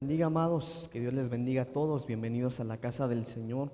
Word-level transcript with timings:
Bendiga, 0.00 0.26
amados, 0.26 0.88
que 0.92 1.00
Dios 1.00 1.12
les 1.12 1.28
bendiga 1.28 1.62
a 1.62 1.72
todos. 1.72 2.06
Bienvenidos 2.06 2.60
a 2.60 2.64
la 2.64 2.76
casa 2.76 3.08
del 3.08 3.24
Señor. 3.24 3.72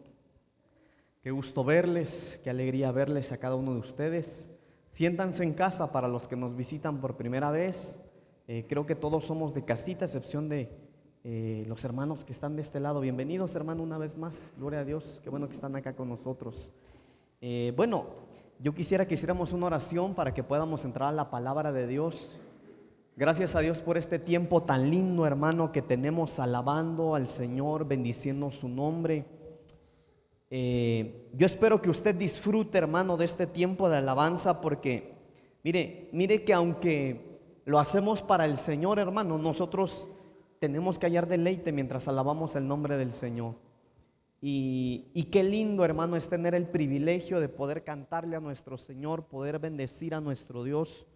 Qué 1.22 1.30
gusto 1.30 1.64
verles, 1.64 2.40
qué 2.42 2.48
alegría 2.48 2.90
verles 2.92 3.30
a 3.30 3.36
cada 3.36 3.56
uno 3.56 3.74
de 3.74 3.80
ustedes. 3.80 4.48
Siéntanse 4.88 5.44
en 5.44 5.52
casa 5.52 5.92
para 5.92 6.08
los 6.08 6.26
que 6.26 6.34
nos 6.34 6.56
visitan 6.56 7.02
por 7.02 7.18
primera 7.18 7.50
vez. 7.50 8.00
Eh, 8.48 8.64
creo 8.66 8.86
que 8.86 8.94
todos 8.94 9.26
somos 9.26 9.52
de 9.52 9.66
casita, 9.66 10.06
excepción 10.06 10.48
de 10.48 10.70
eh, 11.24 11.66
los 11.68 11.84
hermanos 11.84 12.24
que 12.24 12.32
están 12.32 12.56
de 12.56 12.62
este 12.62 12.80
lado. 12.80 13.02
Bienvenidos, 13.02 13.54
hermano, 13.54 13.82
una 13.82 13.98
vez 13.98 14.16
más. 14.16 14.50
Gloria 14.56 14.80
a 14.80 14.84
Dios, 14.86 15.20
qué 15.22 15.28
bueno 15.28 15.46
que 15.46 15.54
están 15.54 15.76
acá 15.76 15.94
con 15.94 16.08
nosotros. 16.08 16.72
Eh, 17.42 17.74
bueno, 17.76 18.06
yo 18.60 18.74
quisiera 18.74 19.06
que 19.06 19.12
hiciéramos 19.12 19.52
una 19.52 19.66
oración 19.66 20.14
para 20.14 20.32
que 20.32 20.42
podamos 20.42 20.86
entrar 20.86 21.10
a 21.10 21.12
la 21.12 21.30
palabra 21.30 21.70
de 21.70 21.86
Dios. 21.86 22.40
Gracias 23.16 23.54
a 23.54 23.60
Dios 23.60 23.78
por 23.78 23.96
este 23.96 24.18
tiempo 24.18 24.64
tan 24.64 24.90
lindo, 24.90 25.24
hermano, 25.24 25.70
que 25.70 25.82
tenemos 25.82 26.40
alabando 26.40 27.14
al 27.14 27.28
Señor, 27.28 27.86
bendiciendo 27.86 28.50
su 28.50 28.68
nombre. 28.68 29.24
Eh, 30.50 31.30
yo 31.32 31.46
espero 31.46 31.80
que 31.80 31.90
usted 31.90 32.16
disfrute, 32.16 32.76
hermano, 32.76 33.16
de 33.16 33.26
este 33.26 33.46
tiempo 33.46 33.88
de 33.88 33.98
alabanza, 33.98 34.60
porque, 34.60 35.14
mire, 35.62 36.08
mire 36.10 36.42
que 36.42 36.54
aunque 36.54 37.38
lo 37.64 37.78
hacemos 37.78 38.20
para 38.20 38.46
el 38.46 38.58
Señor, 38.58 38.98
hermano, 38.98 39.38
nosotros 39.38 40.08
tenemos 40.58 40.98
que 40.98 41.06
hallar 41.06 41.28
deleite 41.28 41.70
mientras 41.70 42.08
alabamos 42.08 42.56
el 42.56 42.66
nombre 42.66 42.96
del 42.96 43.12
Señor. 43.12 43.54
Y, 44.40 45.06
y 45.14 45.26
qué 45.26 45.44
lindo, 45.44 45.84
hermano, 45.84 46.16
es 46.16 46.28
tener 46.28 46.56
el 46.56 46.66
privilegio 46.66 47.38
de 47.38 47.48
poder 47.48 47.84
cantarle 47.84 48.34
a 48.34 48.40
nuestro 48.40 48.76
Señor, 48.76 49.26
poder 49.26 49.60
bendecir 49.60 50.16
a 50.16 50.20
nuestro 50.20 50.64
Dios. 50.64 51.06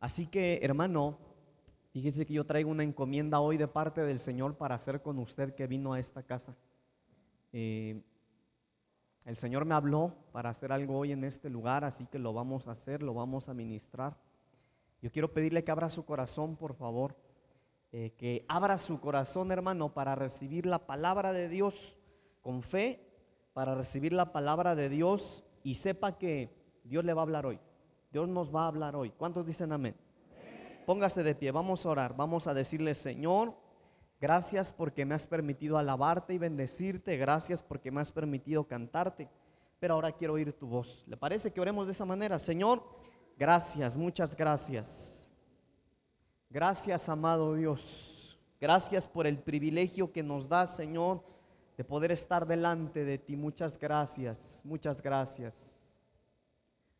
Así 0.00 0.26
que, 0.26 0.60
hermano, 0.62 1.18
fíjese 1.92 2.26
que 2.26 2.34
yo 2.34 2.44
traigo 2.44 2.70
una 2.70 2.82
encomienda 2.82 3.40
hoy 3.40 3.56
de 3.56 3.68
parte 3.68 4.02
del 4.02 4.18
Señor 4.18 4.56
para 4.56 4.74
hacer 4.74 5.02
con 5.02 5.18
usted 5.18 5.54
que 5.54 5.66
vino 5.66 5.92
a 5.92 6.00
esta 6.00 6.22
casa. 6.22 6.56
Eh, 7.52 8.02
el 9.24 9.36
Señor 9.36 9.64
me 9.64 9.74
habló 9.74 10.14
para 10.32 10.50
hacer 10.50 10.70
algo 10.70 10.98
hoy 10.98 11.12
en 11.12 11.24
este 11.24 11.50
lugar, 11.50 11.84
así 11.84 12.06
que 12.06 12.18
lo 12.18 12.32
vamos 12.32 12.68
a 12.68 12.72
hacer, 12.72 13.02
lo 13.02 13.14
vamos 13.14 13.48
a 13.48 13.54
ministrar. 13.54 14.16
Yo 15.02 15.10
quiero 15.10 15.32
pedirle 15.32 15.64
que 15.64 15.70
abra 15.72 15.90
su 15.90 16.04
corazón, 16.04 16.56
por 16.56 16.74
favor, 16.74 17.16
eh, 17.92 18.12
que 18.18 18.44
abra 18.48 18.78
su 18.78 19.00
corazón, 19.00 19.50
hermano, 19.50 19.94
para 19.94 20.14
recibir 20.14 20.66
la 20.66 20.86
palabra 20.86 21.32
de 21.32 21.48
Dios 21.48 21.96
con 22.40 22.62
fe, 22.62 23.00
para 23.52 23.74
recibir 23.74 24.12
la 24.12 24.32
palabra 24.32 24.74
de 24.74 24.88
Dios 24.88 25.44
y 25.64 25.74
sepa 25.74 26.18
que 26.18 26.54
Dios 26.84 27.04
le 27.04 27.12
va 27.12 27.22
a 27.22 27.24
hablar 27.24 27.46
hoy. 27.46 27.58
Dios 28.16 28.30
nos 28.30 28.50
va 28.50 28.62
a 28.62 28.68
hablar 28.68 28.96
hoy. 28.96 29.10
¿Cuántos 29.10 29.44
dicen 29.44 29.72
amén? 29.72 29.94
Póngase 30.86 31.22
de 31.22 31.34
pie, 31.34 31.50
vamos 31.50 31.84
a 31.84 31.90
orar, 31.90 32.16
vamos 32.16 32.46
a 32.46 32.54
decirle, 32.54 32.94
Señor, 32.94 33.54
gracias 34.18 34.72
porque 34.72 35.04
me 35.04 35.14
has 35.14 35.26
permitido 35.26 35.76
alabarte 35.76 36.32
y 36.32 36.38
bendecirte, 36.38 37.18
gracias 37.18 37.62
porque 37.62 37.90
me 37.90 38.00
has 38.00 38.10
permitido 38.10 38.66
cantarte, 38.66 39.28
pero 39.78 39.92
ahora 39.92 40.12
quiero 40.12 40.32
oír 40.32 40.54
tu 40.54 40.66
voz. 40.66 41.04
¿Le 41.06 41.18
parece 41.18 41.52
que 41.52 41.60
oremos 41.60 41.84
de 41.84 41.92
esa 41.92 42.06
manera? 42.06 42.38
Señor, 42.38 42.82
gracias, 43.36 43.96
muchas 43.96 44.34
gracias. 44.34 45.28
Gracias, 46.48 47.10
amado 47.10 47.54
Dios. 47.54 48.38
Gracias 48.58 49.06
por 49.06 49.26
el 49.26 49.40
privilegio 49.40 50.10
que 50.10 50.22
nos 50.22 50.48
da, 50.48 50.66
Señor, 50.66 51.22
de 51.76 51.84
poder 51.84 52.12
estar 52.12 52.46
delante 52.46 53.04
de 53.04 53.18
ti. 53.18 53.36
Muchas 53.36 53.78
gracias, 53.78 54.62
muchas 54.64 55.02
gracias. 55.02 55.75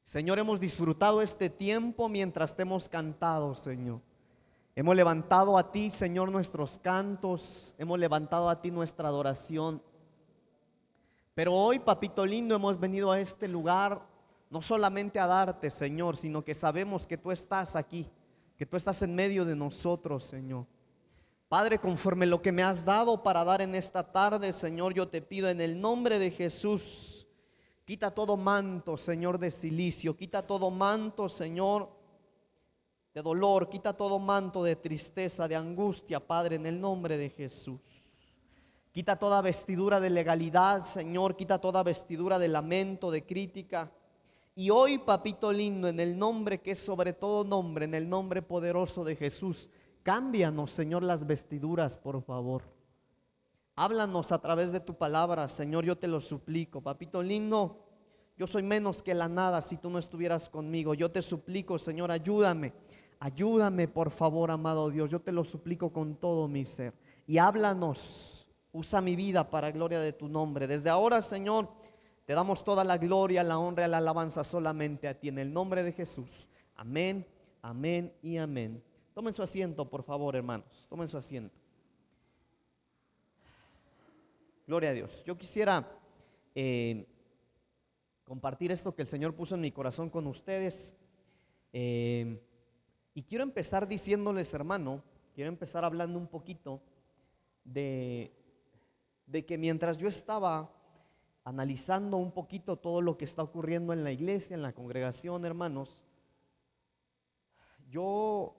Señor, 0.07 0.39
hemos 0.39 0.61
disfrutado 0.61 1.21
este 1.21 1.51
tiempo 1.51 2.09
mientras 2.09 2.55
te 2.55 2.63
hemos 2.63 2.89
cantado, 2.89 3.57
Señor. 3.57 4.01
Hemos 4.77 4.95
levantado 4.95 5.59
a 5.59 5.73
ti, 5.73 5.91
Señor, 5.91 6.31
nuestros 6.31 6.79
cantos, 6.79 7.75
hemos 7.77 7.99
levantado 7.99 8.49
a 8.49 8.63
ti 8.63 8.71
nuestra 8.71 9.09
adoración. 9.09 9.83
Pero 11.35 11.53
hoy, 11.55 11.81
papito 11.81 12.25
lindo, 12.25 12.55
hemos 12.55 12.79
venido 12.79 13.11
a 13.11 13.19
este 13.19 13.49
lugar 13.49 14.01
no 14.49 14.63
solamente 14.63 15.19
a 15.19 15.27
darte, 15.27 15.73
Señor, 15.73 16.17
sino 16.17 16.45
que 16.45 16.55
sabemos 16.55 17.05
que 17.05 17.19
tú 17.19 17.33
estás 17.33 17.75
aquí, 17.75 18.09
que 18.57 18.65
tú 18.65 18.77
estás 18.77 19.03
en 19.03 19.13
medio 19.13 19.45
de 19.45 19.57
nosotros, 19.57 20.23
Señor. 20.23 20.67
Padre, 21.49 21.81
conforme 21.81 22.27
lo 22.27 22.41
que 22.41 22.53
me 22.53 22.63
has 22.63 22.85
dado 22.85 23.25
para 23.25 23.43
dar 23.43 23.61
en 23.61 23.75
esta 23.75 24.13
tarde, 24.13 24.53
Señor, 24.53 24.95
yo 24.95 25.09
te 25.09 25.21
pido 25.21 25.49
en 25.49 25.61
el 25.61 25.81
nombre 25.81 26.21
de 26.21 26.31
Jesús, 26.31 27.16
quita 27.87 28.11
todo 28.11 28.37
manto, 28.37 28.97
Señor, 28.97 29.39
de 29.39 29.53
silicio, 29.53 30.17
quita 30.17 30.45
todo 30.45 30.73
manto, 30.73 31.29
Señor, 31.29 31.89
de 33.15 33.23
dolor, 33.23 33.71
quita 33.71 33.97
todo 33.97 34.19
manto 34.19 34.65
de 34.65 34.75
tristeza, 34.75 35.47
de 35.47 35.55
angustia, 35.55 36.19
Padre, 36.19 36.57
en 36.57 36.67
el 36.67 36.81
nombre 36.81 37.17
de 37.17 37.31
Jesús. 37.31 37.81
Quita 38.91 39.17
toda 39.17 39.41
vestidura 39.41 40.01
de 40.01 40.11
legalidad, 40.11 40.83
Señor, 40.83 41.37
quita 41.37 41.61
toda 41.61 41.85
vestidura 41.85 42.41
de 42.41 42.49
lamento, 42.49 43.11
de 43.13 43.25
crítica. 43.25 43.93
Y 44.57 44.71
hoy, 44.71 44.99
papito 44.99 45.53
lindo, 45.53 45.87
en 45.87 46.01
el 46.01 46.19
nombre 46.19 46.61
que 46.61 46.73
es 46.73 46.81
sobre 46.81 47.13
todo 47.13 47.45
nombre, 47.45 47.85
en 47.85 47.95
el 47.95 48.09
nombre 48.09 48.43
poderoso 48.43 49.05
de 49.05 49.15
Jesús, 49.15 49.71
cámbianos, 50.03 50.73
Señor, 50.73 51.05
las 51.05 51.25
vestiduras, 51.25 51.97
por 51.97 52.21
favor. 52.23 52.76
Háblanos 53.79 54.33
a 54.33 54.39
través 54.39 54.73
de 54.73 54.81
tu 54.81 54.95
palabra, 54.95 55.51
Señor, 55.51 55.85
yo 55.85 55.99
te 55.99 56.09
lo 56.09 56.23
suplico. 56.23 56.81
Papito 56.81 57.23
lindo, 57.23 57.85
yo 58.39 58.47
soy 58.47 58.63
menos 58.63 59.03
que 59.03 59.15
la 59.15 59.29
nada 59.29 59.61
si 59.61 59.77
tú 59.77 59.91
no 59.91 59.99
estuvieras 59.99 60.49
conmigo. 60.49 60.95
Yo 60.95 61.11
te 61.11 61.21
suplico, 61.21 61.79
Señor, 61.79 62.11
ayúdame. 62.11 62.73
Ayúdame, 63.19 63.87
por 63.87 64.11
favor, 64.11 64.51
amado 64.51 64.89
Dios. 64.89 65.11
Yo 65.11 65.21
te 65.21 65.31
lo 65.31 65.45
suplico 65.45 65.93
con 65.93 66.17
todo 66.17 66.49
mi 66.49 66.65
ser. 66.65 66.95
Y 67.27 67.37
háblanos. 67.37 68.49
Usa 68.73 69.03
mi 69.03 69.15
vida 69.15 69.51
para 69.51 69.71
gloria 69.71 70.01
de 70.01 70.15
tu 70.15 70.27
nombre. 70.27 70.67
Desde 70.67 70.89
ahora, 70.89 71.21
Señor, 71.21 71.69
te 72.25 72.33
damos 72.33 72.65
toda 72.65 72.83
la 72.83 72.97
gloria, 72.97 73.43
la 73.43 73.59
honra 73.59 73.87
y 73.87 73.91
la 73.91 73.99
alabanza 73.99 74.43
solamente 74.43 75.07
a 75.07 75.21
ti. 75.21 75.29
En 75.29 75.39
el 75.39 75.53
nombre 75.53 75.83
de 75.83 75.93
Jesús. 75.93 76.49
Amén, 76.75 77.27
amén 77.61 78.11
y 78.23 78.39
amén. 78.39 78.83
Tomen 79.13 79.35
su 79.35 79.43
asiento, 79.43 79.89
por 79.89 80.03
favor, 80.03 80.35
hermanos. 80.35 80.67
Tomen 80.89 81.09
su 81.09 81.19
asiento. 81.19 81.66
Gloria 84.67 84.91
a 84.91 84.95
Dios. 84.95 85.23
Yo 85.25 85.39
quisiera 85.39 85.89
eh, 86.53 87.07
compartir 88.25 88.73
esto 88.73 88.97
que 88.97 89.03
el 89.03 89.09
Señor 89.09 89.37
puso 89.37 89.55
en 89.55 89.61
mi 89.61 89.71
corazón 89.71 90.11
con 90.11 90.27
ustedes. 90.27 90.97
Eh, 91.73 92.43
y 93.15 93.23
quiero 93.23 93.45
empezar 93.45 93.87
diciéndoles, 93.87 94.53
hermano, 94.55 95.05
quiero 95.35 95.51
empezar 95.51 95.85
hablando 95.85 96.19
un 96.19 96.27
poquito 96.27 96.83
de, 97.63 98.33
de 99.27 99.47
que 99.47 99.57
mientras 99.57 99.99
yo 99.99 100.09
estaba 100.09 100.73
analizando 101.45 102.17
un 102.17 102.33
poquito 102.33 102.77
todo 102.77 103.01
lo 103.03 103.17
que 103.17 103.25
está 103.25 103.45
ocurriendo 103.45 103.93
en 103.93 104.03
la 104.03 104.11
iglesia, 104.11 104.55
en 104.55 104.63
la 104.63 104.73
congregación, 104.73 105.45
hermanos, 105.45 106.05
yo, 107.89 108.57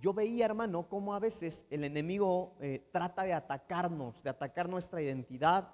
yo 0.00 0.12
veía, 0.12 0.44
hermano, 0.44 0.88
cómo 0.88 1.14
a 1.14 1.18
veces 1.18 1.66
el 1.70 1.82
enemigo 1.84 2.54
eh, 2.60 2.88
trata 2.92 3.24
de 3.24 3.32
atacarnos, 3.32 4.22
de 4.22 4.30
atacar 4.30 4.68
nuestra 4.68 5.02
identidad. 5.02 5.68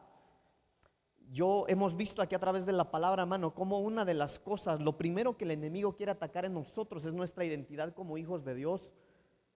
Yo 1.30 1.66
hemos 1.68 1.96
visto 1.96 2.22
aquí 2.22 2.34
a 2.34 2.38
través 2.38 2.64
de 2.64 2.72
la 2.72 2.90
palabra, 2.90 3.22
hermano, 3.22 3.54
como 3.54 3.80
una 3.80 4.04
de 4.04 4.14
las 4.14 4.38
cosas, 4.38 4.80
lo 4.80 4.96
primero 4.96 5.36
que 5.36 5.44
el 5.44 5.50
enemigo 5.50 5.94
quiere 5.94 6.12
atacar 6.12 6.44
en 6.44 6.54
nosotros 6.54 7.04
es 7.04 7.12
nuestra 7.12 7.44
identidad 7.44 7.92
como 7.92 8.16
hijos 8.16 8.44
de 8.44 8.54
Dios. 8.54 8.90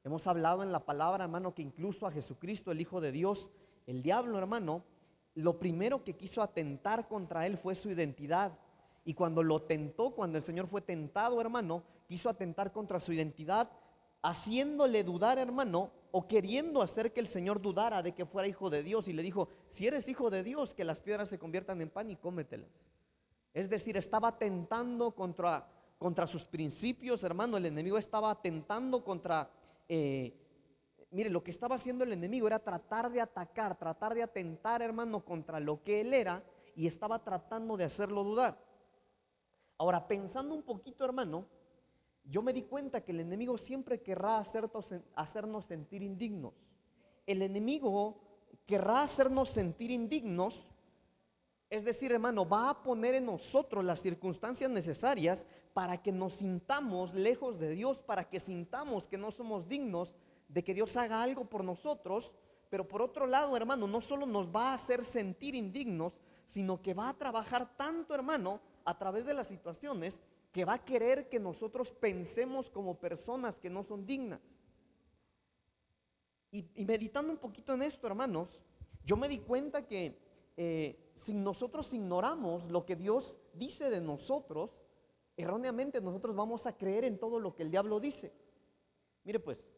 Hemos 0.05 0.27
hablado 0.27 0.63
en 0.63 0.73
la 0.73 0.85
palabra, 0.85 1.25
hermano, 1.25 1.55
que 1.55 1.63
incluso 1.63 2.07
a 2.07 2.11
Jesucristo, 2.11 2.71
el 2.71 2.81
Hijo 2.81 3.01
de 3.01 3.13
Dios, 3.13 3.51
el 3.87 4.03
diablo, 4.03 4.39
hermano, 4.39 4.85
lo 5.35 5.59
primero 5.59 6.05
que 6.05 6.17
quiso 6.17 6.43
atentar 6.43 7.09
contra 7.09 7.47
él 7.47 7.57
fue 7.57 7.75
su 7.75 7.91
identidad. 7.91 8.59
Y 9.05 9.15
cuando 9.15 9.43
lo 9.43 9.63
tentó, 9.63 10.11
cuando 10.11 10.37
el 10.37 10.45
Señor 10.45 10.67
fue 10.67 10.83
tentado, 10.83 11.41
hermano, 11.41 11.83
quiso 12.07 12.29
atentar 12.29 12.73
contra 12.73 13.01
su 13.01 13.13
identidad, 13.13 13.71
haciéndole 14.23 15.05
dudar, 15.05 15.39
hermano, 15.39 15.91
o 16.11 16.27
queriendo 16.27 16.83
hacer 16.83 17.13
que 17.13 17.21
el 17.21 17.27
Señor 17.27 17.61
dudara 17.61 18.03
de 18.03 18.15
que 18.15 18.27
fuera 18.27 18.49
hijo 18.49 18.71
de 18.71 18.83
Dios. 18.83 19.09
Y 19.09 19.13
le 19.13 19.23
dijo, 19.23 19.49
si 19.69 19.87
eres 19.87 20.09
hijo 20.09 20.31
de 20.31 20.43
Dios, 20.43 20.75
que 20.75 20.85
las 20.85 21.01
piedras 21.01 21.29
se 21.29 21.39
conviertan 21.39 21.81
en 21.81 21.91
pan 21.91 22.11
y 22.11 22.17
cómetelas. 22.17 22.71
Es 23.55 23.69
decir, 23.69 23.97
estaba 23.97 24.39
tentando 24.39 25.13
contra, 25.13 25.69
contra 25.99 26.27
sus 26.27 26.45
principios, 26.45 27.25
hermano. 27.25 27.57
El 27.57 27.67
enemigo 27.67 27.99
estaba 27.99 28.31
atentando 28.31 29.05
contra... 29.05 29.51
Eh, 29.89 30.35
mire, 31.11 31.31
lo 31.31 31.43
que 31.43 31.51
estaba 31.51 31.77
haciendo 31.77 32.05
el 32.05 32.13
enemigo 32.13 32.47
era 32.47 32.59
tratar 32.59 33.11
de 33.11 33.21
atacar, 33.21 33.79
tratar 33.79 34.15
de 34.15 34.23
atentar, 34.23 34.83
hermano, 34.83 35.25
contra 35.25 35.61
lo 35.61 35.83
que 35.83 36.01
él 36.01 36.15
era 36.15 36.43
y 36.75 36.87
estaba 36.87 37.25
tratando 37.25 37.77
de 37.77 37.85
hacerlo 37.85 38.23
dudar. 38.25 38.59
Ahora, 39.79 40.07
pensando 40.07 40.55
un 40.55 40.63
poquito, 40.63 41.05
hermano, 41.05 41.47
yo 42.31 42.43
me 42.43 42.53
di 42.53 42.63
cuenta 42.63 43.01
que 43.01 43.13
el 43.13 43.21
enemigo 43.21 43.57
siempre 43.57 44.03
querrá 44.03 44.39
hacernos 44.39 45.67
sentir 45.67 46.03
indignos. 46.03 46.53
El 47.27 47.43
enemigo 47.43 48.21
querrá 48.67 49.03
hacernos 49.03 49.49
sentir 49.49 49.91
indignos. 49.91 50.63
Es 51.71 51.85
decir, 51.85 52.13
hermano, 52.13 52.47
va 52.49 52.71
a 52.71 52.83
poner 52.83 53.15
en 53.15 53.27
nosotros 53.27 53.85
las 53.85 54.01
circunstancias 54.01 54.71
necesarias 54.71 55.47
para 55.73 56.03
que 56.03 56.13
nos 56.13 56.35
sintamos 56.35 57.15
lejos 57.15 57.59
de 57.59 57.71
Dios, 57.71 57.99
para 57.99 58.29
que 58.29 58.41
sintamos 58.41 59.07
que 59.07 59.17
no 59.17 59.31
somos 59.31 59.69
dignos 59.69 60.15
de 60.49 60.65
que 60.65 60.75
Dios 60.75 60.97
haga 60.97 61.23
algo 61.23 61.45
por 61.47 61.65
nosotros, 61.65 62.31
pero 62.71 62.87
por 62.87 63.01
otro 63.01 63.27
lado, 63.27 63.57
hermano, 63.57 63.87
no 63.87 64.01
solo 64.01 64.27
nos 64.27 64.49
va 64.55 64.71
a 64.71 64.75
hacer 64.75 65.05
sentir 65.05 65.55
indignos, 65.55 66.13
sino 66.47 66.81
que 66.83 66.95
va 66.95 67.11
a 67.11 67.17
trabajar 67.17 67.77
tanto, 67.77 68.15
hermano, 68.15 68.61
a 68.85 68.97
través 68.99 69.27
de 69.27 69.35
las 69.35 69.49
situaciones, 69.49 70.21
que 70.59 70.65
va 70.65 70.73
a 70.73 70.85
querer 70.85 71.29
que 71.29 71.39
nosotros 71.39 71.93
pensemos 71.93 72.69
como 72.69 72.99
personas 72.99 73.61
que 73.61 73.71
no 73.71 73.85
son 73.85 74.05
dignas. 74.05 74.41
Y, 76.51 76.85
meditando 76.85 77.31
un 77.31 77.39
poquito 77.39 77.75
en 77.75 77.83
esto, 77.83 78.09
hermanos, 78.09 78.59
yo 79.05 79.17
me 79.17 79.29
di 79.29 79.39
cuenta 79.39 79.87
que 79.87 80.19
eh, 80.57 81.13
si 81.15 81.33
nosotros 81.33 81.95
ignoramos 81.95 82.69
lo 82.73 82.85
que 82.85 82.97
Dios 82.97 83.39
dice 83.55 83.89
de 83.89 84.01
nosotros, 84.01 84.73
erróneamente 85.37 86.01
nosotros 86.01 86.35
vamos 86.35 86.67
a 86.67 86.77
creer 86.77 87.05
en 87.05 87.21
todo 87.21 87.39
lo 87.39 87.55
que 87.55 87.63
el 87.63 87.71
diablo 87.71 88.01
dice. 88.01 88.33
Mire 89.23 89.39
pues, 89.39 89.71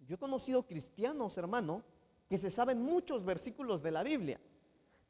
yo 0.00 0.16
he 0.16 0.18
conocido 0.18 0.66
cristianos, 0.66 1.38
hermano, 1.38 1.82
que 2.28 2.36
se 2.36 2.50
saben 2.50 2.82
muchos 2.82 3.24
versículos 3.24 3.82
de 3.82 3.92
la 3.92 4.02
Biblia, 4.02 4.42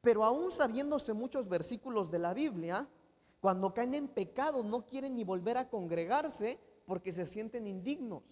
pero 0.00 0.22
aún 0.22 0.52
sabiéndose 0.52 1.12
muchos 1.12 1.48
versículos 1.48 2.08
de 2.12 2.20
la 2.20 2.34
Biblia, 2.34 2.88
cuando 3.40 3.72
caen 3.72 3.94
en 3.94 4.08
pecado 4.08 4.62
no 4.62 4.86
quieren 4.86 5.16
ni 5.16 5.24
volver 5.24 5.56
a 5.56 5.68
congregarse 5.68 6.58
porque 6.86 7.12
se 7.12 7.26
sienten 7.26 7.66
indignos. 7.66 8.22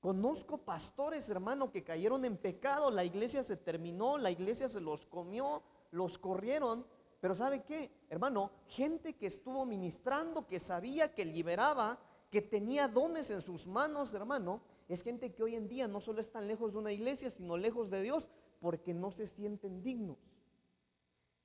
Conozco 0.00 0.58
pastores, 0.58 1.28
hermano, 1.28 1.70
que 1.70 1.84
cayeron 1.84 2.24
en 2.24 2.36
pecado, 2.36 2.90
la 2.90 3.04
iglesia 3.04 3.44
se 3.44 3.56
terminó, 3.56 4.18
la 4.18 4.30
iglesia 4.30 4.68
se 4.68 4.80
los 4.80 5.06
comió, 5.06 5.62
los 5.92 6.18
corrieron, 6.18 6.84
pero 7.20 7.36
¿sabe 7.36 7.62
qué? 7.62 7.90
Hermano, 8.10 8.50
gente 8.66 9.14
que 9.14 9.26
estuvo 9.26 9.64
ministrando, 9.64 10.46
que 10.46 10.58
sabía, 10.58 11.14
que 11.14 11.24
liberaba, 11.24 12.00
que 12.30 12.42
tenía 12.42 12.88
dones 12.88 13.30
en 13.30 13.42
sus 13.42 13.66
manos, 13.66 14.12
hermano, 14.12 14.60
es 14.88 15.02
gente 15.02 15.32
que 15.32 15.44
hoy 15.44 15.54
en 15.54 15.68
día 15.68 15.86
no 15.86 16.00
solo 16.00 16.20
están 16.20 16.48
lejos 16.48 16.72
de 16.72 16.78
una 16.78 16.92
iglesia, 16.92 17.30
sino 17.30 17.56
lejos 17.56 17.90
de 17.90 18.02
Dios, 18.02 18.28
porque 18.60 18.94
no 18.94 19.12
se 19.12 19.28
sienten 19.28 19.82
dignos. 19.82 20.18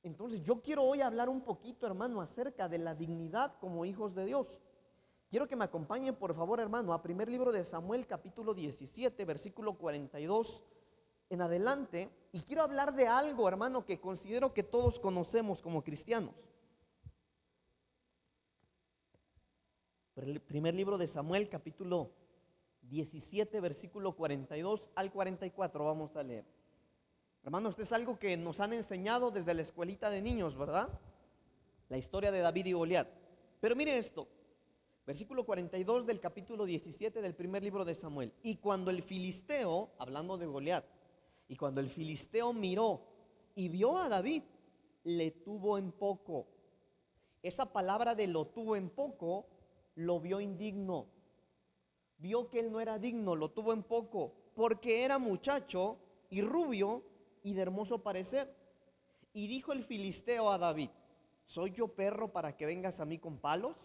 Entonces 0.07 0.41
yo 0.41 0.61
quiero 0.61 0.83
hoy 0.83 1.01
hablar 1.01 1.29
un 1.29 1.41
poquito, 1.41 1.85
hermano, 1.85 2.21
acerca 2.21 2.67
de 2.67 2.79
la 2.79 2.95
dignidad 2.95 3.53
como 3.59 3.85
hijos 3.85 4.15
de 4.15 4.25
Dios. 4.25 4.47
Quiero 5.29 5.47
que 5.47 5.57
me 5.57 5.65
acompañen, 5.65 6.15
por 6.15 6.33
favor, 6.33 6.61
hermano, 6.61 6.93
a 6.93 7.01
primer 7.01 7.27
libro 7.29 7.51
de 7.51 7.65
Samuel, 7.65 8.07
capítulo 8.07 8.53
17, 8.53 9.25
versículo 9.25 9.77
42 9.77 10.63
en 11.29 11.41
adelante. 11.41 12.09
Y 12.31 12.39
quiero 12.39 12.63
hablar 12.63 12.95
de 12.95 13.07
algo, 13.07 13.47
hermano, 13.49 13.85
que 13.85 13.99
considero 13.99 14.53
que 14.53 14.63
todos 14.63 14.97
conocemos 14.99 15.61
como 15.61 15.83
cristianos. 15.83 16.33
Primer 20.47 20.73
libro 20.73 20.97
de 20.97 21.09
Samuel, 21.09 21.49
capítulo 21.49 22.11
17, 22.83 23.59
versículo 23.59 24.15
42 24.15 24.87
al 24.95 25.11
44, 25.11 25.85
vamos 25.85 26.15
a 26.15 26.23
leer. 26.23 26.56
Hermano, 27.47 27.69
esto 27.69 27.81
es 27.81 27.93
algo 27.93 28.19
que 28.19 28.35
nos 28.35 28.59
han 28.59 28.73
enseñado 28.73 29.31
desde 29.31 29.53
la 29.53 29.61
escuelita 29.61 30.09
de 30.09 30.21
niños, 30.21 30.57
¿verdad? 30.57 30.89
La 31.87 31.97
historia 31.97 32.29
de 32.29 32.41
David 32.41 32.65
y 32.65 32.73
Goliat. 32.73 33.07
Pero 33.61 33.73
mire 33.73 33.97
esto, 33.97 34.27
versículo 35.05 35.45
42 35.45 36.05
del 36.05 36.19
capítulo 36.19 36.65
17 36.65 37.21
del 37.21 37.35
primer 37.35 37.63
libro 37.63 37.85
de 37.85 37.95
Samuel. 37.95 38.33
Y 38.43 38.57
cuando 38.57 38.91
el 38.91 39.01
filisteo, 39.01 39.91
hablando 39.97 40.37
de 40.37 40.45
Goliat, 40.45 40.83
y 41.47 41.55
cuando 41.55 41.79
el 41.79 41.89
filisteo 41.89 42.51
miró 42.51 42.99
y 43.55 43.69
vio 43.69 43.97
a 43.97 44.09
David, 44.09 44.43
le 45.05 45.31
tuvo 45.31 45.77
en 45.77 45.93
poco. 45.93 46.47
Esa 47.41 47.71
palabra 47.71 48.13
de 48.13 48.27
lo 48.27 48.47
tuvo 48.47 48.75
en 48.75 48.89
poco, 48.89 49.45
lo 49.95 50.19
vio 50.19 50.41
indigno. 50.41 51.05
Vio 52.17 52.49
que 52.49 52.59
él 52.59 52.73
no 52.73 52.81
era 52.81 52.99
digno, 52.99 53.37
lo 53.37 53.51
tuvo 53.51 53.71
en 53.71 53.83
poco, 53.83 54.33
porque 54.53 55.05
era 55.05 55.17
muchacho 55.17 55.97
y 56.29 56.41
rubio 56.41 57.03
y 57.47 57.53
de 57.53 57.61
hermoso 57.61 57.99
parecer. 57.99 58.53
Y 59.31 59.47
dijo 59.47 59.71
el 59.71 59.85
filisteo 59.85 60.51
a 60.51 60.57
David, 60.57 60.89
¿soy 61.45 61.71
yo 61.71 61.87
perro 61.87 62.33
para 62.33 62.57
que 62.57 62.65
vengas 62.65 62.99
a 62.99 63.05
mí 63.05 63.19
con 63.19 63.37
palos? 63.37 63.77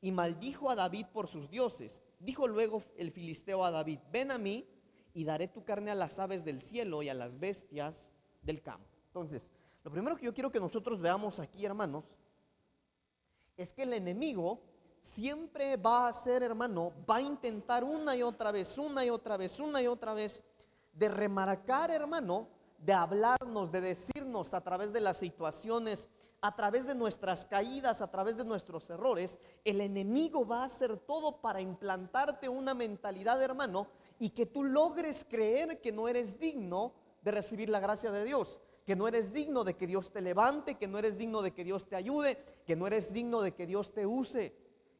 Y 0.00 0.12
maldijo 0.12 0.70
a 0.70 0.76
David 0.76 1.06
por 1.12 1.26
sus 1.26 1.50
dioses. 1.50 2.02
Dijo 2.20 2.46
luego 2.46 2.82
el 2.96 3.10
filisteo 3.10 3.64
a 3.64 3.72
David, 3.72 3.98
ven 4.12 4.30
a 4.30 4.38
mí 4.38 4.64
y 5.12 5.24
daré 5.24 5.48
tu 5.48 5.64
carne 5.64 5.90
a 5.90 5.96
las 5.96 6.20
aves 6.20 6.44
del 6.44 6.60
cielo 6.60 7.02
y 7.02 7.08
a 7.08 7.14
las 7.14 7.36
bestias 7.40 8.12
del 8.42 8.62
campo. 8.62 8.86
Entonces, 9.08 9.50
lo 9.82 9.90
primero 9.90 10.16
que 10.16 10.26
yo 10.26 10.34
quiero 10.34 10.52
que 10.52 10.60
nosotros 10.60 11.00
veamos 11.00 11.40
aquí, 11.40 11.64
hermanos, 11.64 12.04
es 13.56 13.72
que 13.72 13.82
el 13.82 13.92
enemigo 13.92 14.60
siempre 15.02 15.76
va 15.76 16.06
a 16.06 16.12
ser, 16.12 16.44
hermano, 16.44 16.92
va 17.10 17.16
a 17.16 17.22
intentar 17.22 17.82
una 17.82 18.14
y 18.16 18.22
otra 18.22 18.52
vez, 18.52 18.78
una 18.78 19.04
y 19.04 19.10
otra 19.10 19.36
vez, 19.36 19.58
una 19.58 19.82
y 19.82 19.88
otra 19.88 20.14
vez, 20.14 20.44
de 20.92 21.08
remarcar, 21.08 21.90
hermano, 21.90 22.53
de 22.84 22.92
hablarnos, 22.92 23.72
de 23.72 23.80
decirnos 23.80 24.52
a 24.52 24.60
través 24.60 24.92
de 24.92 25.00
las 25.00 25.16
situaciones, 25.16 26.08
a 26.42 26.54
través 26.54 26.86
de 26.86 26.94
nuestras 26.94 27.46
caídas, 27.46 28.02
a 28.02 28.10
través 28.10 28.36
de 28.36 28.44
nuestros 28.44 28.90
errores, 28.90 29.38
el 29.64 29.80
enemigo 29.80 30.46
va 30.46 30.62
a 30.62 30.66
hacer 30.66 30.98
todo 30.98 31.40
para 31.40 31.62
implantarte 31.62 32.46
una 32.46 32.74
mentalidad, 32.74 33.42
hermano, 33.42 33.86
y 34.18 34.30
que 34.30 34.44
tú 34.44 34.64
logres 34.64 35.24
creer 35.24 35.80
que 35.80 35.92
no 35.92 36.08
eres 36.08 36.38
digno 36.38 36.92
de 37.22 37.30
recibir 37.30 37.70
la 37.70 37.80
gracia 37.80 38.12
de 38.12 38.24
Dios, 38.24 38.60
que 38.84 38.96
no 38.96 39.08
eres 39.08 39.32
digno 39.32 39.64
de 39.64 39.74
que 39.74 39.86
Dios 39.86 40.12
te 40.12 40.20
levante, 40.20 40.74
que 40.74 40.86
no 40.86 40.98
eres 40.98 41.16
digno 41.16 41.40
de 41.40 41.52
que 41.54 41.64
Dios 41.64 41.88
te 41.88 41.96
ayude, 41.96 42.36
que 42.66 42.76
no 42.76 42.86
eres 42.86 43.10
digno 43.10 43.40
de 43.40 43.54
que 43.54 43.66
Dios 43.66 43.94
te 43.94 44.04
use, 44.04 44.54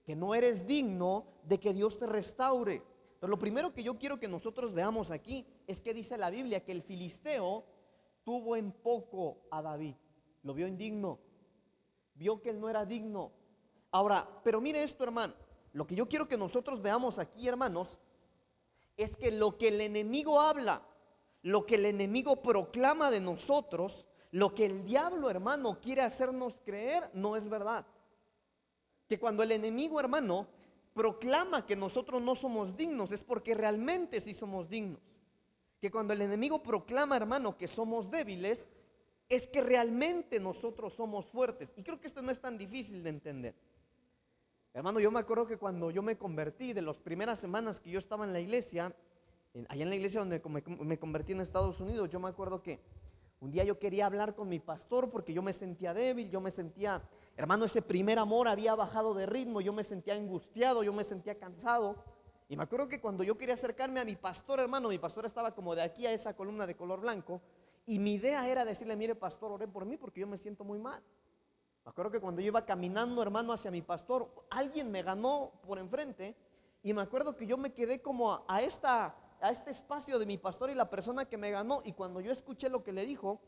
que 0.07 0.17
no 0.17 0.35
eres 0.35 0.67
digno 0.67 1.27
de 1.43 1.61
que 1.61 1.75
Dios 1.75 1.99
te 1.99 2.07
restaure. 2.07 2.83
Pero 3.21 3.31
lo 3.31 3.39
primero 3.39 3.75
que 3.75 3.83
yo 3.83 3.99
quiero 3.99 4.19
que 4.19 4.29
nosotros 4.29 4.73
veamos 4.73 5.11
aquí 5.11 5.47
es 5.67 5.83
que 5.83 5.93
dice 5.93 6.17
la 6.17 6.31
Biblia 6.31 6.65
que 6.65 6.73
el 6.73 6.83
filisteo 6.83 7.65
tuvo 8.25 8.57
en 8.57 8.73
poco 8.73 9.39
a 9.51 9.63
David. 9.63 9.95
Lo 10.43 10.55
vio 10.55 10.67
indigno. 10.67 11.19
Vio 12.15 12.41
que 12.41 12.51
él 12.51 12.61
no 12.61 12.69
era 12.69 12.85
digno. 12.85 13.33
Ahora, 13.91 14.27
pero 14.43 14.61
mire 14.61 14.83
esto, 14.83 15.05
hermano. 15.05 15.35
Lo 15.73 15.87
que 15.87 15.95
yo 15.95 16.09
quiero 16.09 16.29
que 16.29 16.37
nosotros 16.37 16.81
veamos 16.81 17.19
aquí, 17.19 17.49
hermanos, 17.49 17.99
es 18.97 19.17
que 19.17 19.31
lo 19.31 19.59
que 19.59 19.69
el 19.69 19.81
enemigo 19.81 20.41
habla, 20.41 20.83
lo 21.43 21.67
que 21.67 21.75
el 21.75 21.87
enemigo 21.87 22.43
proclama 22.43 23.11
de 23.11 23.21
nosotros, 23.21 24.07
lo 24.31 24.55
que 24.55 24.67
el 24.67 24.85
diablo, 24.85 25.31
hermano, 25.31 25.81
quiere 25.81 26.03
hacernos 26.03 26.55
creer, 26.65 27.11
no 27.13 27.37
es 27.37 27.49
verdad. 27.49 27.87
Que 29.09 29.19
cuando 29.19 29.43
el 29.43 29.53
enemigo, 29.53 29.99
hermano, 29.99 30.47
proclama 30.95 31.67
que 31.67 31.77
nosotros 31.77 32.23
no 32.23 32.37
somos 32.37 32.77
dignos, 32.77 33.11
es 33.11 33.23
porque 33.23 33.55
realmente 33.55 34.21
sí 34.21 34.33
somos 34.33 34.69
dignos 34.69 35.01
que 35.85 35.91
cuando 35.91 36.15
el 36.15 36.23
enemigo 36.23 36.63
proclama, 36.63 37.15
hermano, 37.15 37.59
que 37.59 37.69
somos 37.69 38.11
débiles, 38.11 38.67
es 39.29 39.47
que 39.47 39.61
realmente 39.61 40.41
nosotros 40.41 40.95
somos 40.95 41.27
fuertes. 41.27 41.75
Y 41.77 41.83
creo 41.83 42.01
que 42.01 42.07
esto 42.07 42.23
no 42.23 42.31
es 42.31 42.41
tan 42.41 42.57
difícil 42.57 43.03
de 43.03 43.11
entender. 43.11 43.55
Hermano, 44.73 44.99
yo 44.99 45.11
me 45.11 45.21
acuerdo 45.21 45.47
que 45.47 45.59
cuando 45.59 45.91
yo 45.91 46.01
me 46.01 46.17
convertí, 46.17 46.73
de 46.73 46.81
las 46.81 46.97
primeras 46.97 47.39
semanas 47.39 47.81
que 47.81 47.91
yo 47.91 47.99
estaba 47.99 48.25
en 48.25 48.33
la 48.33 48.41
iglesia, 48.41 48.97
allá 49.69 49.83
en 49.83 49.91
la 49.91 49.97
iglesia 49.97 50.21
donde 50.21 50.41
me 50.81 50.99
convertí 50.99 51.33
en 51.33 51.43
Estados 51.43 51.79
Unidos, 51.81 52.09
yo 52.09 52.19
me 52.19 52.31
acuerdo 52.31 52.63
que 52.63 52.81
un 53.41 53.51
día 53.51 53.65
yo 53.65 53.79
quería 53.79 54.07
hablar 54.07 54.35
con 54.35 54.49
mi 54.49 54.61
pastor 54.61 55.11
porque 55.11 55.35
yo 55.35 55.43
me 55.43 55.53
sentía 55.53 55.93
débil, 55.93 56.31
yo 56.31 56.41
me 56.41 56.51
sentía, 56.51 57.03
hermano, 57.37 57.67
ese 57.67 57.83
primer 57.83 58.19
amor 58.19 58.49
había 58.49 58.75
bajado 58.75 59.13
de 59.13 59.27
ritmo, 59.27 59.61
yo 59.61 59.75
me 59.75 59.85
sentía 59.85 60.15
angustiado, 60.15 60.83
yo 60.83 60.95
me 60.95 61.05
sentía 61.05 61.39
cansado. 61.39 62.03
Y 62.49 62.57
me 62.57 62.63
acuerdo 62.65 62.89
que 62.89 63.01
cuando 63.01 63.25
yo 63.25 63.39
quería 63.39 63.55
acercarme 63.55 64.01
a 64.01 64.05
mi 64.05 64.17
pastor, 64.17 64.61
hermano, 64.61 64.89
mi 64.89 64.99
pastor 64.99 65.25
estaba 65.25 65.55
como 65.55 65.75
de 65.75 65.83
aquí 65.83 66.07
a 66.07 66.13
esa 66.13 66.37
columna 66.37 66.67
de 66.67 66.77
color 66.77 67.01
blanco, 67.01 67.41
y 67.87 67.99
mi 67.99 68.15
idea 68.15 68.49
era 68.49 68.65
decirle, 68.65 68.97
mire 68.97 69.15
pastor, 69.15 69.53
oré 69.53 69.69
por 69.69 69.85
mí 69.85 69.97
porque 69.97 70.21
yo 70.21 70.27
me 70.27 70.39
siento 70.39 70.65
muy 70.65 70.79
mal. 70.79 71.03
Me 71.85 71.91
acuerdo 71.91 72.11
que 72.11 72.21
cuando 72.21 72.41
yo 72.41 72.49
iba 72.49 72.65
caminando, 72.65 73.23
hermano, 73.23 73.53
hacia 73.53 73.71
mi 73.71 73.83
pastor, 73.83 74.29
alguien 74.51 74.91
me 74.91 75.03
ganó 75.03 75.53
por 75.67 75.79
enfrente, 75.79 76.37
y 76.83 76.93
me 76.93 77.03
acuerdo 77.03 77.35
que 77.35 77.47
yo 77.47 77.57
me 77.57 77.73
quedé 77.73 78.03
como 78.03 78.33
a, 78.33 78.45
a 78.49 78.63
este 78.63 79.71
espacio 79.71 80.19
de 80.19 80.27
mi 80.27 80.37
pastor 80.37 80.69
y 80.71 80.75
la 80.75 80.91
persona 80.91 81.25
que 81.25 81.39
me 81.39 81.51
ganó, 81.51 81.81
y 81.85 81.93
cuando 81.93 82.21
yo 82.21 82.31
escuché 82.31 82.69
lo 82.69 82.83
que 82.85 82.93
le 82.93 83.07
dijo, 83.07 83.41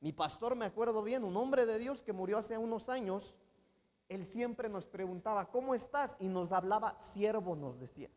mi 0.00 0.12
pastor, 0.12 0.56
me 0.56 0.64
acuerdo 0.64 1.02
bien, 1.02 1.22
un 1.24 1.36
hombre 1.36 1.66
de 1.66 1.78
Dios 1.78 2.02
que 2.02 2.12
murió 2.12 2.38
hace 2.38 2.58
unos 2.58 2.88
años, 2.88 3.34
él 4.08 4.24
siempre 4.24 4.68
nos 4.68 4.86
preguntaba, 4.86 5.50
¿cómo 5.50 5.74
estás? 5.74 6.16
Y 6.18 6.28
nos 6.28 6.50
hablaba, 6.50 6.98
siervo, 7.00 7.54
nos 7.54 7.78
decía. 7.78 8.10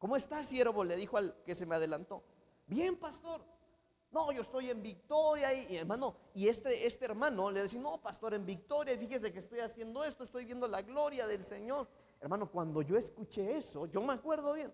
¿Cómo 0.00 0.16
estás, 0.16 0.46
siervo? 0.46 0.82
Le 0.82 0.96
dijo 0.96 1.18
al 1.18 1.36
que 1.44 1.54
se 1.54 1.66
me 1.66 1.74
adelantó. 1.74 2.24
Bien, 2.66 2.96
pastor. 2.96 3.42
No, 4.10 4.32
yo 4.32 4.40
estoy 4.40 4.70
en 4.70 4.82
victoria 4.82 5.52
y, 5.52 5.76
hermano, 5.76 6.16
y 6.34 6.48
este, 6.48 6.86
este 6.86 7.04
hermano 7.04 7.50
le 7.50 7.60
decía, 7.62 7.80
no, 7.80 8.00
pastor, 8.00 8.32
en 8.32 8.46
victoria, 8.46 8.96
fíjese 8.98 9.30
que 9.30 9.40
estoy 9.40 9.60
haciendo 9.60 10.02
esto, 10.02 10.24
estoy 10.24 10.46
viendo 10.46 10.66
la 10.66 10.80
gloria 10.80 11.26
del 11.26 11.44
Señor. 11.44 11.86
Hermano, 12.18 12.50
cuando 12.50 12.80
yo 12.80 12.96
escuché 12.96 13.58
eso, 13.58 13.84
yo 13.86 14.00
me 14.00 14.14
acuerdo 14.14 14.54
bien, 14.54 14.72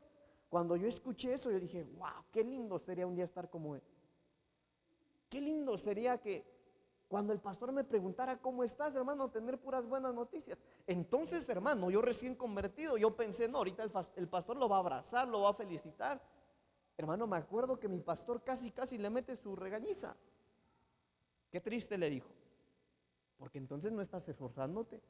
cuando 0.48 0.76
yo 0.76 0.86
escuché 0.86 1.34
eso, 1.34 1.50
yo 1.50 1.58
dije, 1.58 1.82
wow, 1.82 2.24
qué 2.32 2.44
lindo 2.44 2.78
sería 2.78 3.06
un 3.06 3.16
día 3.16 3.24
estar 3.24 3.50
como 3.50 3.74
él. 3.74 3.82
Qué 5.28 5.40
lindo 5.40 5.76
sería 5.76 6.18
que 6.18 6.46
cuando 7.08 7.32
el 7.32 7.38
pastor 7.38 7.70
me 7.72 7.84
preguntara, 7.84 8.38
¿cómo 8.38 8.64
estás, 8.64 8.94
hermano? 8.96 9.30
Tener 9.30 9.58
puras 9.58 9.86
buenas 9.86 10.12
noticias. 10.12 10.58
Entonces, 10.86 11.48
hermano, 11.48 11.88
yo 11.88 12.02
recién 12.02 12.34
convertido, 12.34 12.96
yo 12.96 13.14
pensé, 13.14 13.48
no, 13.48 13.58
ahorita 13.58 13.84
el, 14.16 14.28
pastor 14.28 14.56
lo 14.56 14.68
va 14.68 14.76
a 14.76 14.80
abrazar, 14.80 15.28
lo 15.28 15.42
va 15.42 15.50
a 15.50 15.54
felicitar. 15.54 16.20
Hermano, 16.96 17.28
me 17.28 17.36
acuerdo 17.36 17.78
que 17.78 17.88
mi 17.88 18.00
pastor 18.00 18.42
casi, 18.42 18.72
casi 18.72 18.98
le 18.98 19.10
mete 19.10 19.36
su 19.36 19.54
regañiza. 19.54 20.16
Qué 21.52 21.60
triste 21.60 21.96
le 21.96 22.10
dijo. 22.10 22.30
Porque 23.38 23.58
entonces 23.58 23.92
no 23.92 24.02
estás 24.02 24.28
esforzándote. 24.28 25.00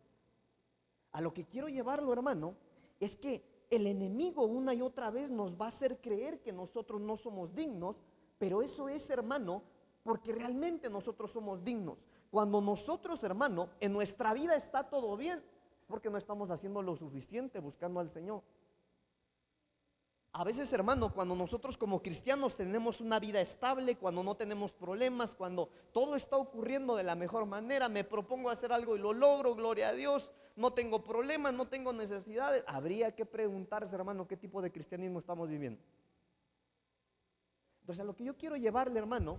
A 1.12 1.22
lo 1.22 1.32
que 1.32 1.46
quiero 1.46 1.68
llevarlo, 1.68 2.12
hermano, 2.12 2.56
es 3.00 3.16
que 3.16 3.42
el 3.70 3.86
enemigo 3.86 4.44
una 4.44 4.74
y 4.74 4.82
otra 4.82 5.10
vez 5.10 5.30
nos 5.30 5.58
va 5.58 5.66
a 5.66 5.68
hacer 5.68 5.98
creer 6.02 6.40
que 6.42 6.52
nosotros 6.52 7.00
no 7.00 7.16
somos 7.16 7.54
dignos, 7.54 7.96
pero 8.38 8.60
eso 8.60 8.88
es, 8.90 9.08
hermano, 9.08 9.62
porque 10.06 10.32
realmente 10.32 10.88
nosotros 10.88 11.32
somos 11.32 11.64
dignos. 11.64 11.98
Cuando 12.30 12.60
nosotros, 12.60 13.24
hermano, 13.24 13.70
en 13.80 13.92
nuestra 13.92 14.32
vida 14.34 14.54
está 14.54 14.84
todo 14.84 15.16
bien, 15.16 15.42
porque 15.88 16.10
no 16.10 16.16
estamos 16.16 16.48
haciendo 16.50 16.80
lo 16.80 16.94
suficiente 16.94 17.58
buscando 17.58 17.98
al 17.98 18.08
Señor. 18.08 18.44
A 20.30 20.44
veces, 20.44 20.72
hermano, 20.72 21.12
cuando 21.12 21.34
nosotros 21.34 21.76
como 21.76 22.02
cristianos 22.02 22.56
tenemos 22.56 23.00
una 23.00 23.18
vida 23.18 23.40
estable, 23.40 23.96
cuando 23.96 24.22
no 24.22 24.36
tenemos 24.36 24.70
problemas, 24.70 25.34
cuando 25.34 25.70
todo 25.92 26.14
está 26.14 26.36
ocurriendo 26.36 26.94
de 26.94 27.02
la 27.02 27.16
mejor 27.16 27.44
manera, 27.44 27.88
me 27.88 28.04
propongo 28.04 28.48
hacer 28.50 28.72
algo 28.72 28.94
y 28.94 29.00
lo 29.00 29.12
logro, 29.12 29.56
gloria 29.56 29.88
a 29.88 29.92
Dios, 29.92 30.32
no 30.54 30.72
tengo 30.72 31.02
problemas, 31.02 31.52
no 31.52 31.66
tengo 31.66 31.92
necesidades, 31.92 32.62
habría 32.68 33.12
que 33.16 33.26
preguntarse, 33.26 33.96
hermano, 33.96 34.28
qué 34.28 34.36
tipo 34.36 34.62
de 34.62 34.70
cristianismo 34.70 35.18
estamos 35.18 35.48
viviendo. 35.48 35.82
Entonces, 37.80 38.02
a 38.02 38.04
lo 38.04 38.14
que 38.14 38.24
yo 38.24 38.36
quiero 38.36 38.56
llevarle, 38.56 39.00
hermano, 39.00 39.38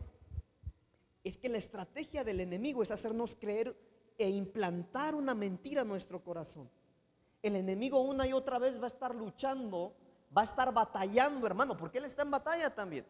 es 1.28 1.38
que 1.38 1.50
la 1.50 1.58
estrategia 1.58 2.24
del 2.24 2.40
enemigo 2.40 2.84
es 2.84 2.92
hacernos 2.92 3.36
creer 3.36 3.76
e 4.18 4.30
implantar 4.30 5.16
una 5.16 5.36
mentira 5.36 5.84
en 5.84 5.88
nuestro 5.88 6.24
corazón. 6.24 6.70
El 7.42 7.56
enemigo 7.56 8.02
una 8.02 8.26
y 8.28 8.34
otra 8.34 8.60
vez 8.60 8.80
va 8.80 8.86
a 8.86 8.88
estar 8.88 9.14
luchando 9.14 9.94
va 10.36 10.42
a 10.42 10.46
estar 10.46 10.74
batallando, 10.74 11.46
hermano, 11.48 11.78
porque 11.78 12.00
Él 12.00 12.06
está 12.06 12.24
en 12.24 12.32
batalla 12.32 12.74
también. 12.74 13.06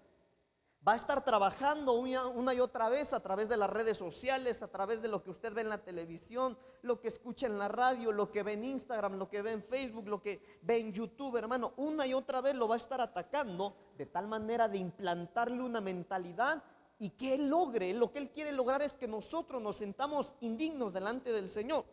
Va 0.88 0.94
a 0.94 0.96
estar 0.96 1.24
trabajando 1.26 1.94
una, 1.94 2.54
y 2.54 2.60
otra 2.60 2.88
vez 2.88 3.12
a 3.12 3.20
través 3.20 3.50
de 3.50 3.58
las 3.58 3.70
redes 3.70 3.98
sociales, 3.98 4.62
a 4.62 4.70
través 4.70 5.02
de 5.02 5.10
lo 5.10 5.22
que 5.22 5.32
usted 5.32 5.54
ve 5.54 5.62
en 5.62 5.70
la 5.70 5.80
televisión, 5.80 6.58
lo 6.82 7.02
que 7.02 7.10
escucha 7.10 7.48
en 7.48 7.58
la 7.58 7.68
radio, 7.68 8.12
lo 8.12 8.32
que 8.32 8.44
ve 8.44 8.54
en 8.54 8.64
Instagram, 8.64 9.18
lo 9.18 9.28
que 9.28 9.42
ve 9.42 9.52
en 9.52 9.64
Facebook, 9.64 10.08
lo 10.08 10.22
que 10.22 10.60
ve 10.62 10.78
en 10.78 10.94
YouTube, 10.94 11.36
hermano. 11.36 11.74
Una 11.76 12.08
y 12.08 12.14
otra 12.14 12.40
vez 12.40 12.56
lo 12.56 12.68
va 12.70 12.76
a 12.76 12.78
estar 12.78 13.02
atacando 13.02 13.76
de 13.98 14.06
tal 14.06 14.28
manera 14.28 14.70
de 14.70 14.78
implantarle 14.78 15.62
una 15.62 15.82
mentalidad 15.82 16.64
y 17.00 17.12
que 17.12 17.36
Él 17.36 17.50
logre. 17.50 17.94
Lo 17.94 18.12
que 18.12 18.20
Él 18.20 18.32
quiere 18.32 18.52
lograr 18.52 18.82
es 18.82 18.94
que 18.94 19.08
nosotros 19.08 19.62
nos 19.62 19.78
sentamos 19.78 20.34
indignos 20.42 20.94
delante 20.94 21.32
del 21.32 21.50
Señor. 21.50 21.86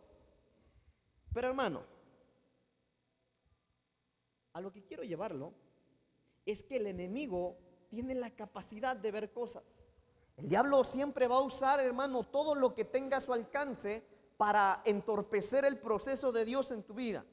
Pero 1.33 1.49
hermano, 1.49 1.83
a 4.53 4.61
lo 4.61 4.71
que 4.71 4.83
quiero 4.83 5.03
llevarlo 5.03 5.53
es 6.45 6.63
que 6.63 6.77
el 6.77 6.87
enemigo 6.87 7.57
tiene 7.89 8.15
la 8.15 8.29
capacidad 8.31 8.95
de 8.95 9.11
ver 9.11 9.31
cosas. 9.31 9.63
El 10.37 10.49
diablo 10.49 10.83
siempre 10.83 11.27
va 11.27 11.37
a 11.37 11.41
usar, 11.41 11.79
hermano, 11.79 12.23
todo 12.23 12.55
lo 12.55 12.73
que 12.73 12.85
tenga 12.85 13.17
a 13.17 13.21
su 13.21 13.33
alcance 13.33 14.03
para 14.37 14.81
entorpecer 14.85 15.65
el 15.65 15.77
proceso 15.77 16.31
de 16.31 16.45
Dios 16.45 16.71
en 16.71 16.83
tu 16.83 16.93
vida. 16.93 17.25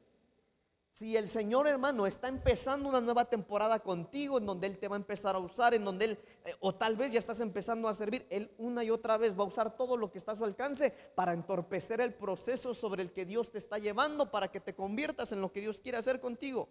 Si 0.93 1.17
el 1.17 1.31
Señor, 1.31 1.67
hermano, 1.67 2.07
está 2.07 2.29
empezando 2.29 2.91
una 2.91 3.01
nueva 3.01 3.25
temporada 3.25 3.81
contigo, 3.81 4.37
en 4.37 4.45
donde 4.45 4.67
Él 4.67 4.79
te 4.79 4.89
va 4.89 4.97
a 4.97 4.99
empezar 4.99 5.35
a 5.35 5.39
usar, 5.39 5.73
en 5.73 5.85
donde 5.85 6.05
Él, 6.05 6.19
eh, 6.45 6.55
o 6.61 6.75
tal 6.75 6.97
vez 6.97 7.13
ya 7.13 7.19
estás 7.19 7.41
empezando 7.41 7.89
a 7.89 7.95
servir, 7.95 8.27
Él 8.29 8.51
una 8.59 8.85
y 8.85 8.91
otra 8.91 9.17
vez 9.17 9.33
va 9.33 9.45
a 9.45 9.47
usar 9.47 9.75
todo 9.75 9.97
lo 9.97 10.13
que 10.13 10.19
está 10.19 10.33
a 10.33 10.37
su 10.37 10.45
alcance 10.45 10.91
para 11.15 11.33
entorpecer 11.33 12.03
el 12.03 12.13
proceso 12.13 12.75
sobre 12.75 13.03
el 13.03 13.13
que 13.13 13.25
Dios 13.25 13.51
te 13.51 13.57
está 13.57 13.79
llevando, 13.79 14.31
para 14.31 14.49
que 14.49 14.61
te 14.61 14.75
conviertas 14.75 15.33
en 15.33 15.41
lo 15.41 15.51
que 15.51 15.63
Dios 15.63 15.81
quiere 15.81 15.97
hacer 15.97 16.21
contigo. 16.21 16.69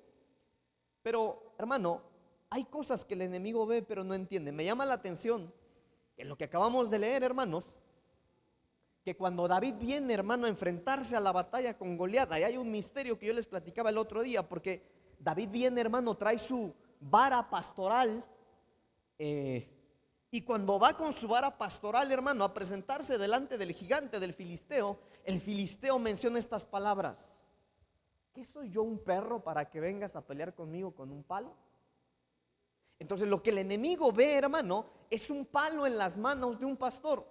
Pero, 1.02 1.56
hermano, 1.58 2.04
hay 2.52 2.66
cosas 2.66 3.04
que 3.04 3.16
el 3.16 3.24
enemigo 3.24 3.66
ve 3.66 3.82
pero 3.82 4.04
no 4.04 4.14
entiende. 4.14 4.52
Me 4.52 4.66
llama 4.66 4.86
la 4.86 4.94
atención 4.94 5.52
que 6.16 6.22
en 6.22 6.30
lo 6.30 6.38
que 6.38 6.44
acabamos 6.44 6.92
de 6.92 7.00
leer, 7.00 7.24
hermanos, 7.24 7.74
que 9.04 9.18
cuando 9.18 9.48
David 9.48 9.76
viene, 9.80 10.14
hermano, 10.14 10.46
a 10.46 10.50
enfrentarse 10.50 11.16
a 11.16 11.20
la 11.20 11.32
batalla 11.32 11.78
con 11.78 11.98
Goliat, 11.98 12.32
ahí 12.32 12.44
hay 12.44 12.58
un 12.58 12.72
misterio 12.72 13.18
que 13.18 13.26
yo 13.26 13.34
les 13.34 13.48
platicaba 13.48 13.90
el 13.90 13.98
otro 13.98 14.22
día, 14.22 14.48
porque 14.48 14.84
David 15.20 15.50
viene, 15.50 15.82
hermano, 15.82 16.16
trae 16.16 16.38
su 16.38 16.74
vara 17.00 17.50
pastoral, 17.50 18.24
eh, 19.18 19.68
y 20.30 20.44
cuando 20.44 20.80
va 20.80 20.96
con 20.96 21.14
su 21.14 21.28
vara 21.28 21.58
pastoral, 21.58 22.12
hermano, 22.12 22.44
a 22.44 22.54
presentarse 22.54 23.18
delante 23.18 23.58
del 23.58 23.74
gigante, 23.74 24.20
del 24.20 24.34
filisteo, 24.34 25.00
el 25.26 25.42
filisteo 25.42 26.00
menciona 26.00 26.40
estas 26.40 26.66
palabras. 26.66 27.28
¿Qué 28.34 28.46
soy 28.46 28.70
yo 28.70 28.82
un 28.82 29.00
perro 29.00 29.44
para 29.44 29.70
que 29.70 29.82
vengas 29.82 30.16
a 30.16 30.26
pelear 30.26 30.56
conmigo 30.56 30.96
con 30.96 31.12
un 31.12 31.24
palo? 31.24 31.54
Entonces 32.98 33.28
lo 33.28 33.44
que 33.44 33.50
el 33.50 33.58
enemigo 33.58 34.14
ve, 34.14 34.36
hermano, 34.36 34.86
es 35.10 35.30
un 35.30 35.46
palo 35.46 35.86
en 35.86 35.98
las 35.98 36.18
manos 36.18 36.60
de 36.60 36.66
un 36.66 36.78
pastor. 36.78 37.28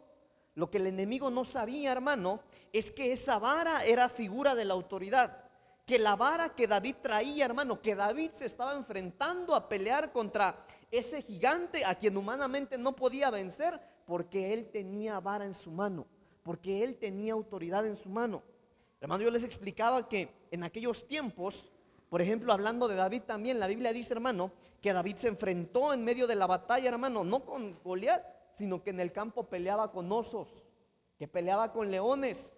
Lo 0.54 0.70
que 0.70 0.78
el 0.78 0.86
enemigo 0.86 1.30
no 1.30 1.44
sabía, 1.44 1.92
hermano, 1.92 2.40
es 2.72 2.90
que 2.90 3.12
esa 3.12 3.38
vara 3.38 3.84
era 3.84 4.08
figura 4.08 4.54
de 4.54 4.64
la 4.64 4.74
autoridad. 4.74 5.44
Que 5.86 5.98
la 5.98 6.16
vara 6.16 6.54
que 6.54 6.66
David 6.66 6.96
traía, 7.02 7.44
hermano, 7.44 7.80
que 7.80 7.94
David 7.94 8.30
se 8.34 8.46
estaba 8.46 8.74
enfrentando 8.74 9.54
a 9.54 9.68
pelear 9.68 10.12
contra 10.12 10.64
ese 10.90 11.22
gigante 11.22 11.84
a 11.84 11.94
quien 11.94 12.16
humanamente 12.16 12.76
no 12.76 12.94
podía 12.94 13.30
vencer 13.30 13.80
porque 14.06 14.52
él 14.52 14.68
tenía 14.70 15.20
vara 15.20 15.44
en 15.44 15.54
su 15.54 15.70
mano, 15.70 16.06
porque 16.42 16.82
él 16.82 16.96
tenía 16.96 17.32
autoridad 17.32 17.86
en 17.86 17.96
su 17.96 18.08
mano. 18.08 18.42
Hermano, 19.00 19.22
yo 19.22 19.30
les 19.30 19.44
explicaba 19.44 20.08
que 20.08 20.28
en 20.50 20.64
aquellos 20.64 21.06
tiempos, 21.06 21.70
por 22.08 22.20
ejemplo, 22.20 22.52
hablando 22.52 22.88
de 22.88 22.96
David 22.96 23.22
también, 23.22 23.60
la 23.60 23.68
Biblia 23.68 23.92
dice, 23.92 24.12
hermano, 24.12 24.52
que 24.80 24.92
David 24.92 25.16
se 25.18 25.28
enfrentó 25.28 25.92
en 25.94 26.04
medio 26.04 26.26
de 26.26 26.34
la 26.34 26.46
batalla, 26.46 26.88
hermano, 26.88 27.24
no 27.24 27.44
con 27.44 27.78
Goliat, 27.82 28.39
sino 28.54 28.82
que 28.82 28.90
en 28.90 29.00
el 29.00 29.12
campo 29.12 29.44
peleaba 29.44 29.92
con 29.92 30.10
osos, 30.12 30.48
que 31.18 31.28
peleaba 31.28 31.72
con 31.72 31.90
leones. 31.90 32.54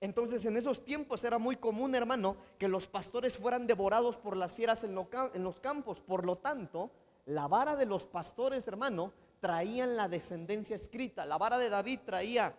Entonces 0.00 0.44
en 0.44 0.56
esos 0.56 0.84
tiempos 0.84 1.24
era 1.24 1.38
muy 1.38 1.56
común, 1.56 1.94
hermano, 1.94 2.36
que 2.58 2.68
los 2.68 2.86
pastores 2.86 3.36
fueran 3.36 3.66
devorados 3.66 4.16
por 4.16 4.36
las 4.36 4.54
fieras 4.54 4.84
en, 4.84 4.94
los 4.94 5.60
campos. 5.60 6.00
Por 6.00 6.26
lo 6.26 6.36
tanto, 6.36 6.90
la 7.24 7.48
vara 7.48 7.76
de 7.76 7.86
los 7.86 8.04
pastores, 8.04 8.68
hermano, 8.68 9.12
traían 9.40 9.96
la 9.96 10.08
descendencia 10.08 10.76
escrita. 10.76 11.24
La 11.24 11.38
vara 11.38 11.58
de 11.58 11.70
David 11.70 12.00
traía 12.04 12.54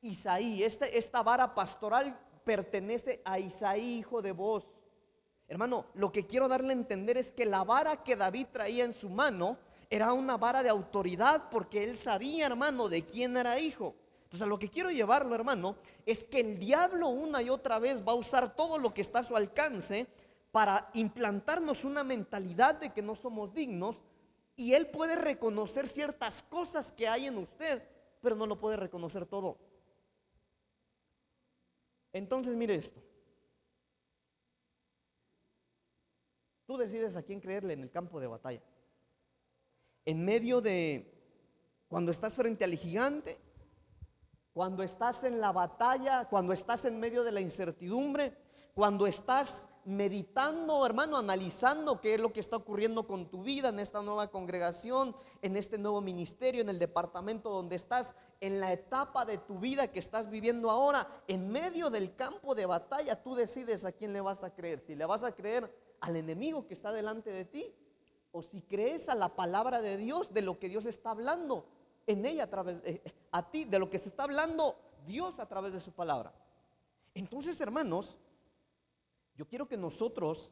Isaí. 0.00 0.62
Este, 0.62 0.96
esta 0.96 1.22
vara 1.22 1.54
pastoral 1.54 2.18
pertenece 2.44 3.20
a 3.24 3.38
Isaí, 3.38 3.98
hijo 3.98 4.22
de 4.22 4.32
vos. 4.32 4.66
Hermano, 5.48 5.86
lo 5.94 6.12
que 6.12 6.26
quiero 6.26 6.48
darle 6.48 6.70
a 6.70 6.76
entender 6.76 7.16
es 7.16 7.32
que 7.32 7.46
la 7.46 7.64
vara 7.64 8.02
que 8.02 8.16
David 8.16 8.46
traía 8.52 8.84
en 8.84 8.92
su 8.92 9.08
mano 9.08 9.58
era 9.90 10.12
una 10.12 10.36
vara 10.36 10.62
de 10.62 10.68
autoridad 10.68 11.48
porque 11.50 11.84
él 11.84 11.96
sabía, 11.96 12.46
hermano, 12.46 12.88
de 12.88 13.04
quién 13.04 13.36
era 13.36 13.58
hijo. 13.58 13.94
Entonces, 14.24 14.46
lo 14.46 14.58
que 14.58 14.68
quiero 14.68 14.90
llevarlo, 14.90 15.34
hermano, 15.34 15.76
es 16.04 16.24
que 16.24 16.40
el 16.40 16.58
diablo 16.58 17.08
una 17.08 17.40
y 17.40 17.48
otra 17.48 17.78
vez 17.78 18.06
va 18.06 18.12
a 18.12 18.16
usar 18.16 18.54
todo 18.54 18.76
lo 18.76 18.92
que 18.92 19.00
está 19.00 19.20
a 19.20 19.24
su 19.24 19.34
alcance 19.34 20.06
para 20.52 20.90
implantarnos 20.92 21.84
una 21.84 22.04
mentalidad 22.04 22.74
de 22.74 22.92
que 22.92 23.00
no 23.00 23.16
somos 23.16 23.54
dignos 23.54 23.96
y 24.56 24.74
él 24.74 24.88
puede 24.88 25.16
reconocer 25.16 25.88
ciertas 25.88 26.42
cosas 26.42 26.92
que 26.92 27.08
hay 27.08 27.26
en 27.26 27.38
usted, 27.38 27.82
pero 28.20 28.34
no 28.36 28.44
lo 28.44 28.58
puede 28.58 28.76
reconocer 28.76 29.24
todo. 29.24 29.56
Entonces 32.12 32.54
mire 32.54 32.74
esto. 32.74 33.00
Tú 36.66 36.76
decides 36.76 37.16
a 37.16 37.22
quién 37.22 37.40
creerle 37.40 37.72
en 37.72 37.82
el 37.82 37.90
campo 37.90 38.20
de 38.20 38.26
batalla. 38.26 38.60
En 40.08 40.24
medio 40.24 40.62
de 40.62 41.12
cuando 41.86 42.10
estás 42.12 42.34
frente 42.34 42.64
al 42.64 42.74
gigante, 42.76 43.38
cuando 44.54 44.82
estás 44.82 45.22
en 45.22 45.38
la 45.38 45.52
batalla, 45.52 46.24
cuando 46.30 46.54
estás 46.54 46.86
en 46.86 46.98
medio 46.98 47.24
de 47.24 47.30
la 47.30 47.42
incertidumbre, 47.42 48.34
cuando 48.72 49.06
estás 49.06 49.68
meditando, 49.84 50.86
hermano, 50.86 51.18
analizando 51.18 52.00
qué 52.00 52.14
es 52.14 52.20
lo 52.22 52.32
que 52.32 52.40
está 52.40 52.56
ocurriendo 52.56 53.06
con 53.06 53.28
tu 53.28 53.42
vida 53.42 53.68
en 53.68 53.80
esta 53.80 54.00
nueva 54.00 54.30
congregación, 54.30 55.14
en 55.42 55.58
este 55.58 55.76
nuevo 55.76 56.00
ministerio, 56.00 56.62
en 56.62 56.70
el 56.70 56.78
departamento 56.78 57.50
donde 57.50 57.76
estás, 57.76 58.14
en 58.40 58.60
la 58.60 58.72
etapa 58.72 59.26
de 59.26 59.36
tu 59.36 59.58
vida 59.58 59.92
que 59.92 59.98
estás 59.98 60.30
viviendo 60.30 60.70
ahora, 60.70 61.06
en 61.26 61.50
medio 61.50 61.90
del 61.90 62.16
campo 62.16 62.54
de 62.54 62.64
batalla, 62.64 63.22
tú 63.22 63.34
decides 63.34 63.84
a 63.84 63.92
quién 63.92 64.14
le 64.14 64.22
vas 64.22 64.42
a 64.42 64.54
creer. 64.54 64.80
Si 64.80 64.94
le 64.94 65.04
vas 65.04 65.22
a 65.22 65.32
creer 65.32 65.70
al 66.00 66.16
enemigo 66.16 66.66
que 66.66 66.72
está 66.72 66.92
delante 66.92 67.30
de 67.30 67.44
ti, 67.44 67.74
o 68.32 68.42
si 68.42 68.62
crees 68.62 69.08
a 69.08 69.14
la 69.14 69.34
palabra 69.34 69.80
de 69.80 69.96
Dios, 69.96 70.32
de 70.32 70.42
lo 70.42 70.58
que 70.58 70.68
Dios 70.68 70.86
está 70.86 71.10
hablando 71.10 71.66
en 72.06 72.24
ella 72.24 72.44
a 72.44 72.50
través 72.50 72.82
de, 72.82 73.02
a 73.32 73.50
ti, 73.50 73.64
de 73.64 73.78
lo 73.78 73.90
que 73.90 73.98
se 73.98 74.08
está 74.08 74.24
hablando 74.24 74.76
Dios 75.06 75.38
a 75.38 75.46
través 75.46 75.72
de 75.72 75.80
su 75.80 75.92
palabra. 75.92 76.32
Entonces, 77.14 77.60
hermanos, 77.60 78.16
yo 79.36 79.46
quiero 79.46 79.68
que 79.68 79.76
nosotros 79.76 80.50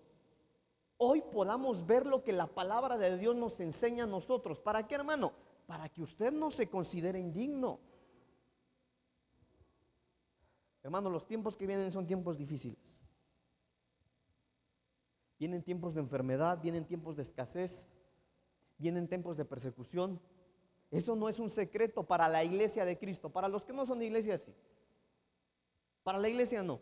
hoy 0.98 1.22
podamos 1.22 1.86
ver 1.86 2.06
lo 2.06 2.24
que 2.24 2.32
la 2.32 2.46
palabra 2.46 2.96
de 2.96 3.18
Dios 3.18 3.36
nos 3.36 3.60
enseña 3.60 4.04
a 4.04 4.08
nosotros. 4.08 4.58
¿Para 4.60 4.86
qué, 4.86 4.94
hermano? 4.94 5.32
Para 5.66 5.88
que 5.88 6.02
usted 6.02 6.32
no 6.32 6.50
se 6.50 6.68
considere 6.68 7.18
indigno. 7.18 7.78
Hermano, 10.82 11.10
los 11.10 11.26
tiempos 11.26 11.56
que 11.56 11.66
vienen 11.66 11.90
son 11.90 12.06
tiempos 12.06 12.38
difíciles. 12.38 13.05
Vienen 15.38 15.62
tiempos 15.62 15.94
de 15.94 16.00
enfermedad, 16.00 16.60
vienen 16.62 16.86
tiempos 16.86 17.16
de 17.16 17.22
escasez, 17.22 17.88
vienen 18.78 19.08
tiempos 19.08 19.36
de 19.36 19.44
persecución. 19.44 20.20
Eso 20.90 21.16
no 21.16 21.28
es 21.28 21.38
un 21.38 21.50
secreto 21.50 22.04
para 22.04 22.28
la 22.28 22.44
iglesia 22.44 22.84
de 22.84 22.98
Cristo. 22.98 23.30
Para 23.30 23.48
los 23.48 23.64
que 23.64 23.72
no 23.72 23.86
son 23.86 24.02
iglesia, 24.02 24.38
sí. 24.38 24.54
Para 26.02 26.18
la 26.18 26.28
iglesia 26.28 26.62
no. 26.62 26.80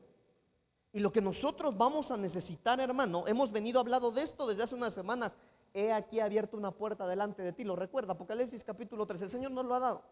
Y 0.93 1.01
lo 1.01 1.11
que 1.11 1.21
nosotros 1.21 1.77
vamos 1.77 2.13
a 2.13 2.17
necesitar, 2.17 2.79
hermano, 2.79 3.25
hemos 3.27 3.51
venido 3.51 3.81
hablando 3.81 4.13
de 4.13 4.23
esto 4.23 4.47
desde 4.47 4.63
hace 4.63 4.77
unas 4.77 4.95
semanas. 4.95 5.35
He 5.73 5.93
aquí 5.93 6.21
abierto 6.21 6.57
una 6.57 6.71
puerta 6.71 7.07
delante 7.09 7.43
de 7.43 7.53
ti. 7.53 7.65
Lo 7.65 7.75
recuerda, 7.75 8.13
Apocalipsis 8.13 8.63
capítulo 8.63 9.05
3. 9.05 9.23
El 9.23 9.31
Señor 9.31 9.51
nos 9.51 9.65
lo 9.65 9.75
ha 9.75 9.81
dado. 9.81 10.03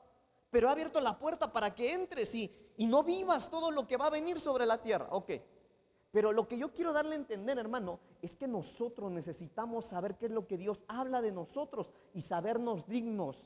Pero 0.51 0.69
ha 0.69 0.73
abierto 0.73 1.01
la 1.01 1.19
puerta 1.19 1.53
para 1.53 1.73
que 1.75 1.93
entres 1.93 2.35
y, 2.35 2.51
y 2.77 2.87
no 2.87 3.05
vivas 3.05 3.49
todo 3.49 3.71
lo 3.71 3.87
que 3.87 3.97
va 3.97 4.07
a 4.07 4.11
venir 4.11 4.41
sobre 4.41 4.67
la 4.67 4.83
tierra. 4.83 5.07
Ok. 5.11 5.31
Pero 6.13 6.31
lo 6.31 6.47
que 6.47 6.59
yo 6.59 6.73
quiero 6.75 6.93
darle 6.93 7.13
a 7.15 7.19
entender, 7.19 7.59
hermano, 7.59 7.99
es 8.21 8.37
que 8.37 8.47
nosotros 8.47 9.11
necesitamos 9.11 9.87
saber 9.87 10.17
qué 10.19 10.27
es 10.27 10.33
lo 10.33 10.47
que 10.47 10.59
Dios 10.59 10.83
habla 10.87 11.23
de 11.23 11.33
nosotros 11.33 11.91
y 12.13 12.21
sabernos 12.21 12.87
dignos, 12.87 13.39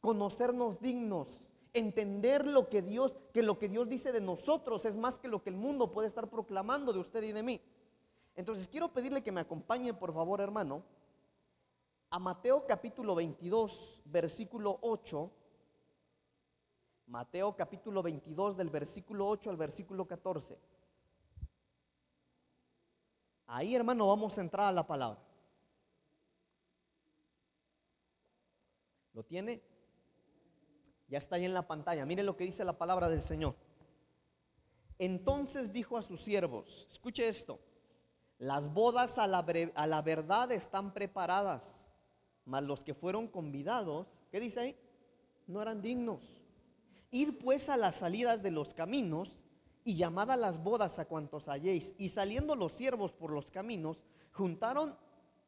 conocernos 0.00 0.80
dignos, 0.80 1.40
entender 1.74 2.46
lo 2.46 2.68
que 2.68 2.80
Dios, 2.80 3.12
que 3.34 3.42
lo 3.42 3.58
que 3.58 3.68
Dios 3.68 3.88
dice 3.88 4.12
de 4.12 4.20
nosotros 4.20 4.84
es 4.84 4.96
más 4.96 5.18
que 5.18 5.26
lo 5.26 5.42
que 5.42 5.50
el 5.50 5.56
mundo 5.56 5.90
puede 5.90 6.06
estar 6.06 6.30
proclamando 6.30 6.92
de 6.92 7.00
usted 7.00 7.24
y 7.24 7.32
de 7.32 7.42
mí. 7.42 7.60
Entonces 8.36 8.68
quiero 8.68 8.92
pedirle 8.92 9.24
que 9.24 9.32
me 9.32 9.40
acompañe, 9.40 9.92
por 9.92 10.14
favor, 10.14 10.40
hermano, 10.40 10.84
a 12.10 12.20
Mateo 12.20 12.66
capítulo 12.68 13.16
22, 13.16 14.02
versículo 14.04 14.78
8. 14.80 15.28
Mateo 17.08 17.56
capítulo 17.56 18.00
22 18.00 18.56
del 18.56 18.70
versículo 18.70 19.28
8 19.28 19.50
al 19.50 19.56
versículo 19.56 20.06
14. 20.06 20.56
Ahí, 23.46 23.74
hermano, 23.74 24.08
vamos 24.08 24.36
a 24.36 24.40
entrar 24.40 24.66
a 24.66 24.72
la 24.72 24.86
palabra. 24.86 25.20
¿Lo 29.12 29.22
tiene? 29.22 29.62
Ya 31.08 31.18
está 31.18 31.36
ahí 31.36 31.44
en 31.44 31.54
la 31.54 31.66
pantalla. 31.66 32.04
Mire 32.04 32.22
lo 32.22 32.36
que 32.36 32.44
dice 32.44 32.64
la 32.64 32.76
palabra 32.76 33.08
del 33.08 33.22
Señor. 33.22 33.54
Entonces 34.98 35.72
dijo 35.72 35.96
a 35.96 36.02
sus 36.02 36.22
siervos, 36.22 36.86
escuche 36.90 37.28
esto, 37.28 37.60
las 38.38 38.72
bodas 38.72 39.18
a 39.18 39.26
la, 39.26 40.02
verdad 40.02 40.52
están 40.52 40.92
preparadas, 40.92 41.86
mas 42.44 42.62
los 42.62 42.82
que 42.82 42.94
fueron 42.94 43.28
convidados, 43.28 44.06
¿qué 44.30 44.40
dice 44.40 44.60
ahí? 44.60 44.76
No 45.46 45.60
eran 45.62 45.82
dignos. 45.82 46.20
Id 47.10 47.34
pues 47.42 47.68
a 47.68 47.76
las 47.76 47.96
salidas 47.96 48.42
de 48.42 48.50
los 48.50 48.74
caminos 48.74 49.30
y 49.86 49.94
llamad 49.94 50.32
a 50.32 50.36
las 50.36 50.60
bodas 50.60 50.98
a 50.98 51.04
cuantos 51.04 51.46
halléis. 51.48 51.94
Y 51.96 52.08
saliendo 52.08 52.56
los 52.56 52.72
siervos 52.72 53.12
por 53.12 53.30
los 53.30 53.52
caminos, 53.52 54.02
juntaron, 54.32 54.98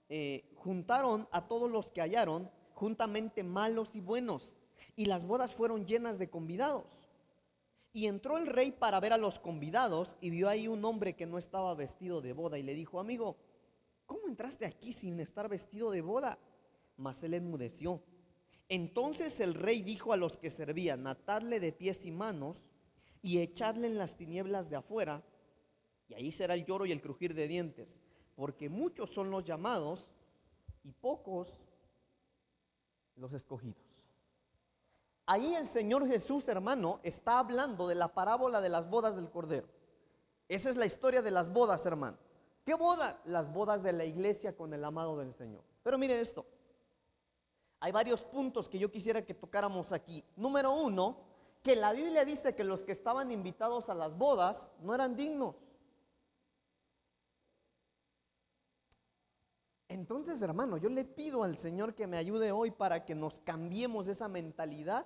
eh, 0.09 0.45
juntaron 0.55 1.27
a 1.33 1.49
todos 1.49 1.69
los 1.69 1.91
que 1.91 2.03
hallaron, 2.03 2.49
juntamente 2.73 3.43
malos 3.43 3.97
y 3.97 4.01
buenos. 4.01 4.55
Y 4.95 5.07
las 5.07 5.27
bodas 5.27 5.53
fueron 5.53 5.87
llenas 5.87 6.21
de 6.21 6.31
convidados. 6.31 6.87
Y 7.93 8.07
entró 8.07 8.39
el 8.39 8.47
rey 8.47 8.71
para 8.71 9.01
ver 9.01 9.13
a 9.13 9.19
los 9.19 9.41
convidados 9.41 10.15
y 10.21 10.31
vio 10.31 10.49
ahí 10.49 10.69
un 10.69 10.85
hombre 10.85 11.17
que 11.17 11.27
no 11.27 11.37
estaba 11.37 11.75
vestido 11.75 12.21
de 12.21 12.33
boda 12.33 12.61
y 12.61 12.63
le 12.63 12.75
dijo, 12.75 13.01
amigo, 13.01 13.37
¿cómo 14.07 14.29
entraste 14.29 14.67
aquí 14.67 14.93
sin 14.93 15.19
estar 15.19 15.49
vestido 15.49 15.91
de 15.91 16.01
boda? 16.01 16.39
Mas 16.97 17.25
él 17.25 17.35
enmudeció. 17.35 18.01
Entonces 18.69 19.41
el 19.41 19.55
rey 19.55 19.83
dijo 19.83 20.13
a 20.13 20.17
los 20.17 20.37
que 20.37 20.51
servían, 20.51 21.09
atadle 21.09 21.59
de 21.59 21.73
pies 21.73 22.05
y 22.05 22.13
manos 22.13 22.68
y 23.23 23.41
echadle 23.41 23.87
en 23.87 23.99
las 23.99 24.17
tinieblas 24.17 24.71
de 24.71 24.77
afuera, 24.77 25.23
y 26.09 26.15
ahí 26.15 26.33
será 26.33 26.55
el 26.55 26.65
lloro 26.65 26.87
y 26.87 26.93
el 26.93 27.01
crujir 27.01 27.35
de 27.35 27.49
dientes, 27.49 27.99
porque 28.35 28.69
muchos 28.69 29.11
son 29.11 29.31
los 29.31 29.45
llamados 29.45 30.09
y 30.85 30.93
pocos 30.93 31.49
los 33.17 33.33
escogidos. 33.35 33.83
Ahí 35.27 35.55
el 35.55 35.69
Señor 35.69 36.09
Jesús, 36.09 36.49
hermano, 36.49 37.01
está 37.03 37.39
hablando 37.39 37.87
de 37.87 37.95
la 37.95 38.09
parábola 38.09 38.63
de 38.63 38.71
las 38.71 38.89
bodas 38.89 39.15
del 39.17 39.31
Cordero. 39.31 39.69
Esa 40.49 40.71
es 40.71 40.77
la 40.77 40.87
historia 40.87 41.21
de 41.21 41.31
las 41.31 41.53
bodas, 41.53 41.85
hermano. 41.85 42.17
¿Qué 42.65 42.75
boda? 42.75 43.21
Las 43.27 43.53
bodas 43.53 43.83
de 43.83 43.93
la 43.93 44.07
iglesia 44.07 44.57
con 44.57 44.73
el 44.73 44.83
amado 44.85 45.19
del 45.19 45.35
Señor. 45.35 45.63
Pero 45.83 45.99
mire 45.99 46.19
esto. 46.21 46.47
Hay 47.81 47.93
varios 47.93 48.23
puntos 48.23 48.69
que 48.69 48.79
yo 48.79 48.91
quisiera 48.91 49.25
que 49.25 49.35
tocáramos 49.35 49.93
aquí. 49.93 50.25
Número 50.37 50.73
uno, 50.73 51.28
que 51.69 51.77
la 51.77 51.93
Biblia 51.93 52.25
dice 52.25 52.55
que 52.55 52.65
los 52.65 52.83
que 52.83 52.93
estaban 52.93 53.31
invitados 53.31 53.91
a 53.91 53.95
las 53.95 54.17
bodas 54.17 54.73
no 54.81 54.95
eran 54.95 55.15
dignos. 55.15 55.55
Entonces, 59.87 60.41
hermano, 60.41 60.79
yo 60.79 60.89
le 60.89 61.05
pido 61.05 61.43
al 61.43 61.59
Señor 61.59 61.95
que 61.95 62.07
me 62.07 62.17
ayude 62.17 62.53
hoy 62.53 62.71
para 62.71 63.05
que 63.05 63.15
nos 63.15 63.41
cambiemos 63.41 64.09
esa 64.09 64.29
mentalidad 64.29 65.05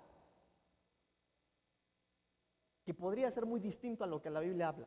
que 2.84 2.94
podría 2.94 3.28
ser 3.32 3.44
muy 3.44 3.58
distinto 3.58 4.04
a 4.04 4.06
lo 4.06 4.22
que 4.22 4.30
la 4.30 4.38
Biblia 4.38 4.68
habla. 4.68 4.86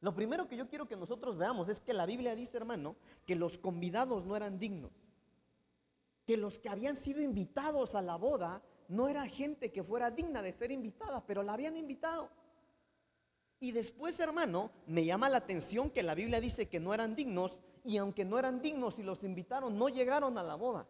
Lo 0.00 0.14
primero 0.14 0.48
que 0.48 0.56
yo 0.56 0.66
quiero 0.66 0.88
que 0.88 0.96
nosotros 0.96 1.36
veamos 1.36 1.68
es 1.68 1.78
que 1.78 1.92
la 1.92 2.06
Biblia 2.06 2.34
dice, 2.34 2.56
hermano, 2.56 2.96
que 3.26 3.36
los 3.36 3.58
convidados 3.58 4.24
no 4.24 4.34
eran 4.34 4.58
dignos, 4.58 4.92
que 6.24 6.38
los 6.38 6.58
que 6.58 6.70
habían 6.70 6.96
sido 6.96 7.20
invitados 7.20 7.94
a 7.94 8.00
la 8.00 8.16
boda 8.16 8.62
no 8.92 9.08
era 9.08 9.26
gente 9.26 9.72
que 9.72 9.82
fuera 9.82 10.10
digna 10.10 10.42
de 10.42 10.52
ser 10.52 10.70
invitada, 10.70 11.24
pero 11.26 11.42
la 11.42 11.54
habían 11.54 11.78
invitado. 11.78 12.28
Y 13.58 13.72
después, 13.72 14.20
hermano, 14.20 14.70
me 14.86 15.04
llama 15.04 15.30
la 15.30 15.38
atención 15.38 15.88
que 15.90 16.02
la 16.02 16.14
Biblia 16.14 16.40
dice 16.40 16.68
que 16.68 16.78
no 16.78 16.92
eran 16.92 17.16
dignos 17.16 17.58
y 17.84 17.96
aunque 17.96 18.24
no 18.24 18.38
eran 18.38 18.60
dignos 18.60 18.98
y 18.98 19.02
los 19.02 19.24
invitaron, 19.24 19.78
no 19.78 19.88
llegaron 19.88 20.36
a 20.36 20.42
la 20.42 20.56
boda. 20.56 20.86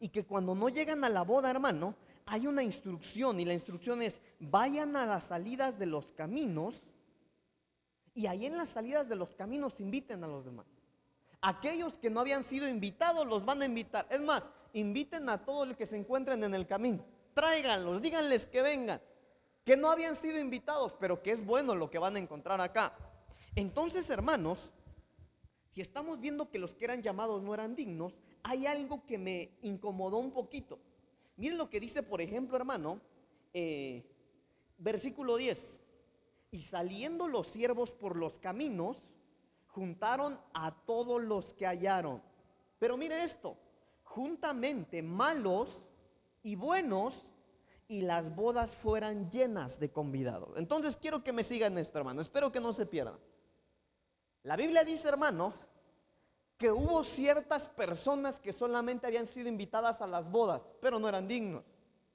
Y 0.00 0.08
que 0.08 0.24
cuando 0.24 0.54
no 0.54 0.70
llegan 0.70 1.04
a 1.04 1.10
la 1.10 1.22
boda, 1.22 1.50
hermano, 1.50 1.94
hay 2.24 2.46
una 2.46 2.62
instrucción 2.62 3.38
y 3.38 3.44
la 3.44 3.52
instrucción 3.52 4.00
es, 4.00 4.22
vayan 4.40 4.96
a 4.96 5.04
las 5.04 5.24
salidas 5.24 5.78
de 5.78 5.86
los 5.86 6.12
caminos 6.12 6.80
y 8.14 8.28
ahí 8.28 8.46
en 8.46 8.56
las 8.56 8.70
salidas 8.70 9.10
de 9.10 9.16
los 9.16 9.34
caminos 9.34 9.78
inviten 9.78 10.24
a 10.24 10.26
los 10.26 10.44
demás. 10.46 10.66
Aquellos 11.42 11.98
que 11.98 12.08
no 12.08 12.20
habían 12.20 12.44
sido 12.44 12.66
invitados 12.66 13.26
los 13.26 13.44
van 13.44 13.60
a 13.60 13.66
invitar. 13.66 14.06
Es 14.08 14.20
más, 14.20 14.50
inviten 14.72 15.28
a 15.28 15.44
todos 15.44 15.68
los 15.68 15.76
que 15.76 15.84
se 15.84 15.98
encuentren 15.98 16.42
en 16.42 16.54
el 16.54 16.66
camino 16.66 17.04
tráiganlos, 17.36 18.00
díganles 18.00 18.46
que 18.46 18.62
vengan, 18.62 18.98
que 19.62 19.76
no 19.76 19.90
habían 19.90 20.16
sido 20.16 20.40
invitados, 20.40 20.94
pero 20.98 21.22
que 21.22 21.32
es 21.32 21.44
bueno 21.44 21.74
lo 21.74 21.90
que 21.90 21.98
van 21.98 22.16
a 22.16 22.18
encontrar 22.18 22.62
acá. 22.62 22.96
Entonces, 23.54 24.08
hermanos, 24.08 24.72
si 25.68 25.82
estamos 25.82 26.18
viendo 26.18 26.48
que 26.48 26.58
los 26.58 26.74
que 26.74 26.86
eran 26.86 27.02
llamados 27.02 27.42
no 27.42 27.52
eran 27.52 27.76
dignos, 27.76 28.16
hay 28.42 28.66
algo 28.66 29.04
que 29.04 29.18
me 29.18 29.50
incomodó 29.60 30.16
un 30.16 30.32
poquito. 30.32 30.78
Miren 31.36 31.58
lo 31.58 31.68
que 31.68 31.78
dice, 31.78 32.02
por 32.02 32.22
ejemplo, 32.22 32.56
hermano, 32.56 33.02
eh, 33.52 34.02
versículo 34.78 35.36
10. 35.36 35.82
Y 36.52 36.62
saliendo 36.62 37.28
los 37.28 37.48
siervos 37.48 37.90
por 37.90 38.16
los 38.16 38.38
caminos, 38.38 39.04
juntaron 39.66 40.40
a 40.54 40.74
todos 40.86 41.22
los 41.22 41.52
que 41.52 41.66
hallaron. 41.66 42.22
Pero 42.78 42.96
mire 42.96 43.24
esto, 43.24 43.58
juntamente 44.04 45.02
malos 45.02 45.82
y 46.46 46.54
buenos 46.54 47.26
y 47.88 48.02
las 48.02 48.36
bodas 48.36 48.76
fueran 48.76 49.32
llenas 49.32 49.80
de 49.80 49.90
convidados. 49.90 50.50
Entonces 50.56 50.96
quiero 50.96 51.24
que 51.24 51.32
me 51.32 51.42
sigan 51.42 51.76
esto, 51.76 51.98
hermano. 51.98 52.20
Espero 52.20 52.52
que 52.52 52.60
no 52.60 52.72
se 52.72 52.86
pierdan. 52.86 53.18
La 54.44 54.54
Biblia 54.54 54.84
dice, 54.84 55.08
hermanos, 55.08 55.54
que 56.56 56.70
hubo 56.70 57.02
ciertas 57.02 57.66
personas 57.70 58.38
que 58.38 58.52
solamente 58.52 59.08
habían 59.08 59.26
sido 59.26 59.48
invitadas 59.48 60.00
a 60.00 60.06
las 60.06 60.30
bodas, 60.30 60.62
pero 60.80 61.00
no 61.00 61.08
eran 61.08 61.26
dignos. 61.26 61.64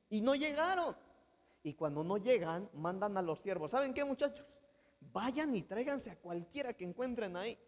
Y 0.09 0.21
no 0.21 0.33
llegaron. 0.35 0.95
Y 1.61 1.73
cuando 1.73 2.01
no 2.01 2.15
llegan, 2.15 2.69
mandan 2.73 3.17
a 3.17 3.21
los 3.21 3.41
siervos. 3.41 3.71
¿Saben 3.71 3.93
qué, 3.93 4.05
muchachos? 4.05 4.45
Vayan 5.11 5.53
y 5.55 5.63
tráiganse 5.63 6.09
a 6.09 6.15
cualquiera 6.15 6.73
que 6.73 6.85
encuentren 6.85 7.35
ahí. 7.35 7.59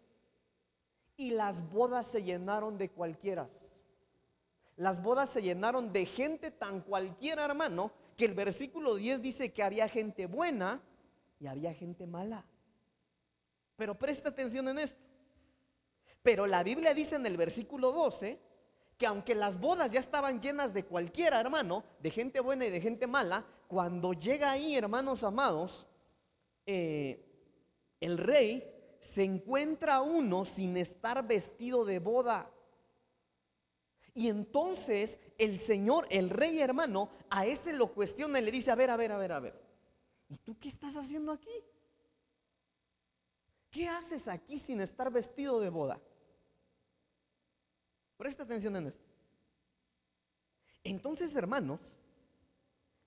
Y 1.18 1.32
las 1.32 1.60
bodas 1.70 2.06
se 2.06 2.22
llenaron 2.22 2.78
de 2.78 2.88
cualquiera 2.88 3.50
las 4.76 5.02
bodas 5.02 5.30
se 5.30 5.42
llenaron 5.42 5.92
de 5.92 6.06
gente 6.06 6.50
tan 6.50 6.80
cualquiera, 6.80 7.44
hermano, 7.44 7.92
que 8.16 8.24
el 8.24 8.34
versículo 8.34 8.96
10 8.96 9.22
dice 9.22 9.52
que 9.52 9.62
había 9.62 9.88
gente 9.88 10.26
buena 10.26 10.80
y 11.40 11.46
había 11.46 11.74
gente 11.74 12.06
mala. 12.06 12.44
Pero 13.76 13.96
presta 13.98 14.30
atención 14.30 14.68
en 14.68 14.78
esto. 14.78 15.00
Pero 16.22 16.46
la 16.46 16.62
Biblia 16.62 16.94
dice 16.94 17.16
en 17.16 17.26
el 17.26 17.36
versículo 17.36 17.92
12 17.92 18.40
que 18.96 19.06
aunque 19.06 19.34
las 19.34 19.58
bodas 19.58 19.92
ya 19.92 20.00
estaban 20.00 20.40
llenas 20.40 20.72
de 20.72 20.84
cualquiera, 20.84 21.40
hermano, 21.40 21.84
de 22.00 22.10
gente 22.10 22.40
buena 22.40 22.66
y 22.66 22.70
de 22.70 22.80
gente 22.80 23.06
mala, 23.06 23.44
cuando 23.66 24.12
llega 24.12 24.52
ahí, 24.52 24.76
hermanos 24.76 25.24
amados, 25.24 25.86
eh, 26.66 27.24
el 28.00 28.18
rey 28.18 28.64
se 29.00 29.24
encuentra 29.24 30.00
uno 30.00 30.46
sin 30.46 30.76
estar 30.76 31.26
vestido 31.26 31.84
de 31.84 31.98
boda. 31.98 32.50
Y 34.14 34.28
entonces 34.28 35.18
el 35.38 35.58
Señor, 35.58 36.06
el 36.08 36.30
rey 36.30 36.60
hermano, 36.60 37.10
a 37.28 37.46
ese 37.46 37.72
lo 37.72 37.92
cuestiona 37.92 38.38
y 38.38 38.44
le 38.44 38.52
dice, 38.52 38.70
a 38.70 38.76
ver, 38.76 38.90
a 38.90 38.96
ver, 38.96 39.10
a 39.10 39.18
ver, 39.18 39.32
a 39.32 39.40
ver. 39.40 39.60
¿Y 40.28 40.38
tú 40.38 40.56
qué 40.58 40.68
estás 40.68 40.96
haciendo 40.96 41.32
aquí? 41.32 41.50
¿Qué 43.70 43.88
haces 43.88 44.28
aquí 44.28 44.60
sin 44.60 44.80
estar 44.80 45.10
vestido 45.10 45.60
de 45.60 45.68
boda? 45.68 46.00
Presta 48.16 48.44
atención 48.44 48.76
en 48.76 48.86
esto. 48.86 49.04
Entonces, 50.84 51.34
hermanos, 51.34 51.80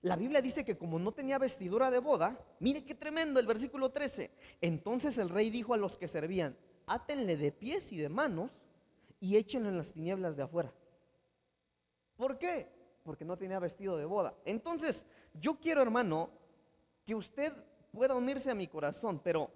la 0.02 0.16
Biblia 0.16 0.42
dice 0.42 0.64
que 0.64 0.76
como 0.76 0.98
no 0.98 1.12
tenía 1.12 1.38
vestidura 1.38 1.90
de 1.90 2.00
boda, 2.00 2.38
mire 2.60 2.84
qué 2.84 2.94
tremendo 2.94 3.40
el 3.40 3.46
versículo 3.46 3.90
13. 3.90 4.30
Entonces 4.60 5.16
el 5.16 5.30
rey 5.30 5.48
dijo 5.48 5.72
a 5.72 5.78
los 5.78 5.96
que 5.96 6.06
servían, 6.06 6.56
átenle 6.86 7.36
de 7.36 7.50
pies 7.50 7.90
y 7.92 7.96
de 7.96 8.08
manos 8.10 8.50
y 9.20 9.36
échenlo 9.36 9.70
en 9.70 9.78
las 9.78 9.92
tinieblas 9.92 10.36
de 10.36 10.42
afuera. 10.42 10.72
¿Por 12.18 12.36
qué? 12.36 12.68
Porque 13.04 13.24
no 13.24 13.38
tenía 13.38 13.60
vestido 13.60 13.96
de 13.96 14.04
boda. 14.04 14.34
Entonces, 14.44 15.06
yo 15.34 15.58
quiero, 15.60 15.80
hermano, 15.80 16.28
que 17.06 17.14
usted 17.14 17.52
pueda 17.92 18.14
unirse 18.14 18.50
a 18.50 18.56
mi 18.56 18.66
corazón, 18.66 19.20
pero 19.22 19.50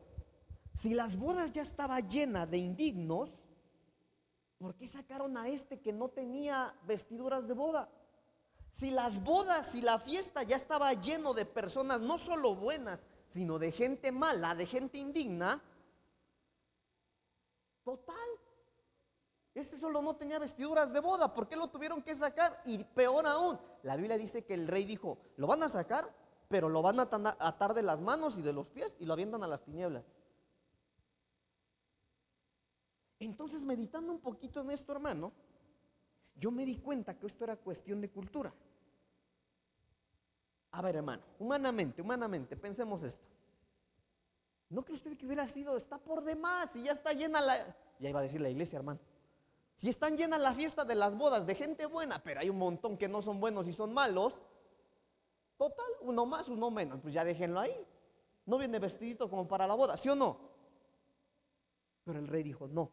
si 0.75 0.95
las 0.95 1.17
bodas 1.17 1.51
ya 1.51 1.63
estaba 1.63 1.99
llena 1.99 2.47
de 2.47 2.59
indignos, 2.59 3.31
¿por 4.59 4.77
qué 4.77 4.87
sacaron 4.87 5.37
a 5.37 5.49
este 5.49 5.81
que 5.81 5.93
no 5.93 6.09
tenía 6.09 6.73
vestiduras 6.87 7.47
de 7.49 7.55
boda? 7.55 7.91
Si 8.71 8.93
las 8.93 9.23
bodas 9.23 9.75
y 9.75 9.83
la 9.83 9.99
fiesta 9.99 10.45
ya 10.45 10.57
estaba 10.57 10.95
lleno 10.95 11.35
de 11.35 11.45
personas 11.45 12.01
no 12.01 12.17
solo 12.19 12.55
buenas, 12.55 13.05
sino 13.27 13.59
de 13.59 13.73
gente 13.73 14.13
mala, 14.13 14.55
de 14.55 14.67
gente 14.67 14.99
indigna, 14.99 15.61
total. 17.85 18.17
Ese 19.55 19.77
solo 19.77 20.01
no 20.01 20.17
tenía 20.17 20.39
vestiduras 20.39 20.93
de 20.93 21.01
boda, 21.01 21.35
¿por 21.35 21.47
qué 21.47 21.57
lo 21.57 21.69
tuvieron 21.69 22.03
que 22.03 22.15
sacar? 22.15 22.63
Y 22.65 22.83
peor 22.85 23.27
aún, 23.27 23.59
la 23.83 23.97
Biblia 23.97 24.17
dice 24.17 24.45
que 24.45 24.55
el 24.55 24.67
rey 24.67 24.85
dijo, 24.85 25.19
lo 25.37 25.47
van 25.47 25.63
a 25.63 25.69
sacar, 25.69 26.11
pero 26.49 26.69
lo 26.69 26.81
van 26.81 27.01
a 27.01 27.09
atar 27.39 27.75
de 27.75 27.83
las 27.83 28.01
manos 28.01 28.39
y 28.39 28.43
de 28.43 28.53
los 28.53 28.67
pies 28.69 28.97
y 28.99 29.05
lo 29.05 29.13
avientan 29.13 29.43
a 29.43 29.49
las 29.49 29.63
tinieblas. 29.63 30.05
Entonces, 33.19 33.63
meditando 33.63 34.11
un 34.11 34.21
poquito 34.21 34.61
en 34.63 34.71
esto, 34.71 34.93
hermano, 34.93 35.33
yo 36.35 36.51
me 36.51 36.65
di 36.65 36.79
cuenta 36.79 37.19
que 37.19 37.27
esto 37.27 37.45
era 37.45 37.57
cuestión 37.57 38.01
de 38.01 38.11
cultura. 38.11 38.53
A 40.73 40.81
ver, 40.81 40.97
hermano, 40.97 41.23
humanamente, 41.39 42.01
humanamente, 42.01 42.57
pensemos 42.57 43.05
esto. 43.05 43.25
¿No 44.71 44.83
cree 44.83 44.97
usted 44.97 45.17
que 45.19 45.27
hubiera 45.27 45.47
sido, 45.47 45.77
está 45.77 45.99
por 45.99 46.25
demás 46.25 46.75
y 46.75 46.85
ya 46.85 46.93
está 46.93 47.13
llena 47.13 47.43
la, 47.43 47.77
ya 47.99 48.09
iba 48.09 48.21
a 48.21 48.23
decir 48.23 48.41
la 48.41 48.49
iglesia, 48.49 48.79
hermano. 48.79 48.99
Si 49.77 49.89
están 49.89 50.17
llenas 50.17 50.41
la 50.41 50.55
fiesta 50.55 50.85
de 50.85 50.95
las 50.95 51.17
bodas 51.17 51.47
de 51.47 51.55
gente 51.55 51.87
buena, 51.87 52.23
pero 52.23 52.41
hay 52.41 52.49
un 52.49 52.59
montón 52.59 52.97
que 52.97 53.09
no 53.09 53.23
son 53.23 53.41
buenos 53.41 53.67
y 53.67 53.73
son 53.73 53.93
malos, 53.93 54.35
total, 55.57 55.91
uno 56.03 56.27
más, 56.27 56.49
uno 56.49 56.71
menos, 56.71 57.01
pues 57.01 57.15
ya 57.15 57.25
déjenlo 57.25 57.61
ahí. 57.61 57.87
No 58.47 58.59
viene 58.59 58.79
vestidito 58.79 59.29
como 59.31 59.47
para 59.47 59.67
la 59.67 59.75
boda, 59.75 59.97
¿sí 59.97 60.09
o 60.09 60.15
no? 60.15 60.39
Pero 62.05 62.19
el 62.19 62.29
rey 62.29 62.43
dijo, 62.43 62.69
no, 62.69 62.91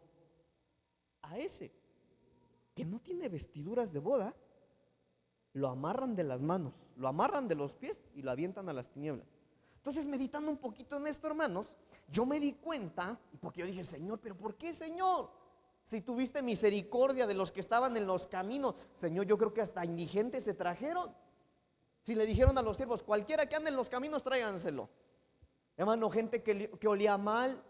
a 1.22 1.38
ese 1.38 1.72
que 2.76 2.86
no 2.86 3.00
tiene 3.00 3.28
vestiduras 3.28 3.92
de 3.92 4.00
boda, 4.00 4.34
lo 5.54 5.68
amarran 5.68 6.15
de 6.15 6.24
las 6.24 6.39
manos, 6.39 6.74
lo 6.96 7.08
amarran 7.08 7.48
de 7.48 7.56
los 7.56 7.74
pies 7.74 7.98
y 8.15 8.22
lo 8.22 8.32
avientan 8.32 8.70
a 8.70 8.74
las 8.74 8.89
tinieblas. 8.89 9.28
Entonces, 9.78 10.06
meditando 10.08 10.52
un 10.52 10.58
poquito 10.58 10.98
en 10.98 11.08
esto, 11.08 11.28
hermanos, 11.28 11.78
yo 12.10 12.26
me 12.26 12.39
di 12.39 12.54
cuenta, 12.54 13.20
porque 13.42 13.62
yo 13.62 13.65
dije, 13.65 13.84
Señor, 13.84 14.20
pero 14.20 14.36
¿por 14.38 14.56
qué, 14.56 14.74
Señor? 14.74 15.30
Si 15.89 16.02
tuviste 16.02 16.43
misericordia 16.43 17.25
de 17.25 17.34
los 17.34 17.52
que 17.52 17.62
estaban 17.62 17.97
en 17.97 18.06
los 18.06 18.28
caminos, 18.28 18.75
Señor, 18.93 19.25
yo 19.25 19.39
creo 19.39 19.56
que 19.56 19.62
hasta 19.62 19.84
indigentes 19.84 20.43
se 20.43 20.54
trajeron. 20.54 21.12
Si 22.04 22.13
le 22.13 22.28
dijeron 22.28 22.56
a 22.60 22.62
los 22.62 22.78
siervos, 22.78 23.02
cualquiera 23.02 23.49
que 23.49 23.56
ande 23.56 23.71
en 23.71 23.75
los 23.75 23.89
caminos, 23.89 24.23
tráiganselo. 24.23 24.88
Hermano, 25.75 26.12
gente 26.12 26.43
que, 26.43 26.88
olía 26.88 27.17
mal, 27.17 27.63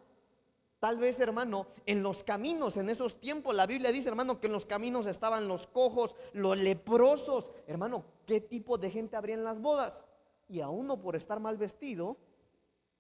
Tal 0.80 0.98
vez, 0.98 1.20
hermano, 1.20 1.68
en 1.86 2.04
los 2.04 2.24
caminos, 2.24 2.78
en 2.78 2.90
esos 2.90 3.20
tiempos, 3.20 3.54
la 3.54 3.68
Biblia 3.68 3.92
dice, 3.92 4.08
hermano, 4.08 4.40
que 4.40 4.48
en 4.48 4.54
los 4.54 4.66
caminos 4.66 5.06
estaban 5.08 5.50
los 5.50 5.68
cojos, 5.68 6.16
los 6.32 6.58
leprosos. 6.58 7.52
Hermano, 7.68 8.06
¿qué 8.26 8.40
tipo 8.40 8.78
de 8.78 8.90
gente 8.90 9.18
habría 9.18 9.36
en 9.36 9.44
las 9.44 9.60
bodas? 9.60 10.06
Y 10.48 10.62
a 10.62 10.70
uno 10.70 11.02
por 11.02 11.18
estar 11.18 11.42
mal 11.42 11.58
vestido, 11.58 12.16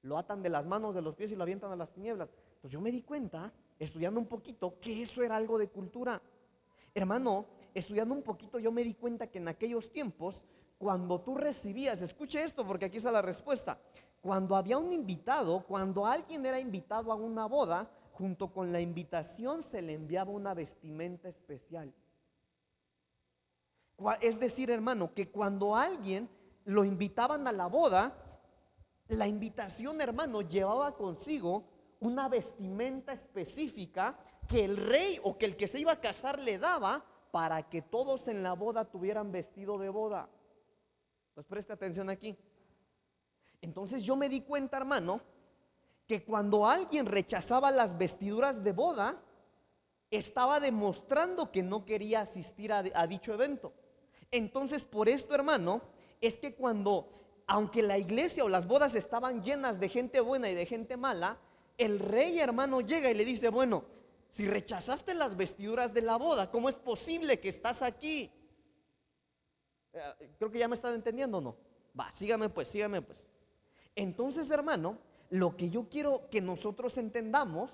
lo 0.01 0.17
atan 0.17 0.43
de 0.43 0.49
las 0.49 0.65
manos, 0.65 0.93
de 0.93 1.01
los 1.01 1.15
pies 1.15 1.31
y 1.31 1.37
lo 1.37 1.43
avientan 1.43 1.71
a 1.71 1.77
las 1.77 1.93
tinieblas. 1.93 2.29
Entonces 2.55 2.71
yo 2.71 2.81
me 2.81 2.91
di 2.91 3.01
cuenta, 3.01 3.53
estudiando 3.79 4.19
un 4.19 4.27
poquito, 4.27 4.79
que 4.79 5.01
eso 5.01 5.23
era 5.23 5.35
algo 5.37 5.57
de 5.57 5.69
cultura. 5.69 6.21
Hermano, 6.93 7.45
estudiando 7.73 8.13
un 8.13 8.21
poquito, 8.21 8.59
yo 8.59 8.71
me 8.71 8.83
di 8.83 8.93
cuenta 8.93 9.27
que 9.27 9.39
en 9.39 9.47
aquellos 9.47 9.91
tiempos, 9.91 10.41
cuando 10.77 11.21
tú 11.21 11.35
recibías, 11.35 12.01
escuche 12.01 12.43
esto 12.43 12.67
porque 12.67 12.85
aquí 12.85 12.97
está 12.97 13.11
la 13.11 13.21
respuesta, 13.21 13.79
cuando 14.21 14.55
había 14.55 14.77
un 14.77 14.91
invitado, 14.91 15.65
cuando 15.65 16.05
alguien 16.05 16.45
era 16.45 16.59
invitado 16.59 17.11
a 17.11 17.15
una 17.15 17.45
boda, 17.45 17.89
junto 18.11 18.51
con 18.51 18.73
la 18.73 18.81
invitación 18.81 19.63
se 19.63 19.81
le 19.81 19.93
enviaba 19.93 20.31
una 20.31 20.53
vestimenta 20.53 21.29
especial. 21.29 21.93
Es 24.21 24.39
decir, 24.39 24.69
hermano, 24.69 25.13
que 25.13 25.29
cuando 25.29 25.75
alguien 25.75 26.29
lo 26.65 26.83
invitaban 26.83 27.47
a 27.47 27.51
la 27.51 27.67
boda, 27.67 28.13
la 29.07 29.27
invitación, 29.27 30.01
hermano, 30.01 30.41
llevaba 30.41 30.95
consigo 30.95 31.63
una 31.99 32.29
vestimenta 32.29 33.13
específica 33.13 34.17
que 34.47 34.65
el 34.65 34.77
rey 34.77 35.19
o 35.23 35.37
que 35.37 35.45
el 35.45 35.57
que 35.57 35.67
se 35.67 35.79
iba 35.79 35.91
a 35.91 36.01
casar 36.01 36.39
le 36.39 36.57
daba 36.57 37.05
para 37.31 37.69
que 37.69 37.81
todos 37.81 38.27
en 38.27 38.41
la 38.41 38.53
boda 38.53 38.85
tuvieran 38.85 39.31
vestido 39.31 39.77
de 39.77 39.89
boda. 39.89 40.29
Pues 41.33 41.45
preste 41.45 41.73
atención 41.73 42.09
aquí. 42.09 42.35
Entonces 43.61 44.03
yo 44.03 44.15
me 44.15 44.29
di 44.29 44.41
cuenta, 44.41 44.77
hermano, 44.77 45.21
que 46.07 46.23
cuando 46.23 46.65
alguien 46.65 47.05
rechazaba 47.05 47.69
las 47.69 47.97
vestiduras 47.97 48.63
de 48.63 48.71
boda, 48.71 49.21
estaba 50.09 50.59
demostrando 50.59 51.51
que 51.51 51.61
no 51.61 51.85
quería 51.85 52.21
asistir 52.21 52.73
a, 52.73 53.07
dicho 53.07 53.33
evento. 53.33 53.73
Entonces, 54.31 54.83
por 54.83 55.07
esto, 55.07 55.35
hermano, 55.35 55.81
es 56.19 56.37
que 56.37 56.55
cuando, 56.55 57.11
aunque 57.45 57.83
la 57.83 57.97
iglesia 57.97 58.43
o 58.43 58.49
las 58.49 58.67
bodas 58.67 58.95
estaban 58.95 59.43
llenas 59.43 59.79
de 59.79 59.89
gente 59.89 60.19
buena 60.19 60.49
y 60.49 60.55
de 60.55 60.65
gente 60.65 60.97
mala, 60.97 61.37
el 61.79 61.97
rey, 61.97 62.39
hermano, 62.39 62.81
llega 62.81 63.09
y 63.09 63.13
le 63.13 63.23
dice, 63.25 63.49
bueno, 63.49 63.85
si 64.29 64.45
rechazaste 64.45 65.15
las 65.15 65.35
vestiduras 65.35 65.93
de 65.93 66.01
la 66.01 66.17
boda, 66.17 66.51
¿cómo 66.51 66.69
es 66.69 66.75
posible 66.75 67.39
que 67.39 67.49
estás 67.49 67.81
aquí? 67.81 68.29
Eh, 69.93 70.33
creo 70.37 70.51
que 70.51 70.59
ya 70.59 70.67
me 70.67 70.75
están 70.75 70.93
entendiendo, 70.93 71.39
¿no? 71.39 71.55
Va, 71.97 72.11
sígame 72.11 72.49
pues, 72.49 72.67
sígame 72.67 73.01
pues. 73.01 73.25
Entonces, 73.95 74.51
hermano, 74.51 74.99
lo 75.29 75.55
que 75.55 75.69
yo 75.69 75.87
quiero 75.89 76.29
que 76.29 76.41
nosotros 76.41 76.97
entendamos 76.97 77.71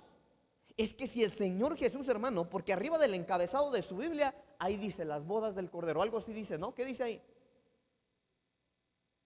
es 0.78 0.94
que 0.94 1.08
si 1.08 1.24
el 1.24 1.32
Señor 1.32 1.76
Jesús, 1.76 2.08
hermano, 2.08 2.48
porque 2.48 2.74
arriba 2.74 3.00
del 3.00 3.16
encabezado 3.16 3.72
de 3.72 3.82
su 3.82 3.98
Biblia, 3.98 4.36
ahí 4.60 4.78
dice 4.78 5.04
las 5.04 5.26
bodas 5.26 5.56
del 5.56 5.72
Cordero, 5.72 6.04
algo 6.04 6.20
así 6.20 6.32
dice, 6.32 6.60
¿no? 6.60 6.76
¿Qué 6.76 6.86
dice 6.86 7.04
ahí? 7.04 7.22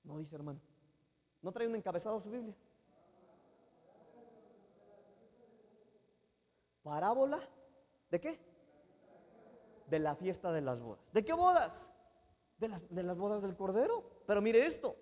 No 0.04 0.18
dice, 0.20 0.36
hermano. 0.36 0.62
¿No 1.42 1.52
trae 1.52 1.68
un 1.68 1.76
encabezado 1.76 2.22
su 2.22 2.30
Biblia? 2.30 2.56
Parábola. 6.84 7.40
¿De 8.10 8.20
qué? 8.20 8.40
De 9.88 10.00
la 10.00 10.16
fiesta 10.16 10.52
de 10.52 10.62
las 10.62 10.80
bodas. 10.82 11.00
¿De 11.14 11.24
qué 11.24 11.34
bodas? 11.34 11.92
De 12.58 12.68
las, 12.68 12.82
de 12.90 13.04
las 13.04 13.18
bodas 13.18 13.42
del 13.42 13.56
Cordero. 13.56 14.04
Pero 14.26 14.42
mire 14.42 14.66
esto, 14.66 14.96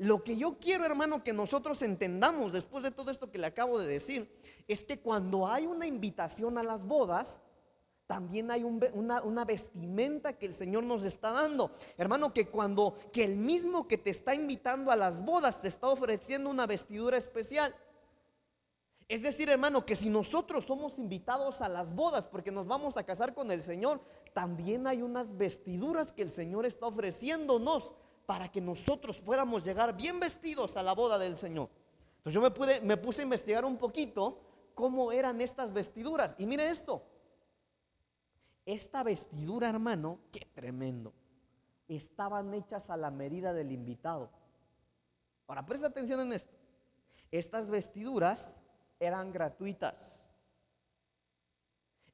lo 0.00 0.24
que 0.24 0.36
yo 0.36 0.58
quiero, 0.58 0.86
hermano, 0.86 1.22
que 1.22 1.34
nosotros 1.34 1.82
entendamos 1.82 2.52
después 2.52 2.82
de 2.82 2.90
todo 2.90 3.10
esto 3.10 3.30
que 3.30 3.36
le 3.36 3.46
acabo 3.46 3.78
de 3.78 3.86
decir, 3.86 4.34
es 4.66 4.82
que 4.82 4.98
cuando 4.98 5.46
hay 5.46 5.66
una 5.66 5.86
invitación 5.86 6.56
a 6.56 6.62
las 6.62 6.84
bodas, 6.84 7.38
también 8.06 8.50
hay 8.50 8.64
una, 8.64 9.22
una, 9.22 9.44
vestimenta 9.44 10.32
que 10.38 10.46
el 10.46 10.54
Señor 10.54 10.84
nos 10.84 11.04
está 11.04 11.32
dando. 11.32 11.72
Hermano, 11.98 12.32
que 12.32 12.48
cuando, 12.48 12.96
que 13.12 13.24
el 13.24 13.36
mismo 13.36 13.86
que 13.86 13.98
te 13.98 14.08
está 14.08 14.34
invitando 14.34 14.90
a 14.90 14.96
las 14.96 15.22
bodas 15.22 15.60
te 15.60 15.68
está 15.68 15.88
ofreciendo 15.88 16.48
una 16.48 16.66
vestidura 16.66 17.18
especial. 17.18 17.74
Es 19.10 19.22
decir, 19.22 19.48
hermano, 19.50 19.84
que 19.84 19.96
si 19.96 20.08
nosotros 20.08 20.66
somos 20.66 20.96
invitados 20.96 21.60
a 21.60 21.68
las 21.68 21.92
bodas 21.92 22.28
porque 22.28 22.52
nos 22.52 22.68
vamos 22.68 22.96
a 22.96 23.02
casar 23.02 23.34
con 23.34 23.50
el 23.50 23.60
Señor, 23.60 24.00
también 24.32 24.86
hay 24.86 25.02
unas 25.02 25.36
vestiduras 25.36 26.12
que 26.12 26.22
el 26.22 26.30
Señor 26.30 26.64
está 26.64 26.86
ofreciéndonos 26.86 27.92
para 28.24 28.52
que 28.52 28.60
nosotros 28.60 29.20
podamos 29.20 29.64
llegar 29.64 29.96
bien 29.96 30.20
vestidos 30.20 30.76
a 30.76 30.84
la 30.84 30.94
boda 30.94 31.18
del 31.18 31.36
Señor. 31.36 31.70
Entonces 32.18 32.34
yo 32.34 32.86
me, 32.86 32.96
puse 32.98 33.22
a 33.22 33.24
investigar 33.24 33.64
un 33.64 33.78
poquito 33.78 34.38
cómo 34.76 35.10
eran 35.10 35.40
estas 35.40 35.72
vestiduras. 35.72 36.36
Y 36.38 36.46
mire 36.46 36.68
esto, 36.68 37.02
esta 38.64 39.02
vestidura, 39.02 39.70
hermano, 39.70 40.20
qué 40.30 40.46
tremendo. 40.54 41.12
Estaban 41.88 42.54
hechas 42.54 42.88
a 42.90 42.96
la 42.96 43.10
medida 43.10 43.52
del 43.54 43.72
invitado. 43.72 44.30
Ahora, 45.48 45.66
presta 45.66 45.88
atención 45.88 46.20
en 46.20 46.32
esto. 46.32 46.54
Estas 47.32 47.68
vestiduras 47.68 48.54
eran 49.00 49.32
gratuitas. 49.32 50.28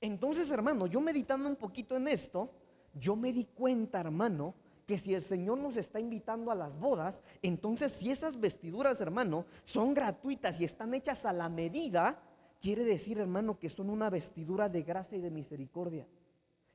Entonces, 0.00 0.50
hermano, 0.50 0.86
yo 0.86 1.00
meditando 1.00 1.48
un 1.48 1.56
poquito 1.56 1.96
en 1.96 2.08
esto, 2.08 2.50
yo 2.94 3.16
me 3.16 3.32
di 3.32 3.44
cuenta, 3.44 4.00
hermano, 4.00 4.54
que 4.86 4.98
si 4.98 5.14
el 5.14 5.22
Señor 5.22 5.58
nos 5.58 5.76
está 5.76 5.98
invitando 5.98 6.50
a 6.50 6.54
las 6.54 6.78
bodas, 6.78 7.22
entonces 7.42 7.90
si 7.90 8.10
esas 8.10 8.38
vestiduras, 8.38 9.00
hermano, 9.00 9.44
son 9.64 9.94
gratuitas 9.94 10.60
y 10.60 10.64
están 10.64 10.94
hechas 10.94 11.24
a 11.24 11.32
la 11.32 11.48
medida, 11.48 12.22
quiere 12.60 12.84
decir, 12.84 13.18
hermano, 13.18 13.58
que 13.58 13.68
son 13.68 13.90
una 13.90 14.10
vestidura 14.10 14.68
de 14.68 14.82
gracia 14.82 15.18
y 15.18 15.20
de 15.20 15.30
misericordia. 15.30 16.06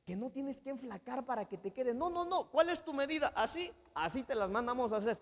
Que 0.06 0.18
no 0.18 0.30
tienes 0.30 0.60
que 0.60 0.72
enflacar 0.72 1.26
para 1.26 1.48
que 1.48 1.58
te 1.58 1.72
quede. 1.72 1.94
No, 1.94 2.10
no, 2.10 2.26
no. 2.26 2.50
¿Cuál 2.52 2.70
es 2.70 2.84
tu 2.84 2.92
medida? 2.92 3.32
Así, 3.36 3.72
así 3.94 4.24
te 4.24 4.36
las 4.36 4.50
mandamos 4.50 4.92
a 4.92 4.98
hacer. 4.98 5.18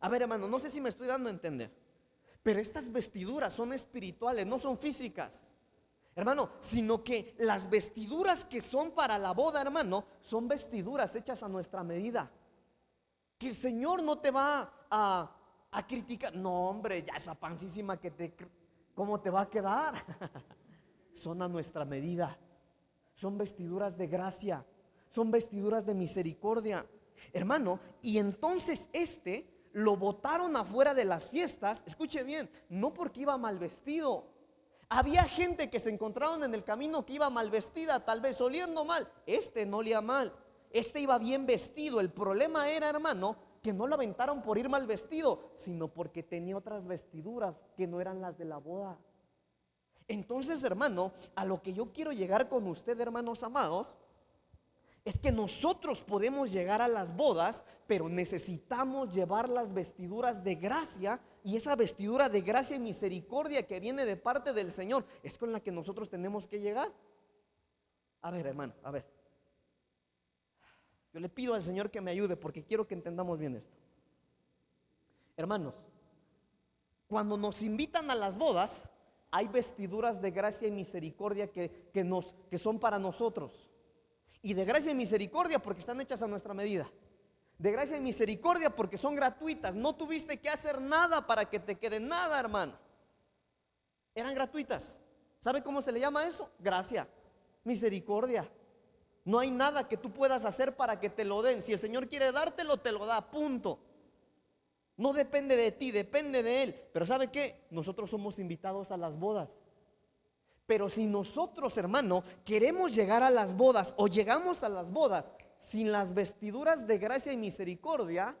A 0.00 0.08
ver, 0.08 0.22
hermano, 0.22 0.48
no 0.48 0.58
sé 0.58 0.70
si 0.70 0.80
me 0.80 0.88
estoy 0.88 1.06
dando 1.06 1.28
a 1.28 1.32
entender. 1.32 1.70
Pero 2.42 2.60
estas 2.60 2.90
vestiduras 2.90 3.52
son 3.52 3.72
espirituales, 3.72 4.46
no 4.46 4.58
son 4.58 4.78
físicas. 4.78 5.46
Hermano, 6.16 6.50
sino 6.60 7.04
que 7.04 7.34
las 7.38 7.68
vestiduras 7.68 8.44
que 8.44 8.60
son 8.60 8.92
para 8.92 9.18
la 9.18 9.32
boda, 9.32 9.60
hermano, 9.60 10.04
son 10.22 10.48
vestiduras 10.48 11.14
hechas 11.14 11.42
a 11.42 11.48
nuestra 11.48 11.84
medida. 11.84 12.30
Que 13.38 13.48
el 13.48 13.54
Señor 13.54 14.02
no 14.02 14.18
te 14.18 14.30
va 14.30 14.86
a, 14.90 15.36
a 15.70 15.86
criticar. 15.86 16.34
No, 16.34 16.68
hombre, 16.70 17.04
ya 17.04 17.14
esa 17.16 17.34
pancísima 17.34 17.98
que 17.98 18.10
te... 18.10 18.34
¿Cómo 18.94 19.20
te 19.20 19.30
va 19.30 19.42
a 19.42 19.50
quedar? 19.50 19.94
son 21.12 21.40
a 21.42 21.48
nuestra 21.48 21.84
medida. 21.84 22.38
Son 23.14 23.38
vestiduras 23.38 23.96
de 23.96 24.06
gracia. 24.06 24.64
Son 25.10 25.30
vestiduras 25.30 25.86
de 25.86 25.94
misericordia. 25.94 26.86
Hermano, 27.32 27.80
y 28.02 28.18
entonces 28.18 28.88
este 28.92 29.59
lo 29.72 29.96
botaron 29.96 30.56
afuera 30.56 30.94
de 30.94 31.04
las 31.04 31.28
fiestas, 31.28 31.82
escuche 31.86 32.22
bien, 32.22 32.50
no 32.68 32.92
porque 32.92 33.20
iba 33.20 33.36
mal 33.38 33.58
vestido. 33.58 34.24
Había 34.88 35.22
gente 35.24 35.70
que 35.70 35.78
se 35.78 35.90
encontraron 35.90 36.42
en 36.42 36.52
el 36.54 36.64
camino 36.64 37.06
que 37.06 37.12
iba 37.12 37.30
mal 37.30 37.50
vestida, 37.50 38.04
tal 38.04 38.20
vez 38.20 38.40
oliendo 38.40 38.84
mal. 38.84 39.08
Este 39.26 39.64
no 39.64 39.78
olía 39.78 40.00
mal, 40.00 40.32
este 40.70 41.00
iba 41.00 41.18
bien 41.18 41.46
vestido. 41.46 42.00
El 42.00 42.10
problema 42.10 42.68
era, 42.68 42.88
hermano, 42.88 43.36
que 43.62 43.72
no 43.72 43.86
lo 43.86 43.94
aventaron 43.94 44.42
por 44.42 44.58
ir 44.58 44.68
mal 44.68 44.86
vestido, 44.86 45.52
sino 45.56 45.88
porque 45.88 46.22
tenía 46.22 46.56
otras 46.56 46.86
vestiduras 46.86 47.64
que 47.76 47.86
no 47.86 48.00
eran 48.00 48.20
las 48.20 48.36
de 48.38 48.46
la 48.46 48.58
boda. 48.58 48.98
Entonces, 50.08 50.64
hermano, 50.64 51.12
a 51.36 51.44
lo 51.44 51.62
que 51.62 51.72
yo 51.72 51.92
quiero 51.92 52.10
llegar 52.10 52.48
con 52.48 52.66
usted, 52.66 52.98
hermanos 52.98 53.44
amados, 53.44 53.94
es 55.04 55.18
que 55.18 55.32
nosotros 55.32 56.02
podemos 56.02 56.52
llegar 56.52 56.82
a 56.82 56.88
las 56.88 57.16
bodas, 57.16 57.64
pero 57.86 58.08
necesitamos 58.08 59.14
llevar 59.14 59.48
las 59.48 59.72
vestiduras 59.72 60.44
de 60.44 60.56
gracia 60.56 61.20
y 61.42 61.56
esa 61.56 61.74
vestidura 61.74 62.28
de 62.28 62.42
gracia 62.42 62.76
y 62.76 62.80
misericordia 62.80 63.66
que 63.66 63.80
viene 63.80 64.04
de 64.04 64.16
parte 64.16 64.52
del 64.52 64.70
Señor 64.70 65.06
es 65.22 65.38
con 65.38 65.52
la 65.52 65.60
que 65.60 65.72
nosotros 65.72 66.10
tenemos 66.10 66.46
que 66.46 66.60
llegar. 66.60 66.92
A 68.20 68.30
ver, 68.30 68.46
hermano, 68.46 68.74
a 68.82 68.90
ver. 68.90 69.06
Yo 71.12 71.20
le 71.20 71.28
pido 71.28 71.54
al 71.54 71.62
Señor 71.62 71.90
que 71.90 72.00
me 72.00 72.10
ayude 72.10 72.36
porque 72.36 72.64
quiero 72.64 72.86
que 72.86 72.94
entendamos 72.94 73.38
bien 73.38 73.56
esto. 73.56 73.76
Hermanos, 75.36 75.74
cuando 77.08 77.38
nos 77.38 77.62
invitan 77.62 78.10
a 78.10 78.14
las 78.14 78.36
bodas, 78.36 78.84
hay 79.30 79.48
vestiduras 79.48 80.20
de 80.20 80.30
gracia 80.30 80.68
y 80.68 80.70
misericordia 80.70 81.50
que, 81.50 81.88
que, 81.92 82.04
nos, 82.04 82.34
que 82.50 82.58
son 82.58 82.78
para 82.78 82.98
nosotros. 82.98 83.69
Y 84.42 84.54
de 84.54 84.64
gracia 84.64 84.92
y 84.92 84.94
misericordia 84.94 85.58
porque 85.58 85.80
están 85.80 86.00
hechas 86.00 86.22
a 86.22 86.26
nuestra 86.26 86.54
medida. 86.54 86.90
De 87.58 87.70
gracia 87.70 87.98
y 87.98 88.00
misericordia 88.00 88.74
porque 88.74 88.96
son 88.96 89.14
gratuitas. 89.14 89.74
No 89.74 89.94
tuviste 89.94 90.38
que 90.38 90.48
hacer 90.48 90.80
nada 90.80 91.26
para 91.26 91.44
que 91.44 91.58
te 91.58 91.76
quede 91.76 92.00
nada, 92.00 92.40
hermano. 92.40 92.72
Eran 94.14 94.34
gratuitas. 94.34 95.00
¿Sabe 95.40 95.62
cómo 95.62 95.82
se 95.82 95.92
le 95.92 96.00
llama 96.00 96.26
eso? 96.26 96.50
Gracia, 96.58 97.08
misericordia. 97.64 98.48
No 99.24 99.38
hay 99.38 99.50
nada 99.50 99.88
que 99.88 99.96
tú 99.96 100.10
puedas 100.10 100.44
hacer 100.44 100.76
para 100.76 100.98
que 100.98 101.10
te 101.10 101.24
lo 101.24 101.42
den. 101.42 101.62
Si 101.62 101.72
el 101.72 101.78
Señor 101.78 102.08
quiere 102.08 102.32
dártelo, 102.32 102.78
te 102.78 102.92
lo 102.92 103.06
da, 103.06 103.30
punto. 103.30 103.78
No 104.96 105.12
depende 105.12 105.56
de 105.56 105.72
ti, 105.72 105.90
depende 105.90 106.42
de 106.42 106.62
Él. 106.62 106.74
Pero 106.92 107.06
¿sabe 107.06 107.30
qué? 107.30 107.66
Nosotros 107.70 108.10
somos 108.10 108.38
invitados 108.38 108.90
a 108.90 108.96
las 108.96 109.18
bodas. 109.18 109.58
Pero 110.70 110.88
si 110.88 111.04
nosotros, 111.04 111.76
hermano, 111.78 112.22
queremos 112.44 112.94
llegar 112.94 113.24
a 113.24 113.30
las 113.30 113.56
bodas 113.56 113.92
o 113.96 114.06
llegamos 114.06 114.62
a 114.62 114.68
las 114.68 114.88
bodas 114.88 115.28
sin 115.58 115.90
las 115.90 116.14
vestiduras 116.14 116.86
de 116.86 116.96
gracia 116.96 117.32
y 117.32 117.36
misericordia, 117.36 118.38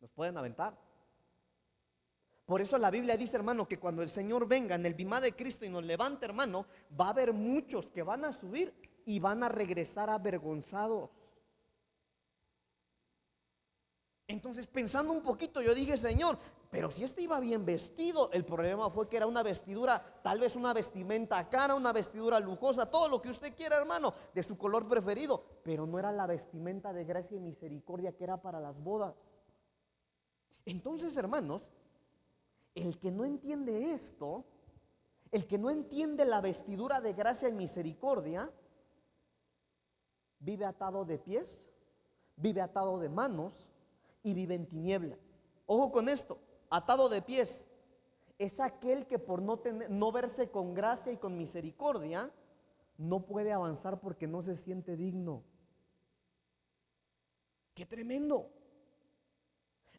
nos 0.00 0.10
pueden 0.10 0.36
aventar. 0.36 0.76
Por 2.44 2.60
eso 2.60 2.78
la 2.78 2.90
Biblia 2.90 3.16
dice, 3.16 3.36
hermano, 3.36 3.68
que 3.68 3.78
cuando 3.78 4.02
el 4.02 4.10
Señor 4.10 4.48
venga 4.48 4.74
en 4.74 4.84
el 4.84 4.94
bimá 4.94 5.20
de 5.20 5.36
Cristo 5.36 5.64
y 5.64 5.68
nos 5.68 5.84
levante, 5.84 6.24
hermano, 6.24 6.66
va 7.00 7.06
a 7.06 7.10
haber 7.10 7.32
muchos 7.32 7.86
que 7.92 8.02
van 8.02 8.24
a 8.24 8.32
subir 8.32 8.74
y 9.06 9.20
van 9.20 9.44
a 9.44 9.48
regresar 9.48 10.10
avergonzados. 10.10 11.10
Entonces, 14.26 14.66
pensando 14.66 15.12
un 15.12 15.22
poquito, 15.22 15.62
yo 15.62 15.76
dije, 15.76 15.96
Señor, 15.96 16.40
pero 16.72 16.90
si 16.90 17.04
este 17.04 17.20
iba 17.20 17.38
bien 17.38 17.66
vestido, 17.66 18.30
el 18.32 18.46
problema 18.46 18.88
fue 18.88 19.06
que 19.06 19.18
era 19.18 19.26
una 19.26 19.42
vestidura, 19.42 20.02
tal 20.22 20.40
vez 20.40 20.56
una 20.56 20.72
vestimenta 20.72 21.46
cara, 21.50 21.74
una 21.74 21.92
vestidura 21.92 22.40
lujosa, 22.40 22.90
todo 22.90 23.08
lo 23.08 23.20
que 23.20 23.28
usted 23.28 23.54
quiera, 23.54 23.76
hermano, 23.76 24.14
de 24.32 24.42
su 24.42 24.56
color 24.56 24.88
preferido, 24.88 25.44
pero 25.62 25.86
no 25.86 25.98
era 25.98 26.10
la 26.10 26.26
vestimenta 26.26 26.94
de 26.94 27.04
gracia 27.04 27.36
y 27.36 27.40
misericordia 27.40 28.16
que 28.16 28.24
era 28.24 28.40
para 28.40 28.58
las 28.58 28.82
bodas. 28.82 29.14
Entonces, 30.64 31.14
hermanos, 31.18 31.62
el 32.74 32.98
que 32.98 33.10
no 33.10 33.26
entiende 33.26 33.92
esto, 33.92 34.46
el 35.30 35.46
que 35.46 35.58
no 35.58 35.68
entiende 35.68 36.24
la 36.24 36.40
vestidura 36.40 37.02
de 37.02 37.12
gracia 37.12 37.50
y 37.50 37.52
misericordia, 37.52 38.50
vive 40.38 40.64
atado 40.64 41.04
de 41.04 41.18
pies, 41.18 41.68
vive 42.36 42.62
atado 42.62 42.98
de 42.98 43.10
manos 43.10 43.52
y 44.22 44.32
vive 44.32 44.54
en 44.54 44.66
tinieblas. 44.66 45.18
Ojo 45.66 45.92
con 45.92 46.08
esto 46.08 46.38
atado 46.72 47.10
de 47.10 47.20
pies, 47.20 47.68
es 48.38 48.58
aquel 48.58 49.06
que 49.06 49.18
por 49.18 49.42
no, 49.42 49.58
tener, 49.58 49.90
no 49.90 50.10
verse 50.10 50.50
con 50.50 50.72
gracia 50.72 51.12
y 51.12 51.18
con 51.18 51.36
misericordia, 51.36 52.30
no 52.96 53.26
puede 53.26 53.52
avanzar 53.52 54.00
porque 54.00 54.26
no 54.26 54.42
se 54.42 54.56
siente 54.56 54.96
digno. 54.96 55.42
¡Qué 57.74 57.84
tremendo! 57.84 58.50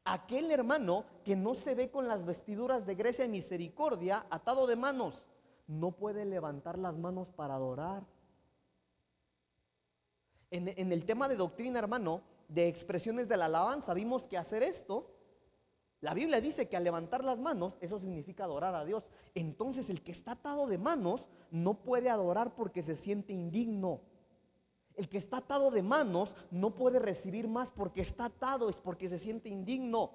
Aquel 0.03 0.49
hermano 0.49 1.05
que 1.23 1.35
no 1.35 1.53
se 1.53 1.75
ve 1.75 1.91
con 1.91 2.07
las 2.07 2.25
vestiduras 2.25 2.87
de 2.87 2.95
gracia 2.95 3.25
y 3.25 3.29
misericordia, 3.29 4.25
atado 4.31 4.65
de 4.65 4.75
manos, 4.75 5.23
no 5.67 5.91
puede 5.91 6.25
levantar 6.25 6.79
las 6.79 6.97
manos 6.97 7.29
para 7.29 7.53
adorar. 7.53 8.03
En, 10.49 10.67
en, 10.67 10.91
el 10.91 11.05
tema 11.05 11.27
de 11.27 11.35
doctrina, 11.35 11.79
hermano, 11.79 12.21
de 12.47 12.67
expresiones 12.67 13.27
de 13.29 13.37
la 13.37 13.45
alabanza, 13.45 13.93
vimos 13.93 14.27
que 14.27 14.37
hacer 14.37 14.63
esto 14.63 15.12
la 16.03 16.13
Biblia 16.13 16.41
dice 16.41 16.67
que 16.67 16.75
al 16.75 16.83
levantar 16.83 17.23
las 17.23 17.39
manos, 17.39 17.75
eso 17.79 17.97
significa 17.97 18.43
adorar 18.43 18.75
a 18.75 18.83
Dios. 18.83 19.05
Entonces 19.35 19.89
el 19.89 20.01
que 20.03 20.11
está 20.11 20.33
atado 20.33 20.67
de 20.67 20.77
manos 20.77 21.25
no 21.49 21.75
puede 21.75 22.09
adorar 22.09 22.55
porque 22.55 22.83
se 22.83 22.97
siente 22.97 23.31
indigno. 23.31 24.01
El 24.95 25.07
que 25.07 25.17
está 25.17 25.37
atado 25.37 25.71
de 25.71 25.81
manos 25.81 26.29
no 26.51 26.71
puede 26.71 26.99
recibir 26.99 27.47
más 27.47 27.71
porque 27.71 28.01
está 28.01 28.25
atado, 28.25 28.67
es 28.67 28.75
porque 28.79 29.07
se 29.07 29.17
siente 29.17 29.47
indigno. 29.47 30.11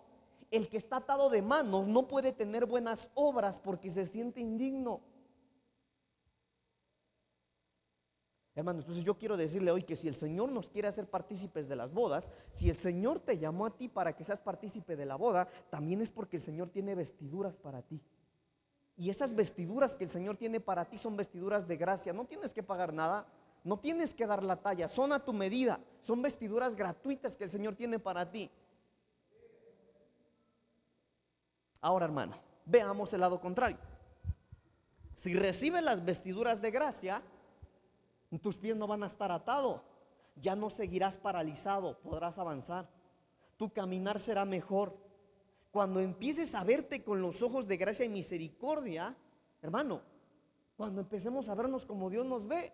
El 0.50 0.68
que 0.68 0.76
está 0.76 0.96
atado 0.96 1.30
de 1.30 1.40
manos 1.40 1.86
no 1.86 2.06
puede 2.06 2.32
tener 2.32 2.66
buenas 2.66 3.08
obras 3.14 3.56
porque 3.56 3.90
se 3.90 4.04
siente 4.04 4.42
indigno. 4.42 5.00
Hermano, 8.58 8.80
entonces 8.80 9.04
yo 9.04 9.16
quiero 9.16 9.36
decirle 9.36 9.70
hoy 9.70 9.84
que 9.84 9.94
si 9.94 10.08
el 10.08 10.16
Señor 10.16 10.50
nos 10.50 10.66
quiere 10.66 10.88
hacer 10.88 11.06
partícipes 11.08 11.68
de 11.68 11.76
las 11.76 11.92
bodas, 11.92 12.28
si 12.54 12.68
el 12.68 12.74
Señor 12.74 13.20
te 13.20 13.38
llamó 13.38 13.66
a 13.66 13.70
ti 13.70 13.86
para 13.86 14.16
que 14.16 14.24
seas 14.24 14.40
partícipe 14.40 14.96
de 14.96 15.06
la 15.06 15.14
boda, 15.14 15.46
también 15.70 16.00
es 16.00 16.10
porque 16.10 16.38
el 16.38 16.42
Señor 16.42 16.68
tiene 16.68 16.96
vestiduras 16.96 17.54
para 17.54 17.82
ti. 17.82 18.00
Y 18.96 19.10
esas 19.10 19.32
vestiduras 19.32 19.94
que 19.94 20.02
el 20.02 20.10
Señor 20.10 20.36
tiene 20.36 20.58
para 20.58 20.86
ti 20.86 20.98
son 20.98 21.16
vestiduras 21.16 21.68
de 21.68 21.76
gracia. 21.76 22.12
No 22.12 22.24
tienes 22.24 22.52
que 22.52 22.64
pagar 22.64 22.92
nada, 22.92 23.28
no 23.62 23.78
tienes 23.78 24.12
que 24.12 24.26
dar 24.26 24.42
la 24.42 24.56
talla, 24.56 24.88
son 24.88 25.12
a 25.12 25.24
tu 25.24 25.32
medida, 25.32 25.78
son 26.02 26.20
vestiduras 26.20 26.74
gratuitas 26.74 27.36
que 27.36 27.44
el 27.44 27.50
Señor 27.50 27.76
tiene 27.76 28.00
para 28.00 28.28
ti. 28.28 28.50
Ahora, 31.80 32.06
hermano, 32.06 32.34
veamos 32.66 33.12
el 33.12 33.20
lado 33.20 33.40
contrario. 33.40 33.78
Si 35.14 35.32
recibe 35.34 35.80
las 35.80 36.04
vestiduras 36.04 36.60
de 36.60 36.72
gracia, 36.72 37.22
tus 38.36 38.56
pies 38.56 38.76
no 38.76 38.86
van 38.86 39.02
a 39.02 39.06
estar 39.06 39.32
atados. 39.32 39.80
Ya 40.36 40.54
no 40.54 40.68
seguirás 40.68 41.16
paralizado, 41.16 41.98
podrás 42.00 42.38
avanzar. 42.38 42.88
Tu 43.56 43.72
caminar 43.72 44.20
será 44.20 44.44
mejor. 44.44 44.96
Cuando 45.70 46.00
empieces 46.00 46.54
a 46.54 46.64
verte 46.64 47.02
con 47.02 47.22
los 47.22 47.40
ojos 47.40 47.66
de 47.66 47.76
gracia 47.76 48.04
y 48.04 48.08
misericordia, 48.10 49.16
hermano, 49.62 50.02
cuando 50.76 51.00
empecemos 51.00 51.48
a 51.48 51.54
vernos 51.54 51.86
como 51.86 52.10
Dios 52.10 52.26
nos 52.26 52.46
ve. 52.46 52.72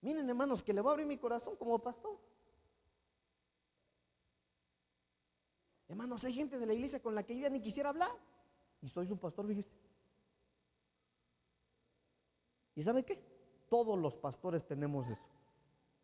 Miren, 0.00 0.28
hermanos, 0.28 0.62
que 0.62 0.72
le 0.72 0.80
voy 0.80 0.90
a 0.90 0.92
abrir 0.92 1.06
mi 1.06 1.18
corazón 1.18 1.56
como 1.56 1.78
pastor. 1.78 2.18
Hermanos, 5.88 6.24
hay 6.24 6.34
gente 6.34 6.58
de 6.58 6.66
la 6.66 6.74
iglesia 6.74 7.00
con 7.00 7.14
la 7.14 7.22
que 7.22 7.34
yo 7.34 7.42
ya 7.42 7.50
ni 7.50 7.60
quisiera 7.60 7.90
hablar. 7.90 8.10
Y 8.82 8.88
soy 8.88 9.06
su 9.06 9.16
pastor, 9.16 9.46
fíjese. 9.46 9.77
¿Y 12.78 12.82
sabe 12.84 13.04
qué? 13.04 13.20
Todos 13.68 13.98
los 13.98 14.14
pastores 14.14 14.64
tenemos 14.64 15.04
eso. 15.10 15.26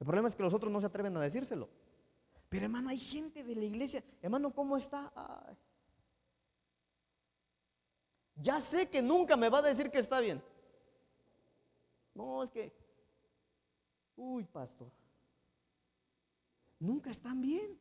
El 0.01 0.07
problema 0.07 0.27
es 0.27 0.35
que 0.35 0.43
los 0.43 0.53
otros 0.53 0.73
no 0.73 0.81
se 0.81 0.87
atreven 0.87 1.17
a 1.17 1.21
decírselo. 1.21 1.69
Pero 2.49 2.65
hermano, 2.65 2.89
hay 2.89 2.99
gente 2.99 3.45
de 3.45 3.55
la 3.55 3.65
iglesia. 3.65 4.03
Hermano, 4.21 4.53
¿cómo 4.53 4.77
está? 4.77 5.13
Ya 8.35 8.61
sé 8.61 8.91
que 8.91 9.01
nunca 9.01 9.37
me 9.37 9.49
va 9.49 9.59
a 9.59 9.63
decir 9.63 9.89
que 9.89 10.01
está 10.01 10.19
bien. 10.19 10.43
No, 12.13 12.43
es 12.43 12.51
que, 12.51 12.73
uy, 14.17 14.43
pastor, 14.43 14.91
nunca 16.81 17.11
están 17.11 17.41
bien. 17.41 17.79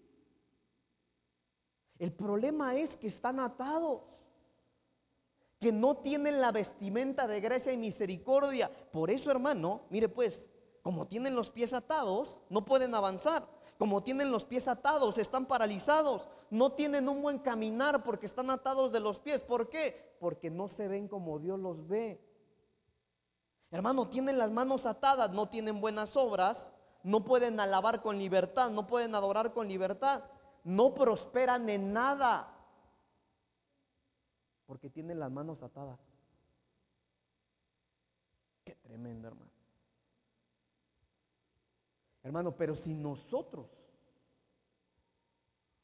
El 1.98 2.12
problema 2.12 2.76
es 2.76 2.96
que 2.96 3.08
están 3.08 3.40
atados, 3.40 4.04
que 5.64 5.72
no 5.72 5.96
tienen 5.96 6.42
la 6.42 6.52
vestimenta 6.52 7.26
de 7.26 7.40
gracia 7.40 7.72
y 7.72 7.78
misericordia. 7.78 8.70
Por 8.92 9.10
eso, 9.10 9.32
hermano, 9.32 9.84
mire 9.90 10.10
pues, 10.10 10.46
como 10.82 11.08
tienen 11.08 11.36
los 11.36 11.50
pies 11.50 11.72
atados, 11.72 12.38
no 12.50 12.66
pueden 12.66 12.94
avanzar. 12.94 13.48
Como 13.80 14.04
tienen 14.04 14.30
los 14.30 14.44
pies 14.44 14.68
atados, 14.68 15.18
están 15.18 15.46
paralizados. 15.46 16.28
No 16.50 16.74
tienen 16.74 17.08
un 17.08 17.22
buen 17.22 17.40
caminar 17.40 18.04
porque 18.04 18.26
están 18.26 18.50
atados 18.50 18.92
de 18.92 19.00
los 19.00 19.20
pies. 19.20 19.40
¿Por 19.40 19.70
qué? 19.70 20.18
Porque 20.20 20.50
no 20.50 20.68
se 20.68 20.90
ven 20.90 21.08
como 21.08 21.40
Dios 21.40 21.58
los 21.58 21.88
ve. 21.88 22.20
Hermano, 23.72 24.10
tienen 24.10 24.38
las 24.38 24.52
manos 24.52 24.86
atadas, 24.86 25.32
no 25.32 25.48
tienen 25.48 25.80
buenas 25.80 26.18
obras, 26.18 26.70
no 27.04 27.24
pueden 27.24 27.62
alabar 27.62 28.02
con 28.02 28.18
libertad, 28.18 28.70
no 28.70 28.86
pueden 28.86 29.16
adorar 29.16 29.54
con 29.54 29.70
libertad, 29.70 30.26
no 30.66 30.94
prosperan 30.94 31.70
en 31.70 31.94
nada 31.94 32.53
porque 34.74 34.90
tienen 34.90 35.20
las 35.20 35.30
manos 35.30 35.62
atadas. 35.62 36.00
Qué 38.66 38.74
tremendo, 38.78 39.28
hermano. 39.28 39.52
Hermano, 42.24 42.56
pero 42.58 42.76
si 42.76 42.96
nosotros 42.96 43.68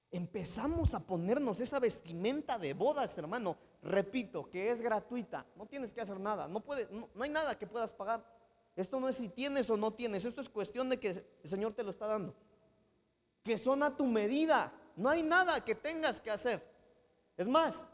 empezamos 0.10 0.96
a 0.96 1.02
ponernos 1.02 1.60
esa 1.60 1.80
vestimenta 1.80 2.58
de 2.58 2.74
bodas, 2.74 3.16
hermano, 3.16 3.58
repito, 3.84 4.50
que 4.50 4.72
es 4.72 4.82
gratuita, 4.82 5.46
no 5.56 5.68
tienes 5.68 5.92
que 5.92 6.02
hacer 6.02 6.20
nada, 6.20 6.48
no, 6.48 6.64
no, 6.90 7.24
hay 7.24 7.30
nada 7.30 7.60
que 7.60 7.68
puedas 7.68 7.92
pagar. 7.92 8.26
Esto 8.76 9.00
no 9.00 9.08
es 9.08 9.18
si 9.18 9.30
tienes 9.30 9.70
o 9.70 9.78
no 9.78 9.94
tienes, 9.94 10.26
esto 10.26 10.42
es 10.42 10.50
cuestión 10.50 10.90
de 10.90 11.00
que 11.00 11.10
el 11.44 11.48
Señor 11.48 11.76
te 11.76 11.84
lo 11.84 11.92
está 11.92 12.08
dando. 12.08 12.34
Que 13.44 13.60
son 13.60 13.84
a 13.84 13.96
tu 13.96 14.08
medida, 14.08 14.74
no 14.96 15.10
hay 15.10 15.22
nada 15.22 15.64
que 15.64 15.76
tengas 15.76 16.20
que 16.20 16.32
hacer. 16.32 16.68
Es 17.38 17.48
más, 17.48 17.88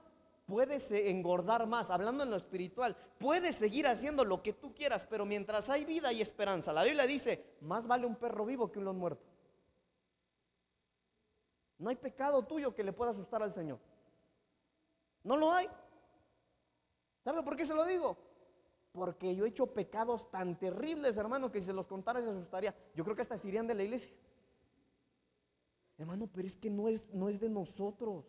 puedes 0.45 0.91
engordar 0.91 1.67
más, 1.67 1.89
hablando 1.89 2.23
en 2.23 2.29
lo 2.29 2.37
espiritual, 2.37 2.95
puedes 3.19 3.55
seguir 3.55 3.87
haciendo 3.87 4.23
lo 4.23 4.41
que 4.41 4.53
tú 4.53 4.73
quieras, 4.73 5.05
pero 5.09 5.25
mientras 5.25 5.69
hay 5.69 5.85
vida 5.85 6.13
y 6.13 6.21
esperanza. 6.21 6.71
La 6.71 6.83
Biblia 6.83 7.07
dice, 7.07 7.57
más 7.61 7.87
vale 7.87 8.05
un 8.05 8.15
perro 8.15 8.45
vivo 8.45 8.71
que 8.71 8.79
un 8.79 8.85
león 8.85 8.97
muerto. 8.97 9.25
No 11.77 11.89
hay 11.89 11.95
pecado 11.95 12.43
tuyo 12.43 12.73
que 12.73 12.83
le 12.83 12.93
pueda 12.93 13.11
asustar 13.11 13.43
al 13.43 13.53
Señor. 13.53 13.79
No 15.23 15.35
lo 15.35 15.51
hay. 15.51 15.67
¿Sabe 17.23 17.43
por 17.43 17.57
qué 17.57 17.65
se 17.65 17.73
lo 17.73 17.83
digo? 17.85 18.17
Porque 18.91 19.35
yo 19.35 19.45
he 19.45 19.49
hecho 19.49 19.67
pecados 19.67 20.29
tan 20.31 20.57
terribles, 20.57 21.17
hermano, 21.17 21.51
que 21.51 21.59
si 21.59 21.65
se 21.65 21.73
los 21.73 21.87
contara 21.87 22.21
se 22.21 22.29
asustaría. 22.29 22.73
Yo 22.93 23.03
creo 23.03 23.15
que 23.15 23.23
hasta 23.23 23.37
se 23.37 23.47
irían 23.47 23.67
de 23.67 23.73
la 23.73 23.83
iglesia. 23.83 24.13
Hermano, 25.97 26.29
pero 26.31 26.47
es 26.47 26.55
que 26.55 26.69
no 26.69 26.87
es, 26.87 27.11
no 27.13 27.27
es 27.27 27.39
de 27.39 27.49
nosotros. 27.49 28.25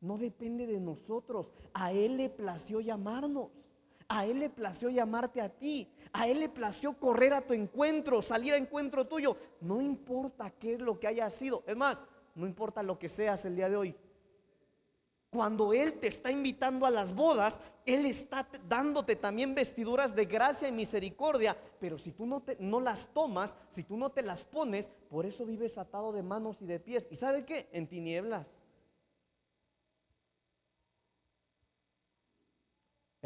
No 0.00 0.18
depende 0.18 0.66
de 0.66 0.80
nosotros. 0.80 1.48
A 1.72 1.92
Él 1.92 2.16
le 2.16 2.28
plació 2.28 2.80
llamarnos. 2.80 3.48
A 4.08 4.26
Él 4.26 4.40
le 4.40 4.50
plació 4.50 4.88
llamarte 4.88 5.40
a 5.40 5.48
ti. 5.48 5.88
A 6.12 6.28
Él 6.28 6.40
le 6.40 6.48
plació 6.48 6.94
correr 6.98 7.32
a 7.32 7.42
tu 7.42 7.54
encuentro, 7.54 8.22
salir 8.22 8.52
a 8.52 8.56
encuentro 8.56 9.06
tuyo. 9.06 9.36
No 9.60 9.80
importa 9.80 10.50
qué 10.50 10.74
es 10.74 10.80
lo 10.80 11.00
que 11.00 11.08
haya 11.08 11.28
sido. 11.30 11.64
Es 11.66 11.76
más, 11.76 12.02
no 12.34 12.46
importa 12.46 12.82
lo 12.82 12.98
que 12.98 13.08
seas 13.08 13.44
el 13.44 13.56
día 13.56 13.68
de 13.68 13.76
hoy. 13.76 13.96
Cuando 15.30 15.72
Él 15.72 15.98
te 15.98 16.06
está 16.06 16.30
invitando 16.30 16.86
a 16.86 16.90
las 16.90 17.14
bodas, 17.14 17.60
Él 17.84 18.06
está 18.06 18.48
dándote 18.68 19.16
también 19.16 19.54
vestiduras 19.54 20.14
de 20.14 20.24
gracia 20.24 20.68
y 20.68 20.72
misericordia. 20.72 21.56
Pero 21.80 21.98
si 21.98 22.12
tú 22.12 22.26
no, 22.26 22.42
no 22.60 22.80
las 22.80 23.08
tomas, 23.08 23.56
si 23.70 23.82
tú 23.82 23.96
no 23.96 24.10
te 24.10 24.22
las 24.22 24.44
pones, 24.44 24.90
por 25.10 25.26
eso 25.26 25.44
vives 25.44 25.78
atado 25.78 26.12
de 26.12 26.22
manos 26.22 26.62
y 26.62 26.66
de 26.66 26.78
pies. 26.78 27.08
¿Y 27.10 27.16
sabe 27.16 27.44
qué? 27.44 27.68
En 27.72 27.88
tinieblas. 27.88 28.46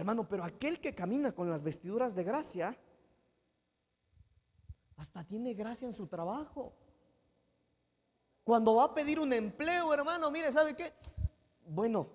Hermano, 0.00 0.26
pero 0.26 0.44
aquel 0.44 0.80
que 0.80 0.94
camina 0.94 1.32
con 1.32 1.50
las 1.50 1.62
vestiduras 1.62 2.14
de 2.14 2.24
gracia, 2.24 2.74
hasta 4.96 5.24
tiene 5.24 5.52
gracia 5.52 5.86
en 5.86 5.92
su 5.92 6.06
trabajo. 6.06 6.72
Cuando 8.42 8.76
va 8.76 8.84
a 8.84 8.94
pedir 8.94 9.20
un 9.20 9.30
empleo, 9.30 9.92
hermano, 9.92 10.30
mire, 10.30 10.50
¿sabe 10.52 10.74
qué? 10.74 10.94
Bueno, 11.66 12.08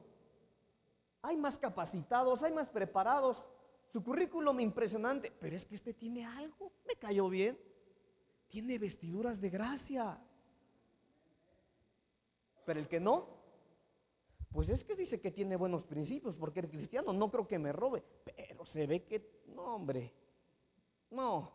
hay 1.21 1.37
más 1.37 1.59
capacitados, 1.59 2.41
hay 2.41 2.53
más 2.53 2.69
preparados. 2.69 3.45
Su 3.93 4.03
currículum 4.03 4.59
impresionante, 4.61 5.29
pero 5.39 5.55
es 5.55 5.63
que 5.63 5.75
este 5.75 5.93
tiene 5.93 6.25
algo, 6.25 6.71
me 6.87 6.95
cayó 6.95 7.29
bien. 7.29 7.55
Tiene 8.47 8.79
vestiduras 8.79 9.39
de 9.39 9.51
gracia. 9.51 10.19
Pero 12.65 12.79
el 12.79 12.87
que 12.87 12.99
no, 12.99 13.44
pues 14.55 14.69
es 14.69 14.85
que 14.85 14.95
dice 14.95 15.19
que 15.19 15.31
tiene 15.31 15.57
buenos 15.57 15.83
principios, 15.83 16.33
porque 16.33 16.61
el 16.61 16.69
cristiano 16.69 17.11
no 17.11 17.29
creo 17.29 17.45
que 17.45 17.59
me 17.59 17.73
robe, 17.73 18.01
pero 18.23 18.65
se 18.65 18.87
ve 18.87 19.03
que, 19.03 19.43
no 19.53 19.75
hombre, 19.75 20.13
no, 21.11 21.51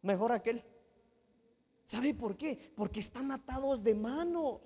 mejor 0.00 0.32
aquel. 0.32 0.64
¿Sabe 1.84 2.14
por 2.14 2.38
qué? 2.38 2.72
Porque 2.74 3.00
están 3.00 3.30
atados 3.32 3.84
de 3.84 3.94
manos, 3.94 4.62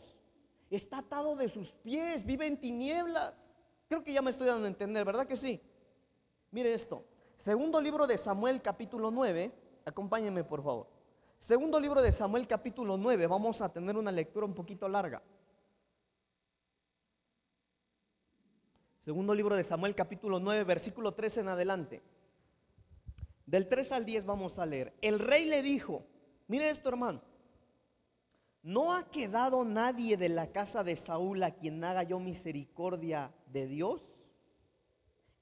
está 0.70 0.98
atado 0.98 1.34
de 1.34 1.48
sus 1.48 1.72
pies, 1.72 2.24
vive 2.24 2.46
en 2.46 2.60
tinieblas. 2.60 3.34
Creo 3.88 4.04
que 4.04 4.12
ya 4.12 4.22
me 4.22 4.30
estoy 4.30 4.46
dando 4.46 4.66
a 4.66 4.68
entender, 4.68 5.04
¿verdad 5.04 5.26
que 5.26 5.36
sí? 5.36 5.60
Mire 6.52 6.72
esto, 6.74 7.04
segundo 7.36 7.80
libro 7.80 8.06
de 8.06 8.16
Samuel 8.16 8.62
capítulo 8.62 9.10
9, 9.10 9.50
acompáñenme 9.86 10.44
por 10.44 10.62
favor. 10.62 10.86
Segundo 11.40 11.80
libro 11.80 12.00
de 12.00 12.12
Samuel 12.12 12.46
capítulo 12.46 12.96
9, 12.96 13.26
vamos 13.26 13.60
a 13.60 13.72
tener 13.72 13.96
una 13.96 14.12
lectura 14.12 14.46
un 14.46 14.54
poquito 14.54 14.88
larga. 14.88 15.20
Segundo 19.04 19.34
libro 19.34 19.56
de 19.56 19.64
Samuel 19.64 19.96
capítulo 19.96 20.38
9, 20.38 20.62
versículo 20.62 21.12
13 21.12 21.40
en 21.40 21.48
adelante. 21.48 22.02
Del 23.46 23.68
3 23.68 23.90
al 23.90 24.06
10 24.06 24.24
vamos 24.24 24.60
a 24.60 24.66
leer. 24.66 24.94
El 25.02 25.18
rey 25.18 25.44
le 25.44 25.60
dijo, 25.60 26.06
mire 26.46 26.70
esto 26.70 26.88
hermano, 26.88 27.20
¿no 28.62 28.94
ha 28.94 29.10
quedado 29.10 29.64
nadie 29.64 30.16
de 30.16 30.28
la 30.28 30.52
casa 30.52 30.84
de 30.84 30.94
Saúl 30.94 31.42
a 31.42 31.50
quien 31.50 31.82
haga 31.82 32.04
yo 32.04 32.20
misericordia 32.20 33.34
de 33.46 33.66
Dios? 33.66 34.00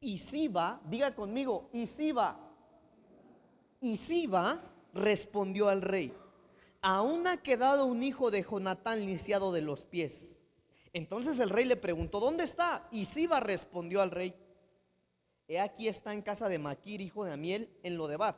Y 0.00 0.16
Siba, 0.16 0.80
diga 0.86 1.14
conmigo, 1.14 1.68
y 1.74 1.86
Siba, 1.86 2.40
y 3.82 3.98
Siba 3.98 4.62
respondió 4.94 5.68
al 5.68 5.82
rey, 5.82 6.14
aún 6.80 7.26
ha 7.26 7.42
quedado 7.42 7.84
un 7.84 8.02
hijo 8.02 8.30
de 8.30 8.42
Jonatán 8.42 9.04
lisiado 9.04 9.52
de 9.52 9.60
los 9.60 9.84
pies. 9.84 10.39
Entonces 10.92 11.38
el 11.38 11.50
rey 11.50 11.64
le 11.64 11.76
preguntó, 11.76 12.18
¿dónde 12.18 12.44
está? 12.44 12.88
Y 12.90 13.04
Siba 13.04 13.40
respondió 13.40 14.00
al 14.00 14.10
rey, 14.10 14.34
he 15.46 15.60
aquí 15.60 15.88
está 15.88 16.12
en 16.12 16.22
casa 16.22 16.48
de 16.48 16.58
Maquir, 16.58 17.00
hijo 17.00 17.24
de 17.24 17.32
Amiel, 17.32 17.70
en 17.82 17.96
Lodebar. 17.96 18.36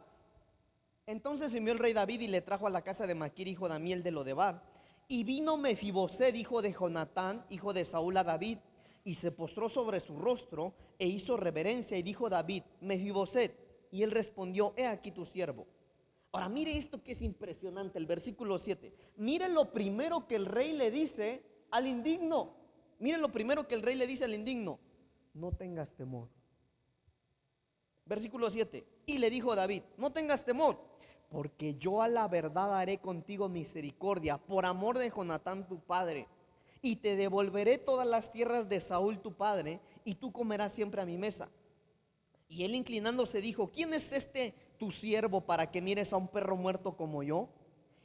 Entonces 1.07 1.55
envió 1.55 1.73
el 1.73 1.79
rey 1.79 1.93
David 1.93 2.21
y 2.21 2.29
le 2.29 2.43
trajo 2.43 2.67
a 2.67 2.71
la 2.71 2.83
casa 2.83 3.07
de 3.07 3.15
Maquir, 3.15 3.49
hijo 3.49 3.69
de 3.69 3.75
Amiel, 3.75 4.03
de 4.03 4.11
Lodebar. 4.11 4.63
Y 5.09 5.25
vino 5.25 5.57
Mefiboset, 5.57 6.35
hijo 6.37 6.63
de 6.63 6.73
Jonatán, 6.73 7.45
hijo 7.51 7.73
de 7.73 7.85
Saúl, 7.85 8.17
a 8.17 8.25
David, 8.25 8.59
y 9.05 9.15
se 9.15 9.33
postró 9.33 9.69
sobre 9.69 10.01
su 10.01 10.17
rostro 10.17 10.75
e 10.99 11.09
hizo 11.09 11.37
reverencia 11.37 11.97
y 11.97 12.03
dijo 12.03 12.29
David, 12.31 12.63
Mefiboset. 12.81 13.59
Y 13.91 14.03
él 14.03 14.11
respondió, 14.11 14.75
he 14.77 14.87
aquí 14.87 15.11
tu 15.11 15.27
siervo. 15.27 15.67
Ahora 16.31 16.49
mire 16.49 16.77
esto 16.77 17.03
que 17.03 17.13
es 17.13 17.21
impresionante, 17.21 17.99
el 17.99 18.07
versículo 18.07 18.59
7. 18.59 18.95
Mire 19.17 19.49
lo 19.49 19.73
primero 19.73 20.27
que 20.27 20.37
el 20.37 20.47
rey 20.47 20.73
le 20.73 20.91
dice 20.91 21.43
al 21.73 21.89
indigno. 21.89 22.55
Miren 23.01 23.21
lo 23.21 23.33
primero 23.33 23.67
que 23.67 23.75
el 23.75 23.83
rey 23.83 23.97
le 23.97 24.07
dice 24.07 24.25
al 24.25 24.35
indigno, 24.35 24.79
no 25.35 25.51
tengas 25.51 25.93
temor. 25.95 26.29
Versículo 28.05 28.51
7. 28.51 28.87
Y 29.07 29.19
le 29.19 29.31
dijo 29.31 29.57
David, 29.57 29.83
no 29.97 30.13
tengas 30.13 30.45
temor, 30.45 30.79
porque 31.29 31.75
yo 31.75 32.03
a 32.03 32.09
la 32.09 32.29
verdad 32.29 32.79
haré 32.79 32.99
contigo 32.99 33.49
misericordia 33.49 34.39
por 34.39 34.67
amor 34.67 34.99
de 34.99 35.11
Jonatán 35.11 35.67
tu 35.67 35.81
padre, 35.81 36.29
y 36.81 36.97
te 36.97 37.17
devolveré 37.17 37.79
todas 37.79 38.07
las 38.07 38.31
tierras 38.31 38.69
de 38.69 38.81
Saúl 38.81 39.21
tu 39.21 39.33
padre, 39.33 39.81
y 40.05 40.15
tú 40.15 40.31
comerás 40.33 40.73
siempre 40.73 41.01
a 41.01 41.07
mi 41.07 41.17
mesa. 41.17 41.49
Y 42.49 42.65
él 42.65 42.75
inclinándose 42.75 43.41
dijo, 43.41 43.71
¿quién 43.71 43.95
es 43.95 44.13
este 44.13 44.55
tu 44.79 44.91
siervo 44.91 45.41
para 45.41 45.71
que 45.71 45.81
mires 45.81 46.13
a 46.13 46.19
un 46.19 46.29
perro 46.29 46.57
muerto 46.57 46.97
como 46.97 47.23
yo? 47.23 47.49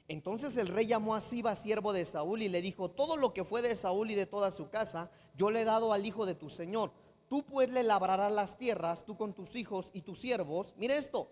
Entonces 0.08 0.56
el 0.56 0.70
rey 0.70 0.88
llamó 0.88 1.16
a 1.16 1.22
Siba, 1.22 1.56
siervo 1.56 1.92
de 1.92 2.06
Saúl, 2.06 2.42
y 2.42 2.48
le 2.48 2.62
dijo, 2.62 2.90
todo 2.90 3.18
lo 3.18 3.34
que 3.34 3.44
fue 3.44 3.62
de 3.62 3.76
Saúl 3.76 4.10
y 4.10 4.16
de 4.16 4.26
toda 4.26 4.52
su 4.52 4.70
casa, 4.70 5.12
yo 5.36 5.52
le 5.52 5.62
he 5.62 5.66
dado 5.66 5.92
al 5.92 6.06
hijo 6.06 6.26
de 6.26 6.36
tu 6.36 6.50
señor. 6.50 6.92
Tú 7.28 7.44
pues 7.44 7.70
le 7.70 7.84
labrarás 7.84 8.32
las 8.32 8.58
tierras, 8.58 9.04
tú 9.04 9.18
con 9.18 9.34
tus 9.34 9.54
hijos 9.56 9.90
y 9.94 10.02
tus 10.02 10.22
siervos. 10.22 10.74
Mire 10.78 10.98
esto, 10.98 11.30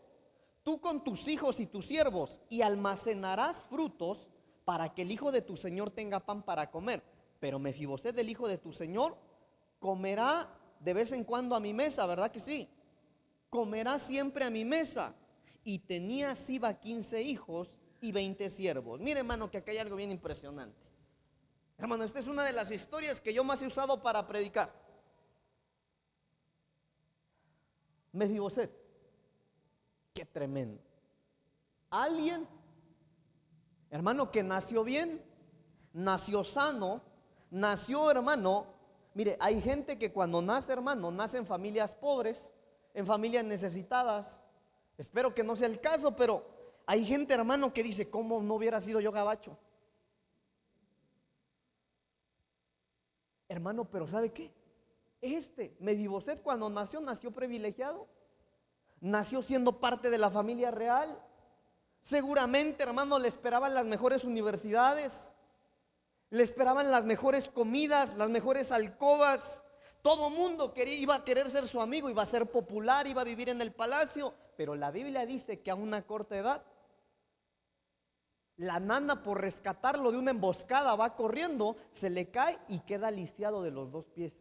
tú 0.64 0.82
con 0.82 1.06
tus 1.06 1.26
hijos 1.30 1.62
y 1.62 1.68
tus 1.68 1.88
siervos, 1.88 2.42
y 2.50 2.64
almacenarás 2.64 3.64
frutos 3.70 4.28
para 4.66 4.94
que 4.94 5.04
el 5.04 5.12
hijo 5.12 5.32
de 5.32 5.42
tu 5.42 5.56
señor 5.56 5.92
tenga 5.92 6.20
pan 6.20 6.44
para 6.44 6.70
comer. 6.70 7.02
Pero 7.40 7.60
Mefiboset, 7.60 8.18
el 8.18 8.30
hijo 8.30 8.48
de 8.48 8.58
tu 8.58 8.74
señor, 8.74 9.16
comerá 9.80 10.50
de 10.82 10.94
vez 10.94 11.14
en 11.14 11.24
cuando 11.24 11.56
a 11.56 11.62
mi 11.62 11.74
mesa, 11.74 12.06
¿verdad 12.06 12.32
que 12.32 12.42
sí? 12.42 12.68
Comerá 13.50 14.00
siempre 14.00 14.44
a 14.44 14.50
mi 14.50 14.66
mesa. 14.66 15.16
Y 15.64 15.80
tenía 15.80 16.36
Siba 16.36 16.74
15 16.74 17.22
hijos 17.22 17.72
y 18.06 18.12
20 18.12 18.50
siervos. 18.52 19.00
Mire, 19.00 19.22
hermano, 19.22 19.50
que 19.50 19.58
acá 19.58 19.72
hay 19.72 19.80
algo 19.80 19.96
bien 19.96 20.12
impresionante. 20.12 20.80
Hermano, 21.78 22.04
esta 22.04 22.20
es 22.20 22.28
una 22.28 22.44
de 22.44 22.54
las 22.54 22.70
historias 22.72 23.20
que 23.20 23.34
yo 23.34 23.44
más 23.44 23.62
he 23.62 23.68
usado 23.68 24.02
para 24.02 24.28
predicar. 24.28 24.72
Mefiboset. 28.14 28.72
Qué 30.14 30.24
tremendo. 30.26 30.82
Alguien, 31.90 32.48
hermano, 33.90 34.32
que 34.32 34.44
nació 34.44 34.84
bien, 34.84 35.22
nació 35.92 36.44
sano, 36.44 37.02
nació 37.50 38.12
hermano. 38.12 38.68
Mire, 39.16 39.36
hay 39.40 39.62
gente 39.62 39.98
que 39.98 40.14
cuando 40.14 40.42
nace 40.42 40.72
hermano, 40.72 41.10
nace 41.10 41.38
en 41.38 41.48
familias 41.48 41.92
pobres, 41.92 42.54
en 42.94 43.08
familias 43.08 43.44
necesitadas. 43.44 44.40
Espero 44.98 45.34
que 45.34 45.44
no 45.44 45.56
sea 45.56 45.68
el 45.68 45.82
caso, 45.82 46.16
pero 46.16 46.55
hay 46.86 47.06
gente 47.06 47.34
hermano 47.34 47.74
que 47.74 47.84
dice, 47.84 48.10
¿cómo 48.10 48.42
no 48.42 48.56
hubiera 48.56 48.82
sido 48.82 49.00
yo 49.00 49.12
gabacho? 49.12 49.58
Hermano, 53.48 53.86
pero 53.86 54.08
¿sabe 54.08 54.32
qué? 54.32 54.52
Este, 55.22 55.76
Mediboset, 55.80 56.42
cuando 56.42 56.70
nació, 56.70 57.00
nació 57.02 57.32
privilegiado. 57.32 58.08
Nació 59.02 59.42
siendo 59.42 59.80
parte 59.80 60.10
de 60.10 60.18
la 60.18 60.32
familia 60.32 60.72
real. 60.72 61.20
Seguramente, 62.04 62.84
hermano, 62.84 63.18
le 63.20 63.28
esperaban 63.28 63.74
las 63.74 63.86
mejores 63.86 64.24
universidades. 64.24 65.34
Le 66.30 66.44
esperaban 66.44 66.92
las 66.92 67.06
mejores 67.06 67.50
comidas, 67.50 68.16
las 68.16 68.30
mejores 68.30 68.72
alcobas. 68.72 69.64
Todo 70.02 70.30
mundo 70.30 70.74
quería, 70.74 70.96
iba 70.96 71.16
a 71.16 71.24
querer 71.24 71.50
ser 71.50 71.68
su 71.68 71.82
amigo, 71.82 72.10
iba 72.10 72.22
a 72.22 72.28
ser 72.28 72.46
popular, 72.46 73.08
iba 73.08 73.22
a 73.22 73.26
vivir 73.26 73.50
en 73.50 73.62
el 73.62 73.72
palacio. 73.72 74.34
Pero 74.56 74.76
la 74.76 74.92
Biblia 74.92 75.26
dice 75.26 75.62
que 75.62 75.72
a 75.72 75.76
una 75.76 76.04
corta 76.04 76.38
edad, 76.38 76.64
la 78.58 78.80
nana 78.80 79.22
por 79.22 79.42
rescatarlo 79.42 80.12
de 80.12 80.18
una 80.18 80.32
emboscada 80.32 80.96
va 80.96 81.16
corriendo, 81.16 81.76
se 81.92 82.10
le 82.10 82.30
cae 82.30 82.58
y 82.68 82.80
queda 82.80 83.12
lisiado 83.12 83.62
de 83.62 83.72
los 83.72 83.92
dos 83.92 84.06
pies. 84.10 84.34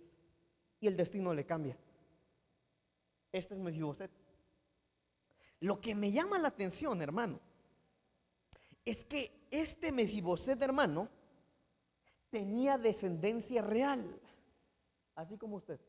Y 0.80 0.86
el 0.86 0.96
destino 0.96 1.34
le 1.34 1.44
cambia. 1.44 1.76
Este 3.32 3.54
es 3.54 3.60
Mefiboset. 3.60 4.10
Lo 5.60 5.80
que 5.80 5.94
me 5.94 6.12
llama 6.12 6.38
la 6.38 6.48
atención, 6.48 7.00
hermano, 7.02 7.40
es 8.84 9.04
que 9.04 9.46
este 9.50 9.90
Mefiboset, 9.90 10.60
hermano, 10.62 11.08
tenía 12.30 12.78
descendencia 12.78 13.62
real, 13.62 14.20
así 15.14 15.36
como 15.38 15.56
usted. 15.56 15.80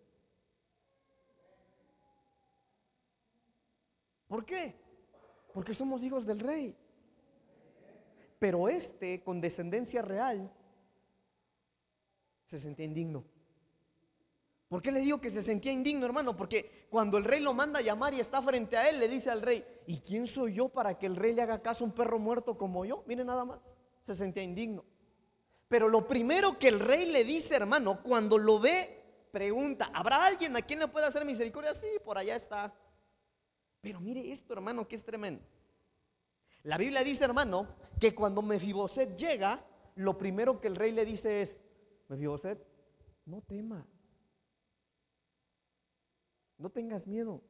¿Por 4.28 4.46
qué? 4.46 4.76
Porque 5.54 5.74
somos 5.74 6.04
hijos 6.04 6.26
del 6.26 6.40
rey. 6.40 6.76
Pero 8.46 8.70
este, 8.70 9.24
con 9.24 9.42
descendencia 9.42 10.04
real, 10.04 10.52
se 12.46 12.60
sentía 12.60 12.86
indigno. 12.86 13.26
¿Por 14.68 14.84
qué 14.84 14.92
le 14.92 15.00
digo 15.00 15.20
que 15.20 15.32
se 15.32 15.42
sentía 15.42 15.72
indigno, 15.72 16.06
hermano? 16.06 16.38
Porque 16.38 16.86
cuando 16.92 17.18
el 17.18 17.24
rey 17.24 17.40
lo 17.40 17.56
manda 17.56 17.80
a 17.80 17.82
llamar 17.82 18.14
y 18.14 18.20
está 18.20 18.44
frente 18.44 18.78
a 18.78 18.88
él, 18.88 19.00
le 19.00 19.08
dice 19.08 19.32
al 19.32 19.42
rey, 19.42 19.66
¿y 19.88 19.98
quién 20.02 20.28
soy 20.28 20.54
yo 20.54 20.70
para 20.70 21.00
que 21.00 21.08
el 21.08 21.16
rey 21.16 21.34
le 21.34 21.42
haga 21.42 21.64
caso 21.64 21.84
a 21.84 21.88
un 21.88 21.94
perro 21.96 22.20
muerto 22.20 22.56
como 22.56 22.86
yo? 22.86 23.04
Mire 23.08 23.26
nada 23.26 23.46
más, 23.46 23.60
se 24.04 24.16
sentía 24.16 24.44
indigno. 24.44 24.86
Pero 25.68 25.88
lo 25.90 26.08
primero 26.08 26.60
que 26.60 26.68
el 26.68 26.80
rey 26.80 27.08
le 27.08 27.24
dice, 27.24 27.56
hermano, 27.56 28.04
cuando 28.04 28.38
lo 28.38 28.60
ve, 28.60 29.28
pregunta, 29.32 29.90
¿habrá 29.92 30.24
alguien 30.24 30.56
a 30.56 30.62
quien 30.62 30.82
le 30.82 30.88
pueda 30.88 31.08
hacer 31.08 31.26
misericordia? 31.26 31.74
Sí, 31.74 31.88
por 32.04 32.20
allá 32.20 32.36
está. 32.36 32.72
Pero 33.82 34.00
mire 34.00 34.32
esto, 34.32 34.54
hermano, 34.54 34.88
que 34.88 34.98
es 34.98 35.04
tremendo. 35.04 35.44
La 36.66 36.80
Biblia 36.80 37.04
dice, 37.04 37.24
hermano, 37.24 37.68
que 38.00 38.16
cuando 38.16 38.42
Mefiboset 38.42 39.16
llega, 39.16 39.64
lo 39.98 40.18
primero 40.18 40.60
que 40.60 40.68
el 40.68 40.76
rey 40.76 40.92
le 40.92 41.06
dice 41.06 41.44
es, 41.44 41.60
Mefiboset, 42.08 42.60
no 43.26 43.42
temas. 43.42 43.86
No 46.58 46.72
tengas 46.72 47.06
miedo. 47.06 47.44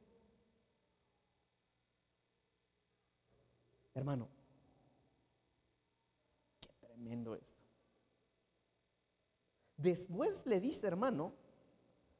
Hermano, 3.93 4.27
qué 6.59 6.73
tremendo 6.85 7.35
esto. 7.35 7.63
Después 9.77 10.45
le 10.45 10.59
dice, 10.59 10.87
hermano, 10.87 11.33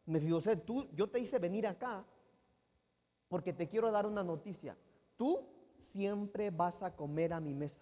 Mefiboset, 0.06 0.64
tú, 0.64 0.88
yo 0.94 1.10
te 1.10 1.20
hice 1.20 1.40
venir 1.40 1.68
acá 1.68 2.06
porque 3.28 3.52
te 3.52 3.68
quiero 3.68 3.92
dar 3.92 4.06
una 4.06 4.24
noticia. 4.24 4.78
Tú 5.18 5.55
siempre 5.80 6.50
vas 6.50 6.82
a 6.84 6.96
comer 6.96 7.34
a 7.34 7.40
mi 7.40 7.54
mesa. 7.54 7.82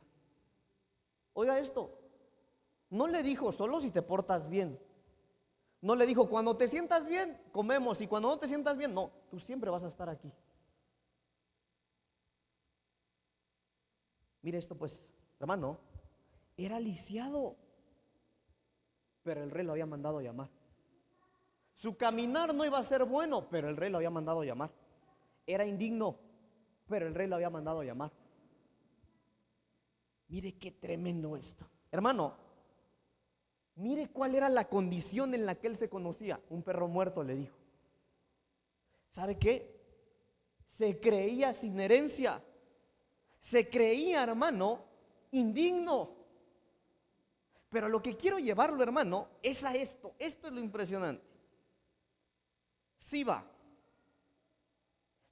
Oiga 1.33 1.59
esto, 1.59 1.97
no 2.89 3.07
le 3.07 3.23
dijo 3.23 3.51
solo 3.51 3.81
si 3.81 3.91
te 3.91 4.01
portas 4.01 4.49
bien. 4.49 4.79
No 5.81 5.95
le 5.95 6.05
dijo, 6.05 6.29
cuando 6.29 6.55
te 6.55 6.69
sientas 6.69 7.05
bien, 7.05 7.37
comemos, 7.51 7.99
y 7.99 8.07
cuando 8.07 8.29
no 8.29 8.39
te 8.39 8.47
sientas 8.47 8.77
bien, 8.77 8.93
no, 8.93 9.11
tú 9.29 9.39
siempre 9.39 9.69
vas 9.69 9.83
a 9.83 9.89
estar 9.89 10.07
aquí. 10.07 10.31
Mire 14.41 14.57
esto 14.57 14.75
pues, 14.75 15.05
hermano, 15.39 15.79
era 16.55 16.79
lisiado, 16.79 17.55
pero 19.23 19.43
el 19.43 19.51
rey 19.51 19.65
lo 19.65 19.71
había 19.73 19.85
mandado 19.85 20.21
llamar. 20.21 20.49
Su 21.75 21.97
caminar 21.97 22.53
no 22.53 22.63
iba 22.63 22.77
a 22.77 22.83
ser 22.85 23.03
bueno, 23.03 23.49
pero 23.49 23.67
el 23.67 23.75
rey 23.75 23.89
lo 23.89 23.97
había 23.97 24.09
mandado 24.09 24.43
llamar. 24.43 24.71
Era 25.45 25.65
indigno, 25.65 26.17
pero 26.87 27.07
el 27.07 27.15
rey 27.15 27.27
lo 27.27 27.35
había 27.35 27.49
mandado 27.49 27.83
llamar. 27.83 28.11
Mire 30.27 30.53
qué 30.57 30.71
tremendo 30.71 31.37
esto. 31.37 31.65
Hermano, 31.91 32.35
mire 33.75 34.09
cuál 34.09 34.35
era 34.35 34.49
la 34.49 34.67
condición 34.67 35.33
en 35.33 35.45
la 35.45 35.55
que 35.55 35.67
él 35.67 35.77
se 35.77 35.89
conocía. 35.89 36.39
Un 36.49 36.63
perro 36.63 36.87
muerto 36.87 37.23
le 37.23 37.35
dijo. 37.35 37.55
¿Sabe 39.11 39.37
qué? 39.37 39.79
Se 40.65 40.99
creía 40.99 41.53
sin 41.53 41.79
herencia. 41.79 42.43
Se 43.39 43.69
creía, 43.69 44.23
hermano, 44.23 44.83
indigno. 45.31 46.15
Pero 47.69 47.89
lo 47.89 48.01
que 48.01 48.17
quiero 48.17 48.39
llevarlo, 48.39 48.81
hermano, 48.81 49.27
es 49.41 49.63
a 49.63 49.75
esto. 49.75 50.15
Esto 50.17 50.47
es 50.47 50.53
lo 50.53 50.59
impresionante. 50.59 51.23
Siba, 52.97 53.45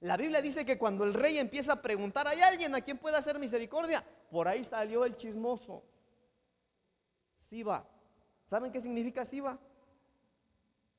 la 0.02 0.16
Biblia 0.16 0.42
dice 0.42 0.66
que 0.66 0.78
cuando 0.78 1.04
el 1.04 1.14
rey 1.14 1.38
empieza 1.38 1.74
a 1.74 1.80
preguntar, 1.80 2.26
¿hay 2.26 2.40
alguien 2.40 2.74
a 2.74 2.80
quien 2.80 2.98
pueda 2.98 3.18
hacer 3.18 3.38
misericordia? 3.38 4.04
Por 4.30 4.48
ahí 4.48 4.64
salió 4.64 5.04
el 5.04 5.16
chismoso. 5.16 5.84
Siba. 7.48 7.88
¿Saben 8.50 8.72
qué 8.72 8.80
significa 8.80 9.24
Siba? 9.24 9.60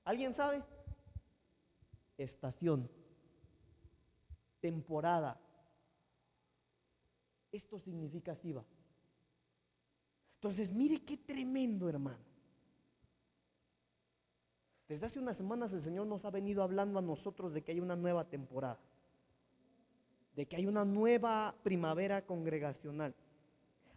¿Alguien 0.06 0.34
sabe? 0.34 0.64
Estación. 2.18 2.90
Temporada. 4.62 5.38
Esto 7.52 7.80
significa 7.80 8.38
Siba. 8.38 8.64
Entonces, 10.36 10.72
mire 10.72 11.04
qué 11.04 11.18
tremendo, 11.18 11.90
hermano. 11.90 12.24
Desde 14.88 15.08
hace 15.08 15.20
unas 15.20 15.36
semanas 15.36 15.74
el 15.74 15.84
Señor 15.84 16.08
nos 16.08 16.24
ha 16.24 16.30
venido 16.30 16.64
hablando 16.64 17.00
a 17.00 17.02
nosotros 17.02 17.54
de 17.54 17.64
que 17.66 17.74
hay 17.74 17.82
una 17.82 17.98
nueva 17.98 18.30
temporada 18.30 18.80
de 20.36 20.46
que 20.46 20.56
hay 20.56 20.66
una 20.66 20.86
nueva 20.86 21.56
primavera 21.64 22.26
congregacional. 22.26 23.14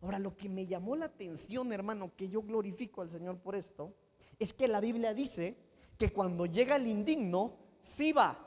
Ahora, 0.03 0.19
lo 0.19 0.37
que 0.37 0.49
me 0.49 0.67
llamó 0.67 0.95
la 0.97 1.07
atención, 1.07 1.73
hermano, 1.73 2.13
que 2.17 2.29
yo 2.29 2.43
glorifico 2.43 3.03
al 3.03 3.11
Señor 3.11 3.39
por 3.39 3.57
esto, 3.57 3.93
es 4.39 4.53
que 4.53 4.69
la 4.69 4.81
Biblia 4.81 5.15
dice 5.15 5.57
que 5.99 6.13
cuando 6.13 6.47
llega 6.47 6.77
el 6.77 6.87
indigno, 6.87 7.55
si 7.83 8.13
va 8.13 8.39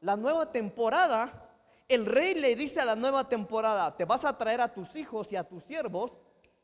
la 0.00 0.16
nueva 0.16 0.52
temporada, 0.52 1.48
el 1.88 2.04
rey 2.04 2.34
le 2.34 2.54
dice 2.54 2.80
a 2.80 2.84
la 2.84 2.96
nueva 2.96 3.28
temporada, 3.28 3.96
te 3.96 4.04
vas 4.04 4.24
a 4.24 4.36
traer 4.36 4.60
a 4.60 4.72
tus 4.72 4.94
hijos 4.94 5.32
y 5.32 5.36
a 5.36 5.44
tus 5.44 5.64
siervos 5.64 6.12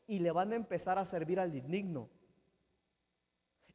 y 0.07 0.19
le 0.19 0.31
van 0.31 0.51
a 0.53 0.55
empezar 0.55 0.99
a 0.99 1.05
servir 1.05 1.39
al 1.39 1.55
indigno. 1.55 2.07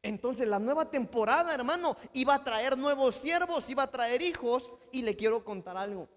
Entonces 0.01 0.47
la 0.47 0.59
nueva 0.59 0.89
temporada, 0.89 1.53
hermano, 1.53 1.95
iba 2.13 2.35
a 2.35 2.43
traer 2.43 2.77
nuevos 2.77 3.17
siervos, 3.17 3.69
iba 3.69 3.83
a 3.83 3.91
traer 3.91 4.21
hijos 4.21 4.71
y 4.91 5.01
le 5.01 5.15
quiero 5.15 5.43
contar 5.43 5.77
algo. 5.77 6.07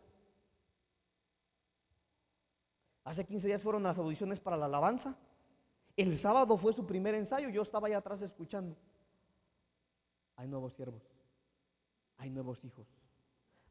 Hace 3.04 3.24
15 3.26 3.46
días 3.46 3.62
fueron 3.62 3.82
las 3.82 3.98
audiciones 3.98 4.40
para 4.40 4.56
la 4.56 4.64
alabanza. 4.66 5.14
El 5.96 6.18
sábado 6.18 6.56
fue 6.56 6.72
su 6.72 6.86
primer 6.86 7.14
ensayo, 7.14 7.48
yo 7.50 7.62
estaba 7.62 7.86
ahí 7.86 7.92
atrás 7.92 8.22
escuchando. 8.22 8.76
Hay 10.36 10.48
nuevos 10.48 10.72
siervos, 10.72 11.02
hay 12.16 12.30
nuevos 12.30 12.64
hijos. 12.64 12.86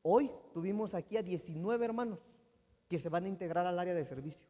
Hoy 0.03 0.31
tuvimos 0.53 0.93
aquí 0.93 1.17
a 1.17 1.23
19 1.23 1.83
hermanos 1.83 2.19
que 2.87 2.99
se 2.99 3.09
van 3.09 3.25
a 3.25 3.27
integrar 3.27 3.65
al 3.65 3.79
área 3.79 3.93
de 3.93 4.05
servicio. 4.05 4.47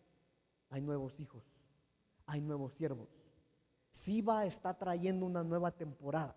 Hay 0.70 0.82
nuevos 0.82 1.20
hijos, 1.20 1.44
hay 2.26 2.42
nuevos 2.42 2.74
siervos. 2.74 3.08
Siba 3.90 4.46
está 4.46 4.78
trayendo 4.78 5.26
una 5.26 5.44
nueva 5.44 5.72
temporada. 5.72 6.36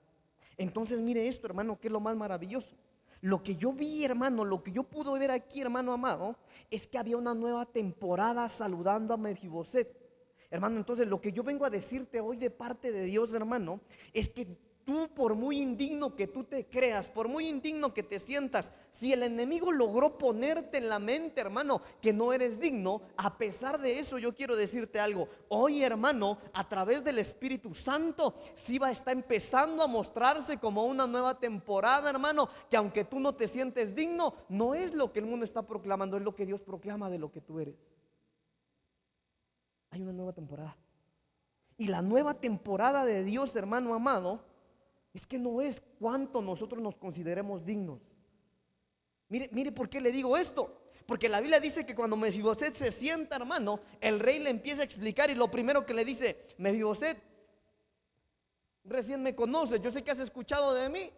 Entonces 0.57 1.01
mire 1.01 1.26
esto, 1.26 1.47
hermano, 1.47 1.78
que 1.78 1.88
es 1.88 1.92
lo 1.92 2.01
más 2.01 2.16
maravilloso. 2.16 2.76
Lo 3.26 3.42
que 3.42 3.56
yo 3.56 3.72
vi, 3.72 4.04
hermano, 4.04 4.44
lo 4.44 4.62
que 4.62 4.70
yo 4.70 4.84
pude 4.84 5.18
ver 5.18 5.32
aquí, 5.32 5.60
hermano 5.60 5.92
amado, 5.92 6.36
es 6.70 6.86
que 6.86 6.96
había 6.96 7.16
una 7.16 7.34
nueva 7.34 7.66
temporada 7.66 8.48
saludando 8.48 9.12
a 9.14 9.16
Mefiboset. 9.16 9.88
Hermano, 10.48 10.76
entonces 10.76 11.08
lo 11.08 11.20
que 11.20 11.32
yo 11.32 11.42
vengo 11.42 11.64
a 11.64 11.70
decirte 11.70 12.20
hoy 12.20 12.36
de 12.36 12.52
parte 12.52 12.92
de 12.92 13.02
Dios, 13.02 13.34
hermano, 13.34 13.80
es 14.12 14.28
que 14.28 14.46
tú 14.87 15.09
por 15.12 15.34
muy 15.34 15.59
indigno 15.59 16.14
que 16.14 16.28
tú 16.28 16.45
te 16.45 16.64
creas, 16.64 17.09
por 17.09 17.26
muy 17.26 17.49
indigno 17.49 17.93
que 17.93 18.05
te 18.05 18.20
sientas, 18.20 18.70
si 18.93 19.12
el 19.12 19.24
enemigo 19.24 19.72
logró 19.72 20.16
ponerte 20.16 20.78
en 20.78 20.89
la 20.89 21.01
mente, 21.01 21.41
hermano, 21.41 21.82
que 22.01 22.12
no 22.12 22.32
eres 22.32 22.61
digno, 22.61 23.03
a 23.16 23.37
pesar 23.37 23.80
de 23.80 23.99
eso 23.99 24.16
yo 24.16 24.32
quiero 24.32 24.55
decirte 24.55 25.01
algo. 25.01 25.28
Hoy, 25.49 25.82
hermano, 25.82 26.39
a 26.55 26.68
través 26.68 27.03
del 27.03 27.18
Espíritu 27.18 27.74
Santo, 27.74 28.37
Siba 28.55 28.93
está 28.93 29.11
empezando 29.11 29.82
a 29.82 29.89
mostrarse 29.89 30.59
como 30.59 30.87
una 30.87 31.09
nueva 31.09 31.39
temporada, 31.39 32.09
hermano, 32.09 32.49
que 32.70 32.76
aunque 32.76 33.05
tú 33.05 33.18
no 33.18 33.34
te 33.34 33.49
sientes 33.49 33.93
digno, 33.93 34.34
no 34.49 34.76
es 34.76 34.95
lo 34.95 35.12
que 35.12 35.18
el 35.18 35.26
mundo 35.26 35.45
está 35.45 35.66
proclamando, 35.66 36.16
es 36.16 36.22
lo 36.22 36.37
que 36.37 36.47
Dios 36.47 36.61
proclama 36.61 37.11
de 37.11 37.18
lo 37.18 37.32
que 37.32 37.41
tú 37.41 37.59
eres. 37.59 37.74
Hay 39.91 40.01
una 40.01 40.12
nueva 40.12 40.32
temporada. 40.32 40.76
Y 41.76 41.89
la 41.89 42.03
nueva 42.03 42.34
temporada 42.34 43.05
de 43.05 43.24
Dios, 43.24 43.57
hermano 43.57 43.93
amado, 43.93 44.45
es 45.16 45.26
que 45.26 45.38
no 45.38 45.62
es 45.62 45.82
cuánto 45.98 46.42
nosotros 46.42 46.82
nos 46.82 46.96
consideremos 46.96 47.64
dignos. 47.64 48.00
Mire, 49.28 49.48
mire 49.52 49.72
por 49.72 49.88
qué 49.88 50.00
le 50.00 50.12
digo 50.12 50.36
esto. 50.36 50.82
Porque 51.06 51.28
la 51.28 51.40
Biblia 51.40 51.60
dice 51.60 51.86
que 51.86 51.94
cuando 51.94 52.16
Mefiboset 52.16 52.74
se 52.74 52.90
sienta, 52.90 53.36
hermano, 53.36 53.80
el 54.00 54.20
rey 54.20 54.40
le 54.40 54.50
empieza 54.50 54.82
a 54.82 54.84
explicar 54.84 55.30
y 55.30 55.34
lo 55.34 55.50
primero 55.50 55.86
que 55.86 55.94
le 55.94 56.04
dice, 56.04 56.46
Mefiboset, 56.58 57.22
recién 58.84 59.22
me 59.22 59.34
conoces, 59.34 59.80
yo 59.80 59.90
sé 59.90 60.02
que 60.02 60.10
has 60.10 60.18
escuchado 60.18 60.74
de 60.74 60.88
mí, 60.88 61.10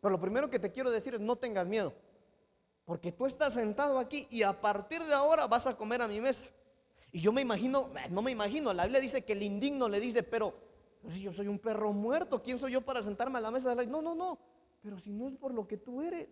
pero 0.00 0.12
lo 0.12 0.20
primero 0.20 0.50
que 0.50 0.58
te 0.58 0.72
quiero 0.72 0.90
decir 0.90 1.14
es 1.14 1.20
no 1.20 1.36
tengas 1.36 1.66
miedo. 1.66 1.94
Porque 2.84 3.12
tú 3.12 3.26
estás 3.26 3.54
sentado 3.54 3.98
aquí 3.98 4.26
y 4.30 4.42
a 4.42 4.60
partir 4.60 5.04
de 5.04 5.14
ahora 5.14 5.46
vas 5.46 5.66
a 5.66 5.76
comer 5.76 6.02
a 6.02 6.08
mi 6.08 6.20
mesa. 6.20 6.46
Y 7.12 7.20
yo 7.20 7.32
me 7.32 7.42
imagino, 7.42 7.90
no 8.10 8.22
me 8.22 8.32
imagino, 8.32 8.72
la 8.72 8.84
Biblia 8.84 9.00
dice 9.00 9.24
que 9.24 9.34
el 9.34 9.42
indigno 9.42 9.88
le 9.88 10.00
dice, 10.00 10.22
pero 10.22 10.65
si 11.12 11.20
yo 11.20 11.32
soy 11.32 11.48
un 11.48 11.58
perro 11.58 11.92
muerto, 11.92 12.42
¿quién 12.42 12.58
soy 12.58 12.72
yo 12.72 12.82
para 12.82 13.02
sentarme 13.02 13.38
a 13.38 13.42
la 13.42 13.50
mesa 13.50 13.68
del 13.68 13.78
rey? 13.78 13.86
No, 13.86 14.02
no, 14.02 14.14
no, 14.14 14.38
pero 14.82 14.98
si 14.98 15.12
no 15.12 15.28
es 15.28 15.36
por 15.36 15.52
lo 15.54 15.66
que 15.66 15.76
tú 15.76 16.02
eres. 16.02 16.28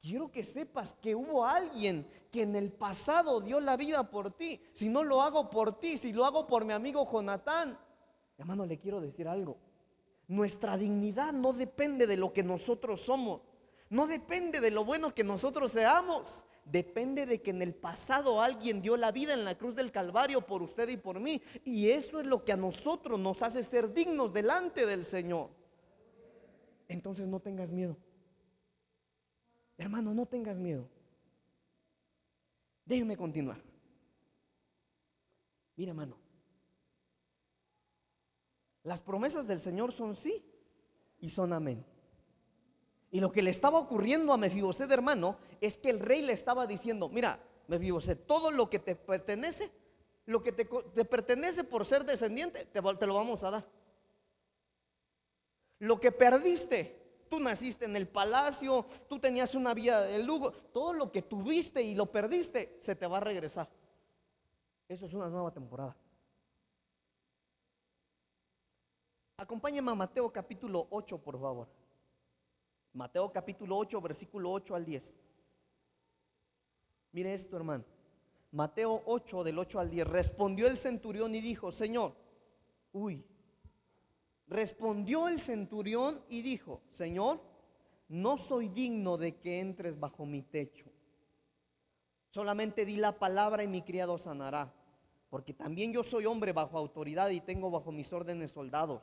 Quiero 0.00 0.30
que 0.30 0.44
sepas 0.44 0.94
que 1.00 1.14
hubo 1.14 1.46
alguien 1.46 2.06
que 2.30 2.42
en 2.42 2.56
el 2.56 2.70
pasado 2.70 3.40
dio 3.40 3.58
la 3.58 3.76
vida 3.78 4.10
por 4.10 4.32
ti. 4.32 4.60
Si 4.74 4.88
no 4.88 5.02
lo 5.02 5.22
hago 5.22 5.48
por 5.48 5.80
ti, 5.80 5.96
si 5.96 6.12
lo 6.12 6.26
hago 6.26 6.46
por 6.46 6.66
mi 6.66 6.74
amigo 6.74 7.10
Jonatán. 7.10 7.78
Hermano, 8.36 8.66
le 8.66 8.78
quiero 8.78 9.00
decir 9.00 9.26
algo. 9.26 9.56
Nuestra 10.28 10.76
dignidad 10.76 11.32
no 11.32 11.54
depende 11.54 12.06
de 12.06 12.18
lo 12.18 12.34
que 12.34 12.42
nosotros 12.42 13.00
somos. 13.00 13.40
No 13.88 14.06
depende 14.06 14.60
de 14.60 14.70
lo 14.70 14.84
bueno 14.84 15.14
que 15.14 15.24
nosotros 15.24 15.72
seamos 15.72 16.44
depende 16.64 17.26
de 17.26 17.42
que 17.42 17.50
en 17.50 17.62
el 17.62 17.74
pasado 17.74 18.40
alguien 18.40 18.80
dio 18.80 18.96
la 18.96 19.12
vida 19.12 19.34
en 19.34 19.44
la 19.44 19.56
cruz 19.56 19.74
del 19.74 19.92
Calvario 19.92 20.40
por 20.40 20.62
usted 20.62 20.88
y 20.88 20.96
por 20.96 21.20
mí. 21.20 21.42
Y 21.64 21.90
eso 21.90 22.20
es 22.20 22.26
lo 22.26 22.44
que 22.44 22.52
a 22.52 22.56
nosotros 22.56 23.18
nos 23.18 23.42
hace 23.42 23.62
ser 23.62 23.92
dignos 23.92 24.32
delante 24.32 24.86
del 24.86 25.04
Señor. 25.04 25.50
Entonces 26.88 27.26
no 27.26 27.40
tengas 27.40 27.70
miedo. 27.70 27.96
Hermano, 29.76 30.14
no 30.14 30.26
tengas 30.26 30.56
miedo. 30.56 30.88
Déjeme 32.84 33.16
continuar. 33.16 33.60
Mira, 35.76 35.90
hermano. 35.90 36.16
Las 38.82 39.00
promesas 39.00 39.46
del 39.46 39.60
Señor 39.60 39.92
son 39.92 40.14
sí 40.14 40.44
y 41.18 41.30
son 41.30 41.52
amén. 41.52 41.84
Y 43.14 43.20
lo 43.20 43.30
que 43.30 43.42
le 43.42 43.50
estaba 43.50 43.78
ocurriendo 43.78 44.32
a 44.32 44.36
Mefiboset, 44.36 44.90
hermano, 44.90 45.36
es 45.60 45.78
que 45.78 45.88
el 45.88 46.00
rey 46.00 46.20
le 46.20 46.32
estaba 46.32 46.66
diciendo, 46.66 47.08
mira, 47.08 47.38
Mefiboset, 47.68 48.26
todo 48.26 48.50
lo 48.50 48.68
que 48.68 48.80
te 48.80 48.96
pertenece, 48.96 49.70
lo 50.26 50.42
que 50.42 50.50
te, 50.50 50.64
pertenece 50.64 51.62
por 51.62 51.86
ser 51.86 52.04
descendiente, 52.04 52.64
te, 52.64 52.82
te 52.82 53.06
lo 53.06 53.14
vamos 53.14 53.44
a 53.44 53.52
dar. 53.52 53.68
Lo 55.78 56.00
que 56.00 56.10
perdiste, 56.10 57.24
tú 57.30 57.38
naciste 57.38 57.84
en 57.84 57.94
el 57.94 58.08
palacio, 58.08 58.84
tú 59.08 59.20
tenías 59.20 59.54
una 59.54 59.74
vida 59.74 60.02
de 60.02 60.18
lujo, 60.18 60.50
todo 60.50 60.92
lo 60.92 61.12
que 61.12 61.22
tuviste 61.22 61.84
y 61.84 61.94
lo 61.94 62.06
perdiste, 62.06 62.78
se 62.80 62.96
te 62.96 63.06
va 63.06 63.18
a 63.18 63.20
regresar. 63.20 63.68
Eso 64.88 65.06
es 65.06 65.14
una 65.14 65.28
nueva 65.28 65.52
temporada. 65.52 65.96
Acompáñame 69.36 69.92
a 69.92 69.94
Mateo 69.94 70.32
capítulo 70.32 70.88
8, 70.90 71.18
por 71.18 71.40
favor. 71.40 71.83
Mateo 72.94 73.32
capítulo 73.32 73.76
8, 73.76 74.00
versículo 74.00 74.52
8 74.52 74.74
al 74.76 74.84
10. 74.84 75.16
Mire 77.10 77.34
esto, 77.34 77.56
hermano. 77.56 77.84
Mateo 78.52 79.02
8, 79.06 79.42
del 79.42 79.58
8 79.58 79.80
al 79.80 79.90
10. 79.90 80.06
Respondió 80.06 80.68
el 80.68 80.78
centurión 80.78 81.34
y 81.34 81.40
dijo, 81.40 81.72
Señor, 81.72 82.14
uy. 82.92 83.24
Respondió 84.46 85.26
el 85.26 85.40
centurión 85.40 86.22
y 86.28 86.42
dijo, 86.42 86.82
Señor, 86.92 87.40
no 88.08 88.38
soy 88.38 88.68
digno 88.68 89.16
de 89.16 89.36
que 89.38 89.58
entres 89.58 89.98
bajo 89.98 90.24
mi 90.24 90.42
techo. 90.42 90.86
Solamente 92.30 92.84
di 92.84 92.96
la 92.96 93.18
palabra 93.18 93.64
y 93.64 93.68
mi 93.68 93.82
criado 93.82 94.18
sanará. 94.18 94.72
Porque 95.30 95.52
también 95.52 95.92
yo 95.92 96.04
soy 96.04 96.26
hombre 96.26 96.52
bajo 96.52 96.78
autoridad 96.78 97.30
y 97.30 97.40
tengo 97.40 97.72
bajo 97.72 97.90
mis 97.90 98.12
órdenes 98.12 98.52
soldados. 98.52 99.02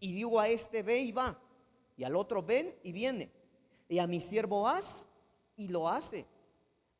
Y 0.00 0.12
digo 0.12 0.40
a 0.40 0.48
este, 0.48 0.82
ve 0.82 0.98
y 0.98 1.12
va 1.12 1.38
y 2.00 2.04
al 2.04 2.16
otro 2.16 2.42
ven 2.42 2.74
y 2.82 2.92
viene. 2.92 3.30
Y 3.86 3.98
a 3.98 4.06
mi 4.06 4.22
siervo 4.22 4.66
haz 4.66 5.06
y 5.54 5.68
lo 5.68 5.86
hace. 5.86 6.24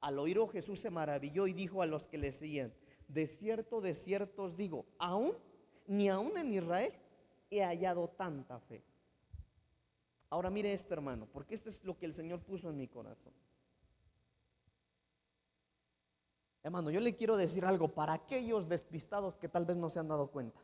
Al 0.02 0.18
oírlo 0.18 0.46
Jesús 0.46 0.78
se 0.78 0.90
maravilló 0.90 1.46
y 1.46 1.54
dijo 1.54 1.80
a 1.80 1.86
los 1.86 2.06
que 2.06 2.18
le 2.18 2.32
seguían, 2.32 2.70
de 3.08 3.26
cierto, 3.26 3.80
de 3.80 3.94
cierto 3.94 4.42
os 4.42 4.58
digo, 4.58 4.84
aún, 4.98 5.32
ni 5.86 6.10
aún 6.10 6.36
en 6.36 6.52
Israel 6.52 6.92
he 7.48 7.64
hallado 7.64 8.08
tanta 8.08 8.60
fe. 8.60 8.84
Ahora 10.28 10.50
mire 10.50 10.74
esto, 10.74 10.92
hermano, 10.92 11.26
porque 11.32 11.54
esto 11.54 11.70
es 11.70 11.82
lo 11.82 11.96
que 11.96 12.04
el 12.04 12.12
Señor 12.12 12.40
puso 12.42 12.68
en 12.68 12.76
mi 12.76 12.86
corazón. 12.86 13.32
Hermano, 16.62 16.90
yo 16.90 17.00
le 17.00 17.16
quiero 17.16 17.38
decir 17.38 17.64
algo 17.64 17.88
para 17.88 18.12
aquellos 18.12 18.68
despistados 18.68 19.38
que 19.38 19.48
tal 19.48 19.64
vez 19.64 19.78
no 19.78 19.88
se 19.88 19.98
han 19.98 20.08
dado 20.08 20.30
cuenta. 20.30 20.60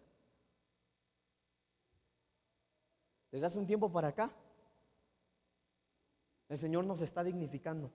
Desde 3.30 3.46
hace 3.46 3.58
un 3.58 3.66
tiempo 3.66 3.90
para 3.90 4.08
acá, 4.08 4.32
el 6.48 6.58
Señor 6.58 6.84
nos 6.84 7.02
está 7.02 7.24
dignificando. 7.24 7.90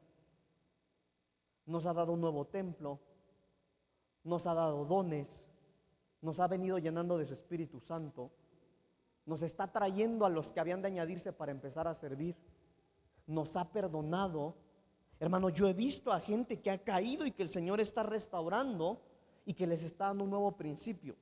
Nos 1.66 1.86
ha 1.86 1.94
dado 1.94 2.14
un 2.14 2.22
nuevo 2.22 2.46
templo, 2.46 3.00
nos 4.24 4.46
ha 4.46 4.54
dado 4.54 4.86
dones, 4.86 5.48
nos 6.22 6.40
ha 6.40 6.48
venido 6.48 6.78
llenando 6.78 7.18
de 7.18 7.26
su 7.26 7.34
Espíritu 7.34 7.80
Santo, 7.80 8.32
nos 9.26 9.42
está 9.42 9.72
trayendo 9.72 10.26
a 10.26 10.30
los 10.30 10.52
que 10.52 10.60
habían 10.60 10.82
de 10.82 10.90
añadirse 10.90 11.32
para 11.32 11.52
empezar 11.52 11.88
a 11.88 11.96
servir, 11.96 12.36
nos 13.28 13.56
ha 13.56 13.72
perdonado. 13.72 14.56
Hermano, 15.20 15.50
yo 15.50 15.68
he 15.68 15.74
visto 15.74 16.12
a 16.12 16.20
gente 16.20 16.62
que 16.62 16.72
ha 16.72 16.84
caído 16.84 17.26
y 17.26 17.32
que 17.32 17.44
el 17.44 17.50
Señor 17.50 17.80
está 17.80 18.04
restaurando 18.04 19.02
y 19.46 19.54
que 19.54 19.68
les 19.68 19.84
está 19.84 20.08
dando 20.08 20.24
un 20.26 20.32
nuevo 20.32 20.58
principio. 20.58 21.16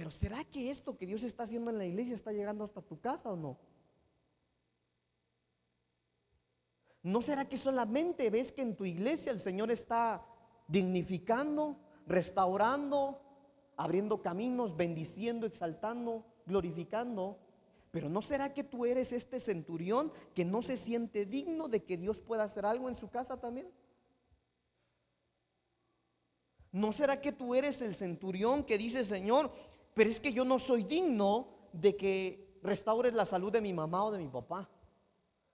Pero 0.00 0.10
¿será 0.10 0.44
que 0.44 0.70
esto 0.70 0.96
que 0.96 1.04
Dios 1.04 1.24
está 1.24 1.42
haciendo 1.42 1.70
en 1.70 1.76
la 1.76 1.84
iglesia 1.84 2.14
está 2.14 2.32
llegando 2.32 2.64
hasta 2.64 2.80
tu 2.80 2.98
casa 2.98 3.30
o 3.30 3.36
no? 3.36 3.58
¿No 7.02 7.20
será 7.20 7.46
que 7.46 7.58
solamente 7.58 8.30
ves 8.30 8.50
que 8.50 8.62
en 8.62 8.76
tu 8.76 8.86
iglesia 8.86 9.30
el 9.30 9.42
Señor 9.42 9.70
está 9.70 10.24
dignificando, 10.68 11.76
restaurando, 12.06 13.20
abriendo 13.76 14.22
caminos, 14.22 14.74
bendiciendo, 14.74 15.46
exaltando, 15.46 16.24
glorificando? 16.46 17.38
Pero 17.90 18.08
¿no 18.08 18.22
será 18.22 18.54
que 18.54 18.64
tú 18.64 18.86
eres 18.86 19.12
este 19.12 19.38
centurión 19.38 20.14
que 20.34 20.46
no 20.46 20.62
se 20.62 20.78
siente 20.78 21.26
digno 21.26 21.68
de 21.68 21.84
que 21.84 21.98
Dios 21.98 22.16
pueda 22.16 22.44
hacer 22.44 22.64
algo 22.64 22.88
en 22.88 22.94
su 22.94 23.10
casa 23.10 23.38
también? 23.38 23.70
¿No 26.72 26.92
será 26.92 27.20
que 27.20 27.32
tú 27.32 27.54
eres 27.54 27.82
el 27.82 27.96
centurión 27.96 28.62
que 28.62 28.78
dice, 28.78 29.04
Señor, 29.04 29.52
pero 29.94 30.10
es 30.10 30.20
que 30.20 30.32
yo 30.32 30.44
no 30.44 30.58
soy 30.58 30.84
digno 30.84 31.48
de 31.72 31.96
que 31.96 32.58
restaures 32.62 33.14
la 33.14 33.26
salud 33.26 33.52
de 33.52 33.60
mi 33.60 33.72
mamá 33.72 34.04
o 34.04 34.12
de 34.12 34.18
mi 34.18 34.28
papá. 34.28 34.68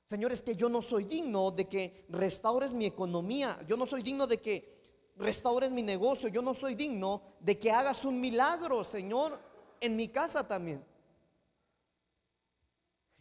Señor, 0.07 0.33
es 0.33 0.43
que 0.43 0.55
yo 0.55 0.69
no 0.69 0.83
soy 0.83 1.05
digno 1.05 1.51
de 1.51 1.67
que 1.69 2.07
restaures 2.09 2.73
mi 2.73 2.87
economía. 2.87 3.61
Yo 3.67 3.77
no 3.77 3.87
soy 3.87 4.03
digno 4.03 4.27
de 4.27 4.41
que 4.41 5.13
restaures 5.17 5.71
mi 5.73 5.83
negocio. 5.83 6.29
Yo 6.29 6.43
no 6.43 6.55
soy 6.55 6.75
digno 6.75 7.23
de 7.41 7.59
que 7.59 7.73
hagas 7.73 8.05
un 8.05 8.21
milagro, 8.21 8.85
Señor, 8.85 9.41
en 9.81 9.97
mi 9.97 10.09
casa 10.09 10.47
también. 10.47 10.85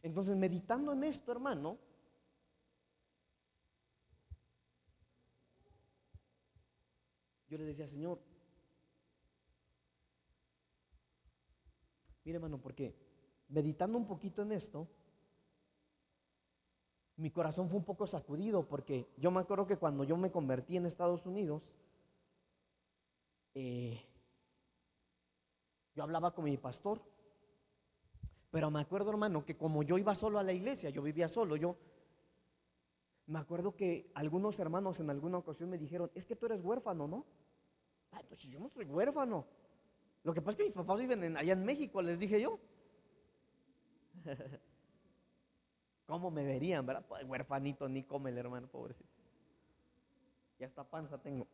Entonces, 0.03 0.36
meditando 0.36 0.93
en 0.93 1.03
esto, 1.05 1.32
hermano, 1.32 1.80
yo 7.49 7.57
le 7.57 7.63
decía, 7.63 7.88
Señor, 7.88 8.20
Mire, 12.26 12.38
hermano, 12.38 12.57
porque 12.57 12.95
meditando 13.49 13.97
un 13.99 14.07
poquito 14.07 14.41
en 14.41 14.51
esto, 14.51 14.88
mi 17.17 17.30
corazón 17.30 17.69
fue 17.69 17.78
un 17.78 17.86
poco 17.86 18.07
sacudido 18.07 18.67
porque 18.67 19.07
yo 19.17 19.30
me 19.30 19.39
acuerdo 19.39 19.67
que 19.67 19.78
cuando 19.78 20.03
yo 20.03 20.17
me 20.17 20.32
convertí 20.32 20.76
en 20.76 20.88
Estados 20.88 21.26
Unidos, 21.28 21.61
eh, 23.53 24.01
yo 25.95 26.03
hablaba 26.03 26.34
con 26.34 26.45
mi 26.45 26.57
pastor, 26.57 26.99
pero 28.49 28.71
me 28.71 28.82
acuerdo 28.82 29.11
hermano 29.11 29.45
que 29.45 29.55
como 29.55 29.84
yo 29.84 29.99
iba 29.99 30.15
solo 30.15 30.39
a 30.39 30.43
la 30.43 30.51
iglesia, 30.51 30.89
yo 30.89 31.03
vivía 31.03 31.30
solo, 31.30 31.55
yo 31.55 31.78
me 33.28 33.38
acuerdo 33.38 33.76
que 33.76 34.11
algunos 34.15 34.57
hermanos 34.57 34.99
en 34.99 35.11
alguna 35.11 35.38
ocasión 35.38 35.69
me 35.69 35.78
dijeron, 35.78 36.09
es 36.15 36.26
que 36.26 36.36
tú 36.36 36.47
eres 36.47 36.61
huérfano, 36.61 37.07
¿no? 37.07 37.26
Ay, 38.11 38.26
pues 38.28 38.41
yo 38.41 38.59
no 38.59 38.69
soy 38.69 38.86
huérfano. 38.86 39.45
Lo 40.26 40.34
que 40.34 40.41
pasa 40.41 40.51
es 40.51 40.57
que 40.57 40.63
mis 40.63 40.73
papás 40.73 40.99
viven 40.99 41.38
allá 41.38 41.53
en 41.53 41.63
México, 41.63 42.01
les 42.01 42.17
dije 42.17 42.41
yo. 42.41 42.59
¿Cómo 46.07 46.32
me 46.32 46.43
verían, 46.43 46.84
verdad? 46.84 47.05
Pues, 47.07 47.23
huerfanito 47.26 47.88
ni 47.88 48.03
come 48.03 48.32
hermano, 48.32 48.67
pobrecito. 48.67 49.07
Ya 50.57 50.65
hasta 50.65 50.84
panza 50.84 51.19
tengo. 51.19 51.45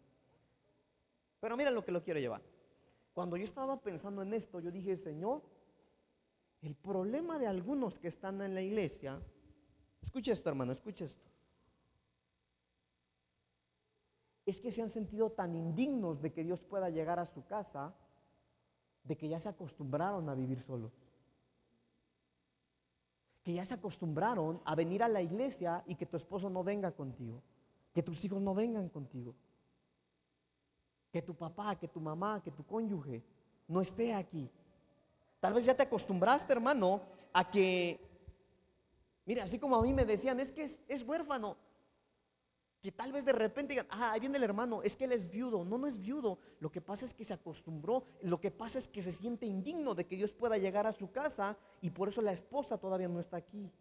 Pero 1.42 1.58
mira 1.58 1.70
lo 1.70 1.84
que 1.84 1.92
lo 1.92 2.02
quiero 2.02 2.22
llevar. 2.22 2.42
Cuando 3.14 3.36
yo 3.36 3.44
estaba 3.44 3.78
pensando 3.82 4.22
en 4.22 4.34
esto, 4.34 4.62
yo 4.62 4.72
dije, 4.72 4.96
Señor, 4.96 5.42
el 6.62 6.76
problema 6.76 7.38
de 7.40 7.48
algunos 7.48 8.00
que 8.00 8.08
están 8.08 8.42
en 8.42 8.56
la 8.56 8.62
iglesia, 8.62 9.22
escuche 10.02 10.32
esto, 10.32 10.48
hermano, 10.48 10.72
escuche 10.72 11.04
esto. 11.04 11.30
Es 14.46 14.62
que 14.62 14.72
se 14.72 14.82
han 14.82 14.90
sentido 14.90 15.30
tan 15.30 15.56
indignos 15.56 16.22
de 16.22 16.32
que 16.32 16.46
Dios 16.46 16.62
pueda 16.62 16.90
llegar 16.90 17.20
a 17.20 17.26
su 17.26 17.46
casa, 17.46 17.94
de 19.04 19.18
que 19.18 19.28
ya 19.28 19.40
se 19.40 19.50
acostumbraron 19.50 20.30
a 20.30 20.36
vivir 20.36 20.62
solos 20.62 20.92
que 23.44 23.54
ya 23.54 23.66
se 23.66 23.74
acostumbraron 23.74 24.62
a 24.66 24.76
venir 24.76 25.02
a 25.04 25.08
la 25.08 25.22
iglesia 25.22 25.84
y 25.88 25.96
que 25.96 26.06
tu 26.06 26.18
esposo 26.18 26.50
no 26.50 26.64
venga 26.64 26.92
contigo, 26.92 27.42
que 27.94 28.04
tus 28.04 28.24
hijos 28.24 28.42
no 28.42 28.54
vengan 28.54 28.90
contigo, 28.90 29.34
que 31.12 31.22
tu 31.22 31.34
papá, 31.34 31.76
que 31.76 31.88
tu 31.88 32.00
mamá, 32.00 32.42
que 32.44 32.52
tu 32.52 32.64
cónyuge 32.64 33.24
no 33.68 33.82
esté 33.82 34.14
aquí. 34.14 34.50
Tal 35.40 35.54
vez 35.54 35.66
ya 35.66 35.76
te 35.76 35.84
acostumbraste, 35.84 36.54
hermano, 36.54 37.02
a 37.34 37.50
que, 37.50 38.00
mira, 39.26 39.44
así 39.44 39.58
como 39.58 39.76
a 39.76 39.82
mí 39.82 39.92
me 39.92 40.06
decían, 40.06 40.40
es 40.40 40.52
que 40.52 40.66
es, 40.66 40.80
es 40.88 41.02
huérfano, 41.02 41.58
que 42.82 42.92
tal 42.92 43.12
vez 43.12 43.26
de 43.26 43.34
repente 43.34 43.74
digan, 43.74 43.86
ah, 43.92 44.12
ahí 44.12 44.20
viene 44.20 44.38
el 44.38 44.44
hermano, 44.44 44.82
es 44.82 44.96
que 44.96 45.06
él 45.06 45.12
es 45.12 45.30
viudo. 45.30 45.64
No, 45.64 45.78
no 45.78 45.86
es 45.86 46.00
viudo. 46.00 46.40
Lo 46.60 46.72
que 46.72 46.82
pasa 46.82 47.06
es 47.06 47.14
que 47.14 47.24
se 47.24 47.34
acostumbró, 47.34 48.04
lo 48.24 48.42
que 48.42 48.50
pasa 48.50 48.80
es 48.80 48.88
que 48.88 49.04
se 49.04 49.12
siente 49.12 49.46
indigno 49.46 49.94
de 49.94 50.08
que 50.08 50.16
Dios 50.16 50.34
pueda 50.34 50.58
llegar 50.58 50.88
a 50.88 50.94
su 50.94 51.12
casa 51.12 51.58
y 51.80 51.92
por 51.92 52.10
eso 52.10 52.22
la 52.24 52.34
esposa 52.34 52.80
todavía 52.80 53.08
no 53.08 53.20
está 53.20 53.38
aquí. 53.38 53.72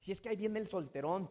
Si 0.00 0.10
es 0.10 0.20
que 0.20 0.28
ahí 0.28 0.36
viene 0.36 0.58
el 0.58 0.68
solterón. 0.68 1.30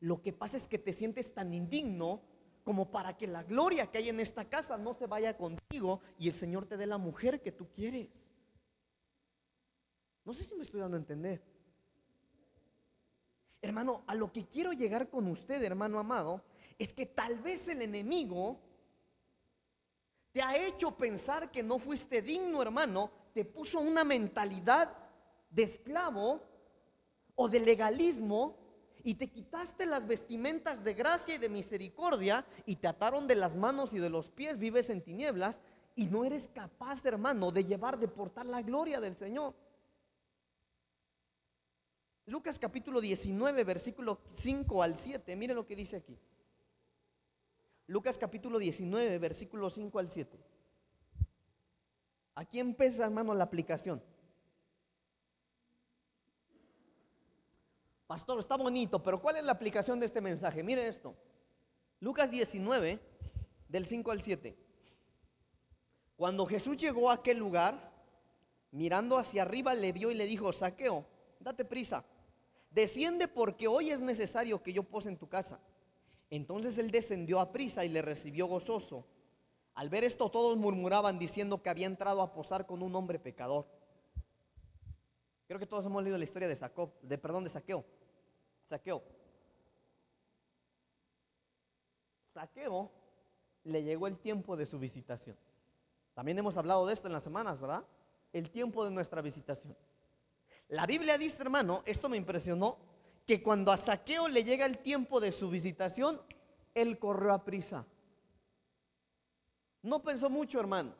Lo 0.00 0.20
que 0.20 0.32
pasa 0.32 0.56
es 0.56 0.66
que 0.66 0.78
te 0.78 0.92
sientes 0.92 1.32
tan 1.32 1.54
indigno 1.54 2.20
como 2.64 2.90
para 2.90 3.16
que 3.16 3.26
la 3.28 3.44
gloria 3.44 3.90
que 3.90 3.98
hay 3.98 4.08
en 4.08 4.20
esta 4.20 4.46
casa 4.46 4.76
no 4.76 4.92
se 4.92 5.06
vaya 5.06 5.36
contigo 5.36 6.00
y 6.18 6.28
el 6.28 6.34
Señor 6.34 6.66
te 6.66 6.76
dé 6.76 6.86
la 6.86 6.98
mujer 6.98 7.40
que 7.40 7.52
tú 7.52 7.68
quieres. 7.74 8.08
No 10.24 10.32
sé 10.32 10.44
si 10.44 10.54
me 10.54 10.62
estoy 10.62 10.80
dando 10.80 10.96
a 10.96 11.00
entender. 11.00 11.42
Hermano, 13.60 14.02
a 14.06 14.14
lo 14.14 14.32
que 14.32 14.46
quiero 14.46 14.72
llegar 14.72 15.08
con 15.08 15.26
usted, 15.28 15.62
hermano 15.62 15.98
amado, 15.98 16.42
es 16.78 16.92
que 16.92 17.06
tal 17.06 17.38
vez 17.40 17.66
el 17.68 17.82
enemigo 17.82 18.58
te 20.32 20.42
ha 20.42 20.56
hecho 20.56 20.96
pensar 20.96 21.50
que 21.50 21.62
no 21.62 21.78
fuiste 21.78 22.20
digno, 22.20 22.60
hermano, 22.60 23.10
te 23.32 23.44
puso 23.44 23.80
una 23.80 24.04
mentalidad 24.04 24.90
de 25.50 25.62
esclavo 25.62 26.42
o 27.36 27.48
de 27.48 27.60
legalismo 27.60 28.56
y 29.02 29.14
te 29.14 29.28
quitaste 29.28 29.86
las 29.86 30.06
vestimentas 30.06 30.82
de 30.82 30.94
gracia 30.94 31.34
y 31.34 31.38
de 31.38 31.48
misericordia 31.48 32.44
y 32.66 32.76
te 32.76 32.88
ataron 32.88 33.26
de 33.26 33.36
las 33.36 33.54
manos 33.54 33.92
y 33.92 33.98
de 33.98 34.10
los 34.10 34.30
pies, 34.30 34.58
vives 34.58 34.90
en 34.90 35.02
tinieblas 35.02 35.58
y 35.94 36.06
no 36.06 36.24
eres 36.24 36.48
capaz, 36.48 37.04
hermano, 37.04 37.52
de 37.52 37.64
llevar, 37.64 37.98
de 37.98 38.08
portar 38.08 38.46
la 38.46 38.62
gloria 38.62 39.00
del 39.00 39.16
Señor. 39.16 39.54
Lucas 42.26 42.58
capítulo 42.58 43.02
19, 43.02 43.64
versículo 43.64 44.18
5 44.32 44.82
al 44.82 44.96
7. 44.96 45.36
Mire 45.36 45.52
lo 45.52 45.66
que 45.66 45.76
dice 45.76 45.96
aquí. 45.96 46.18
Lucas 47.86 48.16
capítulo 48.16 48.58
19, 48.58 49.18
versículo 49.18 49.68
5 49.68 49.98
al 49.98 50.08
7. 50.08 50.38
Aquí 52.36 52.60
empieza, 52.60 53.04
hermano, 53.04 53.34
la 53.34 53.44
aplicación. 53.44 54.02
Pastor, 58.06 58.38
está 58.40 58.56
bonito, 58.56 59.02
pero 59.02 59.20
¿cuál 59.20 59.36
es 59.36 59.44
la 59.44 59.52
aplicación 59.52 60.00
de 60.00 60.06
este 60.06 60.20
mensaje? 60.22 60.62
Mire 60.62 60.88
esto. 60.88 61.14
Lucas 62.00 62.30
19, 62.30 63.00
del 63.68 63.86
5 63.86 64.10
al 64.10 64.22
7. 64.22 64.56
Cuando 66.16 66.46
Jesús 66.46 66.78
llegó 66.78 67.10
a 67.10 67.14
aquel 67.14 67.36
lugar, 67.36 67.92
mirando 68.70 69.18
hacia 69.18 69.42
arriba, 69.42 69.74
le 69.74 69.92
vio 69.92 70.10
y 70.10 70.14
le 70.14 70.24
dijo, 70.24 70.52
saqueo, 70.52 71.06
date 71.40 71.66
prisa 71.66 72.04
desciende 72.74 73.28
porque 73.28 73.68
hoy 73.68 73.90
es 73.90 74.00
necesario 74.00 74.62
que 74.62 74.72
yo 74.72 74.82
pose 74.82 75.08
en 75.08 75.16
tu 75.16 75.28
casa. 75.28 75.60
Entonces 76.28 76.76
él 76.78 76.90
descendió 76.90 77.38
a 77.40 77.52
prisa 77.52 77.84
y 77.84 77.88
le 77.88 78.02
recibió 78.02 78.46
gozoso. 78.46 79.06
Al 79.74 79.88
ver 79.88 80.04
esto 80.04 80.30
todos 80.30 80.58
murmuraban 80.58 81.18
diciendo 81.18 81.62
que 81.62 81.70
había 81.70 81.86
entrado 81.86 82.20
a 82.20 82.32
posar 82.32 82.66
con 82.66 82.82
un 82.82 82.94
hombre 82.96 83.18
pecador. 83.18 83.66
Creo 85.46 85.60
que 85.60 85.66
todos 85.66 85.86
hemos 85.86 86.02
leído 86.02 86.18
la 86.18 86.24
historia 86.24 86.48
de 86.48 86.58
de 87.02 87.18
perdón, 87.18 87.44
de 87.44 87.50
Saqueo. 87.50 87.84
Saqueo. 88.68 89.02
Saqueo 92.32 92.90
le 93.62 93.84
llegó 93.84 94.08
el 94.08 94.18
tiempo 94.18 94.56
de 94.56 94.66
su 94.66 94.78
visitación. 94.78 95.36
También 96.14 96.38
hemos 96.38 96.56
hablado 96.56 96.86
de 96.86 96.94
esto 96.94 97.06
en 97.06 97.12
las 97.12 97.22
semanas, 97.22 97.60
¿verdad? 97.60 97.84
El 98.32 98.50
tiempo 98.50 98.84
de 98.84 98.90
nuestra 98.90 99.20
visitación. 99.20 99.76
La 100.74 100.86
Biblia 100.86 101.16
dice, 101.16 101.40
hermano, 101.40 101.84
esto 101.86 102.08
me 102.08 102.16
impresionó, 102.16 102.78
que 103.28 103.44
cuando 103.44 103.70
a 103.70 103.76
Saqueo 103.76 104.26
le 104.26 104.42
llega 104.42 104.66
el 104.66 104.78
tiempo 104.78 105.20
de 105.20 105.30
su 105.30 105.48
visitación, 105.48 106.20
él 106.74 106.98
corrió 106.98 107.32
a 107.32 107.44
prisa. 107.44 107.86
No 109.82 110.02
pensó 110.02 110.28
mucho, 110.28 110.58
hermano. 110.58 110.92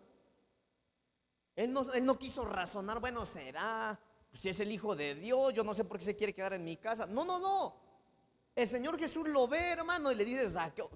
Él 1.56 1.72
no, 1.72 1.92
él 1.92 2.06
no 2.06 2.20
quiso 2.20 2.44
razonar, 2.44 3.00
bueno, 3.00 3.26
será, 3.26 3.98
si 4.32 4.48
es 4.48 4.60
el 4.60 4.70
Hijo 4.70 4.94
de 4.94 5.16
Dios, 5.16 5.52
yo 5.54 5.64
no 5.64 5.74
sé 5.74 5.82
por 5.82 5.98
qué 5.98 6.04
se 6.04 6.14
quiere 6.14 6.32
quedar 6.32 6.52
en 6.52 6.64
mi 6.64 6.76
casa. 6.76 7.06
No, 7.06 7.24
no, 7.24 7.40
no. 7.40 7.74
El 8.54 8.68
Señor 8.68 8.96
Jesús 8.96 9.26
lo 9.26 9.48
ve, 9.48 9.70
hermano, 9.70 10.12
y 10.12 10.14
le 10.14 10.24
dice, 10.24 10.48
Saqueo, 10.52 10.88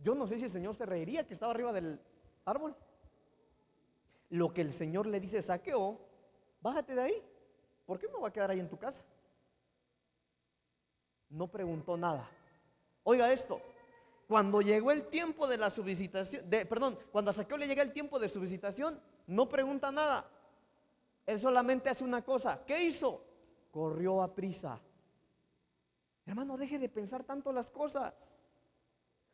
yo 0.00 0.14
no 0.14 0.26
sé 0.26 0.38
si 0.38 0.44
el 0.44 0.52
Señor 0.52 0.76
se 0.76 0.84
reiría 0.84 1.26
que 1.26 1.32
estaba 1.32 1.52
arriba 1.52 1.72
del 1.72 1.98
árbol. 2.44 2.76
Lo 4.28 4.52
que 4.52 4.60
el 4.60 4.70
Señor 4.74 5.06
le 5.06 5.18
dice, 5.18 5.40
Saqueo, 5.40 5.98
bájate 6.60 6.94
de 6.94 7.00
ahí. 7.00 7.31
¿Por 7.86 7.98
qué 7.98 8.08
me 8.08 8.20
va 8.20 8.28
a 8.28 8.32
quedar 8.32 8.50
ahí 8.50 8.60
en 8.60 8.68
tu 8.68 8.78
casa? 8.78 9.02
No 11.30 11.48
preguntó 11.48 11.96
nada. 11.96 12.28
Oiga 13.04 13.32
esto, 13.32 13.60
cuando 14.28 14.60
llegó 14.60 14.92
el 14.92 15.08
tiempo 15.08 15.46
de 15.46 15.58
la 15.58 15.70
su 15.70 15.82
visitación, 15.82 16.48
de, 16.48 16.66
perdón, 16.66 16.98
cuando 17.10 17.30
a 17.30 17.34
Saqueo 17.34 17.56
le 17.56 17.66
llega 17.66 17.82
el 17.82 17.92
tiempo 17.92 18.18
de 18.18 18.28
su 18.28 18.40
visitación, 18.40 19.00
no 19.26 19.48
pregunta 19.48 19.90
nada. 19.90 20.26
Él 21.26 21.38
solamente 21.38 21.88
hace 21.88 22.04
una 22.04 22.22
cosa. 22.22 22.64
¿Qué 22.66 22.84
hizo? 22.84 23.24
Corrió 23.70 24.22
a 24.22 24.34
prisa. 24.34 24.80
Hermano, 26.26 26.56
deje 26.56 26.78
de 26.78 26.88
pensar 26.88 27.24
tanto 27.24 27.52
las 27.52 27.70
cosas. 27.70 28.14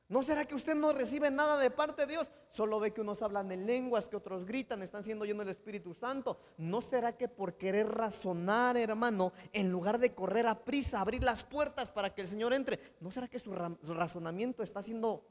¿No 0.09 0.23
será 0.23 0.47
que 0.47 0.55
usted 0.55 0.75
no 0.75 0.95
recibe 0.95 1.31
nada 1.31 1.59
de 1.59 1.71
parte 1.71 2.03
de 2.03 2.13
Dios? 2.13 2.29
Solo 2.51 2.81
ve 2.81 2.95
que 2.95 3.03
unos 3.03 3.21
hablan 3.21 3.53
en 3.53 3.67
lenguas, 3.67 4.09
que 4.09 4.17
otros 4.17 4.47
gritan, 4.47 4.83
están 4.83 5.05
siendo 5.05 5.27
llenos 5.27 5.45
del 5.45 5.55
Espíritu 5.55 5.93
Santo. 5.93 6.41
¿No 6.57 6.81
será 6.81 7.19
que 7.19 7.29
por 7.29 7.59
querer 7.59 7.89
razonar, 7.89 8.79
hermano, 8.79 9.35
en 9.53 9.71
lugar 9.71 9.99
de 9.99 10.15
correr 10.15 10.47
a 10.47 10.65
prisa, 10.65 11.03
abrir 11.03 11.23
las 11.23 11.45
puertas 11.45 11.91
para 11.91 12.15
que 12.15 12.23
el 12.23 12.29
Señor 12.29 12.55
entre, 12.55 12.81
¿no 13.01 13.11
será 13.11 13.29
que 13.29 13.39
su, 13.39 13.55
razonamiento 13.55 14.63
está 14.63 14.79
haciendo 14.81 15.27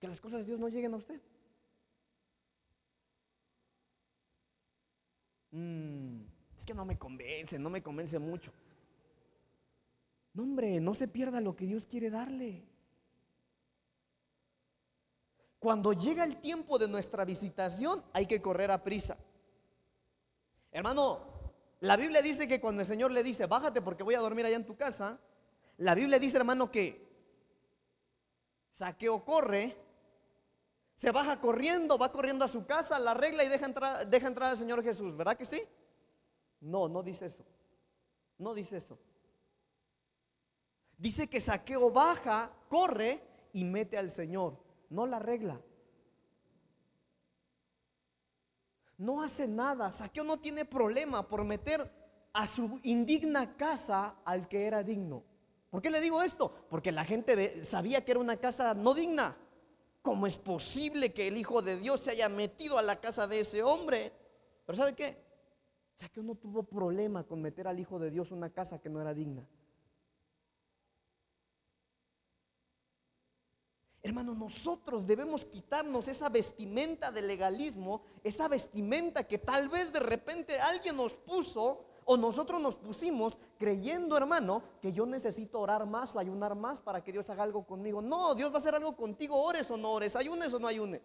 que 0.00 0.08
las 0.08 0.20
cosas 0.20 0.40
de 0.40 0.46
Dios 0.46 0.58
no 0.58 0.68
lleguen 0.68 0.94
a 0.94 0.96
usted? 0.96 1.20
Mm, 5.52 6.22
es 6.56 6.66
que 6.66 6.74
no 6.74 6.84
me 6.84 6.98
convence, 6.98 7.60
no 7.60 7.70
me 7.70 7.80
convence 7.80 8.18
mucho. 8.18 8.52
No, 10.34 10.42
hombre, 10.42 10.80
no 10.80 10.94
se 10.94 11.06
pierda 11.06 11.40
lo 11.40 11.54
que 11.54 11.64
Dios 11.64 11.86
quiere 11.86 12.10
darle. 12.10 12.64
Cuando 15.58 15.92
llega 15.92 16.24
el 16.24 16.40
tiempo 16.40 16.78
de 16.78 16.88
nuestra 16.88 17.24
visitación, 17.24 18.04
hay 18.12 18.26
que 18.26 18.40
correr 18.40 18.70
a 18.70 18.82
prisa. 18.82 19.16
Hermano, 20.70 21.20
la 21.80 21.96
Biblia 21.96 22.22
dice 22.22 22.46
que 22.46 22.60
cuando 22.60 22.82
el 22.82 22.86
Señor 22.86 23.10
le 23.10 23.22
dice, 23.22 23.46
bájate 23.46 23.82
porque 23.82 24.02
voy 24.02 24.14
a 24.14 24.20
dormir 24.20 24.46
allá 24.46 24.56
en 24.56 24.66
tu 24.66 24.76
casa, 24.76 25.18
la 25.78 25.94
Biblia 25.94 26.18
dice, 26.18 26.36
hermano, 26.36 26.70
que 26.70 27.06
Saqueo 28.72 29.24
corre 29.24 29.76
Se 30.96 31.12
baja 31.12 31.40
corriendo, 31.40 31.96
va 31.96 32.10
corriendo 32.10 32.44
a 32.44 32.48
su 32.48 32.66
casa, 32.66 32.98
la 32.98 33.12
arregla 33.12 33.44
y 33.44 33.48
deja 33.48 33.66
entrar, 33.66 34.08
deja 34.08 34.26
entrar 34.26 34.50
al 34.50 34.58
Señor 34.58 34.82
Jesús, 34.82 35.16
¿verdad 35.16 35.36
que 35.36 35.44
sí? 35.44 35.62
No, 36.60 36.88
no 36.88 37.04
dice 37.04 37.26
eso. 37.26 37.44
No 38.36 38.52
dice 38.52 38.78
eso. 38.78 38.98
Dice 40.96 41.28
que 41.28 41.40
Saqueo 41.40 41.92
baja, 41.92 42.50
corre 42.68 43.22
y 43.52 43.62
mete 43.62 43.96
al 43.96 44.10
Señor. 44.10 44.58
No 44.90 45.06
la 45.06 45.18
arregla. 45.18 45.60
No 48.98 49.22
hace 49.22 49.46
nada. 49.46 49.92
Saqueo 49.92 50.24
no 50.24 50.38
tiene 50.38 50.64
problema 50.64 51.28
por 51.28 51.44
meter 51.44 51.90
a 52.32 52.46
su 52.46 52.80
indigna 52.82 53.56
casa 53.56 54.16
al 54.24 54.48
que 54.48 54.66
era 54.66 54.82
digno. 54.82 55.24
¿Por 55.70 55.82
qué 55.82 55.90
le 55.90 56.00
digo 56.00 56.22
esto? 56.22 56.52
Porque 56.68 56.92
la 56.92 57.04
gente 57.04 57.64
sabía 57.64 58.04
que 58.04 58.12
era 58.12 58.20
una 58.20 58.38
casa 58.38 58.74
no 58.74 58.94
digna. 58.94 59.36
¿Cómo 60.02 60.26
es 60.26 60.36
posible 60.36 61.12
que 61.12 61.28
el 61.28 61.36
Hijo 61.36 61.60
de 61.60 61.76
Dios 61.76 62.00
se 62.00 62.12
haya 62.12 62.28
metido 62.28 62.78
a 62.78 62.82
la 62.82 63.00
casa 63.00 63.26
de 63.26 63.40
ese 63.40 63.62
hombre? 63.62 64.12
Pero 64.64 64.76
¿sabe 64.76 64.94
qué? 64.94 65.22
Saqueo 65.96 66.22
no 66.22 66.36
tuvo 66.36 66.62
problema 66.62 67.24
con 67.24 67.42
meter 67.42 67.68
al 67.68 67.78
Hijo 67.78 67.98
de 67.98 68.10
Dios 68.10 68.30
una 68.30 68.50
casa 68.50 68.80
que 68.80 68.88
no 68.88 69.00
era 69.00 69.12
digna. 69.12 69.46
Hermano, 74.08 74.32
nosotros 74.32 75.06
debemos 75.06 75.44
quitarnos 75.44 76.08
esa 76.08 76.30
vestimenta 76.30 77.12
de 77.12 77.20
legalismo, 77.20 78.00
esa 78.24 78.48
vestimenta 78.48 79.24
que 79.24 79.36
tal 79.36 79.68
vez 79.68 79.92
de 79.92 80.00
repente 80.00 80.58
alguien 80.58 80.96
nos 80.96 81.12
puso 81.12 81.84
o 82.06 82.16
nosotros 82.16 82.58
nos 82.58 82.74
pusimos 82.74 83.36
creyendo, 83.58 84.16
hermano, 84.16 84.62
que 84.80 84.94
yo 84.94 85.04
necesito 85.04 85.60
orar 85.60 85.84
más 85.84 86.14
o 86.14 86.18
ayunar 86.18 86.54
más 86.54 86.80
para 86.80 87.04
que 87.04 87.12
Dios 87.12 87.28
haga 87.28 87.42
algo 87.42 87.66
conmigo. 87.66 88.00
No, 88.00 88.34
Dios 88.34 88.50
va 88.50 88.54
a 88.54 88.58
hacer 88.60 88.74
algo 88.74 88.96
contigo, 88.96 89.36
ores 89.42 89.70
o 89.70 89.76
no 89.76 89.92
ores, 89.92 90.16
ayunes 90.16 90.54
o 90.54 90.58
no 90.58 90.68
ayunes. 90.68 91.02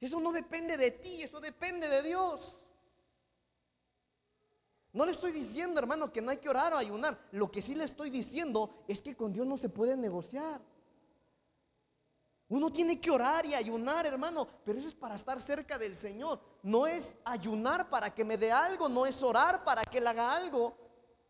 Eso 0.00 0.18
no 0.18 0.32
depende 0.32 0.78
de 0.78 0.92
ti, 0.92 1.22
eso 1.22 1.40
depende 1.40 1.90
de 1.90 2.02
Dios. 2.02 2.58
No 4.94 5.04
le 5.04 5.12
estoy 5.12 5.30
diciendo, 5.32 5.78
hermano, 5.78 6.10
que 6.10 6.22
no 6.22 6.30
hay 6.30 6.38
que 6.38 6.48
orar 6.48 6.72
o 6.72 6.78
ayunar. 6.78 7.18
Lo 7.32 7.50
que 7.50 7.60
sí 7.60 7.74
le 7.74 7.84
estoy 7.84 8.08
diciendo 8.08 8.70
es 8.88 9.02
que 9.02 9.14
con 9.14 9.34
Dios 9.34 9.46
no 9.46 9.58
se 9.58 9.68
puede 9.68 9.94
negociar. 9.94 10.62
Uno 12.48 12.72
tiene 12.72 12.98
que 12.98 13.10
orar 13.10 13.44
y 13.44 13.54
ayunar, 13.54 14.06
hermano, 14.06 14.48
pero 14.64 14.78
eso 14.78 14.88
es 14.88 14.94
para 14.94 15.16
estar 15.16 15.42
cerca 15.42 15.78
del 15.78 15.96
Señor. 15.96 16.40
No 16.62 16.86
es 16.86 17.14
ayunar 17.24 17.90
para 17.90 18.14
que 18.14 18.24
me 18.24 18.38
dé 18.38 18.50
algo, 18.50 18.88
no 18.88 19.04
es 19.04 19.22
orar 19.22 19.64
para 19.64 19.82
que 19.84 19.98
Él 19.98 20.06
haga 20.06 20.34
algo. 20.34 20.74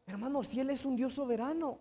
Hermano, 0.06 0.44
si 0.44 0.60
Él 0.60 0.70
es 0.70 0.84
un 0.84 0.94
Dios 0.94 1.14
soberano. 1.14 1.80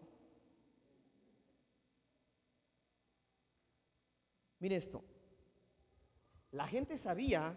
Mire 4.59 4.77
esto. 4.77 5.03
La 6.51 6.67
gente 6.67 6.97
sabía 6.97 7.55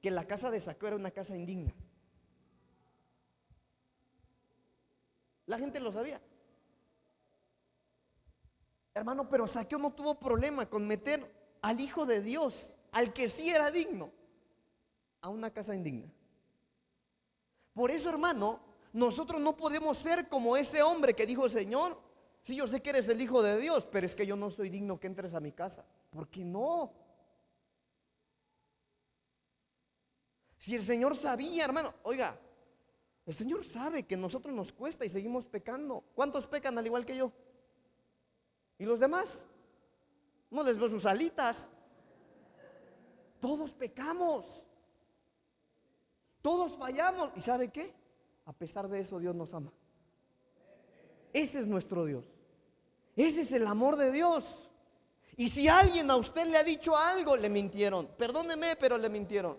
que 0.00 0.12
la 0.12 0.26
casa 0.26 0.52
de 0.52 0.60
Saqueo 0.60 0.88
era 0.88 0.96
una 0.96 1.10
casa 1.10 1.34
indigna. 1.34 1.74
La 5.46 5.58
gente 5.58 5.80
lo 5.80 5.90
sabía. 5.90 6.20
Hermano, 8.96 9.28
pero 9.28 9.46
Saqueo 9.46 9.78
no 9.78 9.92
tuvo 9.92 10.14
problema 10.14 10.70
con 10.70 10.88
meter 10.88 11.30
al 11.60 11.78
Hijo 11.80 12.06
de 12.06 12.22
Dios, 12.22 12.78
al 12.92 13.12
que 13.12 13.28
sí 13.28 13.50
era 13.50 13.70
digno, 13.70 14.10
a 15.20 15.28
una 15.28 15.50
casa 15.50 15.74
indigna. 15.74 16.10
Por 17.74 17.90
eso, 17.90 18.08
hermano, 18.08 18.58
nosotros 18.94 19.38
no 19.42 19.54
podemos 19.54 19.98
ser 19.98 20.30
como 20.30 20.56
ese 20.56 20.82
hombre 20.82 21.12
que 21.12 21.26
dijo, 21.26 21.46
Señor, 21.50 22.00
sí, 22.42 22.56
yo 22.56 22.66
sé 22.66 22.80
que 22.80 22.88
eres 22.88 23.10
el 23.10 23.20
Hijo 23.20 23.42
de 23.42 23.58
Dios, 23.60 23.86
pero 23.92 24.06
es 24.06 24.14
que 24.14 24.26
yo 24.26 24.34
no 24.34 24.50
soy 24.50 24.70
digno 24.70 24.98
que 24.98 25.08
entres 25.08 25.34
a 25.34 25.40
mi 25.40 25.52
casa. 25.52 25.84
¿Por 26.08 26.28
qué 26.28 26.42
no? 26.42 26.90
Si 30.56 30.74
el 30.74 30.82
Señor 30.82 31.18
sabía, 31.18 31.66
hermano, 31.66 31.92
oiga, 32.02 32.40
el 33.26 33.34
Señor 33.34 33.66
sabe 33.66 34.04
que 34.04 34.16
nosotros 34.16 34.54
nos 34.54 34.72
cuesta 34.72 35.04
y 35.04 35.10
seguimos 35.10 35.44
pecando. 35.44 36.02
¿Cuántos 36.14 36.46
pecan 36.46 36.78
al 36.78 36.86
igual 36.86 37.04
que 37.04 37.14
yo? 37.14 37.30
¿Y 38.78 38.84
los 38.84 39.00
demás? 39.00 39.38
No 40.50 40.62
les 40.62 40.78
veo 40.78 40.88
sus 40.88 41.06
alitas. 41.06 41.68
Todos 43.40 43.70
pecamos. 43.72 44.44
Todos 46.42 46.76
fallamos. 46.78 47.30
¿Y 47.36 47.40
sabe 47.40 47.68
qué? 47.68 47.94
A 48.44 48.52
pesar 48.52 48.88
de 48.88 49.00
eso 49.00 49.18
Dios 49.18 49.34
nos 49.34 49.52
ama. 49.54 49.72
Ese 51.32 51.60
es 51.60 51.66
nuestro 51.66 52.04
Dios. 52.04 52.24
Ese 53.16 53.42
es 53.42 53.52
el 53.52 53.66
amor 53.66 53.96
de 53.96 54.12
Dios. 54.12 54.44
Y 55.36 55.48
si 55.48 55.68
alguien 55.68 56.10
a 56.10 56.16
usted 56.16 56.46
le 56.46 56.56
ha 56.56 56.64
dicho 56.64 56.96
algo, 56.96 57.36
le 57.36 57.48
mintieron. 57.48 58.06
Perdóneme, 58.16 58.76
pero 58.76 58.96
le 58.96 59.08
mintieron. 59.08 59.56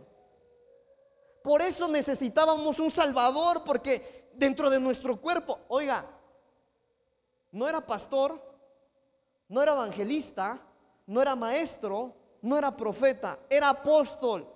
Por 1.44 1.62
eso 1.62 1.88
necesitábamos 1.88 2.80
un 2.80 2.92
Salvador, 2.92 3.64
porque 3.64 4.30
dentro 4.34 4.70
de 4.70 4.80
nuestro 4.80 5.22
cuerpo, 5.22 5.60
oiga, 5.68 6.06
no 7.52 7.68
era 7.68 7.86
pastor, 7.86 8.42
no 9.50 9.62
era 9.62 9.74
evangelista, 9.74 10.60
no 11.08 11.22
era 11.22 11.36
maestro, 11.36 12.14
no 12.42 12.58
era 12.58 12.76
profeta, 12.76 13.40
era 13.50 13.70
apóstol. 13.70 14.48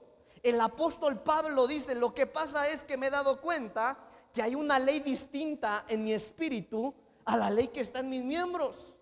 El 0.44 0.60
apóstol 0.60 1.22
Pablo 1.22 1.68
dice, 1.68 1.96
lo 1.96 2.14
que 2.14 2.26
pasa 2.26 2.68
es 2.70 2.84
que 2.84 2.98
me 2.98 3.08
he 3.08 3.12
dado 3.12 3.42
cuenta 3.42 3.98
que 4.34 4.42
hay 4.42 4.56
una 4.56 4.80
ley 4.80 5.00
distinta 5.00 5.86
en 5.88 6.04
mi 6.04 6.14
espíritu 6.14 6.94
a 7.26 7.38
la 7.38 7.50
ley 7.50 7.68
que 7.68 7.82
está 7.82 8.00
en 8.00 8.10
mis 8.10 8.24
miembros. 8.24 8.94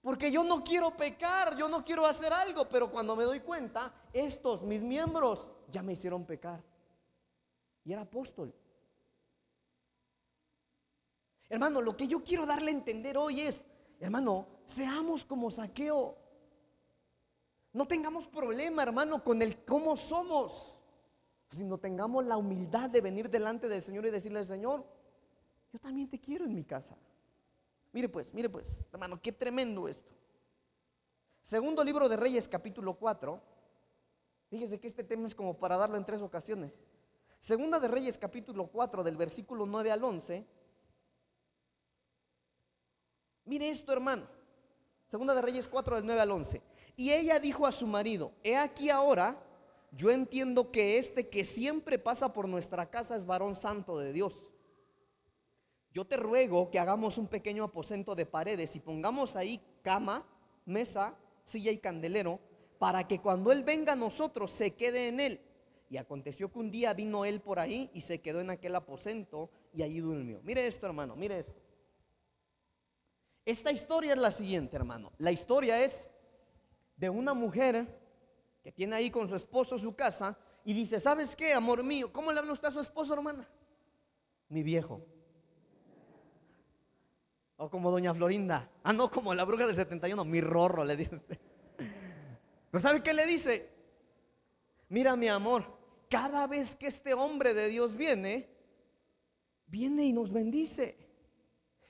Porque 0.00 0.30
yo 0.30 0.44
no 0.44 0.62
quiero 0.62 0.96
pecar, 0.96 1.56
yo 1.56 1.68
no 1.68 1.84
quiero 1.84 2.04
hacer 2.06 2.32
algo, 2.32 2.68
pero 2.68 2.90
cuando 2.90 3.16
me 3.16 3.24
doy 3.24 3.40
cuenta, 3.40 3.92
estos, 4.12 4.62
mis 4.62 4.82
miembros, 4.82 5.46
ya 5.70 5.82
me 5.82 5.94
hicieron 5.94 6.24
pecar. 6.24 6.62
Y 7.84 7.92
era 7.92 8.02
apóstol. 8.02 8.54
Hermano, 11.48 11.80
lo 11.80 11.96
que 11.96 12.06
yo 12.06 12.22
quiero 12.22 12.46
darle 12.46 12.70
a 12.70 12.74
entender 12.74 13.16
hoy 13.16 13.42
es, 13.42 13.64
hermano, 14.00 14.46
seamos 14.66 15.24
como 15.24 15.50
saqueo. 15.50 16.16
No 17.72 17.86
tengamos 17.86 18.26
problema, 18.28 18.82
hermano, 18.82 19.22
con 19.24 19.42
el 19.42 19.64
cómo 19.64 19.96
somos, 19.96 20.78
sino 21.50 21.78
tengamos 21.78 22.24
la 22.24 22.36
humildad 22.36 22.88
de 22.90 23.00
venir 23.00 23.28
delante 23.28 23.68
del 23.68 23.82
Señor 23.82 24.06
y 24.06 24.10
decirle, 24.10 24.44
Señor, 24.44 24.84
yo 25.72 25.78
también 25.80 26.08
te 26.08 26.20
quiero 26.20 26.44
en 26.44 26.54
mi 26.54 26.64
casa. 26.64 26.96
Mire 27.92 28.08
pues, 28.08 28.32
mire 28.32 28.48
pues, 28.48 28.84
hermano, 28.92 29.20
qué 29.20 29.32
tremendo 29.32 29.88
esto. 29.88 30.12
Segundo 31.42 31.84
libro 31.84 32.08
de 32.08 32.16
Reyes, 32.16 32.48
capítulo 32.48 32.94
4. 32.94 33.40
Fíjese 34.50 34.78
que 34.78 34.86
este 34.86 35.04
tema 35.04 35.26
es 35.26 35.34
como 35.34 35.58
para 35.58 35.76
darlo 35.76 35.96
en 35.96 36.04
tres 36.04 36.22
ocasiones. 36.22 36.80
Segunda 37.40 37.78
de 37.78 37.88
Reyes, 37.88 38.16
capítulo 38.16 38.68
4, 38.68 39.02
del 39.02 39.16
versículo 39.16 39.66
9 39.66 39.90
al 39.90 40.02
11. 40.02 40.46
Mire 43.44 43.68
esto, 43.68 43.92
hermano. 43.92 44.26
Segunda 45.14 45.36
de 45.36 45.42
Reyes 45.42 45.68
4 45.68 45.94
del 45.94 46.06
9 46.06 46.20
al 46.22 46.30
11. 46.32 46.60
Y 46.96 47.12
ella 47.12 47.38
dijo 47.38 47.68
a 47.68 47.70
su 47.70 47.86
marido, 47.86 48.32
he 48.42 48.56
aquí 48.56 48.90
ahora, 48.90 49.40
yo 49.92 50.10
entiendo 50.10 50.72
que 50.72 50.98
este 50.98 51.28
que 51.28 51.44
siempre 51.44 52.00
pasa 52.00 52.32
por 52.32 52.48
nuestra 52.48 52.90
casa 52.90 53.14
es 53.14 53.24
varón 53.24 53.54
santo 53.54 53.96
de 53.96 54.12
Dios. 54.12 54.36
Yo 55.92 56.04
te 56.04 56.16
ruego 56.16 56.68
que 56.68 56.80
hagamos 56.80 57.16
un 57.16 57.28
pequeño 57.28 57.62
aposento 57.62 58.16
de 58.16 58.26
paredes 58.26 58.74
y 58.74 58.80
pongamos 58.80 59.36
ahí 59.36 59.60
cama, 59.82 60.26
mesa, 60.66 61.14
silla 61.44 61.70
y 61.70 61.78
candelero, 61.78 62.40
para 62.80 63.06
que 63.06 63.20
cuando 63.20 63.52
Él 63.52 63.62
venga 63.62 63.92
a 63.92 63.96
nosotros 63.96 64.50
se 64.50 64.72
quede 64.72 65.06
en 65.06 65.20
Él. 65.20 65.40
Y 65.90 65.96
aconteció 65.96 66.50
que 66.50 66.58
un 66.58 66.72
día 66.72 66.92
vino 66.92 67.24
Él 67.24 67.40
por 67.40 67.60
ahí 67.60 67.88
y 67.94 68.00
se 68.00 68.20
quedó 68.20 68.40
en 68.40 68.50
aquel 68.50 68.74
aposento 68.74 69.48
y 69.72 69.84
allí 69.84 70.00
durmió. 70.00 70.40
Mire 70.42 70.66
esto, 70.66 70.86
hermano, 70.86 71.14
mire 71.14 71.38
esto. 71.38 71.63
Esta 73.44 73.70
historia 73.70 74.14
es 74.14 74.18
la 74.18 74.30
siguiente, 74.30 74.76
hermano. 74.76 75.12
La 75.18 75.30
historia 75.30 75.82
es 75.82 76.08
de 76.96 77.10
una 77.10 77.34
mujer 77.34 77.86
que 78.62 78.72
tiene 78.72 78.96
ahí 78.96 79.10
con 79.10 79.28
su 79.28 79.36
esposo 79.36 79.78
su 79.78 79.94
casa 79.94 80.38
y 80.64 80.72
dice, 80.72 80.98
¿sabes 80.98 81.36
qué, 81.36 81.52
amor 81.52 81.82
mío? 81.82 82.10
¿Cómo 82.12 82.32
le 82.32 82.38
habla 82.38 82.52
usted 82.52 82.68
a 82.68 82.72
su 82.72 82.80
esposo, 82.80 83.12
hermana? 83.12 83.46
Mi 84.48 84.62
viejo. 84.62 85.04
O 87.56 87.68
como 87.68 87.90
doña 87.90 88.14
Florinda. 88.14 88.70
Ah, 88.82 88.94
no, 88.94 89.10
como 89.10 89.34
la 89.34 89.44
bruja 89.44 89.66
del 89.66 89.76
71, 89.76 90.24
mi 90.24 90.40
rorro, 90.40 90.84
le 90.84 90.96
dice 90.96 91.16
usted. 91.16 91.38
Pero 92.70 92.80
¿sabe 92.80 93.02
qué 93.02 93.12
le 93.12 93.26
dice? 93.26 93.68
Mira, 94.88 95.16
mi 95.16 95.28
amor, 95.28 95.64
cada 96.08 96.46
vez 96.46 96.76
que 96.76 96.86
este 96.86 97.12
hombre 97.12 97.52
de 97.52 97.68
Dios 97.68 97.94
viene, 97.94 98.48
viene 99.66 100.04
y 100.04 100.12
nos 100.14 100.32
bendice. 100.32 101.03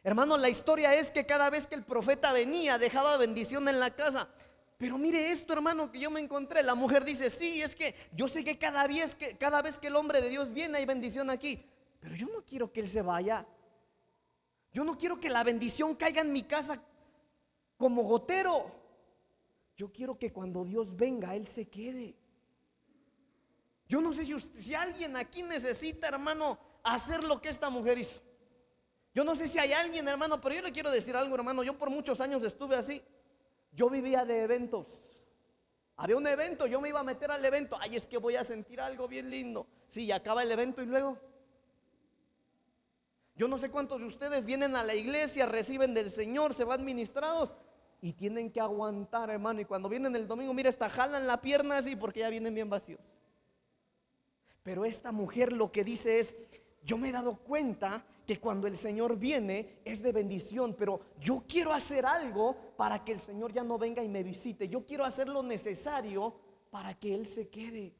Hermano, 0.05 0.37
la 0.37 0.51
historia 0.51 0.95
es 0.95 1.11
que 1.11 1.25
cada 1.25 1.49
vez 1.49 1.67
que 1.67 1.75
el 1.75 1.83
profeta 1.83 2.31
venía 2.33 2.77
dejaba 2.77 3.17
bendición 3.17 3.67
en 3.69 3.81
la 3.81 3.91
casa. 3.91 4.29
Pero 4.77 4.99
mire 4.99 5.31
esto, 5.31 5.55
hermano, 5.55 5.91
que 5.91 5.99
yo 5.99 6.11
me 6.11 6.21
encontré. 6.21 6.63
La 6.63 6.75
mujer 6.75 7.05
dice, 7.05 7.31
sí, 7.31 7.63
es 7.63 7.75
que 7.75 7.95
yo 8.13 8.29
sé 8.29 8.45
que 8.45 8.59
cada 8.59 8.87
vez 8.87 9.15
que, 9.15 9.39
cada 9.39 9.63
vez 9.63 9.79
que 9.79 9.87
el 9.87 9.97
hombre 9.97 10.21
de 10.21 10.29
Dios 10.29 10.53
viene 10.53 10.77
hay 10.77 10.85
bendición 10.85 11.31
aquí. 11.31 11.65
Pero 12.01 12.17
yo 12.17 12.27
no 12.27 12.45
quiero 12.45 12.71
que 12.71 12.81
él 12.81 12.89
se 12.89 13.01
vaya. 13.01 13.47
Yo 14.75 14.85
no 14.85 14.99
quiero 14.99 15.19
que 15.19 15.31
la 15.31 15.43
bendición 15.43 15.95
caiga 15.95 16.21
en 16.21 16.33
mi 16.33 16.43
casa 16.43 16.83
como 17.79 18.03
gotero. 18.03 18.71
Yo 19.75 19.91
quiero 19.91 20.19
que 20.19 20.33
cuando 20.33 20.65
Dios 20.65 20.95
venga, 20.95 21.35
Él 21.35 21.47
se 21.47 21.67
quede. 21.67 22.15
Yo 23.89 24.01
no 24.01 24.13
sé 24.13 24.27
si, 24.27 24.39
si 24.39 24.75
alguien 24.75 25.17
aquí 25.17 25.43
necesita, 25.43 26.09
hermano, 26.09 26.59
hacer 26.83 27.25
lo 27.25 27.41
que 27.41 27.49
esta 27.49 27.71
mujer 27.71 27.99
hizo. 27.99 28.21
Yo 29.15 29.23
no 29.23 29.37
sé 29.37 29.47
si 29.47 29.59
hay 29.59 29.73
alguien, 29.73 30.07
hermano, 30.09 30.41
pero 30.41 30.57
yo 30.57 30.63
le 30.63 30.73
quiero 30.73 30.91
decir 30.91 31.15
algo, 31.15 31.37
hermano. 31.37 31.63
Yo 31.63 31.79
por 31.79 31.89
muchos 31.89 32.21
años 32.21 32.43
estuve 32.43 32.75
así. 32.75 33.01
Yo 33.73 33.89
vivía 33.89 34.25
de 34.25 34.43
eventos. 34.43 34.87
Había 35.97 36.17
un 36.17 36.27
evento, 36.27 36.67
yo 36.67 36.81
me 36.81 36.89
iba 36.89 36.99
a 36.99 37.05
meter 37.05 37.31
al 37.31 37.45
evento. 37.45 37.77
Ay, 37.81 37.95
es 37.95 38.07
que 38.07 38.19
voy 38.19 38.35
a 38.35 38.43
sentir 38.43 38.81
algo 38.81 39.07
bien 39.07 39.31
lindo. 39.31 39.69
Sí, 39.89 40.11
acaba 40.11 40.43
el 40.43 40.51
evento 40.51 40.83
y 40.83 40.87
luego. 40.87 41.17
Yo 43.37 43.47
no 43.47 43.59
sé 43.59 43.71
cuántos 43.71 44.01
de 44.01 44.07
ustedes 44.07 44.45
vienen 44.45 44.75
a 44.75 44.83
la 44.83 44.95
iglesia, 44.95 45.47
reciben 45.47 45.95
del 45.95 46.11
Señor, 46.11 46.55
se 46.55 46.65
van 46.65 46.85
ministrados 46.85 47.53
y 48.01 48.13
tienen 48.13 48.51
que 48.51 48.61
aguantar, 48.61 49.31
hermano. 49.31 49.61
Y 49.61 49.65
cuando 49.65 49.89
vienen 49.89 50.15
el 50.17 50.27
domingo, 50.27 50.53
mira, 50.55 50.71
hasta 50.71 50.91
jalan 50.91 51.27
la 51.27 51.41
pierna 51.41 51.79
así 51.79 51.95
porque 51.95 52.21
ya 52.21 52.31
vienen 52.31 52.55
bien 52.55 52.69
vacíos. 52.69 53.01
Pero 54.65 54.85
esta 54.85 55.13
mujer 55.13 55.53
lo 55.53 55.71
que 55.71 55.85
dice 55.85 56.19
es, 56.19 56.37
yo 56.83 56.99
me 56.99 57.11
he 57.11 57.13
dado 57.13 57.37
cuenta 57.37 58.05
que 58.27 58.41
cuando 58.41 58.67
el 58.67 58.79
Señor 58.79 59.17
viene 59.19 59.81
es 59.85 60.03
de 60.03 60.13
bendición, 60.13 60.75
pero 60.75 61.01
yo 61.21 61.45
quiero 61.47 61.73
hacer 61.73 62.07
algo 62.07 62.57
para 62.77 63.05
que 63.05 63.13
el 63.13 63.21
Señor 63.21 63.53
ya 63.53 63.63
no 63.63 63.79
venga 63.79 64.03
y 64.03 64.09
me 64.09 64.23
visite. 64.23 64.69
Yo 64.69 64.85
quiero 64.87 65.05
hacer 65.05 65.29
lo 65.29 65.43
necesario 65.43 66.35
para 66.71 66.95
que 66.95 67.15
Él 67.15 67.27
se 67.27 67.49
quede, 67.49 67.95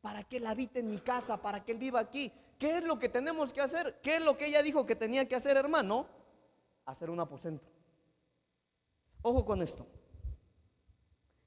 para 0.00 0.24
que 0.24 0.38
Él 0.38 0.46
habite 0.46 0.80
en 0.80 0.90
mi 0.90 0.98
casa, 0.98 1.40
para 1.40 1.64
que 1.64 1.72
Él 1.72 1.78
viva 1.78 2.00
aquí. 2.00 2.32
¿Qué 2.58 2.78
es 2.78 2.84
lo 2.84 2.98
que 2.98 3.08
tenemos 3.08 3.52
que 3.52 3.60
hacer? 3.60 4.00
¿Qué 4.02 4.16
es 4.16 4.24
lo 4.24 4.36
que 4.36 4.46
ella 4.46 4.62
dijo 4.62 4.84
que 4.86 4.96
tenía 4.96 5.26
que 5.26 5.34
hacer, 5.34 5.56
hermano? 5.56 6.06
Hacer 6.84 7.10
un 7.10 7.20
aposento. 7.20 7.66
Ojo 9.22 9.44
con 9.44 9.62
esto. 9.62 9.86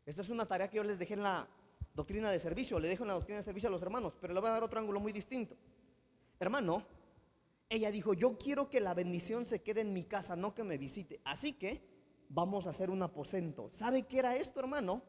Esta 0.06 0.22
es 0.22 0.30
una 0.30 0.46
tarea 0.46 0.70
que 0.70 0.78
yo 0.78 0.84
les 0.84 1.00
dejé 1.00 1.16
en 1.16 1.24
la 1.24 1.48
doctrina 1.94 2.30
de 2.30 2.40
servicio, 2.40 2.80
le 2.80 2.88
dejo 2.88 3.04
en 3.04 3.10
la 3.10 3.14
doctrina 3.16 3.38
de 3.38 3.44
servicio 3.44 3.70
a 3.70 3.72
los 3.72 3.82
hermanos, 3.82 4.14
pero 4.22 4.34
le 4.34 4.40
voy 4.40 4.50
a 4.50 4.54
dar 4.54 4.64
otro 4.64 4.80
ángulo 4.80 5.00
muy 5.00 5.12
distinto. 5.12 5.56
Hermano, 6.40 6.86
ella 7.70 7.92
dijo, 7.92 8.14
yo 8.14 8.38
quiero 8.38 8.70
que 8.70 8.80
la 8.80 8.94
bendición 8.94 9.46
se 9.46 9.62
quede 9.62 9.82
en 9.82 9.94
mi 9.94 10.04
casa, 10.04 10.36
no 10.36 10.54
que 10.54 10.64
me 10.64 10.78
visite. 10.78 11.20
Así 11.26 11.54
que 11.54 11.82
vamos 12.30 12.68
a 12.68 12.72
hacer 12.72 12.90
un 12.90 13.02
aposento. 13.02 13.70
¿Sabe 13.72 14.04
qué 14.04 14.20
era 14.20 14.36
esto, 14.36 14.60
hermano? 14.60 15.02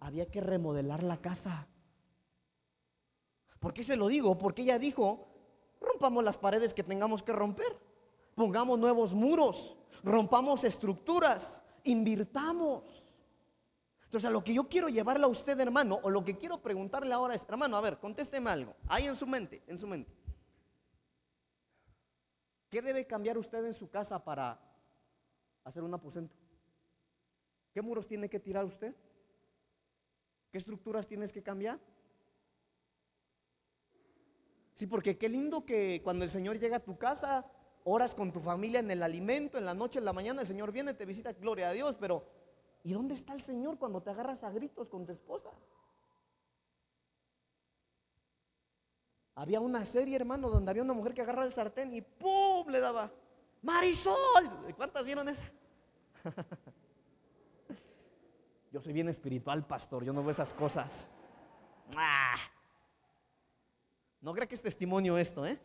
Había 0.00 0.26
que 0.30 0.40
remodelar 0.40 1.02
la 1.02 1.20
casa. 1.20 1.68
¿Por 3.58 3.72
qué 3.72 3.82
se 3.82 3.96
lo 3.96 4.08
digo? 4.08 4.38
Porque 4.38 4.62
ella 4.62 4.78
dijo, 4.78 5.26
rompamos 5.80 6.22
las 6.22 6.36
paredes 6.36 6.74
que 6.74 6.84
tengamos 6.84 7.22
que 7.22 7.32
romper, 7.32 7.78
pongamos 8.34 8.78
nuevos 8.78 9.12
muros, 9.12 9.76
rompamos 10.04 10.62
estructuras, 10.64 11.64
invirtamos. 11.84 12.84
Entonces, 14.04 14.28
a 14.28 14.30
lo 14.30 14.44
que 14.44 14.54
yo 14.54 14.68
quiero 14.68 14.88
llevarle 14.88 15.24
a 15.24 15.28
usted, 15.28 15.58
hermano, 15.58 15.98
o 16.02 16.10
lo 16.10 16.24
que 16.24 16.36
quiero 16.36 16.62
preguntarle 16.62 17.12
ahora 17.12 17.34
es, 17.34 17.44
hermano, 17.48 17.76
a 17.76 17.80
ver, 17.80 17.98
contésteme 17.98 18.50
algo, 18.50 18.76
ahí 18.86 19.06
en 19.06 19.16
su 19.16 19.26
mente, 19.26 19.62
en 19.66 19.78
su 19.78 19.86
mente. 19.86 20.12
¿Qué 22.76 22.82
debe 22.82 23.06
cambiar 23.06 23.38
usted 23.38 23.64
en 23.64 23.72
su 23.72 23.88
casa 23.88 24.22
para 24.22 24.60
hacer 25.64 25.82
un 25.82 25.94
aposento? 25.94 26.36
¿Qué 27.72 27.80
muros 27.80 28.06
tiene 28.06 28.28
que 28.28 28.38
tirar 28.38 28.66
usted? 28.66 28.94
¿Qué 30.52 30.58
estructuras 30.58 31.06
tienes 31.06 31.32
que 31.32 31.42
cambiar? 31.42 31.80
Sí, 34.74 34.86
porque 34.86 35.16
qué 35.16 35.30
lindo 35.30 35.64
que 35.64 36.02
cuando 36.04 36.26
el 36.26 36.30
Señor 36.30 36.58
llega 36.58 36.76
a 36.76 36.84
tu 36.84 36.98
casa, 36.98 37.50
oras 37.84 38.14
con 38.14 38.30
tu 38.30 38.40
familia 38.40 38.80
en 38.80 38.90
el 38.90 39.02
alimento, 39.02 39.56
en 39.56 39.64
la 39.64 39.72
noche, 39.72 39.98
en 39.98 40.04
la 40.04 40.12
mañana, 40.12 40.42
el 40.42 40.46
Señor 40.46 40.70
viene, 40.70 40.92
te 40.92 41.06
visita, 41.06 41.32
gloria 41.32 41.70
a 41.70 41.72
Dios, 41.72 41.96
pero 41.98 42.26
¿y 42.84 42.92
dónde 42.92 43.14
está 43.14 43.32
el 43.32 43.40
Señor 43.40 43.78
cuando 43.78 44.02
te 44.02 44.10
agarras 44.10 44.44
a 44.44 44.50
gritos 44.50 44.90
con 44.90 45.06
tu 45.06 45.12
esposa? 45.12 45.48
Había 49.36 49.60
una 49.60 49.84
serie, 49.84 50.16
hermano, 50.16 50.48
donde 50.48 50.70
había 50.70 50.82
una 50.82 50.94
mujer 50.94 51.12
que 51.12 51.20
agarraba 51.20 51.46
el 51.46 51.52
sartén 51.52 51.92
y 51.92 52.00
¡pum! 52.00 52.66
le 52.70 52.80
daba 52.80 53.12
Marisol. 53.60 54.16
¿Cuántas 54.74 55.04
vieron 55.04 55.28
esa? 55.28 55.44
yo 58.72 58.80
soy 58.80 58.94
bien 58.94 59.10
espiritual, 59.10 59.66
pastor, 59.66 60.04
yo 60.04 60.14
no 60.14 60.22
veo 60.22 60.30
esas 60.30 60.54
cosas. 60.54 61.06
¡Ah! 61.94 62.36
No 64.22 64.32
crea 64.32 64.46
que 64.46 64.54
es 64.54 64.62
testimonio 64.62 65.18
esto, 65.18 65.44
¿eh? 65.44 65.60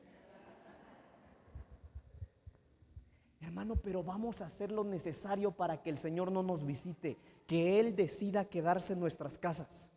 Hermano, 3.40 3.78
pero 3.78 4.04
vamos 4.04 4.42
a 4.42 4.48
hacer 4.48 4.70
lo 4.70 4.84
necesario 4.84 5.54
para 5.54 5.82
que 5.82 5.90
el 5.90 5.98
Señor 5.98 6.30
no 6.30 6.44
nos 6.44 6.66
visite, 6.66 7.18
que 7.48 7.80
Él 7.80 7.96
decida 7.96 8.44
quedarse 8.44 8.94
en 8.94 9.00
nuestras 9.00 9.38
casas, 9.38 9.90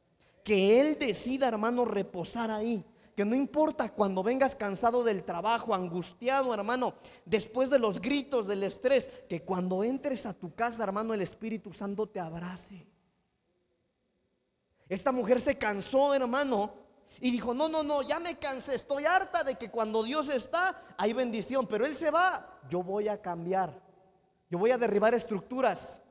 que 0.45 0.81
Él 0.81 0.97
decida, 0.97 1.49
hermano, 1.49 1.85
reposar 1.85 2.53
ahí 2.53 2.85
que 3.15 3.25
no 3.25 3.35
importa 3.35 3.93
cuando 3.93 4.23
vengas 4.23 4.57
cansado 4.57 5.05
del 5.05 5.25
trabajo, 5.25 5.75
angustiado, 5.75 6.53
hermano, 6.53 6.95
después 7.25 7.71
de 7.71 7.79
los 7.79 8.01
gritos, 8.01 8.47
del 8.47 8.65
estrés, 8.65 9.11
que 9.29 9.43
cuando 9.43 9.85
entres 9.85 10.27
a 10.27 10.35
tu 10.35 10.55
casa, 10.55 10.83
hermano, 10.83 11.15
el 11.15 11.23
Espíritu 11.23 11.73
Santo 11.73 12.09
te 12.09 12.21
abrace. 12.21 12.87
Esta 14.89 15.13
mujer 15.13 15.41
se 15.41 15.57
cansó, 15.57 16.13
hermano, 16.15 16.75
y 17.21 17.31
dijo, 17.31 17.55
no, 17.55 17.69
no, 17.69 17.83
no, 17.83 18.03
ya 18.03 18.19
me 18.19 18.39
cansé, 18.39 18.75
estoy 18.75 19.05
harta 19.07 19.45
de 19.45 19.55
que 19.55 19.71
cuando 19.71 20.03
Dios 20.03 20.29
está, 20.29 20.83
hay 20.99 21.13
bendición, 21.13 21.67
pero 21.67 21.87
Él 21.87 21.95
se 21.95 22.11
va, 22.11 22.61
yo 22.69 22.83
voy 22.83 23.09
a 23.09 23.23
cambiar, 23.23 23.81
yo 24.51 24.59
voy 24.59 24.73
a 24.73 24.79
derribar 24.79 25.15
estructuras, 25.15 26.03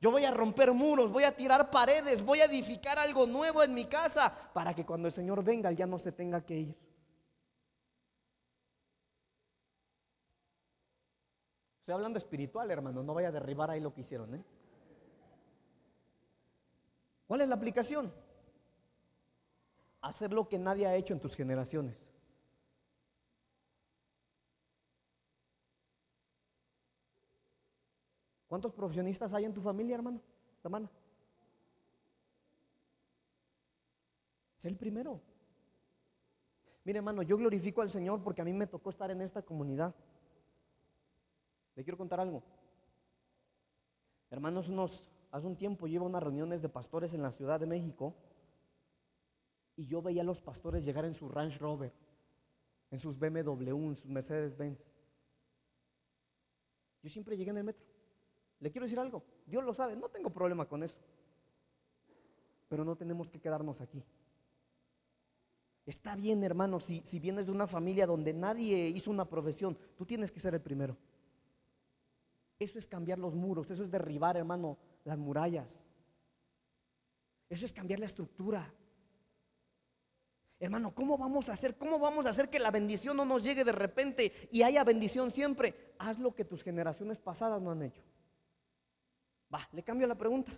yo 0.00 0.12
voy 0.12 0.24
a 0.24 0.30
romper 0.30 0.72
muros, 0.72 1.10
voy 1.10 1.24
a 1.24 1.34
tirar 1.34 1.70
paredes, 1.70 2.24
voy 2.24 2.40
a 2.40 2.44
edificar 2.44 2.98
algo 2.98 3.26
nuevo 3.26 3.62
en 3.62 3.74
mi 3.74 3.86
casa 3.86 4.32
para 4.52 4.74
que 4.74 4.86
cuando 4.86 5.08
el 5.08 5.14
Señor 5.14 5.42
venga 5.42 5.72
ya 5.72 5.86
no 5.86 5.98
se 5.98 6.12
tenga 6.12 6.40
que 6.44 6.56
ir. 6.56 6.76
Estoy 11.80 11.94
hablando 11.94 12.18
espiritual, 12.18 12.70
hermano, 12.70 13.02
no 13.02 13.14
vaya 13.14 13.28
a 13.28 13.32
derribar 13.32 13.70
ahí 13.70 13.80
lo 13.80 13.92
que 13.92 14.02
hicieron. 14.02 14.34
¿eh? 14.34 14.44
¿Cuál 17.26 17.40
es 17.40 17.48
la 17.48 17.56
aplicación? 17.56 18.12
Hacer 20.02 20.32
lo 20.32 20.48
que 20.48 20.58
nadie 20.58 20.86
ha 20.86 20.94
hecho 20.94 21.12
en 21.12 21.20
tus 21.20 21.34
generaciones. 21.34 22.07
¿Cuántos 28.48 28.72
profesionistas 28.72 29.32
hay 29.34 29.44
en 29.44 29.52
tu 29.52 29.60
familia, 29.60 29.94
hermano? 29.94 30.20
Hermana. 30.64 30.90
Es 34.58 34.64
el 34.64 34.76
primero. 34.76 35.20
Mire, 36.84 36.98
hermano, 36.98 37.22
yo 37.22 37.36
glorifico 37.36 37.82
al 37.82 37.90
Señor 37.90 38.22
porque 38.22 38.40
a 38.40 38.44
mí 38.44 38.52
me 38.54 38.66
tocó 38.66 38.90
estar 38.90 39.10
en 39.10 39.20
esta 39.20 39.42
comunidad. 39.42 39.94
Le 41.76 41.84
quiero 41.84 41.98
contar 41.98 42.18
algo. 42.18 42.42
Hermanos, 44.30 44.68
hace 45.30 45.46
un 45.46 45.56
tiempo 45.56 45.86
llevo 45.86 46.06
unas 46.06 46.22
reuniones 46.22 46.62
de 46.62 46.68
pastores 46.68 47.12
en 47.14 47.22
la 47.22 47.30
Ciudad 47.30 47.60
de 47.60 47.66
México 47.66 48.14
y 49.76 49.86
yo 49.86 50.02
veía 50.02 50.22
a 50.22 50.24
los 50.24 50.40
pastores 50.40 50.84
llegar 50.84 51.04
en 51.04 51.14
su 51.14 51.28
Range 51.28 51.58
Rover, 51.58 51.92
en 52.90 52.98
sus 52.98 53.18
BMW, 53.18 53.70
en 53.70 53.96
sus 53.96 54.10
Mercedes 54.10 54.56
Benz. 54.56 54.82
Yo 57.02 57.10
siempre 57.10 57.36
llegué 57.36 57.50
en 57.50 57.58
el 57.58 57.64
metro. 57.64 57.87
Le 58.60 58.70
quiero 58.70 58.86
decir 58.86 58.98
algo, 58.98 59.22
Dios 59.46 59.64
lo 59.64 59.72
sabe, 59.72 59.96
no 59.96 60.08
tengo 60.08 60.30
problema 60.30 60.66
con 60.66 60.82
eso. 60.82 60.98
Pero 62.68 62.84
no 62.84 62.96
tenemos 62.96 63.28
que 63.28 63.40
quedarnos 63.40 63.80
aquí. 63.80 64.02
Está 65.86 66.16
bien, 66.16 66.44
hermano, 66.44 66.80
si, 66.80 67.00
si 67.06 67.18
vienes 67.18 67.46
de 67.46 67.52
una 67.52 67.66
familia 67.66 68.06
donde 68.06 68.34
nadie 68.34 68.88
hizo 68.88 69.10
una 69.10 69.24
profesión, 69.24 69.78
tú 69.96 70.04
tienes 70.04 70.30
que 70.30 70.40
ser 70.40 70.54
el 70.54 70.60
primero. 70.60 70.96
Eso 72.58 72.78
es 72.78 72.86
cambiar 72.86 73.18
los 73.18 73.34
muros, 73.34 73.70
eso 73.70 73.82
es 73.84 73.90
derribar, 73.90 74.36
hermano, 74.36 74.76
las 75.04 75.16
murallas. 75.16 75.68
Eso 77.48 77.64
es 77.64 77.72
cambiar 77.72 78.00
la 78.00 78.06
estructura. 78.06 78.70
Hermano, 80.60 80.92
¿cómo 80.92 81.16
vamos 81.16 81.48
a 81.48 81.52
hacer? 81.52 81.76
¿Cómo 81.76 81.98
vamos 82.00 82.26
a 82.26 82.30
hacer 82.30 82.50
que 82.50 82.58
la 82.58 82.72
bendición 82.72 83.16
no 83.16 83.24
nos 83.24 83.42
llegue 83.42 83.64
de 83.64 83.72
repente 83.72 84.32
y 84.50 84.62
haya 84.62 84.82
bendición 84.82 85.30
siempre? 85.30 85.94
Haz 85.98 86.18
lo 86.18 86.34
que 86.34 86.44
tus 86.44 86.62
generaciones 86.64 87.18
pasadas 87.18 87.62
no 87.62 87.70
han 87.70 87.82
hecho. 87.82 88.02
Va, 89.52 89.66
le 89.72 89.82
cambio 89.82 90.06
la 90.06 90.14
pregunta. 90.14 90.52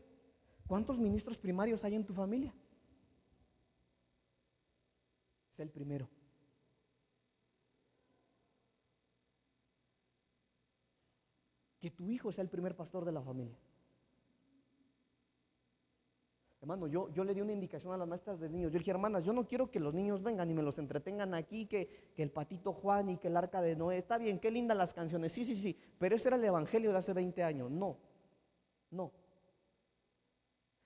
¿Cuántos 0.66 0.98
ministros 0.98 1.36
primarios 1.36 1.84
hay 1.84 1.94
en 1.94 2.04
tu 2.04 2.14
familia? 2.14 2.54
Es 5.52 5.60
el 5.60 5.70
primero. 5.70 6.08
Que 11.80 11.90
tu 11.90 12.08
hijo 12.08 12.30
sea 12.30 12.42
el 12.42 12.50
primer 12.50 12.76
pastor 12.76 13.04
de 13.04 13.12
la 13.12 13.22
familia. 13.22 13.58
Hermano, 16.60 16.86
yo, 16.88 17.08
yo 17.14 17.24
le 17.24 17.34
di 17.34 17.40
una 17.40 17.52
indicación 17.52 17.92
a 17.94 17.96
las 17.96 18.06
maestras 18.06 18.38
de 18.38 18.50
niños. 18.50 18.70
Yo 18.70 18.78
dije, 18.78 18.90
hermanas, 18.90 19.24
yo 19.24 19.32
no 19.32 19.48
quiero 19.48 19.70
que 19.70 19.80
los 19.80 19.94
niños 19.94 20.22
vengan 20.22 20.50
y 20.50 20.54
me 20.54 20.62
los 20.62 20.78
entretengan 20.78 21.32
aquí, 21.32 21.64
que, 21.64 22.12
que 22.14 22.22
el 22.22 22.30
patito 22.30 22.74
Juan 22.74 23.08
y 23.08 23.16
que 23.16 23.28
el 23.28 23.36
arca 23.36 23.62
de 23.62 23.74
Noé. 23.74 23.96
Está 23.96 24.18
bien, 24.18 24.38
qué 24.38 24.50
lindas 24.50 24.76
las 24.76 24.92
canciones. 24.92 25.32
Sí, 25.32 25.46
sí, 25.46 25.56
sí. 25.56 25.76
Pero 25.98 26.16
ese 26.16 26.28
era 26.28 26.36
el 26.36 26.44
evangelio 26.44 26.92
de 26.92 26.98
hace 26.98 27.14
20 27.14 27.42
años. 27.42 27.70
No, 27.70 27.96
no. 28.90 29.12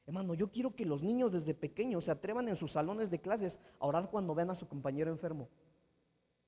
Hermano, 0.07 0.35
yo 0.35 0.51
quiero 0.51 0.75
que 0.75 0.85
los 0.85 1.03
niños 1.03 1.33
desde 1.33 1.55
pequeños 1.55 2.05
se 2.05 2.11
atrevan 2.11 2.49
en 2.49 2.57
sus 2.57 2.73
salones 2.73 3.11
de 3.11 3.21
clases 3.21 3.61
a 3.81 3.87
orar 3.87 4.11
cuando 4.11 4.35
vean 4.35 4.51
a 4.51 4.55
su 4.55 4.69
compañero 4.69 5.11
enfermo. 5.11 5.49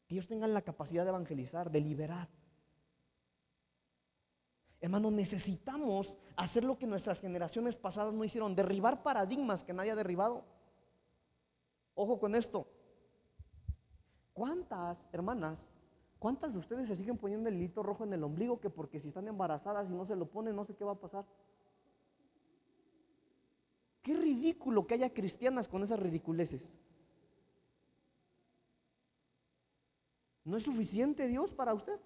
Que 0.07 0.15
ellos 0.15 0.27
tengan 0.27 0.53
la 0.53 0.63
capacidad 0.63 1.05
de 1.05 1.09
evangelizar, 1.09 1.71
de 1.71 1.81
liberar. 1.81 2.29
Hermano, 4.81 5.11
necesitamos 5.11 6.15
hacer 6.37 6.65
lo 6.65 6.79
que 6.79 6.87
nuestras 6.87 7.21
generaciones 7.21 7.77
pasadas 7.77 8.13
no 8.13 8.25
hicieron, 8.25 8.55
derribar 8.55 9.03
paradigmas 9.03 9.65
que 9.65 9.73
nadie 9.73 9.91
ha 9.93 9.97
derribado. 9.97 10.45
Ojo 11.95 12.21
con 12.21 12.35
esto. 12.35 12.69
¿Cuántas, 14.35 14.99
hermanas, 15.13 15.67
cuántas 16.19 16.53
de 16.53 16.59
ustedes 16.59 16.89
se 16.89 16.97
siguen 16.97 17.17
poniendo 17.17 17.49
el 17.49 17.57
hilito 17.57 17.83
rojo 17.83 18.05
en 18.05 18.13
el 18.13 18.23
ombligo 18.23 18.61
que 18.61 18.69
porque 18.69 19.01
si 19.01 19.09
están 19.09 19.27
embarazadas 19.29 19.89
y 19.89 19.95
no 19.95 20.05
se 20.05 20.15
lo 20.15 20.27
ponen, 20.27 20.55
no 20.55 20.67
sé 20.67 20.75
qué 20.77 20.85
va 20.85 20.93
a 20.93 21.01
pasar? 21.01 21.25
Qué 24.07 24.15
ridículo 24.15 24.87
que 24.87 24.95
haya 24.95 25.13
cristianas 25.13 25.67
con 25.67 25.83
esas 25.83 25.99
ridiculeces. 25.99 26.63
¿No 30.45 30.57
es 30.57 30.63
suficiente 30.63 31.27
Dios 31.27 31.53
para 31.53 31.75
usted? 31.75 31.99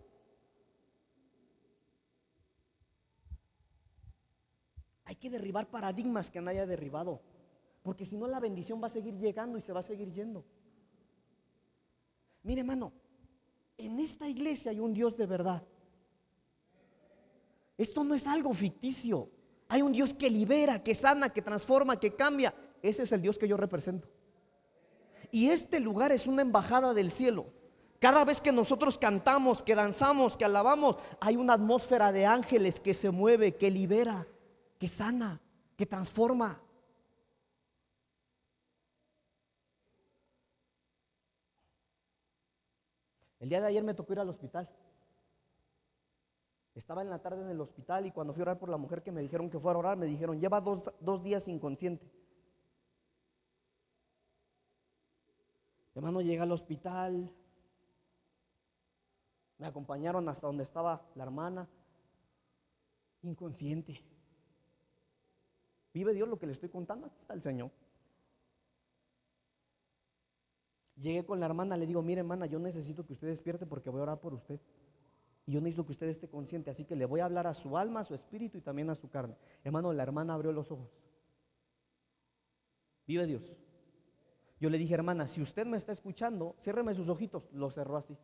Hay 5.05 5.17
que 5.17 5.29
derribar 5.29 5.69
paradigmas 5.69 6.31
que 6.31 6.41
nadie 6.41 6.61
haya 6.61 6.67
derribado, 6.67 7.21
porque 7.83 8.07
si 8.07 8.17
no 8.17 8.27
la 8.27 8.41
bendición 8.41 8.83
va 8.83 8.87
a 8.87 8.97
seguir 8.99 9.19
llegando 9.19 9.59
y 9.59 9.61
se 9.61 9.75
va 9.75 9.81
a 9.81 9.83
seguir 9.83 10.11
yendo. 10.11 10.43
Mire 12.45 12.63
hermano, 12.63 12.95
en 13.77 14.01
esta 14.01 14.27
iglesia 14.27 14.71
hay 14.71 14.81
un 14.81 14.95
Dios 14.95 15.19
de 15.19 15.27
verdad. 15.27 15.63
Esto 17.77 18.05
no 18.05 18.15
es 18.15 18.27
algo 18.27 18.55
ficticio. 18.55 19.29
Hay 19.71 19.83
un 19.83 19.93
Dios 19.93 20.15
que 20.15 20.29
libera, 20.29 20.83
que 20.83 20.97
sana, 20.97 21.29
que 21.29 21.43
transforma, 21.43 22.01
que 22.01 22.17
cambia. 22.17 22.53
Ese 22.83 23.05
es 23.05 23.13
el 23.13 23.23
Dios 23.23 23.39
que 23.39 23.47
yo 23.47 23.57
represento. 23.57 24.09
Y 25.31 25.51
este 25.51 25.79
lugar 25.79 26.11
es 26.11 26.27
una 26.27 26.43
embajada 26.43 26.93
del 26.93 27.13
cielo. 27.13 27.47
Cada 28.01 28.25
vez 28.25 28.41
que 28.41 28.51
nosotros 28.51 28.99
cantamos, 28.99 29.63
que 29.63 29.77
danzamos, 29.77 30.37
que 30.37 30.45
alabamos, 30.45 30.97
hay 31.21 31.37
una 31.37 31.53
atmósfera 31.53 32.11
de 32.11 32.27
ángeles 32.27 32.81
que 32.81 32.95
se 32.95 33.13
mueve, 33.13 33.55
que 33.55 33.71
libera, 33.71 34.27
que 34.81 34.89
sana, 34.89 35.41
que 35.77 35.87
transforma. 35.87 36.61
El 43.39 43.49
día 43.49 43.61
de 43.61 43.69
ayer 43.69 43.85
me 43.85 43.95
tocó 43.95 44.15
ir 44.15 44.19
al 44.19 44.31
hospital. 44.31 44.69
Estaba 46.75 47.03
en 47.03 47.11
la 47.11 47.21
tarde 47.21 47.43
en 47.43 47.51
el 47.51 47.61
hospital 47.61 48.07
y 48.07 48.13
cuando 48.13 48.33
fui 48.33 48.43
a 48.43 48.45
orar 48.45 48.59
por 48.59 48.69
la 48.69 48.77
mujer 48.77 49.03
que 49.03 49.11
me 49.11 49.21
dijeron 49.21 49.51
que 49.51 49.59
fuera 49.59 49.77
a 49.77 49.81
orar, 49.81 49.97
me 49.97 50.07
dijeron, 50.07 50.39
lleva 50.39 50.61
dos, 50.61 51.23
días 51.23 51.49
inconsciente. 51.49 52.09
Hermano, 55.95 56.21
llegué 56.21 56.41
al 56.41 56.53
hospital, 56.53 57.35
me 59.59 59.67
acompañaron 59.67 60.29
hasta 60.29 60.47
donde 60.47 60.63
estaba 60.63 61.05
la 61.17 61.25
hermana, 61.25 61.69
inconsciente. 63.23 64.01
¿Vive 65.93 66.15
Dios 66.15 66.29
lo 66.29 66.39
que 66.39 66.47
le 66.47 66.53
estoy 66.53 66.69
contando? 66.69 67.09
Aquí 67.09 67.19
está 67.21 67.35
el 67.35 67.43
Señor. 67.43 67.73
Llegué 70.95 71.25
con 71.27 71.41
la 71.41 71.47
hermana, 71.47 71.77
le 71.77 71.87
digo, 71.87 72.01
mire 72.03 72.21
hermana, 72.21 72.47
yo 72.47 72.61
necesito 72.61 73.05
que 73.05 73.15
usted 73.15 73.27
despierte 73.27 73.67
porque 73.67 73.91
voy 73.91 74.01
a 74.01 74.05
orar 74.05 74.21
por 74.21 74.35
usted. 74.35 74.61
Y 75.47 75.53
yo 75.53 75.61
necesito 75.61 75.85
que 75.87 75.93
usted 75.93 76.09
esté 76.09 76.29
consciente, 76.29 76.71
así 76.71 76.85
que 76.85 76.97
le 76.97 77.07
voy 77.07 77.21
a 77.21 77.25
hablar 77.25 77.47
a 77.47 77.55
su 77.55 77.77
alma, 77.77 78.01
a 78.01 78.05
su 78.05 78.15
espíritu 78.15 78.59
y 78.59 78.61
también 78.61 78.91
a 78.91 78.95
su 78.95 79.09
carne. 79.09 79.37
Hermano, 79.65 79.93
la 79.93 80.03
hermana 80.03 80.35
abrió 80.35 80.53
los 80.53 80.71
ojos. 80.71 80.89
Vive 83.07 83.27
Dios. 83.27 83.43
Yo 84.61 84.69
le 84.69 84.79
dije, 84.79 84.95
hermana, 84.95 85.27
si 85.27 85.41
usted 85.41 85.67
me 85.67 85.79
está 85.79 85.93
escuchando, 85.93 86.55
ciérreme 86.63 86.95
sus 86.95 87.09
ojitos. 87.09 87.51
Lo 87.53 87.71
cerró 87.71 87.97
así. 87.97 88.17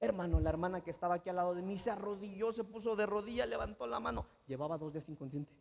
Hermano, 0.00 0.38
la 0.38 0.50
hermana 0.50 0.82
que 0.82 0.90
estaba 0.90 1.16
aquí 1.16 1.28
al 1.28 1.36
lado 1.36 1.54
de 1.54 1.62
mí 1.62 1.76
se 1.76 1.90
arrodilló, 1.90 2.52
se 2.52 2.62
puso 2.62 2.94
de 2.94 3.06
rodilla, 3.06 3.44
levantó 3.46 3.86
la 3.86 4.00
mano. 4.00 4.26
Llevaba 4.46 4.78
dos 4.78 4.92
días 4.92 5.08
inconsciente. 5.08 5.52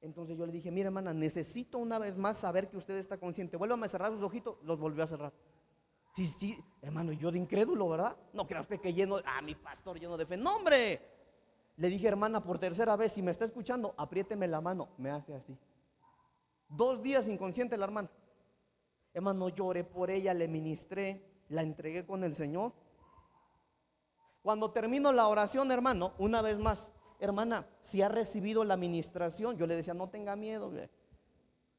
Entonces 0.00 0.38
yo 0.38 0.46
le 0.46 0.52
dije, 0.52 0.70
mire 0.70 0.86
hermana, 0.86 1.12
necesito 1.12 1.78
una 1.78 1.98
vez 1.98 2.16
más 2.16 2.38
saber 2.38 2.68
que 2.68 2.76
usted 2.76 2.96
está 2.96 3.18
consciente. 3.18 3.56
Vuélvame 3.56 3.86
a 3.86 3.88
cerrar 3.88 4.12
sus 4.12 4.22
ojitos. 4.22 4.56
Los 4.62 4.78
volvió 4.78 5.02
a 5.02 5.08
cerrar. 5.08 5.32
Sí, 6.18 6.26
sí, 6.26 6.64
hermano, 6.82 7.12
yo 7.12 7.30
de 7.30 7.38
incrédulo, 7.38 7.88
¿verdad? 7.88 8.16
No 8.32 8.44
crea 8.44 8.62
usted 8.62 8.80
que 8.80 8.92
lleno, 8.92 9.18
ah, 9.24 9.40
mi 9.40 9.54
pastor 9.54 10.00
lleno 10.00 10.16
de 10.16 10.26
fe. 10.26 10.36
No, 10.36 10.56
hombre. 10.56 11.00
Le 11.76 11.88
dije, 11.88 12.08
hermana, 12.08 12.42
por 12.42 12.58
tercera 12.58 12.96
vez, 12.96 13.12
si 13.12 13.22
me 13.22 13.30
está 13.30 13.44
escuchando, 13.44 13.94
apriéteme 13.96 14.48
la 14.48 14.60
mano. 14.60 14.88
Me 14.98 15.12
hace 15.12 15.32
así. 15.32 15.56
Dos 16.70 17.04
días 17.04 17.28
inconsciente 17.28 17.76
la 17.76 17.84
hermana. 17.84 18.10
Hermano, 19.14 19.48
lloré 19.50 19.84
por 19.84 20.10
ella, 20.10 20.34
le 20.34 20.48
ministré, 20.48 21.22
la 21.50 21.62
entregué 21.62 22.04
con 22.04 22.24
el 22.24 22.34
Señor. 22.34 22.72
Cuando 24.42 24.72
termino 24.72 25.12
la 25.12 25.28
oración, 25.28 25.70
hermano, 25.70 26.14
una 26.18 26.42
vez 26.42 26.58
más, 26.58 26.90
hermana, 27.20 27.64
si 27.82 28.02
ha 28.02 28.08
recibido 28.08 28.64
la 28.64 28.76
ministración, 28.76 29.56
yo 29.56 29.68
le 29.68 29.76
decía, 29.76 29.94
no 29.94 30.08
tenga 30.08 30.34
miedo, 30.34 30.72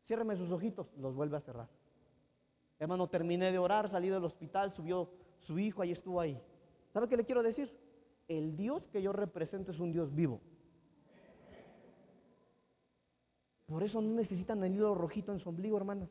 ciérreme 0.05 0.37
sus 0.37 0.49
ojitos, 0.49 0.87
los 0.95 1.13
vuelve 1.13 1.35
a 1.35 1.41
cerrar. 1.41 1.78
Hermano, 2.80 3.09
terminé 3.09 3.51
de 3.51 3.59
orar, 3.59 3.89
salí 3.89 4.07
del 4.07 4.23
hospital, 4.23 4.73
subió 4.73 5.11
su 5.39 5.59
hijo, 5.59 5.82
ahí 5.82 5.91
estuvo 5.91 6.21
ahí. 6.21 6.41
¿Sabe 6.93 7.07
qué 7.09 7.17
le 7.17 7.25
quiero 7.25 7.43
decir? 7.43 7.77
El 8.27 8.55
Dios 8.55 8.88
que 8.88 9.01
yo 9.01 9.11
represento 9.11 9.71
es 9.71 9.80
un 9.80 9.91
Dios 9.91 10.15
vivo. 10.15 10.39
Por 13.65 13.84
eso 13.84 14.01
no 14.01 14.09
necesitan 14.13 14.63
el 14.63 14.73
hilo 14.73 14.95
rojito 14.95 15.32
en 15.32 15.39
su 15.39 15.49
ombligo, 15.49 15.77
hermanas. 15.77 16.09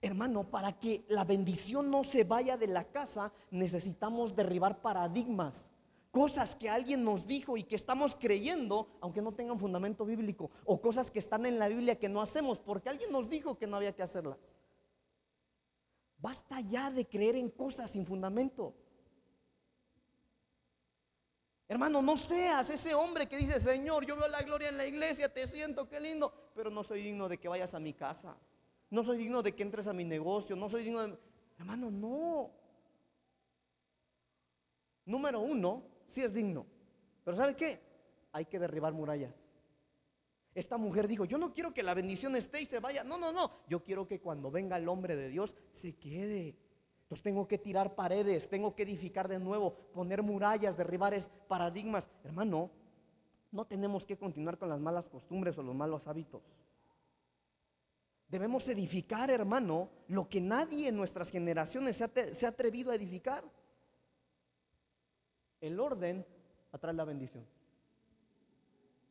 Hermano, 0.00 0.48
para 0.50 0.78
que 0.78 1.04
la 1.08 1.24
bendición 1.24 1.90
no 1.90 2.04
se 2.04 2.24
vaya 2.24 2.56
de 2.56 2.68
la 2.68 2.84
casa, 2.84 3.32
necesitamos 3.50 4.36
derribar 4.36 4.80
paradigmas 4.80 5.70
cosas 6.16 6.56
que 6.56 6.70
alguien 6.70 7.04
nos 7.04 7.26
dijo 7.26 7.58
y 7.58 7.62
que 7.62 7.76
estamos 7.76 8.16
creyendo, 8.16 8.88
aunque 9.02 9.20
no 9.20 9.32
tengan 9.32 9.60
fundamento 9.60 10.06
bíblico, 10.06 10.50
o 10.64 10.80
cosas 10.80 11.10
que 11.10 11.18
están 11.18 11.44
en 11.44 11.58
la 11.58 11.68
Biblia 11.68 11.98
que 11.98 12.08
no 12.08 12.22
hacemos 12.22 12.58
porque 12.58 12.88
alguien 12.88 13.12
nos 13.12 13.28
dijo 13.28 13.58
que 13.58 13.66
no 13.66 13.76
había 13.76 13.94
que 13.94 14.02
hacerlas. 14.02 14.38
Basta 16.16 16.58
ya 16.62 16.90
de 16.90 17.04
creer 17.06 17.36
en 17.36 17.50
cosas 17.50 17.90
sin 17.90 18.06
fundamento. 18.06 18.74
Hermano, 21.68 22.00
no 22.00 22.16
seas 22.16 22.70
ese 22.70 22.94
hombre 22.94 23.26
que 23.26 23.36
dice, 23.36 23.60
Señor, 23.60 24.06
yo 24.06 24.16
veo 24.16 24.28
la 24.28 24.40
gloria 24.40 24.70
en 24.70 24.78
la 24.78 24.86
iglesia, 24.86 25.30
te 25.30 25.46
siento, 25.46 25.86
qué 25.86 26.00
lindo, 26.00 26.32
pero 26.54 26.70
no 26.70 26.82
soy 26.82 27.02
digno 27.02 27.28
de 27.28 27.36
que 27.36 27.48
vayas 27.48 27.74
a 27.74 27.78
mi 27.78 27.92
casa. 27.92 28.34
No 28.88 29.04
soy 29.04 29.18
digno 29.18 29.42
de 29.42 29.54
que 29.54 29.62
entres 29.62 29.86
a 29.86 29.92
mi 29.92 30.04
negocio, 30.04 30.56
no 30.56 30.70
soy 30.70 30.82
digno 30.82 31.06
de... 31.06 31.18
Hermano, 31.58 31.90
no. 31.90 32.52
Número 35.04 35.40
uno, 35.40 35.95
sí 36.08 36.22
es 36.22 36.32
digno. 36.32 36.66
Pero 37.24 37.36
¿sabe 37.36 37.56
qué? 37.56 37.80
Hay 38.32 38.46
que 38.46 38.58
derribar 38.58 38.92
murallas. 38.92 39.34
Esta 40.54 40.78
mujer 40.78 41.06
dijo, 41.06 41.26
yo 41.26 41.36
no 41.36 41.52
quiero 41.52 41.74
que 41.74 41.82
la 41.82 41.92
bendición 41.92 42.34
esté 42.34 42.62
y 42.62 42.66
se 42.66 42.80
vaya. 42.80 43.04
No, 43.04 43.18
no, 43.18 43.30
no. 43.30 43.50
Yo 43.68 43.84
quiero 43.84 44.06
que 44.08 44.20
cuando 44.20 44.50
venga 44.50 44.78
el 44.78 44.88
hombre 44.88 45.14
de 45.14 45.28
Dios 45.28 45.54
se 45.74 45.94
quede. 45.96 46.56
Entonces 47.02 47.22
tengo 47.22 47.46
que 47.46 47.58
tirar 47.58 47.94
paredes, 47.94 48.48
tengo 48.48 48.74
que 48.74 48.82
edificar 48.82 49.28
de 49.28 49.38
nuevo, 49.38 49.74
poner 49.92 50.22
murallas, 50.22 50.76
derribar 50.76 51.14
paradigmas. 51.46 52.10
Hermano, 52.24 52.70
no 53.52 53.64
tenemos 53.66 54.06
que 54.06 54.16
continuar 54.16 54.58
con 54.58 54.68
las 54.68 54.80
malas 54.80 55.06
costumbres 55.08 55.56
o 55.58 55.62
los 55.62 55.74
malos 55.74 56.08
hábitos. 56.08 56.42
Debemos 58.28 58.66
edificar, 58.68 59.30
hermano, 59.30 59.88
lo 60.08 60.28
que 60.28 60.40
nadie 60.40 60.88
en 60.88 60.96
nuestras 60.96 61.30
generaciones 61.30 61.98
se 61.98 62.04
ha, 62.04 62.10
se 62.32 62.46
ha 62.46 62.48
atrevido 62.48 62.90
a 62.90 62.96
edificar. 62.96 63.44
El 65.66 65.80
orden 65.80 66.24
atrae 66.70 66.94
la 66.94 67.04
bendición. 67.04 67.44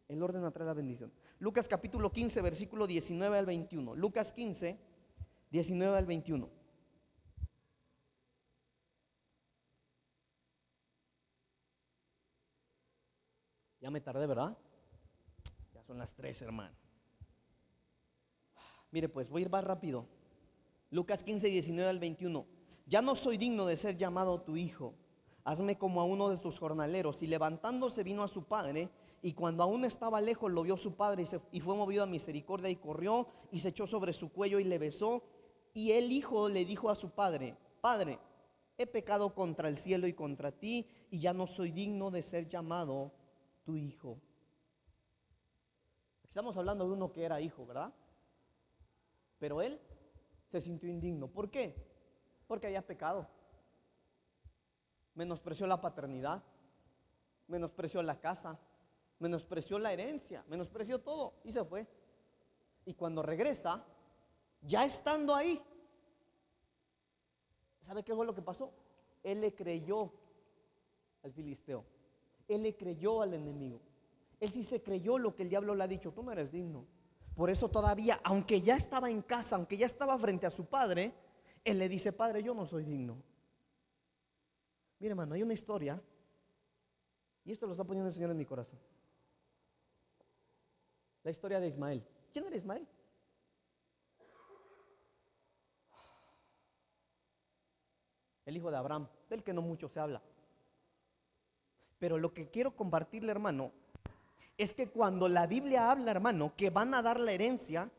El 0.08 0.24
orden 0.24 0.46
atrae 0.46 0.66
la 0.66 0.74
bendición. 0.74 1.12
Lucas 1.40 1.68
capítulo 1.68 2.14
15, 2.14 2.42
versículo 2.42 2.88
19 2.88 3.38
al 3.38 3.46
21. 3.46 3.94
Lucas 3.96 4.32
15, 4.32 4.80
19 5.52 5.98
al 5.98 6.06
21. 6.06 6.50
Ya 13.82 13.92
me 13.92 14.00
tardé, 14.00 14.26
¿verdad? 14.26 14.58
Ya 15.74 15.84
son 15.84 15.98
las 15.98 16.16
tres, 16.16 16.42
hermano. 16.42 16.74
Mire, 18.92 19.10
pues 19.10 19.30
voy 19.30 19.42
a 19.42 19.46
ir 19.46 19.52
más 19.52 19.66
rápido. 19.66 20.08
Lucas 20.90 21.22
15, 21.22 21.48
19 21.48 21.90
al 21.90 22.00
21. 22.00 22.48
Ya 22.86 23.02
no 23.02 23.14
soy 23.14 23.38
digno 23.38 23.66
de 23.66 23.76
ser 23.76 23.98
llamado 23.98 24.42
tu 24.42 24.56
hijo 24.56 24.96
hazme 25.46 25.78
como 25.78 26.02
a 26.02 26.04
uno 26.04 26.30
de 26.30 26.38
tus 26.38 26.60
jornaleros. 26.60 27.22
Y 27.22 27.28
levantándose 27.28 28.04
vino 28.04 28.24
a 28.24 28.28
su 28.28 28.44
padre, 28.44 28.90
y 29.22 29.34
cuando 29.34 29.64
aún 29.64 29.86
estaba 29.86 30.20
lejos 30.20 30.52
lo 30.52 30.64
vio 30.64 30.76
su 30.76 30.96
padre, 30.96 31.26
y, 31.52 31.60
fue 31.62 31.76
movido 31.76 32.04
a 32.04 32.08
misericordia, 32.08 32.70
y 32.70 32.76
corrió, 32.76 33.28
y 33.52 33.60
se 33.60 33.70
echó 33.70 33.88
sobre 33.88 34.12
su 34.12 34.32
cuello, 34.34 34.60
y 34.60 34.66
le 34.66 34.78
besó. 34.78 35.24
Y 35.74 35.92
el 35.92 36.12
hijo 36.12 36.50
le 36.50 36.66
dijo 36.66 36.90
a 36.90 36.96
su 36.96 37.12
padre, 37.12 37.56
Padre, 37.80 38.20
he 38.78 38.88
pecado 38.88 39.34
contra 39.34 39.70
el 39.70 39.78
cielo 39.78 40.08
y 40.08 40.14
contra 40.14 40.52
ti, 40.52 40.88
y 41.12 41.20
ya 41.20 41.34
no 41.34 41.48
soy 41.48 41.72
digno 41.72 42.12
de 42.12 42.24
ser 42.24 42.50
llamado 42.50 43.12
tu 43.64 43.76
hijo. 43.76 44.18
Estamos 46.24 46.58
hablando 46.58 46.86
de 46.86 46.94
uno 46.94 47.14
que 47.14 47.24
era 47.24 47.40
hijo, 47.40 47.66
¿verdad? 47.66 47.94
Pero 49.40 49.62
él 49.62 49.80
se 50.50 50.60
sintió 50.60 50.90
indigno. 50.90 51.28
¿Por 51.28 51.52
qué? 51.52 51.76
Porque 52.48 52.68
había 52.68 52.86
pecado. 52.86 53.28
Menospreció 55.16 55.66
la 55.66 55.82
paternidad, 55.82 56.44
menospreció 57.48 58.02
la 58.02 58.20
casa, 58.20 58.60
menospreció 59.20 59.80
la 59.80 59.94
herencia, 59.94 60.44
menospreció 60.48 61.00
todo 61.00 61.34
y 61.44 61.52
se 61.52 61.64
fue. 61.64 61.88
Y 62.86 62.94
cuando 62.94 63.22
regresa, 63.24 63.84
ya 64.62 64.86
estando 64.86 65.34
ahí, 65.34 65.62
¿sabe 67.86 68.04
qué 68.04 68.14
fue 68.14 68.26
lo 68.26 68.36
que 68.36 68.42
pasó? 68.42 68.72
Él 69.24 69.42
le 69.42 69.54
creyó 69.56 70.12
al 71.24 71.32
filisteo, 71.34 71.84
él 72.48 72.64
le 72.64 72.76
creyó 72.76 73.22
al 73.22 73.34
enemigo. 73.34 73.82
Él 74.40 74.52
sí 74.52 74.64
se 74.64 74.82
creyó 74.84 75.18
lo 75.18 75.34
que 75.34 75.44
el 75.44 75.50
diablo 75.50 75.74
le 75.76 75.84
ha 75.84 75.88
dicho, 75.88 76.12
tú 76.12 76.22
no 76.22 76.32
eres 76.32 76.52
digno. 76.52 76.86
Por 77.36 77.50
eso 77.50 77.70
todavía, 77.70 78.20
aunque 78.24 78.62
ya 78.62 78.76
estaba 78.76 79.10
en 79.10 79.22
casa, 79.22 79.56
aunque 79.56 79.78
ya 79.78 79.86
estaba 79.86 80.18
frente 80.18 80.46
a 80.46 80.52
su 80.52 80.66
padre, 80.66 81.14
él 81.64 81.80
le 81.80 81.90
dice, 81.90 82.14
padre, 82.14 82.44
yo 82.44 82.54
no 82.54 82.66
soy 82.66 82.84
digno. 82.84 83.18
Mire, 85.00 85.12
hermano, 85.12 85.36
hay 85.36 85.44
una 85.44 85.54
historia, 85.54 86.02
y 87.44 87.52
esto 87.52 87.66
lo 87.66 87.74
está 87.74 87.84
poniendo 87.84 88.10
el 88.10 88.14
Señor 88.14 88.32
en 88.32 88.38
mi 88.38 88.46
corazón. 88.46 88.80
La 91.24 91.32
historia 91.32 91.60
de 91.60 91.68
Ismael. 91.68 92.04
¿Quién 92.32 92.46
era 92.46 92.56
Ismael? 92.56 92.88
El 98.46 98.58
hijo 98.58 98.70
de 98.70 98.78
Abraham, 98.78 99.08
del 99.30 99.44
que 99.44 99.54
no 99.54 99.62
mucho 99.62 99.90
se 99.90 100.00
habla. 100.00 100.22
Pero 101.98 102.18
lo 102.18 102.34
que 102.34 102.50
quiero 102.50 102.76
compartirle, 102.76 103.32
hermano, 103.32 103.72
es 104.58 104.74
que 104.74 104.90
cuando 104.90 105.28
la 105.28 105.48
Biblia 105.48 105.92
habla, 105.92 106.12
hermano, 106.12 106.54
que 106.56 106.70
van 106.70 106.94
a 106.94 107.02
dar 107.02 107.20
la 107.20 107.32
herencia, 107.32 107.90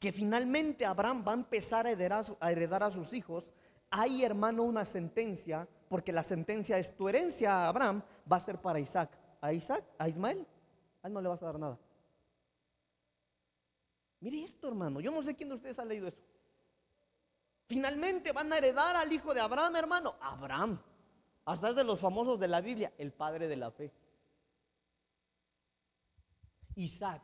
que 0.00 0.12
finalmente 0.12 0.84
Abraham 0.84 1.24
va 1.26 1.32
a 1.32 1.36
empezar 1.36 1.86
a 1.86 1.92
heredar 1.92 2.82
a, 2.82 2.90
sus 2.90 3.12
hijos, 3.12 3.44
hay, 3.96 4.24
hermano, 4.24 4.64
una 4.64 4.84
sentencia, 4.84 5.68
porque 5.88 6.12
la 6.12 6.24
sentencia 6.24 6.76
es 6.78 6.96
tu 6.96 7.08
herencia 7.08 7.54
a 7.54 7.68
Abraham 7.68 8.02
va 8.30 8.38
a 8.38 8.40
ser 8.40 8.60
para 8.60 8.80
Isaac. 8.80 9.16
A 9.40 9.52
Isaac, 9.52 9.84
a 9.98 10.08
Ismael, 10.08 10.44
a 11.00 11.06
él 11.06 11.12
no 11.12 11.20
le 11.20 11.28
vas 11.28 11.40
a 11.40 11.46
dar 11.46 11.60
nada. 11.60 11.78
Mire 14.18 14.42
esto, 14.42 14.66
hermano, 14.66 14.98
yo 14.98 15.12
no 15.12 15.22
sé 15.22 15.36
quién 15.36 15.48
de 15.48 15.54
ustedes 15.54 15.78
ha 15.78 15.84
leído 15.84 16.08
eso. 16.08 16.18
Finalmente 17.68 18.32
van 18.32 18.52
a 18.52 18.58
heredar 18.58 18.96
al 18.96 19.12
hijo 19.12 19.32
de 19.32 19.40
Abraham, 19.40 19.76
hermano. 19.76 20.16
Abraham, 20.20 20.82
hasta 21.44 21.70
es 21.70 21.76
de 21.76 21.84
los 21.84 22.00
famosos 22.00 22.40
de 22.40 22.48
la 22.48 22.60
Biblia, 22.60 22.92
el 22.98 23.12
padre 23.12 23.46
de 23.46 23.56
la 23.56 23.70
fe. 23.70 23.92
Isaac. 26.74 27.22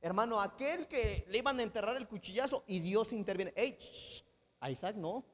Hermano, 0.00 0.40
aquel 0.40 0.88
que 0.88 1.26
le 1.28 1.38
iban 1.38 1.60
a 1.60 1.62
enterrar 1.62 1.96
el 1.98 2.08
cuchillazo 2.08 2.64
y 2.66 2.80
Dios 2.80 3.12
interviene. 3.12 3.52
¡Ey! 3.54 3.78
A 4.60 4.70
Isaac 4.70 4.96
no. 4.96 5.24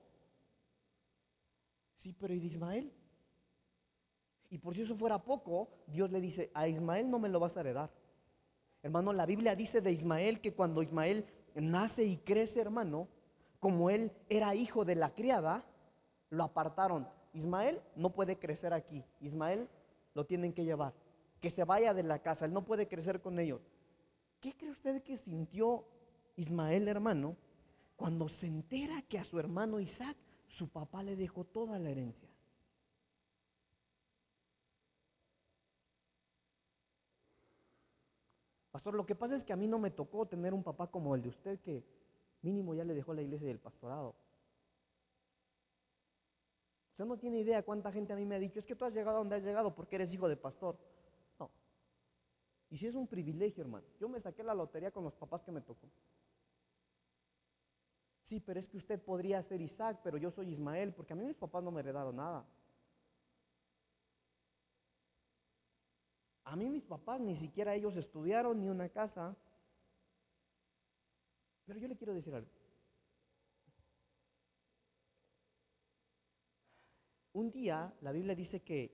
Sí, 1.97 2.15
pero 2.19 2.35
¿y 2.35 2.41
de 2.41 2.47
Ismael? 2.47 2.93
Y 4.51 4.59
por 4.59 4.75
si 4.75 4.83
eso 4.83 4.97
fuera 4.97 5.19
poco, 5.23 5.69
Dios 5.87 6.11
le 6.11 6.21
dice, 6.21 6.51
a 6.55 6.69
Ismael 6.69 7.11
no 7.11 7.19
me 7.19 7.29
lo 7.29 7.41
vas 7.41 7.57
a 7.57 7.61
heredar. 7.61 7.91
Hermano, 8.83 9.13
la 9.13 9.27
Biblia 9.27 9.55
dice 9.55 9.81
de 9.81 9.93
Ismael 9.93 10.41
que 10.41 10.55
cuando 10.55 10.83
Ismael 10.83 11.25
nace 11.55 12.05
y 12.05 12.17
crece, 12.19 12.61
hermano, 12.61 13.09
como 13.61 13.91
él 13.91 14.13
era 14.29 14.55
hijo 14.55 14.85
de 14.85 14.97
la 14.97 15.15
criada, 15.15 15.65
lo 16.31 16.45
apartaron. 16.45 17.09
Ismael 17.33 17.81
no 17.97 18.11
puede 18.11 18.39
crecer 18.39 18.73
aquí. 18.73 19.05
Ismael 19.21 19.69
lo 20.15 20.27
tienen 20.27 20.53
que 20.53 20.65
llevar 20.65 20.93
que 21.43 21.51
se 21.51 21.65
vaya 21.65 21.93
de 21.93 22.05
la 22.05 22.21
casa, 22.21 22.47
él 22.47 22.53
no 22.53 22.65
puede 22.65 22.87
crecer 22.87 23.21
con 23.21 23.39
ellos. 23.41 23.61
¿Qué 24.41 24.55
cree 24.57 24.71
usted 24.71 25.03
que 25.03 25.17
sintió 25.17 25.85
Ismael, 26.37 26.87
hermano, 26.87 27.37
cuando 28.03 28.29
se 28.29 28.49
entera 28.49 29.01
que 29.03 29.17
a 29.17 29.23
su 29.23 29.39
hermano 29.39 29.79
Isaac 29.79 30.17
su 30.49 30.69
papá 30.69 31.05
le 31.05 31.15
dejó 31.15 31.45
toda 31.45 31.79
la 31.79 31.89
herencia? 31.89 32.29
Pastor, 38.73 38.95
lo 38.95 39.07
que 39.07 39.15
pasa 39.15 39.37
es 39.37 39.45
que 39.45 39.53
a 39.53 39.57
mí 39.57 39.69
no 39.69 39.79
me 39.79 39.93
tocó 39.93 40.27
tener 40.27 40.53
un 40.53 40.65
papá 40.65 40.89
como 40.89 41.15
el 41.15 41.23
de 41.23 41.29
usted 41.29 41.61
que 41.61 41.85
mínimo 42.41 42.75
ya 42.75 42.83
le 42.83 42.93
dejó 42.93 43.15
la 43.15 43.23
iglesia 43.23 43.47
y 43.47 43.53
el 43.53 43.61
pastorado. 43.61 44.17
Usted 46.91 47.05
no 47.05 47.17
tiene 47.19 47.39
idea 47.39 47.63
cuánta 47.63 47.93
gente 47.93 48.13
a 48.13 48.17
mí 48.17 48.27
me 48.27 48.35
ha 48.35 48.41
dicho, 48.41 48.59
es 48.59 48.67
que 48.67 48.75
tú 48.75 48.85
has 48.85 48.93
llegado 48.93 49.19
a 49.19 49.21
donde 49.21 49.37
has 49.37 49.45
llegado 49.45 49.77
porque 49.77 49.95
eres 49.95 50.13
hijo 50.13 50.29
de 50.29 50.37
pastor. 50.37 50.77
Y 52.69 52.79
si 52.79 52.89
es 52.89 52.97
un 52.97 53.07
privilegio, 53.07 53.63
hermano. 53.63 53.87
Yo 54.01 54.09
me 54.09 54.19
saqué 54.19 54.43
la 54.43 54.55
lotería 54.55 54.91
con 54.91 55.05
los 55.05 55.15
papás 55.15 55.45
que 55.45 55.53
me 55.53 55.61
tocó. 55.61 55.87
Sí, 58.25 58.41
pero 58.41 58.61
es 58.61 58.69
que 58.69 58.77
usted 58.77 59.01
podría 59.03 59.43
ser 59.43 59.61
Isaac, 59.61 60.01
pero 60.03 60.17
yo 60.17 60.31
soy 60.31 60.51
Ismael, 60.51 60.95
porque 60.95 61.13
a 61.13 61.17
mí 61.17 61.25
mis 61.25 61.37
papás 61.37 61.63
no 61.63 61.71
me 61.71 61.81
heredaron 61.81 62.17
nada. 62.17 62.47
A 66.45 66.57
mí 66.57 66.69
mis 66.69 66.85
papás 66.85 67.21
ni 67.21 67.37
siquiera 67.37 67.75
ellos 67.75 67.97
estudiaron 67.97 68.61
ni 68.61 68.69
una 68.69 68.89
casa. 68.89 69.37
Pero 71.65 71.79
yo 71.79 71.89
le 71.89 71.97
quiero 71.97 72.15
decir 72.15 72.35
algo. 72.35 72.51
Un 77.33 77.51
día 77.51 77.95
la 78.03 78.13
Biblia 78.13 78.35
dice 78.35 78.61
que 78.61 78.91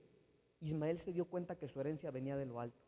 Ismael 0.61 0.99
se 0.99 1.11
dio 1.11 1.25
cuenta 1.25 1.57
que 1.57 1.67
su 1.67 1.79
herencia 1.79 2.11
venía 2.11 2.37
de 2.37 2.45
lo 2.45 2.59
alto. 2.59 2.79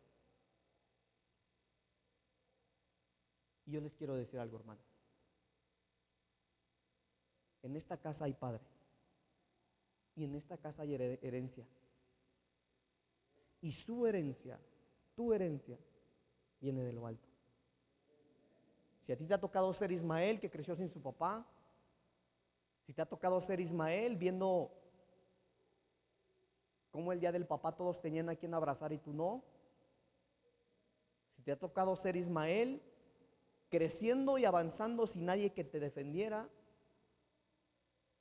Y 3.66 3.72
yo 3.72 3.82
les 3.82 3.94
quiero 3.94 4.16
decir 4.16 4.40
algo, 4.40 4.58
hermano. 4.58 4.91
En 7.64 7.76
esta 7.76 7.98
casa 7.98 8.26
hay 8.26 8.34
padre. 8.34 8.62
Y 10.16 10.24
en 10.24 10.36
esta 10.36 10.58
casa 10.58 10.84
hay 10.84 10.94
herencia. 10.94 11.66
Y 13.62 13.72
su 13.72 14.06
herencia, 14.08 14.60
tu 15.16 15.34
herencia, 15.34 15.78
viene 16.60 16.84
de 16.84 16.94
lo 16.94 17.06
alto. 17.06 17.28
Si 19.02 19.12
a 19.12 19.18
ti 19.18 19.26
te 19.26 19.34
ha 19.34 19.40
tocado 19.40 19.74
ser 19.74 19.92
Ismael, 19.92 20.40
que 20.40 20.50
creció 20.50 20.76
sin 20.76 20.90
su 20.90 21.02
papá, 21.02 21.46
si 22.86 22.94
te 22.94 23.02
ha 23.02 23.06
tocado 23.06 23.42
ser 23.42 23.60
Ismael 23.60 24.16
viendo 24.16 24.72
cómo 26.92 27.12
el 27.12 27.20
día 27.20 27.32
del 27.32 27.48
papá 27.48 27.76
todos 27.76 28.02
tenían 28.02 28.30
a 28.30 28.36
quien 28.36 28.54
abrazar 28.54 28.92
y 28.92 28.98
tú 28.98 29.14
no, 29.14 29.44
si 31.36 31.42
te 31.44 31.52
ha 31.52 31.60
tocado 31.60 31.96
ser 31.96 32.16
Ismael 32.16 32.82
creciendo 33.70 34.38
y 34.38 34.46
avanzando 34.46 35.08
sin 35.08 35.26
nadie 35.26 35.54
que 35.54 35.64
te 35.64 35.80
defendiera, 35.80 36.50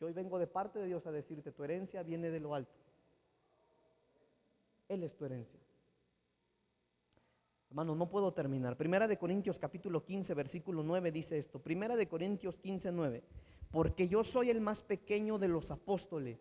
yo 0.01 0.07
hoy 0.07 0.13
vengo 0.15 0.39
de 0.39 0.47
parte 0.47 0.79
de 0.79 0.87
Dios 0.87 1.07
a 1.07 1.13
decirte, 1.13 1.53
tu 1.53 1.63
herencia 1.63 2.03
viene 2.03 2.31
de 2.31 2.41
lo 2.41 2.55
alto. 2.55 2.73
Él 4.89 5.03
es 5.03 5.15
tu 5.15 5.27
herencia. 5.27 5.61
Hermano, 7.69 7.95
no 7.95 8.09
puedo 8.09 8.33
terminar. 8.33 8.77
Primera 8.77 9.07
de 9.07 9.19
Corintios 9.19 9.59
capítulo 9.59 10.05
15, 10.05 10.33
versículo 10.35 10.83
9 10.83 11.13
dice 11.13 11.39
esto. 11.39 11.61
Primera 11.61 11.97
de 11.97 12.09
Corintios 12.09 12.57
15, 12.57 12.91
9. 12.93 13.23
Porque 13.71 14.09
yo 14.09 14.25
soy 14.25 14.51
el 14.51 14.61
más 14.61 14.83
pequeño 14.83 15.39
de 15.39 15.49
los 15.49 15.71
apóstoles. 15.71 16.41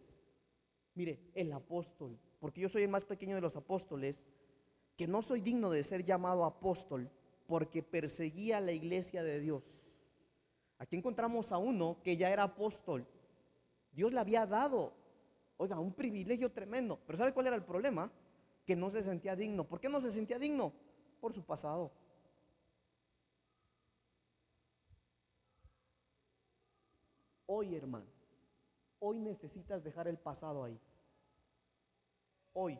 Mire, 0.96 1.20
el 1.36 1.52
apóstol. 1.52 2.18
Porque 2.40 2.62
yo 2.62 2.70
soy 2.70 2.84
el 2.84 2.90
más 2.90 3.04
pequeño 3.04 3.36
de 3.36 3.42
los 3.42 3.58
apóstoles, 3.58 4.26
que 4.96 5.06
no 5.06 5.22
soy 5.22 5.42
digno 5.42 5.70
de 5.70 5.84
ser 5.84 6.04
llamado 6.06 6.46
apóstol 6.46 7.12
porque 7.46 7.84
perseguía 7.84 8.62
la 8.62 8.72
iglesia 8.72 9.22
de 9.22 9.40
Dios. 9.40 9.64
Aquí 10.78 10.96
encontramos 10.96 11.52
a 11.52 11.58
uno 11.58 11.98
que 12.04 12.16
ya 12.16 12.32
era 12.32 12.44
apóstol. 12.44 13.06
Dios 13.92 14.14
le 14.14 14.20
había 14.20 14.46
dado, 14.46 14.94
oiga, 15.58 15.80
un 15.80 15.94
privilegio 15.94 16.52
tremendo. 16.52 17.00
Pero 17.06 17.18
¿sabe 17.18 17.34
cuál 17.34 17.48
era 17.48 17.56
el 17.56 17.64
problema? 17.64 18.12
Que 18.66 18.76
no 18.76 18.90
se 18.90 19.04
sentía 19.04 19.36
digno. 19.36 19.64
¿Por 19.64 19.80
qué 19.80 19.90
no 19.90 20.02
se 20.02 20.12
sentía 20.12 20.40
digno? 20.40 20.74
Por 21.20 21.34
su 21.34 21.44
pasado. 21.44 21.92
Hoy, 27.46 27.76
hermano, 27.76 28.06
hoy 29.00 29.20
necesitas 29.20 29.84
dejar 29.84 30.08
el 30.08 30.18
pasado 30.18 30.64
ahí. 30.64 30.80
Hoy. 32.54 32.80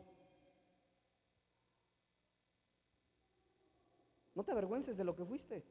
No 4.34 4.44
te 4.44 4.52
avergüences 4.52 4.96
de 4.96 5.04
lo 5.04 5.16
que 5.16 5.24
fuiste. 5.24 5.64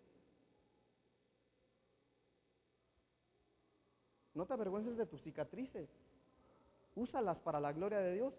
No 4.40 4.46
te 4.46 4.54
avergüences 4.54 4.96
de 4.96 5.06
tus 5.06 5.22
cicatrices. 5.22 5.90
Úsalas 6.96 7.42
para 7.42 7.60
la 7.60 7.74
gloria 7.74 8.00
de 8.00 8.14
Dios. 8.14 8.34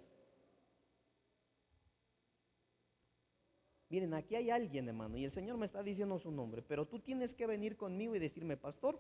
Miren, 3.91 4.15
aquí 4.15 4.35
hay 4.35 4.49
alguien, 4.49 4.89
hermano, 4.89 5.19
y 5.19 5.27
el 5.27 5.31
Señor 5.31 5.59
me 5.59 5.67
está 5.67 5.83
diciendo 5.83 6.19
su 6.19 6.31
nombre, 6.31 6.63
pero 6.63 6.87
tú 6.87 7.01
tienes 7.01 7.35
que 7.35 7.47
venir 7.47 7.77
conmigo 7.77 8.17
y 8.17 8.19
decirme, 8.19 8.57
pastor, 8.57 8.99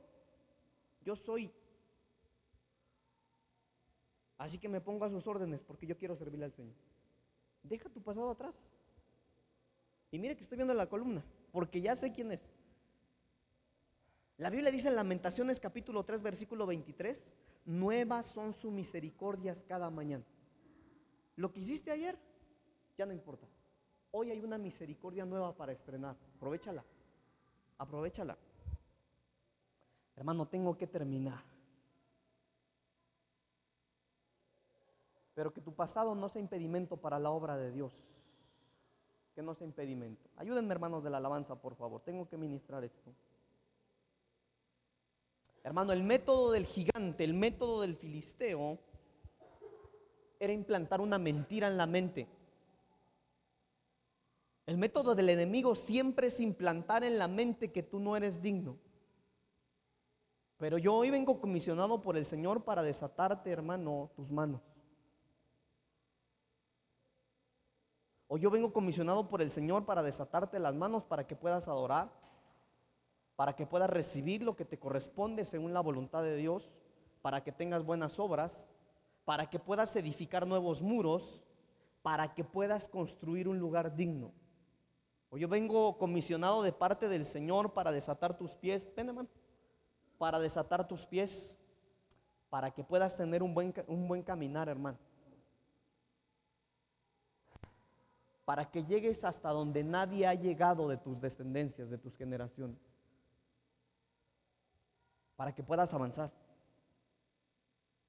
yo 1.00 1.16
soy. 1.16 1.50
Así 4.36 4.58
que 4.58 4.68
me 4.68 4.82
pongo 4.82 5.06
a 5.06 5.08
sus 5.08 5.26
órdenes 5.26 5.62
porque 5.62 5.86
yo 5.86 5.96
quiero 5.96 6.16
servirle 6.16 6.44
al 6.44 6.52
Señor. 6.52 6.76
Deja 7.62 7.88
tu 7.88 8.02
pasado 8.02 8.30
atrás. 8.30 8.62
Y 10.10 10.18
mire 10.18 10.36
que 10.36 10.42
estoy 10.42 10.56
viendo 10.56 10.74
la 10.74 10.86
columna. 10.86 11.24
porque 11.50 11.80
ya 11.80 11.96
sé 11.96 12.12
quién 12.12 12.30
es. 12.32 12.46
La 14.40 14.48
Biblia 14.48 14.70
dice 14.70 14.88
en 14.88 14.96
Lamentaciones 14.96 15.60
capítulo 15.60 16.02
3 16.02 16.22
versículo 16.22 16.64
23, 16.64 17.34
nuevas 17.66 18.24
son 18.24 18.54
sus 18.54 18.72
misericordias 18.72 19.62
cada 19.68 19.90
mañana. 19.90 20.24
Lo 21.36 21.52
que 21.52 21.60
hiciste 21.60 21.90
ayer 21.90 22.18
ya 22.96 23.04
no 23.04 23.12
importa. 23.12 23.46
Hoy 24.12 24.30
hay 24.30 24.40
una 24.40 24.56
misericordia 24.56 25.26
nueva 25.26 25.54
para 25.54 25.72
estrenar. 25.72 26.16
Aprovechala. 26.36 26.82
Aprovechala. 27.76 28.38
Hermano, 30.16 30.48
tengo 30.48 30.74
que 30.74 30.86
terminar. 30.86 31.44
Pero 35.34 35.52
que 35.52 35.60
tu 35.60 35.74
pasado 35.74 36.14
no 36.14 36.30
sea 36.30 36.40
impedimento 36.40 36.96
para 36.96 37.18
la 37.18 37.28
obra 37.28 37.58
de 37.58 37.72
Dios. 37.72 37.92
Que 39.34 39.42
no 39.42 39.54
sea 39.54 39.66
impedimento. 39.66 40.30
Ayúdenme, 40.36 40.72
hermanos 40.72 41.04
de 41.04 41.10
la 41.10 41.18
alabanza, 41.18 41.56
por 41.56 41.74
favor. 41.74 42.00
Tengo 42.00 42.26
que 42.26 42.38
ministrar 42.38 42.82
esto. 42.84 43.12
Hermano, 45.62 45.92
el 45.92 46.02
método 46.02 46.52
del 46.52 46.66
gigante, 46.66 47.24
el 47.24 47.34
método 47.34 47.82
del 47.82 47.96
filisteo, 47.96 48.78
era 50.38 50.52
implantar 50.52 51.00
una 51.00 51.18
mentira 51.18 51.68
en 51.68 51.76
la 51.76 51.86
mente. 51.86 52.26
El 54.66 54.78
método 54.78 55.14
del 55.14 55.28
enemigo 55.28 55.74
siempre 55.74 56.28
es 56.28 56.40
implantar 56.40 57.04
en 57.04 57.18
la 57.18 57.28
mente 57.28 57.72
que 57.72 57.82
tú 57.82 58.00
no 58.00 58.16
eres 58.16 58.40
digno. 58.40 58.78
Pero 60.56 60.78
yo 60.78 60.94
hoy 60.94 61.10
vengo 61.10 61.40
comisionado 61.40 62.00
por 62.00 62.16
el 62.16 62.24
Señor 62.24 62.64
para 62.64 62.82
desatarte, 62.82 63.50
hermano, 63.50 64.10
tus 64.14 64.30
manos. 64.30 64.60
O 68.28 68.38
yo 68.38 68.50
vengo 68.50 68.72
comisionado 68.72 69.28
por 69.28 69.42
el 69.42 69.50
Señor 69.50 69.84
para 69.84 70.02
desatarte 70.02 70.58
las 70.58 70.74
manos 70.74 71.02
para 71.02 71.26
que 71.26 71.34
puedas 71.34 71.66
adorar, 71.66 72.12
para 73.40 73.56
que 73.56 73.64
puedas 73.64 73.88
recibir 73.88 74.42
lo 74.42 74.54
que 74.54 74.66
te 74.66 74.78
corresponde 74.78 75.46
según 75.46 75.72
la 75.72 75.80
voluntad 75.80 76.22
de 76.22 76.36
Dios, 76.36 76.70
para 77.22 77.42
que 77.42 77.52
tengas 77.52 77.82
buenas 77.82 78.18
obras, 78.18 78.66
para 79.24 79.48
que 79.48 79.58
puedas 79.58 79.96
edificar 79.96 80.46
nuevos 80.46 80.82
muros, 80.82 81.40
para 82.02 82.34
que 82.34 82.44
puedas 82.44 82.86
construir 82.86 83.48
un 83.48 83.58
lugar 83.58 83.96
digno. 83.96 84.30
O 85.30 85.38
yo 85.38 85.48
vengo 85.48 85.96
comisionado 85.96 86.62
de 86.62 86.72
parte 86.72 87.08
del 87.08 87.24
Señor 87.24 87.72
para 87.72 87.92
desatar 87.92 88.36
tus 88.36 88.50
pies, 88.56 88.92
ven 88.94 89.08
hermano, 89.08 89.30
para 90.18 90.38
desatar 90.38 90.86
tus 90.86 91.06
pies, 91.06 91.56
para 92.50 92.70
que 92.72 92.84
puedas 92.84 93.16
tener 93.16 93.42
un 93.42 93.54
buen, 93.54 93.72
un 93.86 94.06
buen 94.06 94.22
caminar, 94.22 94.68
hermano. 94.68 94.98
para 98.50 98.68
que 98.68 98.84
llegues 98.84 99.22
hasta 99.22 99.50
donde 99.50 99.84
nadie 99.84 100.26
ha 100.26 100.34
llegado 100.34 100.88
de 100.88 100.96
tus 100.96 101.20
descendencias, 101.20 101.88
de 101.88 101.98
tus 101.98 102.16
generaciones, 102.16 102.89
para 105.40 105.54
que 105.54 105.62
puedas 105.62 105.94
avanzar, 105.94 106.30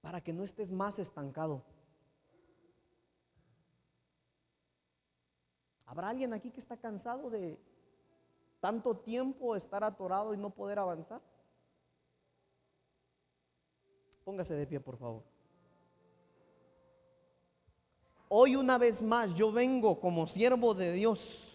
para 0.01 0.19
que 0.19 0.33
no 0.33 0.43
estés 0.43 0.69
más 0.69 0.99
estancado. 0.99 1.63
¿Habrá 5.85 6.09
alguien 6.09 6.33
aquí 6.33 6.51
que 6.51 6.59
está 6.59 6.75
cansado 6.75 7.29
de 7.29 7.57
tanto 8.59 8.97
tiempo 8.97 9.55
estar 9.55 9.81
atorado 9.81 10.33
y 10.33 10.37
no 10.37 10.49
poder 10.49 10.77
avanzar? 10.77 11.21
Póngase 14.25 14.55
de 14.55 14.67
pie, 14.67 14.81
por 14.81 14.97
favor. 14.97 15.23
Hoy 18.27 18.57
una 18.57 18.77
vez 18.77 19.01
más 19.01 19.33
yo 19.35 19.53
vengo 19.53 20.01
como 20.01 20.27
siervo 20.27 20.73
de 20.73 20.91
Dios. 20.91 21.50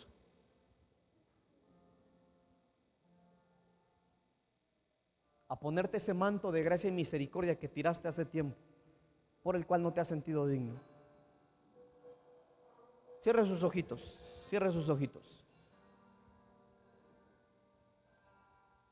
A 5.57 5.59
ponerte 5.59 5.97
ese 5.97 6.13
manto 6.13 6.53
de 6.53 6.63
gracia 6.63 6.89
y 6.89 6.93
misericordia 6.93 7.59
que 7.59 7.67
tiraste 7.67 8.09
hace 8.09 8.27
tiempo, 8.27 8.59
por 9.43 9.57
el 9.57 9.67
cual 9.67 9.83
no 9.83 9.91
te 9.91 10.03
has 10.03 10.09
sentido 10.09 10.47
digno. 10.47 10.79
Cierre 13.23 13.47
sus 13.47 13.63
ojitos, 13.63 14.19
cierre 14.51 14.71
sus 14.71 14.91
ojitos. 14.91 15.47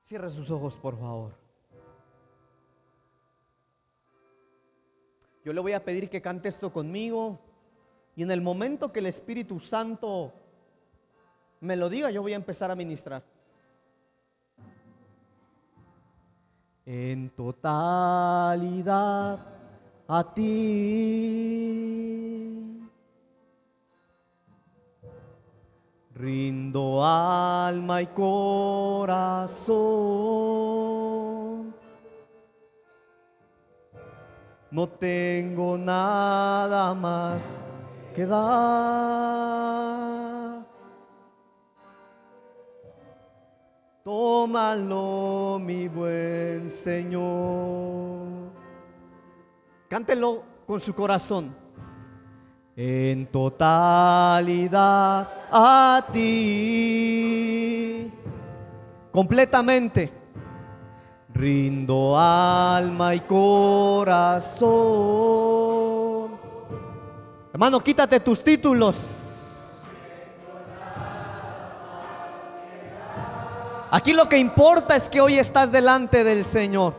Cierre 0.06 0.30
sus 0.30 0.50
ojos, 0.50 0.74
por 0.78 0.98
favor. 0.98 1.32
Yo 5.44 5.52
le 5.52 5.60
voy 5.60 5.74
a 5.74 5.84
pedir 5.84 6.08
que 6.08 6.22
cante 6.22 6.48
esto 6.48 6.72
conmigo. 6.72 7.38
Y 8.16 8.22
en 8.22 8.30
el 8.30 8.40
momento 8.40 8.90
que 8.90 9.00
el 9.00 9.06
Espíritu 9.06 9.60
Santo 9.60 10.32
me 11.60 11.76
lo 11.76 11.90
diga, 11.90 12.10
yo 12.10 12.22
voy 12.22 12.32
a 12.32 12.36
empezar 12.36 12.70
a 12.70 12.74
ministrar. 12.74 13.33
En 16.86 17.30
totalidad 17.30 18.84
a 20.06 20.34
ti. 20.34 21.64
Rindo 26.14 27.04
alma 27.04 28.02
y 28.02 28.06
corazón. 28.08 29.74
No 34.70 34.88
tengo 34.88 35.78
nada 35.78 36.94
más 36.94 37.42
que 38.14 38.26
Tómalo, 44.04 45.58
mi 45.58 45.88
buen 45.88 46.68
Señor. 46.68 48.52
Cántelo 49.88 50.42
con 50.66 50.78
su 50.78 50.94
corazón. 50.94 51.56
En 52.76 53.26
totalidad 53.28 55.26
a 55.50 56.06
ti. 56.12 58.12
Completamente. 59.10 60.12
Rindo 61.32 62.14
alma 62.16 63.14
y 63.14 63.20
corazón 63.20 65.14
Hermano, 67.54 67.80
quítate 67.80 68.20
tus 68.20 68.44
títulos. 68.44 69.23
Aquí 73.94 74.12
lo 74.12 74.28
que 74.28 74.38
importa 74.38 74.96
es 74.96 75.08
que 75.08 75.20
hoy 75.20 75.38
estás 75.38 75.70
delante 75.70 76.24
del 76.24 76.42
Señor. 76.42 76.94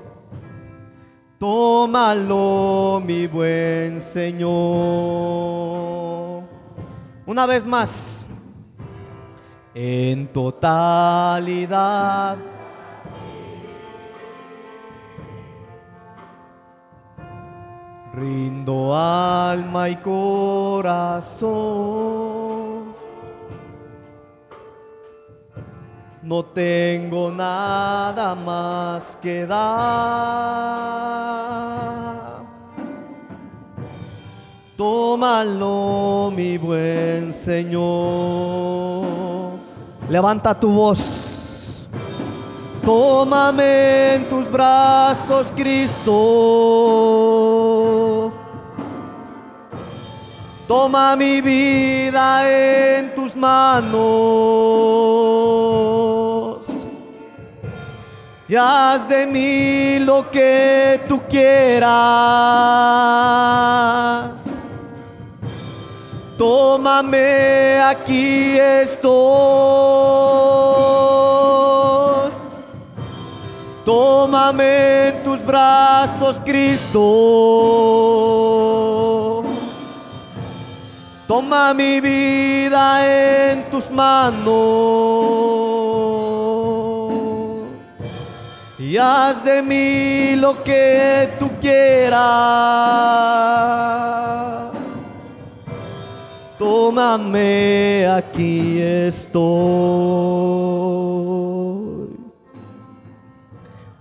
Tómalo, 1.38 3.02
mi 3.06 3.28
buen 3.28 4.00
Señor. 4.00 4.46
Una 7.26 7.46
vez 7.48 7.66
más, 7.66 8.26
en 9.74 10.32
totalidad 10.32 10.68
Rindo 18.14 18.96
alma 18.96 19.90
y 19.90 19.98
corazón. 19.98 21.46
No 26.26 26.44
tengo 26.44 27.30
nada 27.30 28.34
más 28.34 29.16
que 29.22 29.46
dar. 29.46 29.62
Tómalo, 34.76 36.34
mi 36.36 36.58
buen 36.58 37.32
Señor. 37.32 39.06
Levanta 40.10 40.60
tu 40.60 40.72
voz. 40.72 41.88
Tómame 42.84 44.16
en 44.16 44.28
tus 44.28 44.52
brazos, 44.52 45.54
Cristo. 45.56 46.12
Toma 50.68 51.16
mi 51.16 51.40
vida 51.40 52.98
en 52.98 53.14
tus 53.14 53.36
manos 53.36 55.45
y 58.48 58.56
haz 58.56 59.10
de 59.10 59.26
mí 59.26 59.98
lo 60.00 60.30
que 60.30 61.02
tú 61.08 61.20
quieras. 61.28 61.90
Tómame, 66.38 67.82
aquí 67.82 68.58
estoy. 68.60 69.16
Tómame 73.84 75.08
en 75.08 75.24
tus 75.24 75.44
brazos, 75.46 76.40
Cristo. 76.46 77.02
Toma 81.28 81.74
mi 81.74 82.00
vida 82.00 83.52
en 83.52 83.68
tus 83.72 83.90
manos 83.90 85.75
y 88.78 88.98
haz 88.98 89.44
de 89.44 89.62
mí 89.62 90.36
lo 90.36 90.62
que 90.64 91.34
tú 91.40 91.50
quieras. 91.60 92.22
Tómame, 96.58 98.08
aquí 98.08 98.82
estoy. 98.82 99.36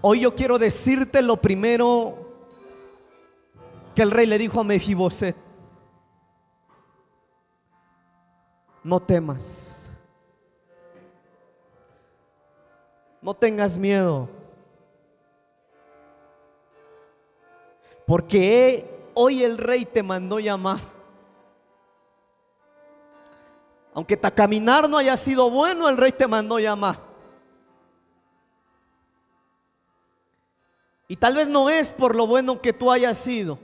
Hoy 0.01 0.21
yo 0.21 0.35
quiero 0.35 0.59
decirte 0.59 1.23
lo 1.23 1.37
primero 1.37 2.19
que 3.95 4.03
el 4.03 4.11
rey 4.11 4.27
le 4.27 4.39
dijo 4.39 4.61
a 4.61 4.65
Mefiboset. 4.65 5.37
No 8.83 9.01
temas. 9.01 9.91
No 13.23 13.35
tengas 13.35 13.79
miedo. 13.79 14.29
Porque 18.07 19.11
hoy 19.15 19.43
el 19.43 19.59
rey 19.59 19.85
te 19.85 20.03
mandó 20.03 20.39
llamar. 20.39 20.81
Aunque 23.95 24.17
tu 24.17 24.29
caminar 24.35 24.89
no 24.91 24.99
haya 24.99 25.17
sido 25.17 25.51
bueno, 25.51 25.89
el 25.89 25.97
rey 25.97 26.13
te 26.13 26.27
mandó 26.27 26.59
llamar. 26.59 26.99
Y 31.07 31.17
tal 31.17 31.37
vez 31.37 31.49
no 31.49 31.71
es 31.71 31.91
por 31.91 32.17
lo 32.17 32.27
bueno 32.27 32.61
que 32.61 32.73
tú 32.73 32.91
hayas 32.91 33.19
sido. 33.19 33.59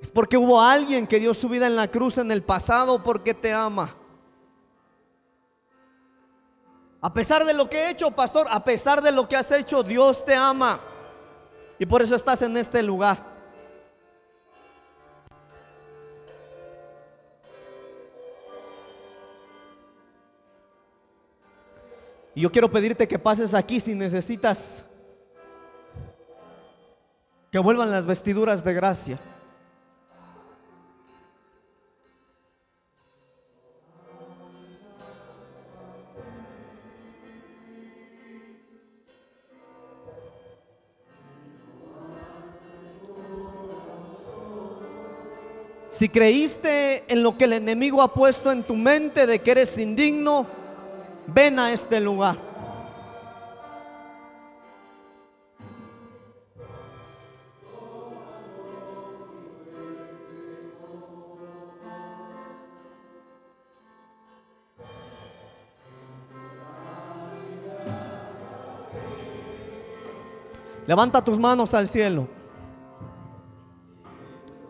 Es 0.00 0.10
porque 0.10 0.36
hubo 0.36 0.60
alguien 0.60 1.06
que 1.06 1.20
dio 1.20 1.34
su 1.34 1.48
vida 1.48 1.66
en 1.66 1.76
la 1.76 1.88
cruz 1.88 2.18
en 2.18 2.32
el 2.32 2.42
pasado 2.42 3.02
porque 3.02 3.34
te 3.34 3.52
ama. 3.52 3.94
A 7.02 7.12
pesar 7.14 7.44
de 7.44 7.54
lo 7.54 7.68
que 7.70 7.78
he 7.78 7.90
hecho, 7.90 8.10
pastor, 8.10 8.46
a 8.50 8.64
pesar 8.64 9.02
de 9.02 9.12
lo 9.12 9.28
que 9.28 9.36
has 9.36 9.50
hecho, 9.52 9.82
Dios 9.82 10.24
te 10.24 10.34
ama. 10.34 10.80
Y 11.80 11.86
por 11.86 12.02
eso 12.02 12.14
estás 12.14 12.42
en 12.42 12.58
este 12.58 12.82
lugar. 12.82 13.16
Y 22.34 22.42
yo 22.42 22.52
quiero 22.52 22.70
pedirte 22.70 23.08
que 23.08 23.18
pases 23.18 23.54
aquí 23.54 23.80
si 23.80 23.94
necesitas 23.94 24.84
que 27.50 27.58
vuelvan 27.58 27.90
las 27.90 28.04
vestiduras 28.04 28.62
de 28.62 28.74
gracia. 28.74 29.18
Si 46.00 46.08
creíste 46.08 47.04
en 47.12 47.22
lo 47.22 47.36
que 47.36 47.44
el 47.44 47.52
enemigo 47.52 48.00
ha 48.00 48.14
puesto 48.14 48.50
en 48.50 48.62
tu 48.62 48.74
mente 48.74 49.26
de 49.26 49.40
que 49.40 49.50
eres 49.50 49.76
indigno, 49.76 50.46
ven 51.26 51.58
a 51.58 51.74
este 51.74 52.00
lugar. 52.00 52.38
Levanta 70.86 71.22
tus 71.22 71.38
manos 71.38 71.74
al 71.74 71.90
cielo. 71.90 72.39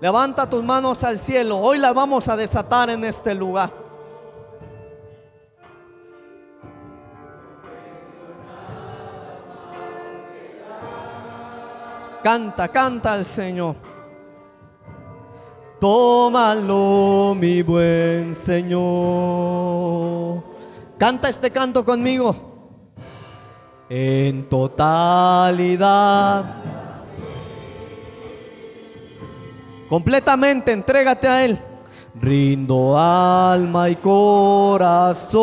Levanta 0.01 0.49
tus 0.49 0.65
manos 0.65 1.05
al 1.05 1.19
cielo. 1.19 1.59
Hoy 1.59 1.77
las 1.79 1.95
vamos 1.95 2.27
a 2.29 2.37
desatar 2.37 2.89
en 2.89 3.05
este 3.05 3.35
lugar. 3.35 3.71
Canta, 12.23 12.69
canta 12.69 13.13
al 13.15 13.25
Señor. 13.27 13.77
Tómalo, 15.81 17.35
mi 17.39 17.63
buen 17.63 18.35
Señor. 18.35 20.43
Canta 20.99 21.29
este 21.29 21.51
canto 21.51 21.85
conmigo. 21.85 22.49
En 23.89 24.49
totalidad 24.49 26.60
Completamente 29.91 30.71
entrégate 30.71 31.27
a 31.27 31.45
Él. 31.45 31.59
Rindo 32.15 32.97
alma 32.97 33.91
y 33.91 33.97
corazón. 33.97 35.43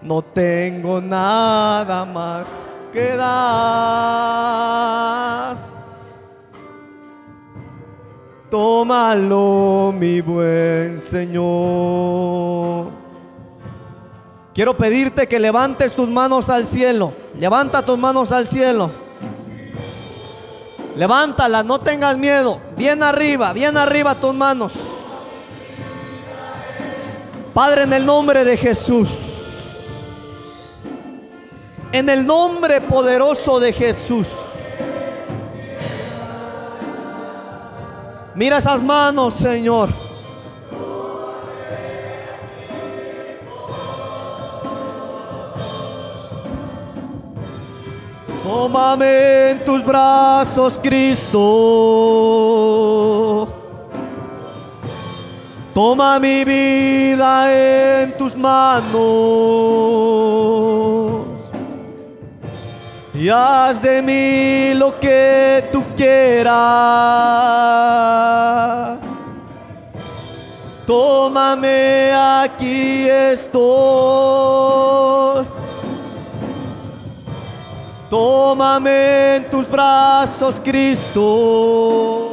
No 0.00 0.22
tengo 0.22 1.02
nada 1.02 2.06
más 2.06 2.46
que 2.90 3.16
dar. 3.16 4.46
Tómalo, 8.50 9.92
mi 9.94 10.22
buen 10.22 10.98
Señor. 10.98 12.86
Quiero 14.54 14.74
pedirte 14.74 15.26
que 15.26 15.38
levantes 15.38 15.92
tus 15.92 16.08
manos 16.08 16.48
al 16.48 16.64
cielo. 16.64 17.12
Levanta 17.38 17.84
tus 17.84 17.98
manos 17.98 18.32
al 18.32 18.48
cielo. 18.48 19.04
Levántala, 20.96 21.62
no 21.62 21.78
tengas 21.78 22.16
miedo. 22.16 22.58
Bien 22.76 23.02
arriba, 23.02 23.52
bien 23.52 23.76
arriba 23.76 24.14
tus 24.14 24.34
manos. 24.34 24.72
Padre, 27.52 27.82
en 27.82 27.92
el 27.92 28.06
nombre 28.06 28.44
de 28.44 28.56
Jesús. 28.56 29.08
En 31.92 32.08
el 32.08 32.24
nombre 32.24 32.80
poderoso 32.80 33.60
de 33.60 33.72
Jesús. 33.74 34.26
Mira 38.34 38.58
esas 38.58 38.82
manos, 38.82 39.34
Señor. 39.34 40.05
Tómame 48.46 49.50
en 49.50 49.64
tus 49.64 49.84
brazos, 49.84 50.78
Cristo. 50.80 51.42
Toma 55.74 56.20
mi 56.20 56.44
vida 56.44 58.02
en 58.02 58.16
tus 58.16 58.36
manos 58.36 58.94
y 63.12 63.28
haz 63.28 63.82
de 63.82 64.00
mí 64.00 64.74
lo 64.78 64.96
que 65.00 65.68
tú 65.72 65.82
quieras. 65.96 66.54
Tómame, 70.86 72.12
aquí 72.12 73.08
estoy. 73.08 74.46
Tómame 78.10 79.36
en 79.36 79.50
tus 79.50 79.68
brazos, 79.68 80.60
Cristo. 80.62 82.32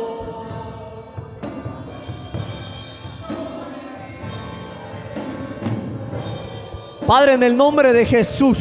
Padre, 7.08 7.34
en 7.34 7.44
el 7.44 7.58
nombre 7.58 7.92
de 7.92 8.06
Jesús, 8.06 8.60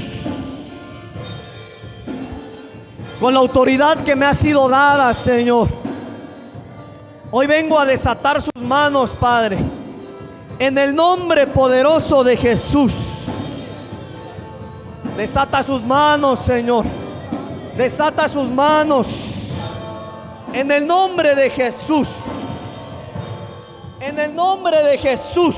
con 3.20 3.34
la 3.34 3.40
autoridad 3.40 3.98
que 4.04 4.16
me 4.16 4.24
ha 4.24 4.32
sido 4.34 4.70
dada, 4.70 5.12
Señor, 5.12 5.68
hoy 7.30 7.46
vengo 7.46 7.78
a 7.78 7.84
desatar 7.84 8.40
sus 8.40 8.54
manos, 8.62 9.10
Padre, 9.10 9.58
en 10.58 10.78
el 10.78 10.94
nombre 10.94 11.46
poderoso 11.46 12.24
de 12.24 12.38
Jesús. 12.38 12.94
Desata 15.16 15.62
sus 15.62 15.82
manos, 15.82 16.38
Señor 16.38 17.01
desata 17.76 18.28
sus 18.28 18.48
manos 18.48 19.06
en 20.52 20.70
el 20.70 20.86
nombre 20.86 21.34
de 21.34 21.50
Jesús. 21.50 22.08
En 24.00 24.18
el 24.18 24.34
nombre 24.34 24.82
de 24.82 24.98
Jesús. 24.98 25.54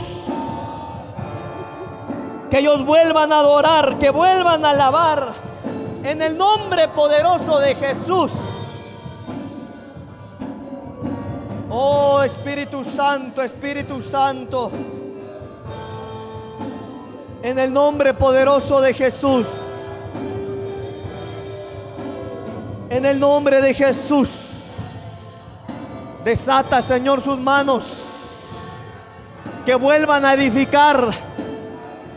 Que 2.51 2.59
ellos 2.59 2.85
vuelvan 2.85 3.32
a 3.32 3.41
adorar, 3.41 3.99
que 3.99 4.11
vuelvan 4.11 4.65
a 4.65 4.70
alabar. 4.70 5.32
En 6.05 6.23
el 6.23 6.36
nombre 6.36 6.89
poderoso 6.89 7.59
de 7.59 7.74
Jesús. 7.74 8.31
Oh 11.70 12.23
Espíritu 12.23 12.85
Santo, 12.85 13.43
Espíritu 13.43 14.01
Santo. 14.01 14.70
En 17.43 17.59
el 17.59 17.73
nombre 17.73 18.15
poderoso 18.15 18.81
de 18.81 18.95
Jesús. 18.95 19.47
En 22.90 23.06
el 23.06 23.19
nombre 23.20 23.61
de 23.61 23.74
Jesús. 23.74 24.28
Desata, 26.24 26.82
Señor, 26.82 27.23
sus 27.23 27.39
manos. 27.39 27.85
Que 29.65 29.74
vuelvan 29.74 30.24
a 30.24 30.35
edificar. 30.35 31.12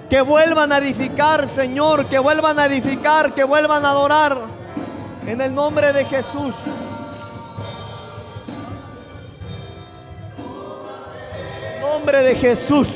Que 0.09 0.21
vuelvan 0.21 0.71
a 0.71 0.77
edificar, 0.77 1.47
Señor. 1.47 2.05
Que 2.05 2.19
vuelvan 2.19 2.59
a 2.59 2.65
edificar. 2.65 3.33
Que 3.33 3.43
vuelvan 3.43 3.85
a 3.85 3.91
adorar. 3.91 4.37
En 5.25 5.41
el 5.41 5.53
nombre 5.53 5.93
de 5.93 6.05
Jesús. 6.05 6.53
nombre 11.97 12.21
de 12.21 12.35
Jesús. 12.35 12.87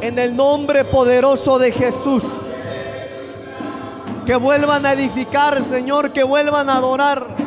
En 0.00 0.18
el 0.18 0.34
nombre 0.34 0.84
poderoso 0.84 1.58
de 1.58 1.70
Jesús. 1.70 2.22
Que 4.26 4.34
vuelvan 4.34 4.84
a 4.84 4.92
edificar, 4.92 5.62
Señor, 5.64 6.12
que 6.12 6.24
vuelvan 6.24 6.68
a 6.68 6.78
adorar. 6.78 7.45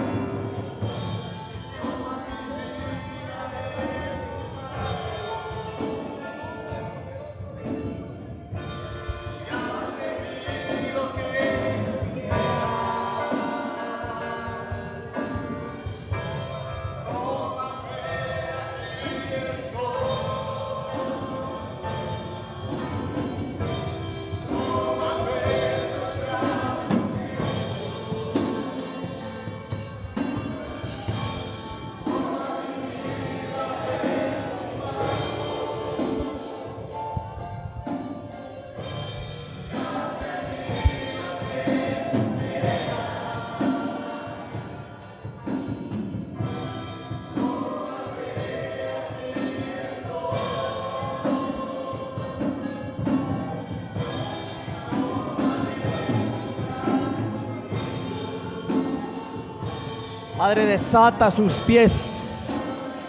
Padre, 60.50 60.66
desata 60.66 61.30
sus 61.30 61.54
pies, 61.68 62.60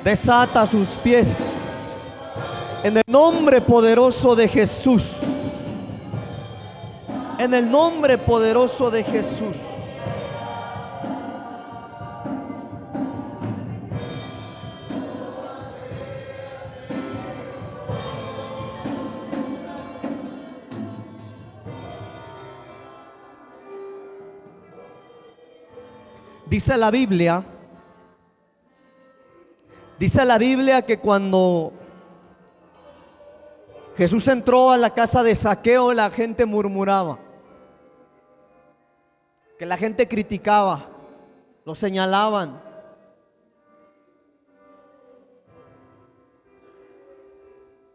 desata 0.04 0.66
sus 0.66 0.86
pies. 1.02 1.38
En 2.84 2.98
el 2.98 3.02
nombre 3.06 3.62
poderoso 3.62 4.36
de 4.36 4.46
Jesús. 4.46 5.02
En 7.38 7.54
el 7.54 7.70
nombre 7.70 8.18
poderoso 8.18 8.90
de 8.90 9.02
Jesús. 9.04 9.56
Dice 26.50 26.76
la 26.76 26.90
Biblia, 26.90 27.44
dice 30.00 30.24
la 30.24 30.36
Biblia 30.36 30.82
que 30.82 30.98
cuando 30.98 31.72
Jesús 33.96 34.26
entró 34.26 34.72
a 34.72 34.76
la 34.76 34.92
casa 34.92 35.22
de 35.22 35.36
saqueo, 35.36 35.94
la 35.94 36.10
gente 36.10 36.46
murmuraba, 36.46 37.20
que 39.60 39.64
la 39.64 39.76
gente 39.76 40.08
criticaba, 40.08 40.88
lo 41.64 41.76
señalaban. 41.76 42.60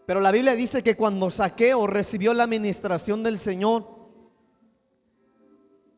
Pero 0.05 0.21
la 0.21 0.31
Biblia 0.31 0.55
dice 0.55 0.81
que 0.81 0.95
cuando 0.95 1.29
Saqueo 1.29 1.87
recibió 1.87 2.33
la 2.33 2.43
administración 2.43 3.21
del 3.21 3.37
Señor, 3.37 3.94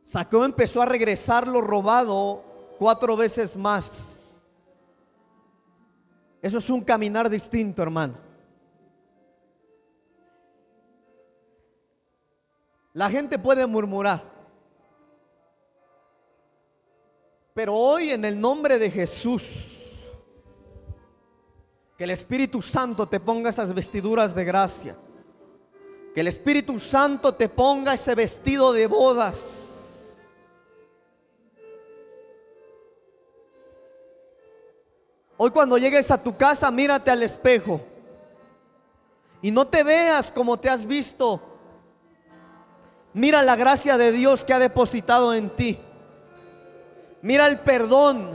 Saqueo 0.08 0.46
empezó 0.46 0.82
a 0.82 0.86
regresar 0.86 1.46
lo 1.46 1.60
robado 1.60 2.42
cuatro 2.80 3.18
veces 3.18 3.58
más. 3.58 4.34
Eso 6.42 6.60
es 6.60 6.70
un 6.70 6.82
caminar 6.82 7.30
distinto, 7.30 7.84
hermano. 7.84 8.18
La 12.94 13.10
gente 13.10 13.38
puede 13.38 13.66
murmurar. 13.68 14.24
Pero 17.54 17.76
hoy 17.76 18.12
en 18.12 18.24
el 18.24 18.40
nombre 18.40 18.80
de 18.80 18.90
Jesús, 18.90 20.06
que 21.98 22.06
el 22.06 22.12
Espíritu 22.12 22.62
Santo 22.62 23.10
te 23.10 23.20
ponga 23.20 23.50
esas 23.50 23.74
vestiduras 23.74 24.34
de 24.34 24.46
gracia. 24.46 24.98
Que 26.14 26.22
el 26.22 26.30
Espíritu 26.30 26.80
Santo 26.80 27.36
te 27.36 27.50
ponga 27.50 27.96
ese 27.96 28.16
vestido 28.16 28.72
de 28.72 28.88
bodas 28.88 29.74
Hoy 35.38 35.52
cuando 35.52 35.78
llegues 35.78 36.10
a 36.10 36.22
tu 36.22 36.36
casa, 36.36 36.72
mírate 36.72 37.12
al 37.12 37.22
espejo. 37.22 37.80
Y 39.42 39.52
no 39.52 39.68
te 39.68 39.84
veas 39.84 40.32
como 40.32 40.58
te 40.58 40.70
has 40.70 40.86
visto. 40.86 41.42
Mira 43.14 43.44
la 43.44 43.56
gracia 43.56 43.98
de 43.98 44.12
Dios 44.12 44.44
que 44.44 44.54
ha 44.54 44.60
depositado 44.60 45.34
en 45.36 45.52
ti. 45.52 45.80
Mira 47.22 47.46
el 47.46 47.60
perdón. 47.60 48.32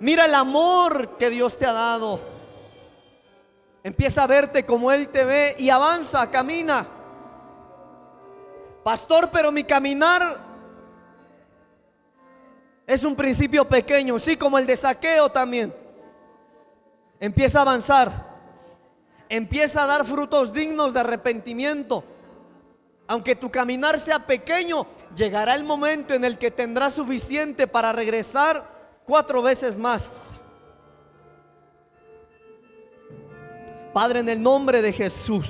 Mira 0.00 0.24
el 0.24 0.34
amor 0.34 1.16
que 1.18 1.30
Dios 1.30 1.56
te 1.56 1.66
ha 1.66 1.72
dado. 1.72 2.20
Empieza 3.84 4.24
a 4.24 4.26
verte 4.26 4.66
como 4.66 4.90
Él 4.90 5.08
te 5.08 5.24
ve 5.24 5.54
y 5.56 5.70
avanza, 5.70 6.30
camina. 6.30 6.86
Pastor, 8.82 9.30
pero 9.32 9.52
mi 9.52 9.62
caminar 9.62 10.38
es 12.86 13.04
un 13.04 13.14
principio 13.14 13.68
pequeño, 13.68 14.18
sí, 14.18 14.36
como 14.36 14.58
el 14.58 14.66
de 14.66 14.76
saqueo 14.76 15.28
también. 15.28 15.72
Empieza 17.20 17.58
a 17.58 17.62
avanzar. 17.62 18.28
Empieza 19.28 19.84
a 19.84 19.86
dar 19.86 20.06
frutos 20.06 20.52
dignos 20.52 20.94
de 20.94 21.00
arrepentimiento. 21.00 22.04
Aunque 23.06 23.36
tu 23.36 23.50
caminar 23.50 23.98
sea 23.98 24.26
pequeño, 24.26 24.86
llegará 25.14 25.54
el 25.54 25.64
momento 25.64 26.14
en 26.14 26.24
el 26.24 26.38
que 26.38 26.50
tendrás 26.50 26.94
suficiente 26.94 27.66
para 27.66 27.92
regresar 27.92 29.00
cuatro 29.04 29.42
veces 29.42 29.76
más. 29.76 30.30
Padre, 33.92 34.20
en 34.20 34.28
el 34.28 34.42
nombre 34.42 34.82
de 34.82 34.92
Jesús. 34.92 35.48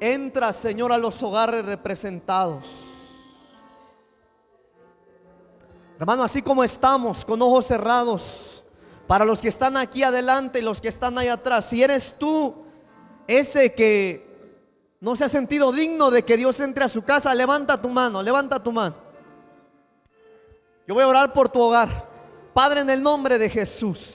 Entra, 0.00 0.52
Señor, 0.52 0.92
a 0.92 0.98
los 0.98 1.22
hogares 1.22 1.64
representados. 1.64 2.89
Hermano, 6.00 6.24
así 6.24 6.40
como 6.40 6.64
estamos 6.64 7.26
con 7.26 7.42
ojos 7.42 7.66
cerrados, 7.66 8.64
para 9.06 9.26
los 9.26 9.42
que 9.42 9.48
están 9.48 9.76
aquí 9.76 10.02
adelante 10.02 10.58
y 10.58 10.62
los 10.62 10.80
que 10.80 10.88
están 10.88 11.18
ahí 11.18 11.28
atrás, 11.28 11.66
si 11.66 11.82
eres 11.82 12.16
tú 12.18 12.54
ese 13.26 13.74
que 13.74 14.26
no 14.98 15.14
se 15.14 15.26
ha 15.26 15.28
sentido 15.28 15.72
digno 15.72 16.10
de 16.10 16.24
que 16.24 16.38
Dios 16.38 16.58
entre 16.60 16.84
a 16.84 16.88
su 16.88 17.02
casa, 17.02 17.34
levanta 17.34 17.82
tu 17.82 17.90
mano, 17.90 18.22
levanta 18.22 18.62
tu 18.62 18.72
mano. 18.72 18.94
Yo 20.88 20.94
voy 20.94 21.04
a 21.04 21.08
orar 21.08 21.34
por 21.34 21.50
tu 21.50 21.60
hogar. 21.60 22.08
Padre, 22.54 22.80
en 22.80 22.88
el 22.88 23.02
nombre 23.02 23.36
de 23.36 23.50
Jesús, 23.50 24.14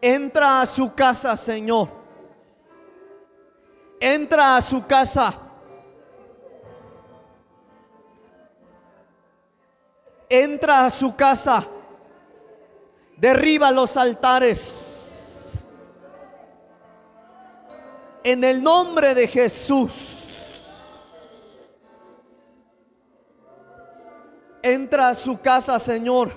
entra 0.00 0.62
a 0.62 0.66
su 0.66 0.94
casa, 0.94 1.36
Señor. 1.36 1.90
Entra 4.00 4.56
a 4.56 4.62
su 4.62 4.86
casa. 4.86 5.47
entra 10.28 10.84
a 10.86 10.90
su 10.90 11.14
casa, 11.16 11.66
derriba 13.16 13.70
los 13.70 13.96
altares. 13.96 15.54
En 18.24 18.44
el 18.44 18.62
nombre 18.62 19.14
de 19.14 19.26
Jesús. 19.26 20.14
Entra 24.60 25.10
a 25.10 25.14
su 25.14 25.40
casa, 25.40 25.78
Señor. 25.78 26.32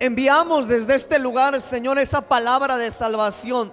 Enviamos 0.00 0.66
desde 0.66 0.96
este 0.96 1.18
lugar, 1.20 1.60
Señor, 1.60 1.98
esa 1.98 2.22
palabra 2.22 2.76
de 2.76 2.90
salvación. 2.90 3.72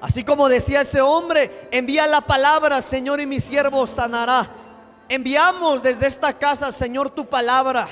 Así 0.00 0.24
como 0.24 0.50
decía 0.50 0.82
ese 0.82 1.00
hombre, 1.00 1.68
envía 1.70 2.06
la 2.06 2.20
palabra, 2.20 2.82
Señor, 2.82 3.20
y 3.20 3.26
mi 3.26 3.40
siervo 3.40 3.86
sanará. 3.86 4.65
Enviamos 5.08 5.82
desde 5.82 6.08
esta 6.08 6.32
casa, 6.32 6.72
Señor, 6.72 7.10
tu 7.10 7.26
palabra. 7.26 7.88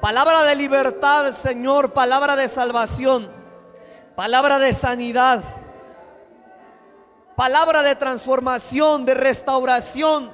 Palabra 0.00 0.42
de 0.42 0.56
libertad, 0.56 1.32
Señor, 1.32 1.92
palabra 1.92 2.36
de 2.36 2.48
salvación, 2.48 3.30
palabra 4.16 4.58
de 4.58 4.72
sanidad, 4.72 5.42
palabra 7.36 7.82
de 7.82 7.94
transformación, 7.94 9.06
de 9.06 9.14
restauración, 9.14 10.30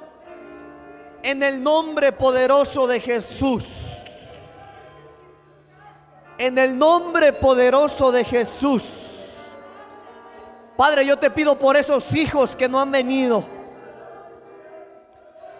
en 1.22 1.42
el 1.42 1.62
nombre 1.62 2.12
poderoso 2.12 2.86
de 2.86 2.98
Jesús. 2.98 3.64
En 6.38 6.56
el 6.56 6.78
nombre 6.78 7.34
poderoso 7.34 8.10
de 8.10 8.24
Jesús. 8.24 8.82
Padre, 10.76 11.04
yo 11.04 11.18
te 11.18 11.30
pido 11.30 11.58
por 11.58 11.76
esos 11.76 12.14
hijos 12.14 12.56
que 12.56 12.68
no 12.68 12.80
han 12.80 12.90
venido. 12.90 13.59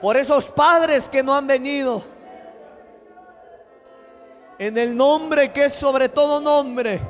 Por 0.01 0.17
esos 0.17 0.47
padres 0.47 1.09
que 1.09 1.23
no 1.23 1.35
han 1.35 1.47
venido. 1.47 2.03
En 4.59 4.77
el 4.79 4.97
nombre 4.97 5.53
que 5.53 5.67
es 5.67 5.75
sobre 5.75 6.09
todo 6.09 6.41
nombre. 6.41 7.01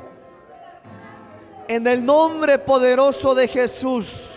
En 1.67 1.87
el 1.87 2.05
nombre 2.05 2.59
poderoso 2.59 3.33
de 3.33 3.47
Jesús. 3.47 4.29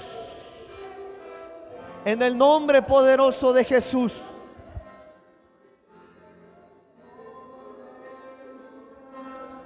En 2.05 2.23
el 2.23 2.37
nombre 2.37 2.83
poderoso 2.83 3.53
de 3.53 3.65
Jesús. 3.65 4.13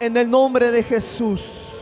En 0.01 0.16
el 0.16 0.31
nombre 0.31 0.70
de 0.70 0.82
Jesús. 0.82 1.78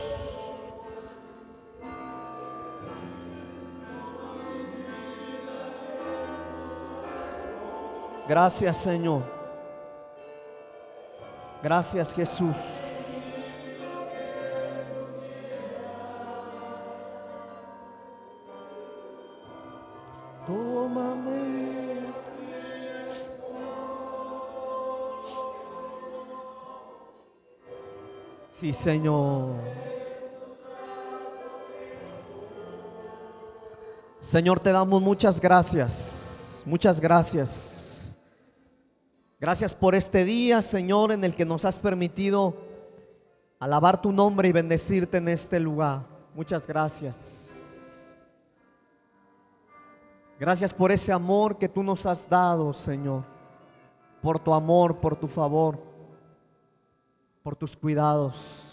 Gracias 8.27 8.77
Señor. 8.77 9.23
Gracias 11.63 12.13
Jesús. 12.13 12.55
Sí, 28.59 28.73
Señor. 28.73 29.53
Señor, 34.19 34.59
te 34.59 34.71
damos 34.71 34.99
muchas 34.99 35.39
gracias. 35.39 36.63
Muchas 36.65 36.99
gracias. 36.99 37.76
Gracias 39.39 39.75
por 39.75 39.93
este 39.93 40.25
día, 40.25 40.63
Señor, 40.63 41.11
en 41.11 41.23
el 41.23 41.35
que 41.35 41.45
nos 41.45 41.63
has 41.63 41.77
permitido 41.77 42.55
alabar 43.59 44.01
tu 44.01 44.11
nombre 44.11 44.49
y 44.49 44.51
bendecirte 44.51 45.17
en 45.17 45.27
este 45.27 45.59
lugar. 45.59 46.07
Muchas 46.33 46.65
gracias. 46.65 47.55
Gracias 50.39 50.73
por 50.73 50.91
ese 50.91 51.11
amor 51.11 51.59
que 51.59 51.69
tú 51.69 51.83
nos 51.83 52.07
has 52.07 52.27
dado, 52.27 52.73
Señor. 52.73 53.25
Por 54.23 54.39
tu 54.39 54.53
amor, 54.55 54.97
por 54.97 55.15
tu 55.15 55.27
favor, 55.27 55.79
por 57.43 57.55
tus 57.55 57.77
cuidados. 57.77 58.63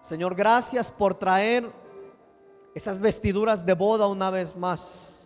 Señor, 0.00 0.34
gracias 0.34 0.90
por 0.90 1.14
traer 1.14 1.70
esas 2.74 2.98
vestiduras 2.98 3.66
de 3.66 3.74
boda 3.74 4.06
una 4.06 4.30
vez 4.30 4.56
más. 4.56 5.17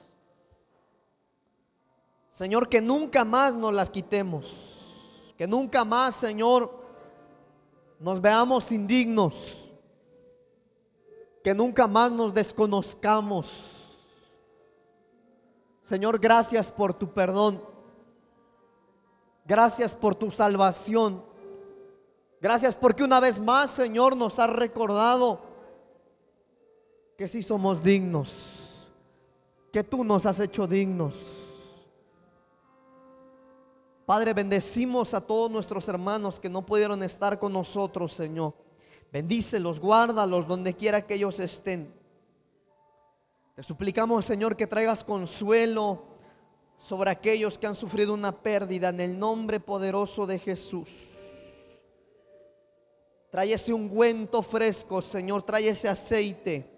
Señor, 2.33 2.69
que 2.69 2.81
nunca 2.81 3.25
más 3.25 3.55
nos 3.55 3.75
las 3.75 3.91
quitemos. 3.91 5.35
Que 5.37 5.47
nunca 5.47 5.85
más, 5.85 6.17
Señor, 6.17 6.71
nos 8.01 8.21
veamos 8.21 8.73
indignos 8.73 9.63
que 11.43 11.55
nunca 11.55 11.87
más 11.87 12.13
nos 12.13 12.33
desconozcamos. 12.33 13.51
Señor, 15.85 16.21
gracias 16.21 16.71
por 16.71 16.95
tu 16.95 17.13
perdón. 17.13 17.63
Gracias 19.45 19.95
por 19.95 20.15
tu 20.15 20.31
salvación. 20.31 21.25
Gracias 22.41 22.75
porque 22.75 23.03
una 23.03 23.21
vez 23.21 23.39
más, 23.39 23.73
Señor, 23.73 24.17
nos 24.17 24.39
has 24.39 24.51
recordado 24.51 25.41
que 27.19 27.29
sí 27.29 27.43
somos 27.43 27.83
dignos, 27.83 28.89
que 29.73 29.85
tú 29.85 30.05
nos 30.05 30.27
has 30.27 30.41
hecho 30.41 30.67
dignos. 30.67 31.15
Padre, 34.07 34.35
bendecimos 34.35 35.15
a 35.15 35.21
todos 35.21 35.51
nuestros 35.51 35.87
hermanos 35.89 36.41
que 36.41 36.49
no 36.49 36.67
pudieron 36.67 37.03
estar 37.03 37.39
con 37.39 37.53
nosotros, 37.53 38.13
Señor. 38.13 38.55
Bendícelos, 39.13 39.79
guárdalos 39.79 40.47
donde 40.49 40.75
quiera 40.75 41.07
que 41.07 41.15
ellos 41.15 41.39
estén. 41.39 41.93
Te 43.55 43.63
suplicamos, 43.63 44.25
Señor, 44.25 44.57
que 44.57 44.67
traigas 44.67 45.05
consuelo 45.05 46.05
sobre 46.79 47.11
aquellos 47.11 47.59
que 47.59 47.67
han 47.67 47.75
sufrido 47.75 48.13
una 48.15 48.33
pérdida 48.33 48.89
en 48.89 49.01
el 49.01 49.19
nombre 49.19 49.61
poderoso 49.61 50.27
de 50.27 50.39
Jesús. 50.39 50.89
Trae 53.31 53.53
ese 53.53 53.73
ungüento 53.73 54.43
fresco, 54.43 55.01
Señor, 55.01 55.43
trae 55.43 55.69
ese 55.69 55.89
aceite. 55.89 56.69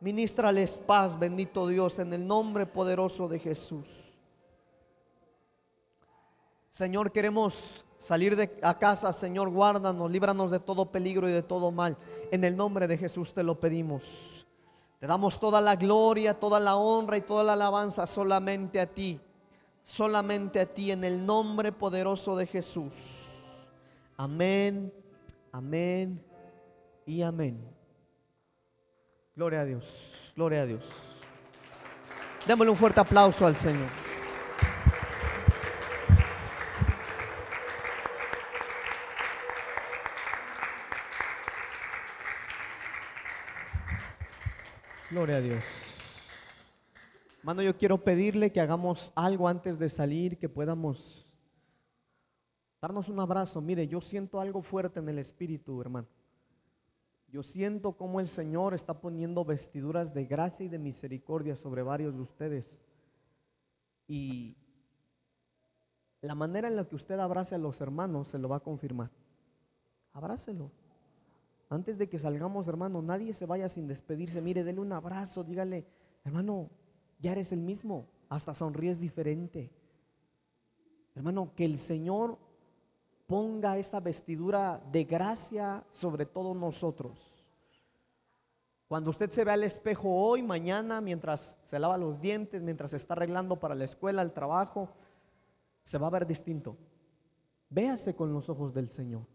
Ministrales 0.00 0.78
paz, 0.78 1.18
bendito 1.18 1.66
Dios, 1.66 1.98
en 1.98 2.12
el 2.12 2.26
nombre 2.26 2.66
poderoso 2.66 3.26
de 3.28 3.40
Jesús. 3.40 4.07
Señor, 6.78 7.10
queremos 7.10 7.84
salir 7.98 8.36
de 8.36 8.56
a 8.62 8.78
casa, 8.78 9.12
Señor, 9.12 9.50
guárdanos, 9.50 10.08
líbranos 10.08 10.52
de 10.52 10.60
todo 10.60 10.92
peligro 10.92 11.28
y 11.28 11.32
de 11.32 11.42
todo 11.42 11.72
mal. 11.72 11.96
En 12.30 12.44
el 12.44 12.56
nombre 12.56 12.86
de 12.86 12.96
Jesús 12.96 13.34
te 13.34 13.42
lo 13.42 13.58
pedimos. 13.58 14.04
Te 15.00 15.08
damos 15.08 15.40
toda 15.40 15.60
la 15.60 15.74
gloria, 15.74 16.38
toda 16.38 16.60
la 16.60 16.76
honra 16.76 17.16
y 17.16 17.22
toda 17.22 17.42
la 17.42 17.54
alabanza 17.54 18.06
solamente 18.06 18.78
a 18.78 18.86
ti. 18.86 19.18
Solamente 19.82 20.60
a 20.60 20.66
ti 20.66 20.92
en 20.92 21.02
el 21.02 21.26
nombre 21.26 21.72
poderoso 21.72 22.36
de 22.36 22.46
Jesús. 22.46 22.92
Amén, 24.16 24.94
amén 25.50 26.24
y 27.06 27.22
amén. 27.22 27.60
Gloria 29.34 29.62
a 29.62 29.64
Dios, 29.64 29.84
gloria 30.36 30.62
a 30.62 30.66
Dios. 30.66 30.84
Démosle 32.46 32.70
un 32.70 32.76
fuerte 32.76 33.00
aplauso 33.00 33.44
al 33.46 33.56
Señor. 33.56 34.07
Gloria 45.10 45.36
a 45.36 45.40
Dios. 45.40 45.64
Hermano, 47.38 47.62
yo 47.62 47.78
quiero 47.78 48.04
pedirle 48.04 48.52
que 48.52 48.60
hagamos 48.60 49.10
algo 49.16 49.48
antes 49.48 49.78
de 49.78 49.88
salir, 49.88 50.36
que 50.36 50.50
podamos 50.50 51.26
darnos 52.82 53.08
un 53.08 53.18
abrazo. 53.18 53.62
Mire, 53.62 53.88
yo 53.88 54.02
siento 54.02 54.38
algo 54.38 54.60
fuerte 54.60 55.00
en 55.00 55.08
el 55.08 55.18
espíritu, 55.18 55.80
hermano. 55.80 56.06
Yo 57.28 57.42
siento 57.42 57.92
como 57.92 58.20
el 58.20 58.28
Señor 58.28 58.74
está 58.74 59.00
poniendo 59.00 59.46
vestiduras 59.46 60.12
de 60.12 60.26
gracia 60.26 60.66
y 60.66 60.68
de 60.68 60.78
misericordia 60.78 61.56
sobre 61.56 61.82
varios 61.82 62.14
de 62.14 62.20
ustedes. 62.20 62.78
Y 64.06 64.58
la 66.20 66.34
manera 66.34 66.68
en 66.68 66.76
la 66.76 66.84
que 66.84 66.96
usted 66.96 67.18
abrace 67.18 67.54
a 67.54 67.58
los 67.58 67.80
hermanos 67.80 68.28
se 68.28 68.38
lo 68.38 68.50
va 68.50 68.56
a 68.56 68.60
confirmar. 68.60 69.10
Abrácelo. 70.12 70.70
Antes 71.70 71.98
de 71.98 72.08
que 72.08 72.18
salgamos, 72.18 72.66
hermano, 72.66 73.02
nadie 73.02 73.34
se 73.34 73.44
vaya 73.44 73.68
sin 73.68 73.86
despedirse. 73.86 74.40
Mire, 74.40 74.64
dele 74.64 74.80
un 74.80 74.92
abrazo, 74.92 75.44
dígale, 75.44 75.86
hermano, 76.24 76.70
ya 77.20 77.32
eres 77.32 77.52
el 77.52 77.60
mismo, 77.60 78.06
hasta 78.30 78.54
sonríes 78.54 78.98
diferente. 78.98 79.70
Hermano, 81.14 81.52
que 81.54 81.66
el 81.66 81.76
Señor 81.78 82.38
ponga 83.26 83.76
esa 83.76 84.00
vestidura 84.00 84.80
de 84.90 85.04
gracia 85.04 85.84
sobre 85.90 86.24
todos 86.24 86.56
nosotros. 86.56 87.18
Cuando 88.86 89.10
usted 89.10 89.30
se 89.30 89.44
ve 89.44 89.50
al 89.50 89.64
espejo 89.64 90.08
hoy, 90.08 90.42
mañana, 90.42 91.02
mientras 91.02 91.58
se 91.64 91.78
lava 91.78 91.98
los 91.98 92.18
dientes, 92.22 92.62
mientras 92.62 92.92
se 92.92 92.96
está 92.96 93.12
arreglando 93.12 93.60
para 93.60 93.74
la 93.74 93.84
escuela, 93.84 94.22
el 94.22 94.32
trabajo, 94.32 94.88
se 95.84 95.98
va 95.98 96.06
a 96.06 96.10
ver 96.10 96.26
distinto. 96.26 96.78
Véase 97.68 98.14
con 98.14 98.32
los 98.32 98.48
ojos 98.48 98.72
del 98.72 98.88
Señor 98.88 99.26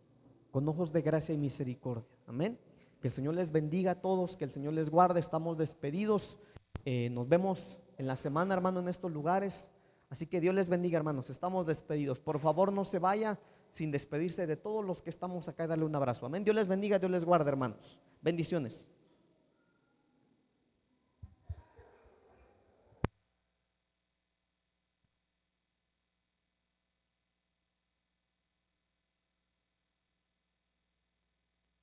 con 0.53 0.69
ojos 0.69 0.93
de 0.93 1.01
gracia 1.01 1.34
y 1.34 1.38
misericordia. 1.39 2.05
Amén. 2.27 2.59
Que 3.01 3.07
el 3.07 3.11
Señor 3.11 3.34
les 3.34 3.51
bendiga 3.51 3.91
a 3.91 4.01
todos, 4.01 4.38
que 4.38 4.43
el 4.45 4.51
Señor 4.51 4.73
les 4.73 4.91
guarde. 4.91 5.19
Estamos 5.19 5.57
despedidos. 5.57 6.38
Eh, 6.85 7.09
nos 7.09 7.27
vemos 7.27 7.80
en 7.97 8.05
la 8.05 8.15
semana, 8.15 8.53
hermano, 8.53 8.80
en 8.80 8.88
estos 8.88 9.11
lugares. 9.11 9.71
Así 10.11 10.27
que 10.27 10.39
Dios 10.39 10.53
les 10.53 10.69
bendiga, 10.69 10.99
hermanos. 10.99 11.31
Estamos 11.31 11.65
despedidos. 11.65 12.19
Por 12.19 12.38
favor, 12.38 12.71
no 12.71 12.85
se 12.85 12.99
vaya 12.99 13.39
sin 13.71 13.89
despedirse 13.89 14.45
de 14.45 14.55
todos 14.55 14.85
los 14.85 15.01
que 15.01 15.09
estamos 15.09 15.49
acá 15.49 15.63
y 15.63 15.67
darle 15.67 15.85
un 15.85 15.95
abrazo. 15.95 16.27
Amén. 16.27 16.43
Dios 16.43 16.55
les 16.55 16.67
bendiga, 16.67 16.99
Dios 16.99 17.09
les 17.09 17.25
guarde, 17.25 17.49
hermanos. 17.49 17.99
Bendiciones. 18.21 18.88